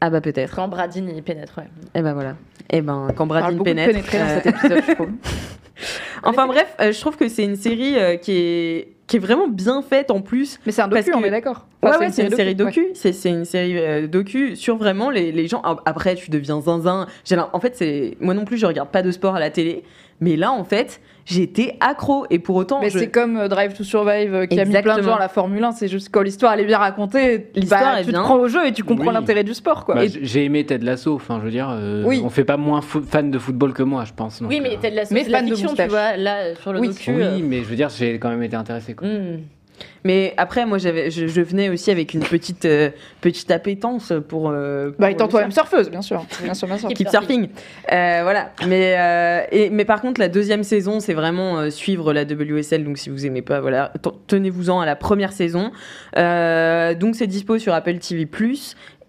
[0.00, 0.54] Ah bah peut-être.
[0.54, 1.68] Quand Bradine y pénètre, ouais.
[1.94, 2.34] Et ben voilà.
[2.68, 3.94] Et ben quand Bradine de pénètre.
[4.12, 5.08] dans euh, cet épisode, je trouve.
[6.22, 9.46] Enfin bref, euh, je trouve que c'est une série euh, qui est qui est vraiment
[9.48, 10.58] bien faite en plus.
[10.66, 11.66] Mais c'est un docu, on que- est d'accord.
[11.82, 12.86] Ouais, Enfin, ouais, c'est une série docu.
[12.94, 15.62] C'est une série euh, docu sur vraiment les, les gens.
[15.62, 17.06] Après, tu deviens zinzin.
[17.52, 19.84] En fait, c'est moi non plus, je regarde pas de sport à la télé.
[20.20, 22.24] Mais là, en fait, j'étais accro.
[22.30, 24.72] Et pour autant, Mais je- c'est comme euh, Drive to Survive euh, qui a mis
[24.80, 27.48] plein de gens à la Formule 1, c'est juste quand l'histoire elle est bien racontée,
[27.54, 28.20] L'histoire bah, tu bien.
[28.20, 29.12] te prends au jeu et tu comprends Oui.
[29.14, 29.96] l'intérêt du sport quoi.
[29.96, 32.22] Bah, Et- J'ai aimé Ted Lasso, enfin je veux dire, euh, Oui.
[32.24, 34.40] on fait pas moins fo- fan de football que moi, je pense.
[34.40, 36.54] donc, Oui, mais euh, t'es de la, Mais la fan de fiction, tu vois, là,
[36.54, 36.88] sur le Oui.
[36.88, 37.10] docu.
[37.10, 38.94] Oui, euh, mais je veux dire, j'ai quand même été intéressé.
[38.94, 39.08] Quoi.
[39.08, 39.40] hmm.
[40.04, 42.90] Mais après, moi, j'avais, je, je venais aussi avec une petite euh,
[43.20, 44.50] petite appétence pour.
[44.50, 46.24] euh, Bah, étant toi-même surfeuse, bien sûr.
[46.44, 46.88] Bien sûr, bien sûr.
[46.90, 47.48] Keep surfing.
[47.92, 48.52] Euh, voilà.
[48.68, 52.84] Mais, euh, et, mais par contre, la deuxième saison, c'est vraiment suivre la WSL.
[52.84, 53.92] Donc, si vous aimez pas, voilà,
[54.28, 55.72] tenez-vous-en à la première saison.
[56.14, 58.28] Donc, c'est dispo sur Apple TV+.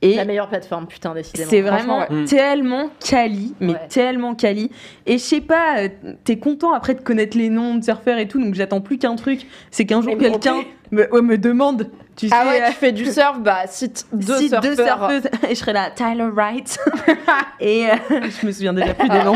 [0.01, 1.49] Et La meilleure plateforme, putain, décidément.
[1.49, 2.25] c'est vraiment ouais.
[2.25, 3.87] Tellement quali, mais Ouais.
[3.89, 4.69] tellement quali.
[5.07, 5.89] Et je sais pas, euh,
[6.23, 9.15] t'es content après de connaître les noms de surfeurs et tout, donc j'attends plus qu'un
[9.15, 10.57] truc, c'est qu'un jour quelqu'un
[10.91, 14.05] me, ouais, me demande, tu sais, Ah ouais, euh, tu fais du surf, bah cite
[14.14, 14.61] deux cite surfeurs.
[14.61, 16.77] deux surfeuses, et je serai là, Tyler Wright.
[17.59, 19.35] et euh, je me souviens déjà plus des noms.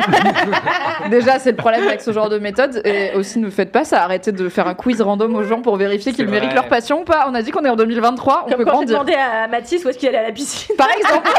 [1.10, 2.82] Déjà, c'est le problème avec ce genre de méthode.
[2.86, 4.04] Et aussi, ne faites pas ça.
[4.04, 7.04] Arrêtez de faire un quiz random aux gens pour vérifier qu'ils méritent leur passion ou
[7.04, 7.26] pas.
[7.30, 8.94] On a dit qu'on est en 2023, on Comme peut quand j'ai grandir.
[9.00, 10.76] demandé à Mathis où est-ce qu'il allait à la piscine.
[10.78, 11.30] Par exemple.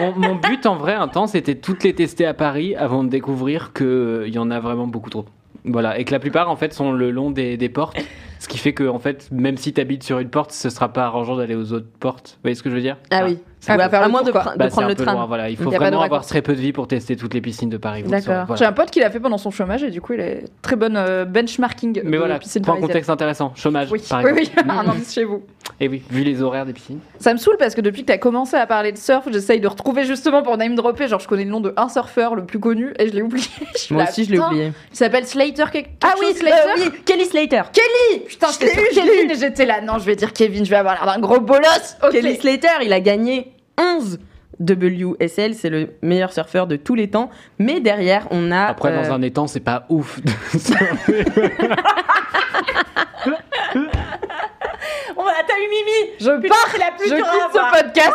[0.00, 3.08] mon, mon but en vrai, un temps, c'était toutes les tester à Paris avant de
[3.08, 5.24] découvrir qu'il y en a vraiment beaucoup trop.
[5.64, 7.96] Voilà, et que la plupart en fait sont le long des, des portes,
[8.44, 10.92] ce qui fait que en fait, même si tu habites sur une porte, ce sera
[10.92, 12.32] pas arrangeant d'aller aux autres portes.
[12.36, 12.98] Vous voyez ce que je veux dire?
[13.10, 13.38] Ah oui.
[13.68, 14.42] Ah, Ouais, faire à moins de, quoi.
[14.42, 15.12] pr- de Bah, prendre un le train.
[15.12, 15.48] loin, voilà.
[15.50, 18.02] Il faut vraiment avoir très peu de vie pour tester toutes les piscines de Paris.
[18.02, 18.44] D'accord.
[18.46, 18.56] voilà.
[18.56, 20.76] J'ai un pote qui l'a fait pendant son chômage et du coup, il est très
[20.76, 22.00] bonne euh, benchmarking.
[22.04, 22.80] Mais de voilà, point parisienne.
[22.88, 24.60] contexte intéressant, chômage Oui, par oui, exemple.
[24.64, 25.42] oui, un indice chez vous.
[25.80, 27.00] Et oui, vu les horaires des piscines.
[27.18, 29.60] Ça me saoule parce que depuis que tu as commencé à parler de surf, j'essaye
[29.60, 31.08] de retrouver justement pour name dropper.
[31.08, 33.46] Genre, je connais le nom de un surfeur le plus connu et je l'ai oublié.
[33.88, 34.72] Je Moi aussi, je l'ai oublié.
[34.92, 36.54] Il s'appelle Slater quelque, Ah oui, Slater.
[36.56, 37.62] euh, oui, Kelly Slater.
[37.72, 39.80] Kelly Putain, Je l'ai eu, sur je l'ai Kevin et j'étais là.
[39.80, 41.96] Non, je vais dire Kevin, je vais avoir l'air d'un gros bolos.
[42.12, 44.18] Kelly Slater, il a gagné 11
[44.60, 47.30] WSL, c'est le meilleur surfeur de tous les temps.
[47.58, 48.66] Mais derrière, on a.
[48.66, 50.20] Après, euh, dans un étang, c'est pas ouf.
[55.16, 56.12] On va, t'as eu Mimi.
[56.20, 58.12] Je Putain, pars, la plus je quitte ce podcast.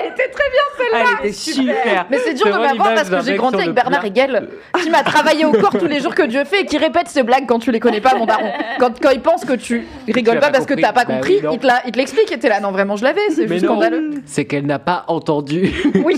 [0.00, 1.04] Elle était très bien celle-là.
[1.22, 2.06] Elle était super.
[2.10, 4.04] Mais c'est dur de m'avoir parce que j'ai grandi avec Bernard.
[4.04, 4.48] Hegel
[4.82, 7.22] qui m'a travaillé au corps tous les jours que Dieu fait et qui répète ses
[7.22, 8.50] blagues quand tu les connais pas, mon daron.
[8.78, 11.14] Quand, quand il pense que tu rigoles as pas pas parce que t'as pas Bah
[11.14, 11.58] compris, oui, non.
[11.86, 12.60] il te l'explique et t'es là.
[12.60, 14.10] Non, vraiment, je l'avais, c'est juste scandaleux.
[14.26, 15.72] c'est qu'elle n'a pas entendu.
[16.04, 16.16] Oui.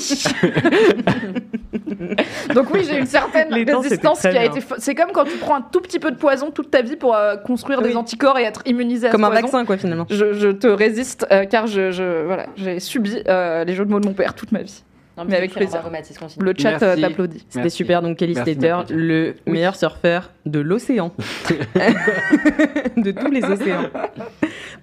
[2.55, 4.43] Donc oui, j'ai une certaine Les résistance qui a bien.
[4.43, 4.61] été.
[4.79, 7.15] C'est comme quand tu prends un tout petit peu de poison toute ta vie pour
[7.15, 9.43] euh, construire des anticorps et être immunisé à Comme ce un poison.
[9.43, 10.07] vaccin, quoi, finalement.
[10.11, 13.91] Je, je te résiste euh, car je, je- voilà, j'ai subi euh, les jeux de
[13.91, 14.83] mots de mon père toute ma vie.
[15.17, 15.83] Non, Mais avec plaisir.
[16.39, 17.45] Le chat euh, t'applaudit.
[17.49, 21.13] C'était super, donc Kelly Slater, le meilleur surfeur de l'océan.
[22.97, 23.89] de tous les océans.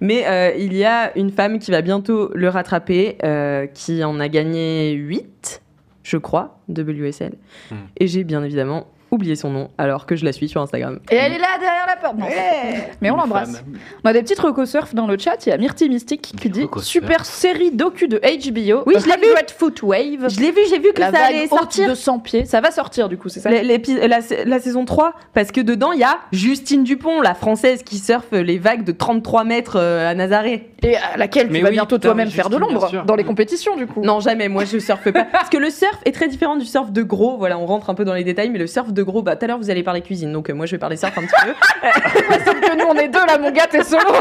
[0.00, 4.18] Mais euh, il y a une femme qui va bientôt le rattraper, euh, qui en
[4.18, 5.62] a gagné 8,
[6.02, 7.34] je crois, de WSL.
[7.70, 7.76] Hmm.
[7.98, 11.00] Et j'ai bien évidemment oublié son nom, alors que je la suis sur Instagram.
[11.10, 12.18] Et elle est là derrière la porte.
[12.18, 12.26] Non.
[13.00, 13.64] Mais on l'embrasse.
[14.04, 15.46] On a des petites recos surf dans le chat.
[15.46, 18.82] Il y a Myrtille Mystique qui dit super série docu de HBO.
[18.86, 19.32] Oui, je l'ai vu.
[19.48, 20.28] 100 Foot Wave.
[20.28, 21.88] Je l'ai vu, j'ai vu que La ça allait sortir.
[21.88, 22.44] de 100 pieds.
[22.44, 26.00] Ça va sortir du coup, c'est ça La, la saison 3, parce que dedans, il
[26.00, 30.14] y a Justine Dupont, la française qui surfe les vagues de 33 mètres euh, à
[30.14, 30.70] Nazaré.
[30.82, 33.76] Et à laquelle tu Mais vas oui, bientôt toi-même faire de l'ombre dans les compétitions
[33.76, 34.02] du coup.
[34.02, 35.24] Non, jamais, moi je surfe pas.
[35.24, 37.38] Parce que le surf est très différent du surf de gros.
[37.38, 39.44] Voilà, on rentre un peu dans les détails, mais le surf de gros, bah tout
[39.44, 41.46] à l'heure vous allez parler cuisine, donc euh, moi je vais parler surf un petit
[41.46, 41.52] peu.
[42.44, 44.02] Sauf que nous on est deux là, mon gars, t'es solo.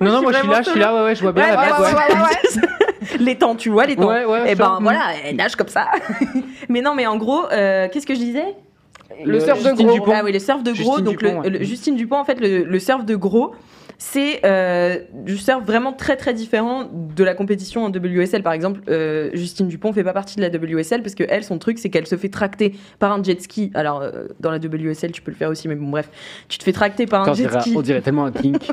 [0.00, 1.44] Non, non, suis moi je suis là, je suis là, ouais, ouais, je vois bien
[1.44, 2.20] Ouais, la ouais, blague, ouais, ouais.
[2.22, 3.18] ouais, ouais.
[3.18, 4.08] les temps, tu vois, les temps.
[4.08, 4.64] Ouais, ouais, Et ça.
[4.64, 5.86] ben voilà, elle nage comme ça.
[6.68, 8.54] mais non, mais en gros, euh, qu'est-ce que je disais?
[9.24, 9.94] Le surf de Justine gros.
[9.98, 10.12] Dupont.
[10.14, 10.76] Ah oui, le surf de gros.
[10.96, 11.50] Justine donc Dupont, le, ouais.
[11.58, 13.54] le- Justine Dupont, en fait, le, le surf de gros,
[14.00, 18.44] c'est euh, du surf vraiment très très différent de la compétition en WSL.
[18.44, 21.58] Par exemple, euh, Justine Dupont fait pas partie de la WSL parce que elle, son
[21.58, 23.72] truc, c'est qu'elle se fait tracter par un jet ski.
[23.74, 26.08] Alors euh, dans la WSL, tu peux le faire aussi, mais bon bref,
[26.48, 27.74] tu te fais tracter par un Attends, jet dirait, ski.
[27.76, 28.62] on dirait tellement un kink.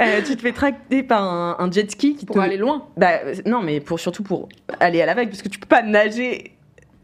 [0.00, 2.40] Euh, tu te fais tracter par un, un jet ski qui Pour te.
[2.40, 2.86] aller loin.
[2.96, 5.82] Bah non, mais pour surtout pour aller à la vague parce que tu peux pas
[5.82, 6.52] nager.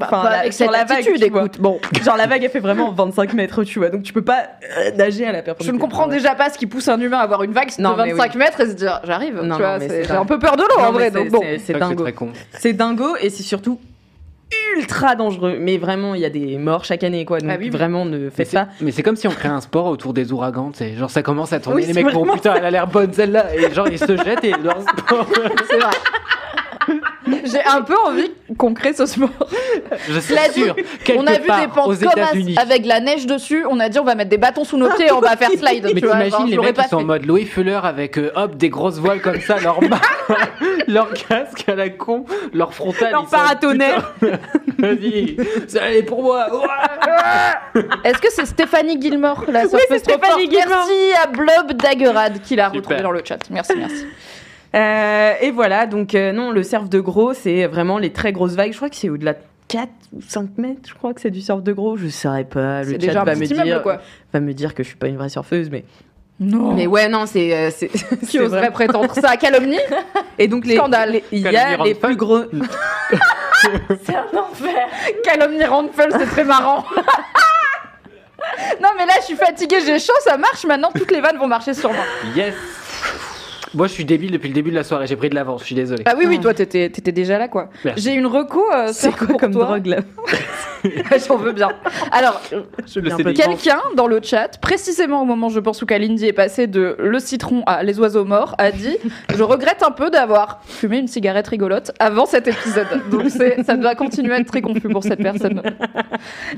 [0.06, 1.60] Enfin, pas la- avec cette la vague, attitude, écoute.
[1.60, 4.44] Bon, Genre la vague elle fait vraiment 25 mètres, tu vois, donc tu peux pas
[4.78, 5.74] euh, nager à la je perpendiculaire.
[5.74, 6.14] ne comprends Ouais.
[6.16, 8.30] déjà pas ce qui pousse un humain à avoir une vague Non, de mais 25
[8.32, 8.38] oui.
[8.38, 9.40] mètres et se dire j'arrive.
[9.42, 11.10] Non, tu j'ai un peu peur de l'eau Non, en vrai.
[11.10, 11.42] Donc c'est- bon.
[11.64, 12.02] c'est- dingo.
[12.02, 12.28] très con.
[12.52, 13.78] C'est dingo et c'est surtout
[14.76, 15.56] ultra dangereux.
[15.60, 17.38] Mais vraiment, il y a des morts chaque année, quoi.
[17.38, 17.70] Donc Ah oui, oui.
[17.70, 18.68] vraiment, ne faites pas.
[18.80, 20.94] Mais c'est comme si on créait un sport autour des ouragans, tu sais.
[20.94, 23.54] Genre ça commence à tourner, Oui, les mecs vraiment putain, elle a l'air bonne celle-là,
[23.54, 25.26] et genre ils se jettent et leur sport.
[25.70, 25.90] C'est vrai.
[27.44, 29.28] J'ai un peu envie qu'on crée ce sport.
[30.08, 30.34] Je suis
[31.04, 33.64] quelque on a vu des pentes comme avec la neige dessus.
[33.68, 35.50] On a dit on va mettre des bâtons sous nos pieds et on va faire
[35.50, 35.90] slide.
[35.94, 38.98] Mais t'imagines les mecs qui sont en mode Louis Fuller avec euh, hop des grosses
[38.98, 39.80] voiles comme ça, leur
[40.86, 43.12] leur casque à la con, leur frontal.
[43.12, 44.14] Leur paratonnerre.
[44.78, 45.36] Vas-y,
[45.68, 46.46] ça allait pour moi.
[48.04, 50.86] Est-ce que c'est Stéphanie Gilmore, la trop Stéphanie Gilmore.
[50.86, 53.38] Merci à Blob Daggerad qui l'a retrouvé dans le chat.
[53.50, 54.06] Merci, merci.
[54.74, 58.54] Euh, et voilà, donc euh, non, le surf de gros, c'est vraiment les très grosses
[58.54, 58.72] vagues.
[58.72, 59.38] Je crois que c'est au-delà de
[59.68, 61.96] 4 ou 5 mètres, je crois que c'est du surf de gros.
[61.96, 62.82] Je saurais pas.
[62.82, 64.00] Le chat déjà un va me, dire, quoi.
[64.32, 65.84] va me dire que je suis pas une vraie surfeuse, mais.
[66.40, 66.74] Non.
[66.74, 67.54] Mais ouais, non, c'est.
[67.56, 67.86] euh, c'est-
[68.20, 69.78] Qui c'est oserait prétendre ça Calomnie?
[70.38, 71.12] Et donc, les, Scandale.
[71.12, 72.40] les- il y Calomnie a les plus gros.
[74.04, 74.88] C'est un enfer.
[75.22, 76.84] Calomnie Randfell, c'est très marrant.
[78.82, 80.66] non, mais là, je suis fatiguée, j'ai chaud, ça marche.
[80.66, 82.04] Maintenant, toutes les vannes vont marcher sur moi.
[82.36, 82.52] Yes.
[83.74, 85.06] Moi, je suis débile depuis le début de la soirée.
[85.06, 85.60] J'ai pris de l'avance.
[85.62, 86.02] Je suis désolé.
[86.06, 87.70] Ah oui, oui, toi, t'étais t'étais déjà là, quoi.
[87.84, 88.02] Merci.
[88.04, 88.64] J'ai une reco.
[88.72, 89.64] euh, C'est quoi pour comme toi.
[89.64, 89.96] drogue là
[91.26, 91.70] J'en veux bien.
[92.12, 92.40] Alors,
[92.86, 96.32] Je le sais quelqu'un dans le chat, précisément au moment, je pense, où Kalindi est
[96.34, 98.96] passé de le citron à les oiseaux morts, a dit
[99.34, 102.86] Je regrette un peu d'avoir fumé une cigarette rigolote avant cet épisode.
[103.10, 105.62] Donc, c'est- ça doit continuer à être très confus pour cette personne.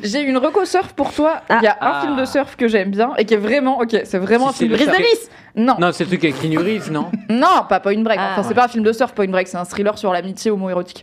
[0.02, 1.40] J'ai une reco surf pour toi.
[1.50, 2.00] Il y a un Ah.
[2.02, 3.78] film de surf que j'aime bien et qui est vraiment.
[3.80, 4.96] Ok, c'est vraiment Si un film de le- surf.
[4.96, 5.76] Brise Non.
[5.80, 8.18] Non, c'est le truc avec Keanu Reeves, non Non, pas Point Break.
[8.20, 8.32] Ah.
[8.32, 11.02] Enfin, c'est pas un film de surf, Point Break, c'est un thriller sur l'amitié homo-érotique.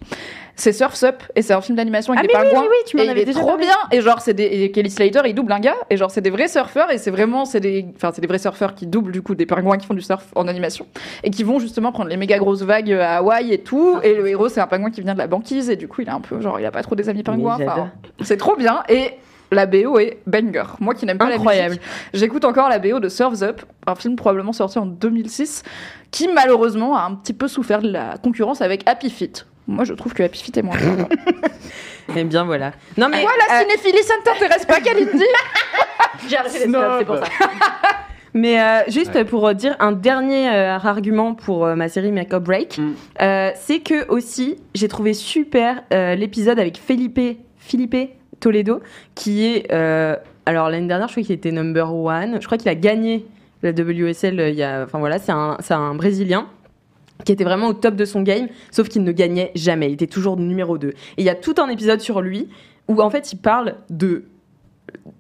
[0.56, 2.62] C'est Surf's Up et c'est un film d'animation avec Ah, des mais oui, pingouins.
[2.62, 3.66] oui, oui, tu m'en et il avais est déjà trop parlé.
[3.66, 3.76] bien.
[3.92, 5.74] Et genre, c'est des et Kelly Slater, il double un gars.
[5.90, 8.38] Et genre, c'est des vrais surfeurs et c'est vraiment, c'est des, enfin, c'est des vrais
[8.38, 10.86] surfeurs qui doublent du coup des pingouins qui font du surf en animation
[11.24, 13.98] et qui vont justement prendre les méga grosses vagues à Hawaï et tout.
[14.04, 16.08] Et le héros, c'est un pingouin qui vient de la banquise et du coup, il
[16.08, 17.58] est un peu genre, il a pas trop des amis pingouins.
[17.60, 17.90] Enfin,
[18.22, 19.14] c'est trop bien et
[19.54, 20.64] la BO est banger.
[20.80, 21.76] Moi qui n'aime pas Incroyable.
[21.76, 21.82] la musique,
[22.14, 25.64] j'écoute encore la BO de Surf's Up, un film probablement sorti en 2006,
[26.12, 29.46] qui malheureusement a un petit peu souffert de la concurrence avec Happy Feet.
[29.66, 31.08] Moi, je trouve que Happy Feet est moins bien.
[32.18, 32.74] Eh bien voilà.
[32.98, 35.24] Non mais Quoi, la euh, cinéphilie, ça ne t'intéresse pas, Kalindi
[36.30, 37.24] J'ai arrêté les c'est pour ça.
[38.36, 42.34] Mais euh, juste pour euh, dire un dernier euh, argument pour euh, ma série Make
[42.34, 42.94] Up Break, Mm.
[43.22, 47.96] euh, c'est que aussi j'ai trouvé super euh, l'épisode avec Felipe, Felipe
[48.44, 48.82] Toledo,
[49.16, 52.68] qui est euh, alors l'année dernière je crois qu'il était number one, je crois qu'il
[52.68, 53.26] a gagné
[53.64, 54.38] la WSL.
[54.40, 56.48] euh, enfin voilà, c'est un, un Brésilien
[57.24, 59.88] qui était vraiment au top de son game, sauf qu'il ne gagnait jamais.
[59.88, 60.90] Il était toujours numéro 2.
[60.90, 62.50] Et il y a tout un épisode sur lui
[62.90, 64.26] où en fait il parle de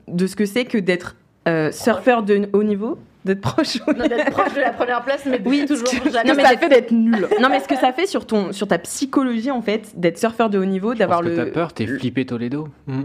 [0.09, 1.15] de ce que c'est que d'être
[1.47, 3.77] euh, surfeur de haut niveau, d'être proche.
[3.87, 6.29] Non, d'être proche de la première place, mais Oui, toujours que- jamais.
[6.29, 7.27] Non, mais ça fait d'être nul.
[7.41, 10.49] Non, mais ce que ça fait sur ton, sur ta psychologie en fait, d'être surfeur
[10.49, 11.45] de haut niveau, d'avoir Parce que le.
[11.45, 12.67] t'as peur, t'es flippé Toledo.
[12.87, 13.03] Hmm.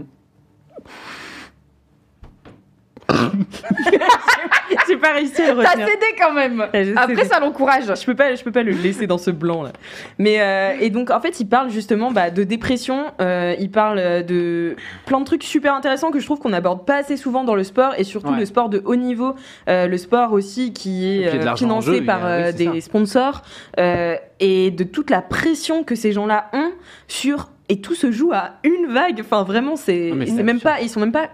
[4.87, 5.87] J'ai pas réussi à le T'as retenir.
[5.87, 6.59] cédé quand même.
[6.73, 7.27] Ouais, j'ai Après, cédé.
[7.27, 7.83] ça l'encourage.
[7.85, 9.71] Je peux pas, je peux pas le laisser dans ce blanc là.
[10.17, 13.05] Mais euh, et donc en fait, il parle justement bah, de dépression.
[13.21, 14.75] euh, il parle de
[15.05, 17.63] plein de trucs super intéressants que je trouve qu'on n'aborde pas assez souvent dans le
[17.63, 18.39] sport et surtout Ouais.
[18.39, 19.35] le sport de haut niveau,
[19.69, 22.81] euh, le sport aussi qui est euh, financé jeu, par a- oui, des ça.
[22.81, 23.41] sponsors
[23.79, 26.71] euh, et de toute la pression que ces gens-là ont
[27.07, 29.19] sur et tout se joue à une vague.
[29.21, 31.29] Enfin vraiment, c'est même pas, ils sont même pas.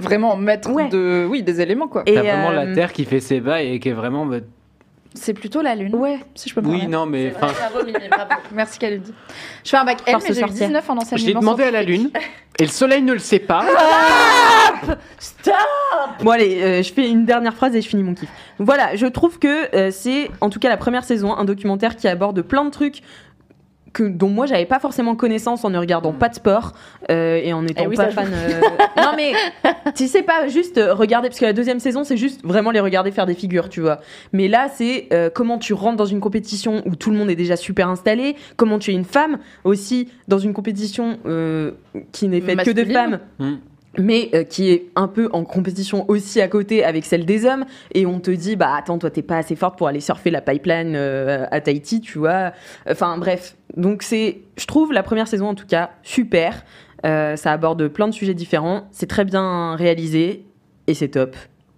[0.00, 0.88] Vraiment maître Ouais.
[0.88, 2.02] de, oui, des éléments quoi.
[2.06, 4.26] Et, T'as vraiment euh, la Terre qui fait ses bails et qui est vraiment.
[4.26, 4.38] bah,
[5.14, 5.94] C'est plutôt la lune.
[5.94, 6.18] Ouais.
[6.34, 7.30] Si je peux me Oui, non, mais.
[7.30, 8.30] Bravo, Mimi, bravo.
[8.54, 9.12] Merci Kalindi.
[9.64, 10.68] Je fais un bac L, mais j'ai eu sorcière.
[10.68, 11.26] 19 en enseignement.
[11.26, 12.10] J'ai demandé à la Lune
[12.58, 13.64] et le Soleil ne le sait pas.
[16.22, 18.28] Bon allez, euh, je fais une dernière phrase et je finis mon kiff.
[18.58, 22.08] Voilà, je trouve que euh, c'est en tout cas la première saison, un documentaire qui
[22.08, 23.00] aborde plein de trucs
[23.96, 26.72] que, dont moi j'avais pas forcément connaissance en ne regardant pas de sport
[27.10, 28.28] euh, et en n'étant Eh oui, pas fan.
[28.30, 28.60] euh,
[28.98, 29.32] non mais
[29.94, 32.80] tu sais pas juste euh, regarder parce que la deuxième saison c'est juste vraiment les
[32.80, 34.00] regarder faire des figures, tu vois.
[34.34, 37.36] Mais là c'est euh, comment tu rentres dans une compétition où tout le monde est
[37.36, 41.70] déjà super installé, comment tu es une femme aussi dans une compétition euh,
[42.12, 43.54] qui n'est faite que de femmes Hmm.
[43.98, 47.64] Mais euh, qui est un peu en compétition aussi à côté avec celle des hommes.
[47.94, 50.40] Et on te dit bah attends toi t'es pas assez forte pour aller surfer la
[50.40, 52.52] pipeline euh, à Tahiti tu vois.
[52.88, 53.56] Enfin bref.
[53.76, 56.64] Donc c'est je trouve la première saison en tout cas super.
[57.04, 58.88] Euh, ça aborde plein de sujets différents.
[58.90, 60.44] C'est très bien réalisé
[60.86, 61.36] et c'est top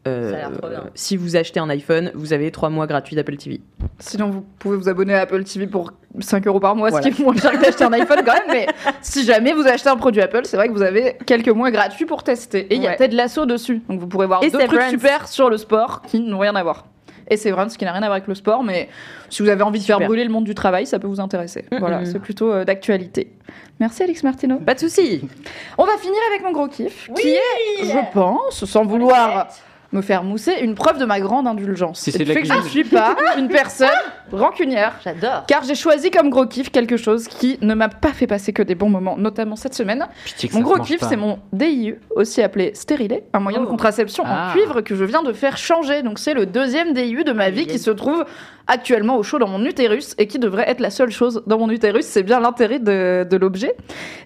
[0.09, 3.61] Euh, si vous achetez un iPhone vous avez trois mois gratuits d'Apple TV
[4.01, 7.05] Sinon, vous pouvez vous abonner à Apple TV pour 5 euros par mois, Voilà.
[7.05, 8.43] ce qui est moins cher que d'acheter un iPhone quand même.
[8.49, 8.67] Mais
[9.03, 12.07] si jamais vous achetez un produit Apple, c'est vrai que vous avez quelques mois gratuits
[12.07, 12.61] pour tester.
[12.73, 12.95] Et il y a.
[12.95, 13.83] Ted Lasso dessus.
[13.89, 16.87] Donc vous pourrez voir deux trucs super sur le sport qui n'ont rien à voir.
[17.31, 18.89] Et c'est vraiment ce qui n'a rien à voir avec le sport, mais
[19.29, 21.67] si vous avez envie de faire brûler le monde du travail, ça peut vous intéresser.
[21.79, 23.33] Voilà, c'est plutôt euh, d'actualité.
[23.81, 24.57] Merci Alex Martino.
[24.59, 25.29] pas de souci
[25.77, 29.49] On va finir avec mon gros kiff, qui est, je pense, sans vouloir
[29.93, 32.01] me faire mousser, une preuve de ma grande indulgence.
[32.01, 33.89] Si c'est de la fait que je ne suis pas une personne
[34.33, 34.95] rancunière.
[35.03, 35.45] J'adore.
[35.47, 38.63] Car j'ai choisi comme gros kiff quelque chose qui ne m'a pas fait passer que
[38.63, 40.07] des bons moments, notamment cette semaine.
[40.25, 43.69] Pitié que Mon gros kiff, c'est mon DIU, aussi appelé stérilet, un moyen de Oh.
[43.71, 44.49] contraception Ah.
[44.51, 46.03] en cuivre que je viens de faire changer.
[46.03, 48.25] Donc c'est le deuxième DIU de ma vie qui se trouve
[48.71, 51.71] actuellement au chaud dans mon utérus et qui devrait être la seule chose dans mon
[51.71, 52.05] utérus.
[52.05, 53.75] C'est bien l'intérêt de, de l'objet.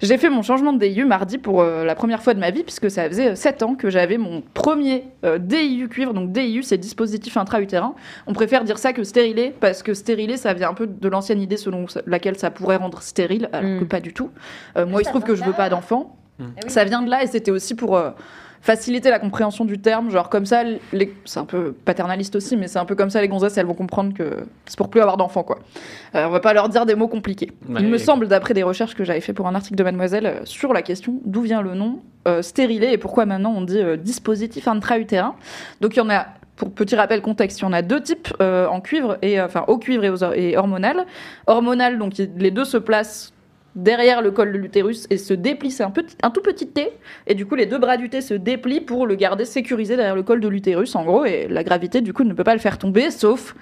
[0.03, 2.65] J'ai fait mon changement de DIU mardi pour euh, la première fois de ma vie
[2.65, 5.52] puisque ça faisait 7 ans que j'avais mon premier euh, DIU
[5.89, 6.15] cuivre.
[6.15, 7.95] Donc DIU, c'est dispositif intra-utérin.
[8.27, 11.41] On préfère dire ça que stérilet parce que stérilet, ça vient un peu de l'ancienne
[11.41, 13.81] idée selon laquelle ça pourrait rendre stérile, alors Mm.
[13.81, 14.31] que pas du tout.
[14.77, 16.17] Euh, moi, il se trouve que je veux pas d'enfant.
[16.67, 18.11] Ça vient de là et c'était aussi pour euh,
[18.63, 20.11] faciliter la compréhension du terme.
[20.11, 20.63] Genre comme ça,
[20.93, 21.15] les...
[21.27, 23.75] c'est un peu paternaliste aussi, mais c'est un peu comme ça les gonzesses, elles vont
[23.75, 25.59] comprendre que c'est pour plus avoir d'enfants quoi.
[26.15, 27.53] Euh, on va pas leur dire des mots compliqués.
[27.69, 27.81] Ouais.
[27.81, 30.41] Il me semble, d'après des recherches que j'avais fait pour un article de Mademoiselle euh,
[30.45, 33.97] sur la question d'où vient le nom euh, stérilet et pourquoi maintenant on dit euh,
[33.97, 35.35] dispositif intra-utérin.
[35.81, 36.27] Donc il y en a.
[36.55, 39.65] Pour petit rappel contexte, il y en a deux types euh, en cuivre et enfin
[39.69, 41.07] au cuivre et, aux, et hormonal.
[41.47, 43.32] Hormonal, donc les deux se placent
[43.75, 45.71] derrière le col de l'utérus et se déplient.
[45.71, 45.93] C'est un,
[46.23, 46.93] un tout petit T.
[47.27, 50.15] Et du coup, les deux bras du T se déplient pour le garder sécurisé derrière
[50.17, 51.25] le col de l'utérus, en gros.
[51.25, 53.55] Et la gravité, du coup, ne peut pas le faire tomber, sauf,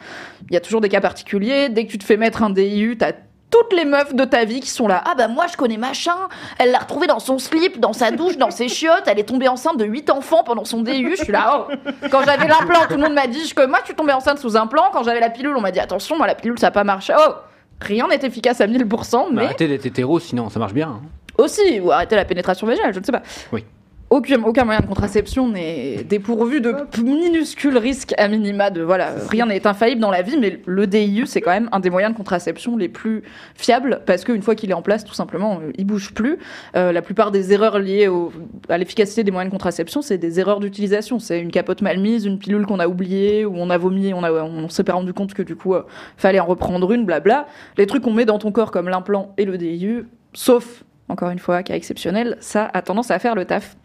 [0.48, 1.68] il y a toujours des cas particuliers.
[1.68, 3.12] Dès que tu te fais mettre un DIU, t'as
[3.50, 5.02] toutes les meufs de ta vie qui sont là.
[5.04, 6.14] Ah bah moi je connais machin,
[6.58, 9.48] elle l'a retrouvé dans son slip, dans sa douche, dans ses chiottes, elle est tombée
[9.48, 11.16] enceinte de 8 enfants pendant son DIU.
[11.16, 11.72] Je suis là, oh.
[12.10, 14.56] Quand j'avais l'implant, tout le monde m'a dit que moi je suis tombée enceinte sous
[14.56, 14.84] implant.
[14.92, 17.12] Quand j'avais la pilule, on m'a dit attention, moi la pilule ça n'a pas marché.
[17.18, 17.32] Oh
[17.80, 20.88] Rien n'est efficace à 1000%, Bah, mais Arrêtez d'être hétéro, sinon ça marche bien.
[20.88, 21.00] hein.
[21.38, 23.22] aussi, ou arrêter la pénétration vaginale, je ne sais pas.
[23.52, 23.64] Oui.
[24.12, 29.46] Aucun, aucun moyen de contraception n'est dépourvu de minuscules risques à minima de voilà, rien
[29.46, 32.16] n'est infaillible dans la vie, mais le DIU c'est quand même un des moyens de
[32.16, 33.22] contraception les plus
[33.54, 36.38] fiables parce qu'une fois qu'il est en place, tout simplement, euh, il bouge plus.
[36.74, 38.32] Euh, la plupart des erreurs liées au-
[38.68, 41.20] à l'efficacité des moyens de contraception, c'est des erreurs d'utilisation.
[41.20, 44.24] C'est une capote mal mise, une pilule qu'on a oubliée, ou on a vomi, on,
[44.24, 45.82] a, on s'est pas rendu compte que du coup, euh,
[46.16, 47.46] fallait en reprendre une, blabla.
[47.78, 51.38] Les trucs qu'on met dans ton corps comme l'implant et le DIU, sauf encore une
[51.38, 53.76] fois, cas exceptionnel, ça a tendance à faire le taf.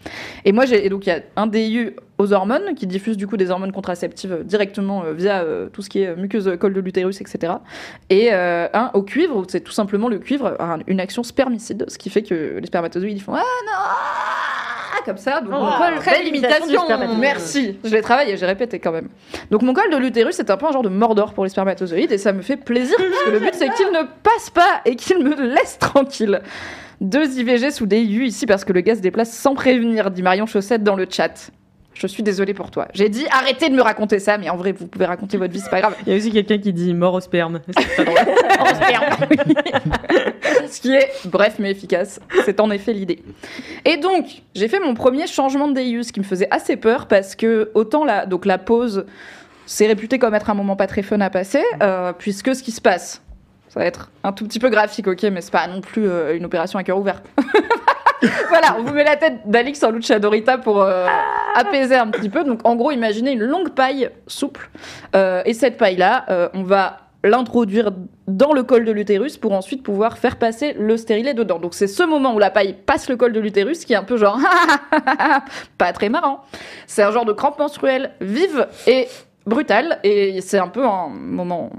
[0.45, 3.35] Et moi, j'ai donc il y a un DIU aux hormones qui diffuse du coup
[3.37, 6.79] des hormones contraceptives directement euh, via euh, tout ce qui est euh, muqueuse col de
[6.79, 7.53] l'utérus, etc.
[8.09, 11.97] Et euh, un au cuivre, où c'est tout simplement le cuivre une action spermicide, ce
[11.97, 15.41] qui fait que les spermatozoïdes ils font ah non ah comme ça.
[15.41, 17.19] Donc mon Oh, col très belle imitation du spermatozoïde.
[17.19, 17.77] Merci.
[17.83, 19.09] Je l'ai travaillé, j'ai répété quand même.
[19.51, 22.11] Donc mon col de l'utérus c'est un peu un genre de mordor pour les spermatozoïdes
[22.11, 24.95] et ça me fait plaisir parce que le but c'est qu'ils ne passent pas et
[24.95, 26.41] qu'ils me laissent tranquille.
[27.01, 30.45] Deux IVG sous DIU ici parce que le gars se déplace sans prévenir, dit Marion
[30.45, 31.51] Chaussette dans le chat.
[31.95, 32.87] Je suis désolée pour toi.
[32.93, 35.61] J'ai dit arrêtez de me raconter ça, mais en vrai, vous pouvez raconter votre vie,
[35.61, 35.95] c'est pas grave.
[36.05, 37.59] Il y a aussi quelqu'un qui dit mort au sperme.
[37.97, 38.17] Pas drôle.
[38.75, 39.05] Sperme.
[40.69, 42.19] Ce qui est bref mais efficace.
[42.43, 43.23] C'est en effet l'idée.
[43.85, 47.07] Et donc, j'ai fait mon premier changement de DIU, ce qui me faisait assez peur
[47.07, 49.05] parce que autant la, donc la pause,
[49.65, 52.71] c'est réputé comme être un moment pas très fun à passer, euh, puisque ce qui
[52.71, 53.21] se passe,
[53.75, 56.37] ça va être un tout petit peu graphique, ok, mais c'est pas non plus euh,
[56.37, 57.21] une opération à cœur ouvert.
[58.47, 61.05] voilà, on vous met la tête d'Alix en luchadorita pour euh,
[61.55, 62.45] apaiser un petit peu.
[62.45, 64.69] Donc, en gros, imaginez une longue paille souple.
[65.13, 67.91] Euh, et cette paille-là, on va l'introduire
[68.29, 71.59] dans le col de l'utérus pour ensuite pouvoir faire passer le stérilet dedans.
[71.59, 74.03] Donc, c'est ce moment où la paille passe le col de l'utérus qui est un
[74.03, 74.39] peu genre
[75.77, 76.45] pas très marrant.
[76.87, 79.09] C'est un genre de crampe menstruelle vive et
[79.45, 79.99] brutale.
[80.03, 81.71] Et c'est un peu un moment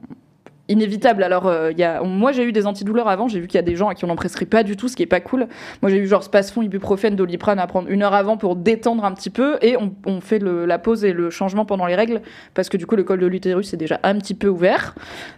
[0.68, 1.22] inévitable.
[1.22, 3.28] Alors, euh, il y a, moi, j'ai eu des antidouleurs avant.
[3.28, 4.88] J'ai vu qu'il y a des gens à qui on n'en prescrit pas du tout,
[4.88, 5.46] ce qui est pas cool.
[5.82, 9.12] Moi, j'ai eu genre Spasfon, ibuprofène, doliprane à prendre une heure avant pour détendre un
[9.12, 9.56] petit peu.
[9.62, 12.20] Et on, on fait le- la pause et le changement pendant les règles
[12.54, 14.94] parce que du coup, le col de l'utérus est déjà un petit peu ouvert.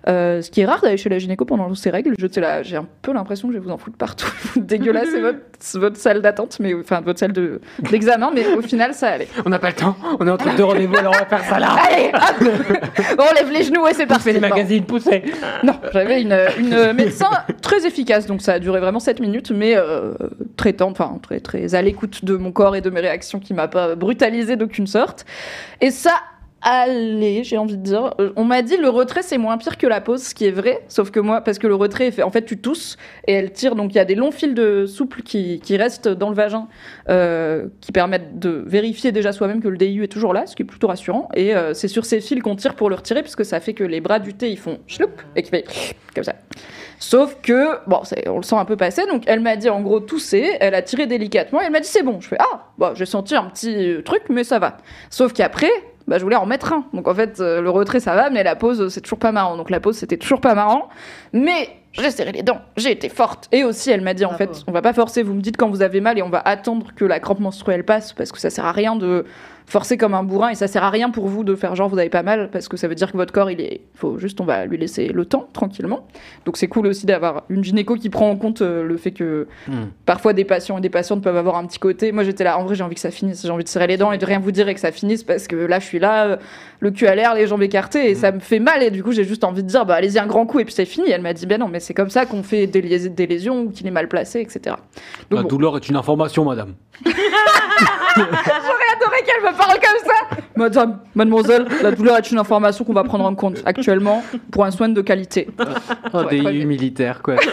[0.08, 2.14] Euh, ce qui est rare d'aller chez la gynéco pendant ces règles.
[2.18, 4.30] Je sais là, j'ai un peu l'impression que je vais vous en foutre partout.
[4.56, 5.08] Dégueulasse,
[5.58, 9.28] c'est votre, salle d'attente, mais enfin votre salle de, d'examen, mais au final, ça allait.
[9.44, 11.44] On n'a pas le temps, on est en train de rendez-vous, alors on va faire
[11.44, 11.76] ça là.
[11.90, 14.32] Allez, hop on lève les genoux et c'est parti.
[14.32, 15.17] les magazines, poussez.
[15.62, 16.36] Non, j'avais une,
[16.94, 17.30] médecin
[17.62, 20.14] très efficace, donc ça a duré vraiment 7 minutes, mais euh,
[20.56, 23.54] très tendre, enfin très, très à l'écoute de mon corps et de mes réactions qui
[23.54, 25.24] m'a pas brutalisé d'aucune sorte.
[25.80, 26.12] Et ça
[26.62, 28.14] allait, j'ai envie de dire.
[28.20, 30.50] Euh, On m'a dit le retrait c'est moins pire que la pause, ce qui est
[30.50, 32.96] vrai, sauf que moi, parce que le retrait, fait, en fait tu tousses
[33.26, 36.28] et elle tire, donc il y a des longs fils de souple qui, restent dans
[36.28, 36.66] le vagin,
[37.08, 40.62] euh, qui permettent de vérifier déjà soi-même que le DIU est toujours là, ce qui
[40.62, 41.28] est plutôt rassurant.
[41.34, 43.84] Et euh, c'est sur ces fils qu'on tire pour le retirer, puisque ça fait que
[43.84, 45.64] les bras du thé ils font chloup et qui fait
[46.14, 46.34] comme ça.
[46.98, 50.00] Sauf que, bon, on le sent un peu passer, donc elle m'a dit en gros
[50.00, 52.20] tousser, elle a tiré délicatement, elle m'a dit c'est bon.
[52.20, 54.78] Je fais ah, bon, j'ai senti un petit truc, mais ça va.
[55.10, 55.70] Sauf qu'après,
[56.08, 56.84] bah, je voulais en mettre un.
[56.92, 59.56] Donc en fait, euh, le retrait ça va, mais la pause c'est toujours pas marrant.
[59.56, 60.88] Donc la pause c'était toujours pas marrant.
[61.32, 63.48] Mais j'ai serré les dents, j'ai été forte.
[63.52, 65.56] Et aussi, elle m'a dit, en Ah, fait, on va pas forcer, vous me dites
[65.56, 68.38] quand vous avez mal et on va attendre que la crampe menstruelle passe, parce que
[68.38, 69.24] ça sert à rien de
[69.68, 71.98] forcer comme un bourrin et ça sert à rien pour vous de faire genre vous
[71.98, 73.82] avez pas mal, parce que ça veut dire que votre corps, il est.
[73.94, 76.06] faut juste, on va lui laisser le temps, tranquillement.
[76.46, 79.46] Donc c'est cool aussi d'avoir une gynéco qui prend en compte euh, le fait que
[79.66, 79.88] Hmm.
[80.06, 82.12] parfois des patients et des patientes peuvent avoir un petit côté.
[82.12, 83.96] Moi j'étais là, en vrai j'ai envie que ça finisse, j'ai envie de serrer les
[83.96, 85.98] dents et de rien vous dire et que ça finisse parce que là je suis
[85.98, 86.36] là, euh,
[86.80, 89.12] le cul à l'air, les jambes écartées et ça me fait mal et du coup
[89.12, 91.10] j'ai juste envie de dire bah allez-y un grand coup et puis c'est fini.
[91.10, 93.62] Elle m'a dit ben non mais c'est comme ça qu'on fait des, lés- des lésions
[93.64, 94.76] ou qu'il est mal placé etc.
[95.30, 95.48] Donc La bon.
[95.48, 96.74] douleur est une information, madame.
[98.16, 100.36] J'aurais adoré qu'elle me parle comme ça.
[100.56, 104.70] Madame, mademoiselle, la douleur est une information qu'on va prendre en compte actuellement pour un
[104.70, 105.48] soin de qualité.
[106.12, 107.36] Oh, Ouais, des militaires, quoi.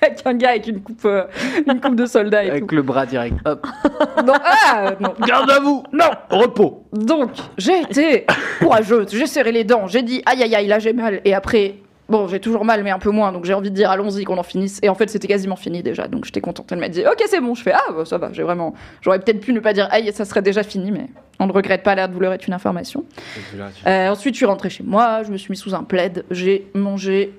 [0.00, 1.24] Avec un gars avec une coupe, euh,
[1.66, 2.74] une coupe de soldat et Avec tout.
[2.76, 3.36] le bras direct.
[3.44, 3.66] Hop.
[4.24, 5.12] Non, ah, non.
[5.26, 6.10] Garde à vous Non.
[6.30, 8.24] Repos Donc, j'ai été
[8.60, 11.20] courageuse, j'ai serré les dents, j'ai dit aïe aïe aïe, là j'ai mal.
[11.24, 11.76] Et après,
[12.08, 14.38] bon, j'ai toujours mal, mais un peu moins, donc j'ai envie de dire allons-y, qu'on
[14.38, 14.78] en finisse.
[14.82, 16.70] Et en fait, c'était quasiment fini déjà, donc j'étais contente.
[16.72, 17.54] Elle m'a dit ok, c'est bon.
[17.54, 18.74] Je fais ah, bah, ça va, j'ai vraiment.
[19.00, 21.06] J'aurais peut-être pu ne pas dire aïe, ça serait déjà fini, mais
[21.38, 23.04] on ne regrette pas, la douleur est une information.
[23.86, 26.70] Euh, ensuite, je suis rentrée chez moi, je me suis mis sous un plaid, j'ai
[26.74, 27.32] mangé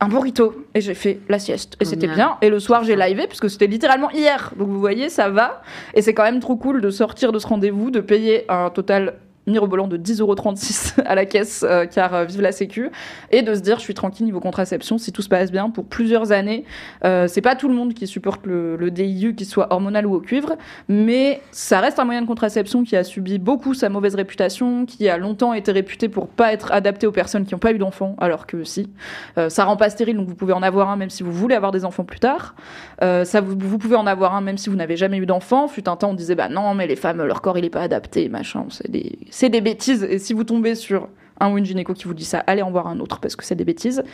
[0.00, 1.76] un burrito et j'ai fait la sieste.
[1.78, 2.16] Et c'était Génial.
[2.16, 2.36] bien.
[2.42, 4.52] Et le soir, j'ai livé puisque c'était littéralement hier.
[4.58, 5.62] Donc vous voyez, ça va.
[5.94, 9.14] Et c'est quand même trop cool de sortir de ce rendez-vous, de payer un total
[9.46, 12.90] mirobolant de 10,36€ à la caisse, euh, car euh, vive la sécu,
[13.30, 15.84] et de se dire je suis tranquille niveau contraception si tout se passe bien pour
[15.84, 16.64] plusieurs années.
[17.04, 20.14] Euh, c'est pas tout le monde qui supporte le, le DIU, qu'il soit hormonal ou
[20.14, 20.56] au cuivre,
[20.88, 25.08] mais ça reste un moyen de contraception qui a subi beaucoup sa mauvaise réputation, qui
[25.08, 28.16] a longtemps été réputé pour pas être adapté aux personnes qui n'ont pas eu d'enfants,
[28.18, 28.90] alors que si.
[29.38, 31.54] Euh, ça rend pas stérile, donc vous pouvez en avoir un même si vous voulez
[31.54, 32.54] avoir des enfants plus tard.
[33.00, 35.66] Ça, vous, vous pouvez en avoir un même si vous n'avez jamais eu d'enfant.
[35.66, 37.80] Fut un temps, on disait bah non, mais les femmes, leur corps il est pas
[37.80, 38.66] adapté, machin.
[38.68, 40.04] C'est des, c'est des bêtises.
[40.04, 41.08] Et si vous tombez sur
[41.40, 43.44] un ou une gynéco qui vous dit ça, allez en voir un autre parce que
[43.44, 44.04] c'est des bêtises.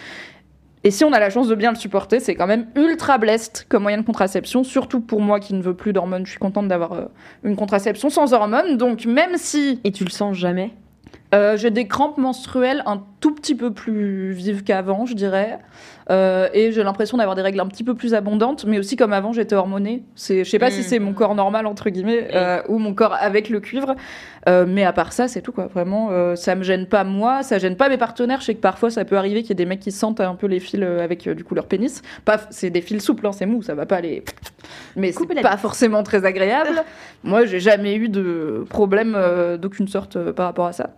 [0.85, 3.67] Et si on a la chance de bien le supporter, c'est quand même ultra blessed
[3.69, 6.25] comme moyen de contraception, surtout pour moi qui ne veux plus d'hormones.
[6.25, 7.05] Je suis contente d'avoir euh,
[7.43, 8.77] une contraception sans hormones.
[8.77, 10.71] Donc même si Et tu le sens jamais?
[11.35, 15.59] Euh, j'ai des crampes menstruelles un tout petit peu plus vives qu'avant, je dirais.
[16.11, 19.13] Euh, et j'ai l'impression d'avoir des règles un petit peu plus abondantes, mais aussi comme
[19.13, 20.05] avant, j'étais hormonée.
[20.17, 20.73] Je sais pas Mm.
[20.73, 23.95] si c'est mon corps normal, entre guillemets, euh, ou mon corps avec le cuivre.
[24.47, 25.67] Mais à part ça, c'est tout, quoi.
[25.67, 28.41] Vraiment, ça me gêne pas moi, ça gêne pas mes partenaires.
[28.41, 30.35] Je sais que parfois, ça peut arriver qu'il y ait des mecs qui sentent un
[30.37, 32.01] peu les fils avec, du coup, leur pénis.
[32.25, 34.25] Pas, c'est des fils souples, hein, c'est mou, ça va pas les.
[34.97, 36.83] Mais c'est pas forcément très agréable.
[37.25, 40.91] moi, j'ai jamais eu de problème euh, d'aucune sorte euh, par rapport à ça.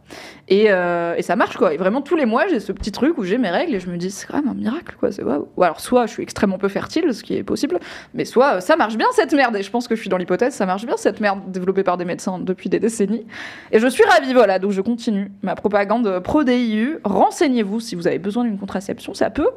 [0.49, 1.73] Et, euh, et ça marche quoi.
[1.75, 3.89] Et vraiment tous les mois, j'ai ce petit truc où j'ai mes règles et je
[3.89, 5.13] me dis c'est quand même un miracle quoi.
[5.13, 5.49] C'est waouh.
[5.57, 7.79] Ou alors soit je suis extrêmement peu fertile, ce qui est possible,
[8.15, 9.57] mais soit ça marche bien cette merde.
[9.57, 11.97] Et je pense que je suis dans l'hypothèse ça marche bien cette merde développée par
[11.97, 13.27] des médecins depuis des décennies.
[13.73, 14.59] Et je suis ravie voilà.
[14.59, 16.99] Donc je continue ma propagande pro DIU.
[17.05, 19.51] Renseignez-vous si vous avez besoin d'une contraception, ça peut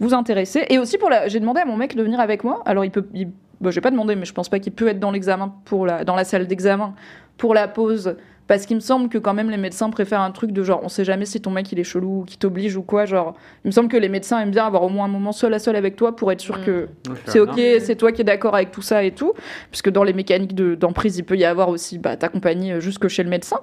[0.00, 0.66] vous intéresser.
[0.68, 2.62] Et aussi pour la, j'ai demandé à mon mec de venir avec moi.
[2.66, 3.28] Alors il peut, il...
[3.60, 6.04] bon, j'ai pas demandé, mais je pense pas qu'il peut être dans l'examen pour la,
[6.04, 6.94] dans la salle d'examen
[7.36, 8.16] pour la pause.
[8.48, 10.88] Parce qu'il me semble que quand même les médecins préfèrent un truc de genre on
[10.88, 13.34] sait jamais si ton mec il est chelou ou qui t'oblige ou quoi genre
[13.64, 15.58] il me semble que les médecins aiment bien avoir au moins un moment seul à
[15.58, 16.64] seul avec toi pour être sûr Mm.
[16.64, 16.88] que
[17.26, 19.32] c'est ok, c'est toi qui es d'accord avec tout ça et tout,
[19.70, 22.80] puisque dans les mécaniques de- d'emprise, il peut y avoir aussi bah, ta compagnie euh,
[22.80, 23.58] jusque chez le médecin.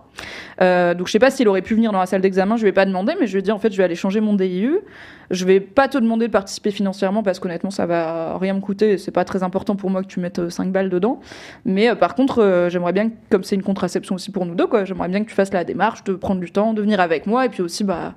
[0.62, 2.72] Euh, donc je sais pas s'il aurait pu venir dans la salle d'examen, je vais
[2.72, 4.80] pas demander, mais je vais dire en fait je vais aller changer mon DIU.
[5.32, 8.92] Je vais pas te demander de participer financièrement parce qu'honnêtement ça va rien me coûter,
[8.92, 11.22] et c'est pas très important pour moi que tu mettes euh, 5 balles dedans.
[11.66, 14.68] Mais euh, par contre, euh, j'aimerais bien, comme c'est une contraception aussi pour nous deux,
[14.86, 17.46] j'aimerais bien que tu fasses la démarche de prendre du temps, de venir avec moi,
[17.46, 18.14] et puis aussi bah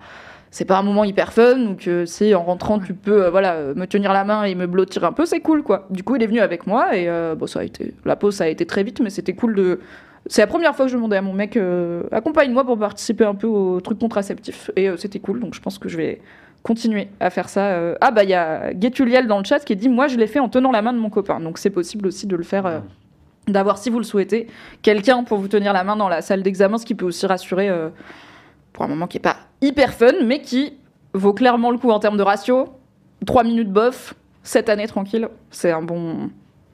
[0.51, 1.57] c'est pas un moment hyper fun.
[1.59, 4.67] Donc euh, si en rentrant tu peux euh, voilà me tenir la main et me
[4.67, 5.27] blottir un peu.
[5.27, 5.87] C'est cool quoi.
[5.91, 8.37] Du coup il est venu avec moi et euh, bon ça a été la pause
[8.37, 9.81] ça a été très vite mais c'était cool de
[10.27, 13.35] c'est la première fois que je demandais à mon mec euh, accompagne-moi pour participer un
[13.35, 14.71] peu au truc contraceptif.
[14.77, 15.41] Et c'était cool.
[15.41, 16.21] Donc je pense que je vais
[16.63, 19.89] continuer à faire ça ah bah il y a Getuliel dans le chat qui dit
[19.89, 21.39] moi je l'ai fait en tenant la main de mon copain.
[21.39, 22.83] Donc c'est possible aussi de le faire
[23.47, 24.49] d'avoir si vous le souhaitez
[24.83, 27.69] quelqu'un pour vous tenir la main dans la salle d'examen ce qui peut aussi rassurer
[27.69, 27.89] euh,
[28.73, 30.75] pour un moment qui est pas hyper fun, mais qui
[31.15, 32.69] vaut clairement le coup en termes de ratio.
[33.25, 36.31] 3 minutes bof, 7 années tranquille, c'est un bon,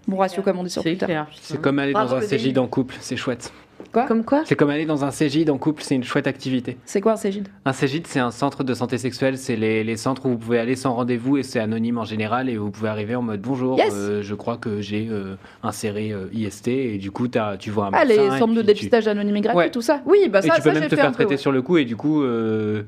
[0.09, 1.07] bon ratio comme on dit sur C'est Twitter.
[1.07, 1.27] clair.
[1.41, 2.59] C'est comme aller dans un DIU.
[2.59, 3.53] en couple, c'est chouette.
[3.93, 6.77] Comme quoi C'est comme aller dans un Cégide en couple, c'est une chouette activité.
[6.87, 7.49] C'est quoi un Cégide?
[7.65, 10.59] Un Cégide, c'est un centre de santé sexuelle, c'est les, les centres où vous pouvez
[10.59, 13.77] aller sans rendez-vous et c'est anonyme en général et vous pouvez arriver en mode bonjour,
[13.79, 13.93] Yes.
[13.95, 17.87] euh, je crois que j'ai euh, inséré euh, IST et du coup t'as- tu vois
[17.87, 18.29] un Ah, médecin.
[18.31, 19.71] les et centres de puis tu- dépistage anonyme et gratuit, Ouais.
[19.71, 21.13] tout ça Oui, bah et ça, tu peux ça même te faire peu.
[21.13, 21.37] traiter ouais.
[21.37, 22.83] sur le coup et du coup euh,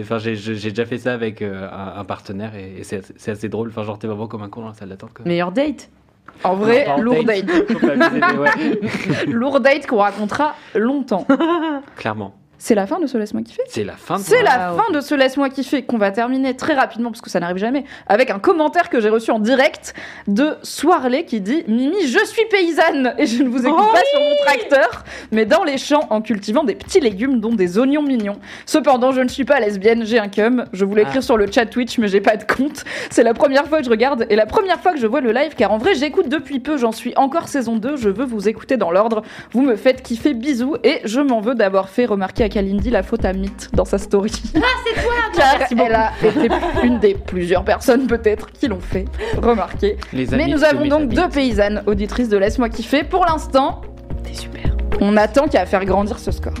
[0.00, 3.68] enfin j'ai déjà fait ça avec euh, un, un partenaire et, et c'est assez- drôle
[3.68, 5.24] enfin genre t'es vraiment comme un con dans la salle d'attente quoi.
[5.24, 5.88] Meilleur date
[6.44, 7.50] En vrai, lourd date.
[7.82, 11.26] Ouais, lourd date qu'on racontera longtemps.
[11.96, 14.78] clairement C'est la fin de ce Laisse-moi kiffer C'est la fin de C'est la Wow.
[14.80, 17.84] fin de ce Laisse-moi kiffer qu'on va terminer très rapidement parce que ça n'arrive jamais
[18.08, 19.94] avec un commentaire que j'ai reçu en direct
[20.26, 24.00] de Soirley qui dit Mimi, je suis paysanne et je ne vous écoute Oh pas
[24.10, 28.02] sur mon tracteur, mais dans les champs en cultivant des petits légumes dont des oignons
[28.02, 28.38] mignons.
[28.66, 30.64] Cependant, je ne suis pas lesbienne, j'ai un cum.
[30.72, 31.08] Je voulais Ah.
[31.08, 32.82] écrire sur le chat Twitch, mais j'ai pas de compte.
[33.10, 35.30] C'est la première fois que je regarde et la première fois que je vois le
[35.30, 36.76] live car en vrai, j'écoute depuis peu.
[36.76, 37.96] J'en suis encore saison 2.
[37.96, 39.22] Je veux vous écouter dans l'ordre.
[39.52, 43.02] Vous me faites kiffer, bisous et je m'en veux d'avoir fait remarquer à Kalindi la
[43.02, 44.32] faute à Mythe dans sa story.
[44.56, 46.48] Ah, c'est toi Car Merci elle a été
[46.82, 49.04] une des plusieurs personnes peut-être qui l'ont fait
[49.40, 49.96] remarquer.
[50.12, 51.14] Les Mais nous avons donc amis.
[51.14, 53.04] deux paysannes auditrices de Laisse-moi kiffer.
[53.04, 53.82] Pour l'instant,
[54.24, 54.74] T'es super.
[55.00, 56.54] on attend qu'à faire grandir ce score.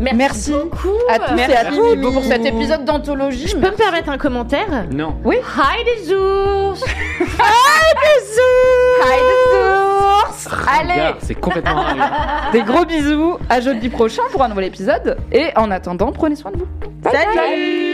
[0.00, 0.88] Merci, Merci beaucoup.
[1.08, 2.12] À tous Merci et à toutes Mimi.
[2.12, 3.48] pour cet épisode d'anthologie.
[3.48, 5.14] Je peux me permettre un commentaire Non.
[5.24, 6.82] Hi des ours
[7.20, 8.44] Hi the source
[10.68, 11.84] Allez Regarde, c'est complètement.
[12.52, 15.16] Des gros bisous à jeudi prochain pour un nouvel épisode.
[15.32, 16.66] Et en attendant, prenez soin de vous.
[17.02, 17.93] Bye bye.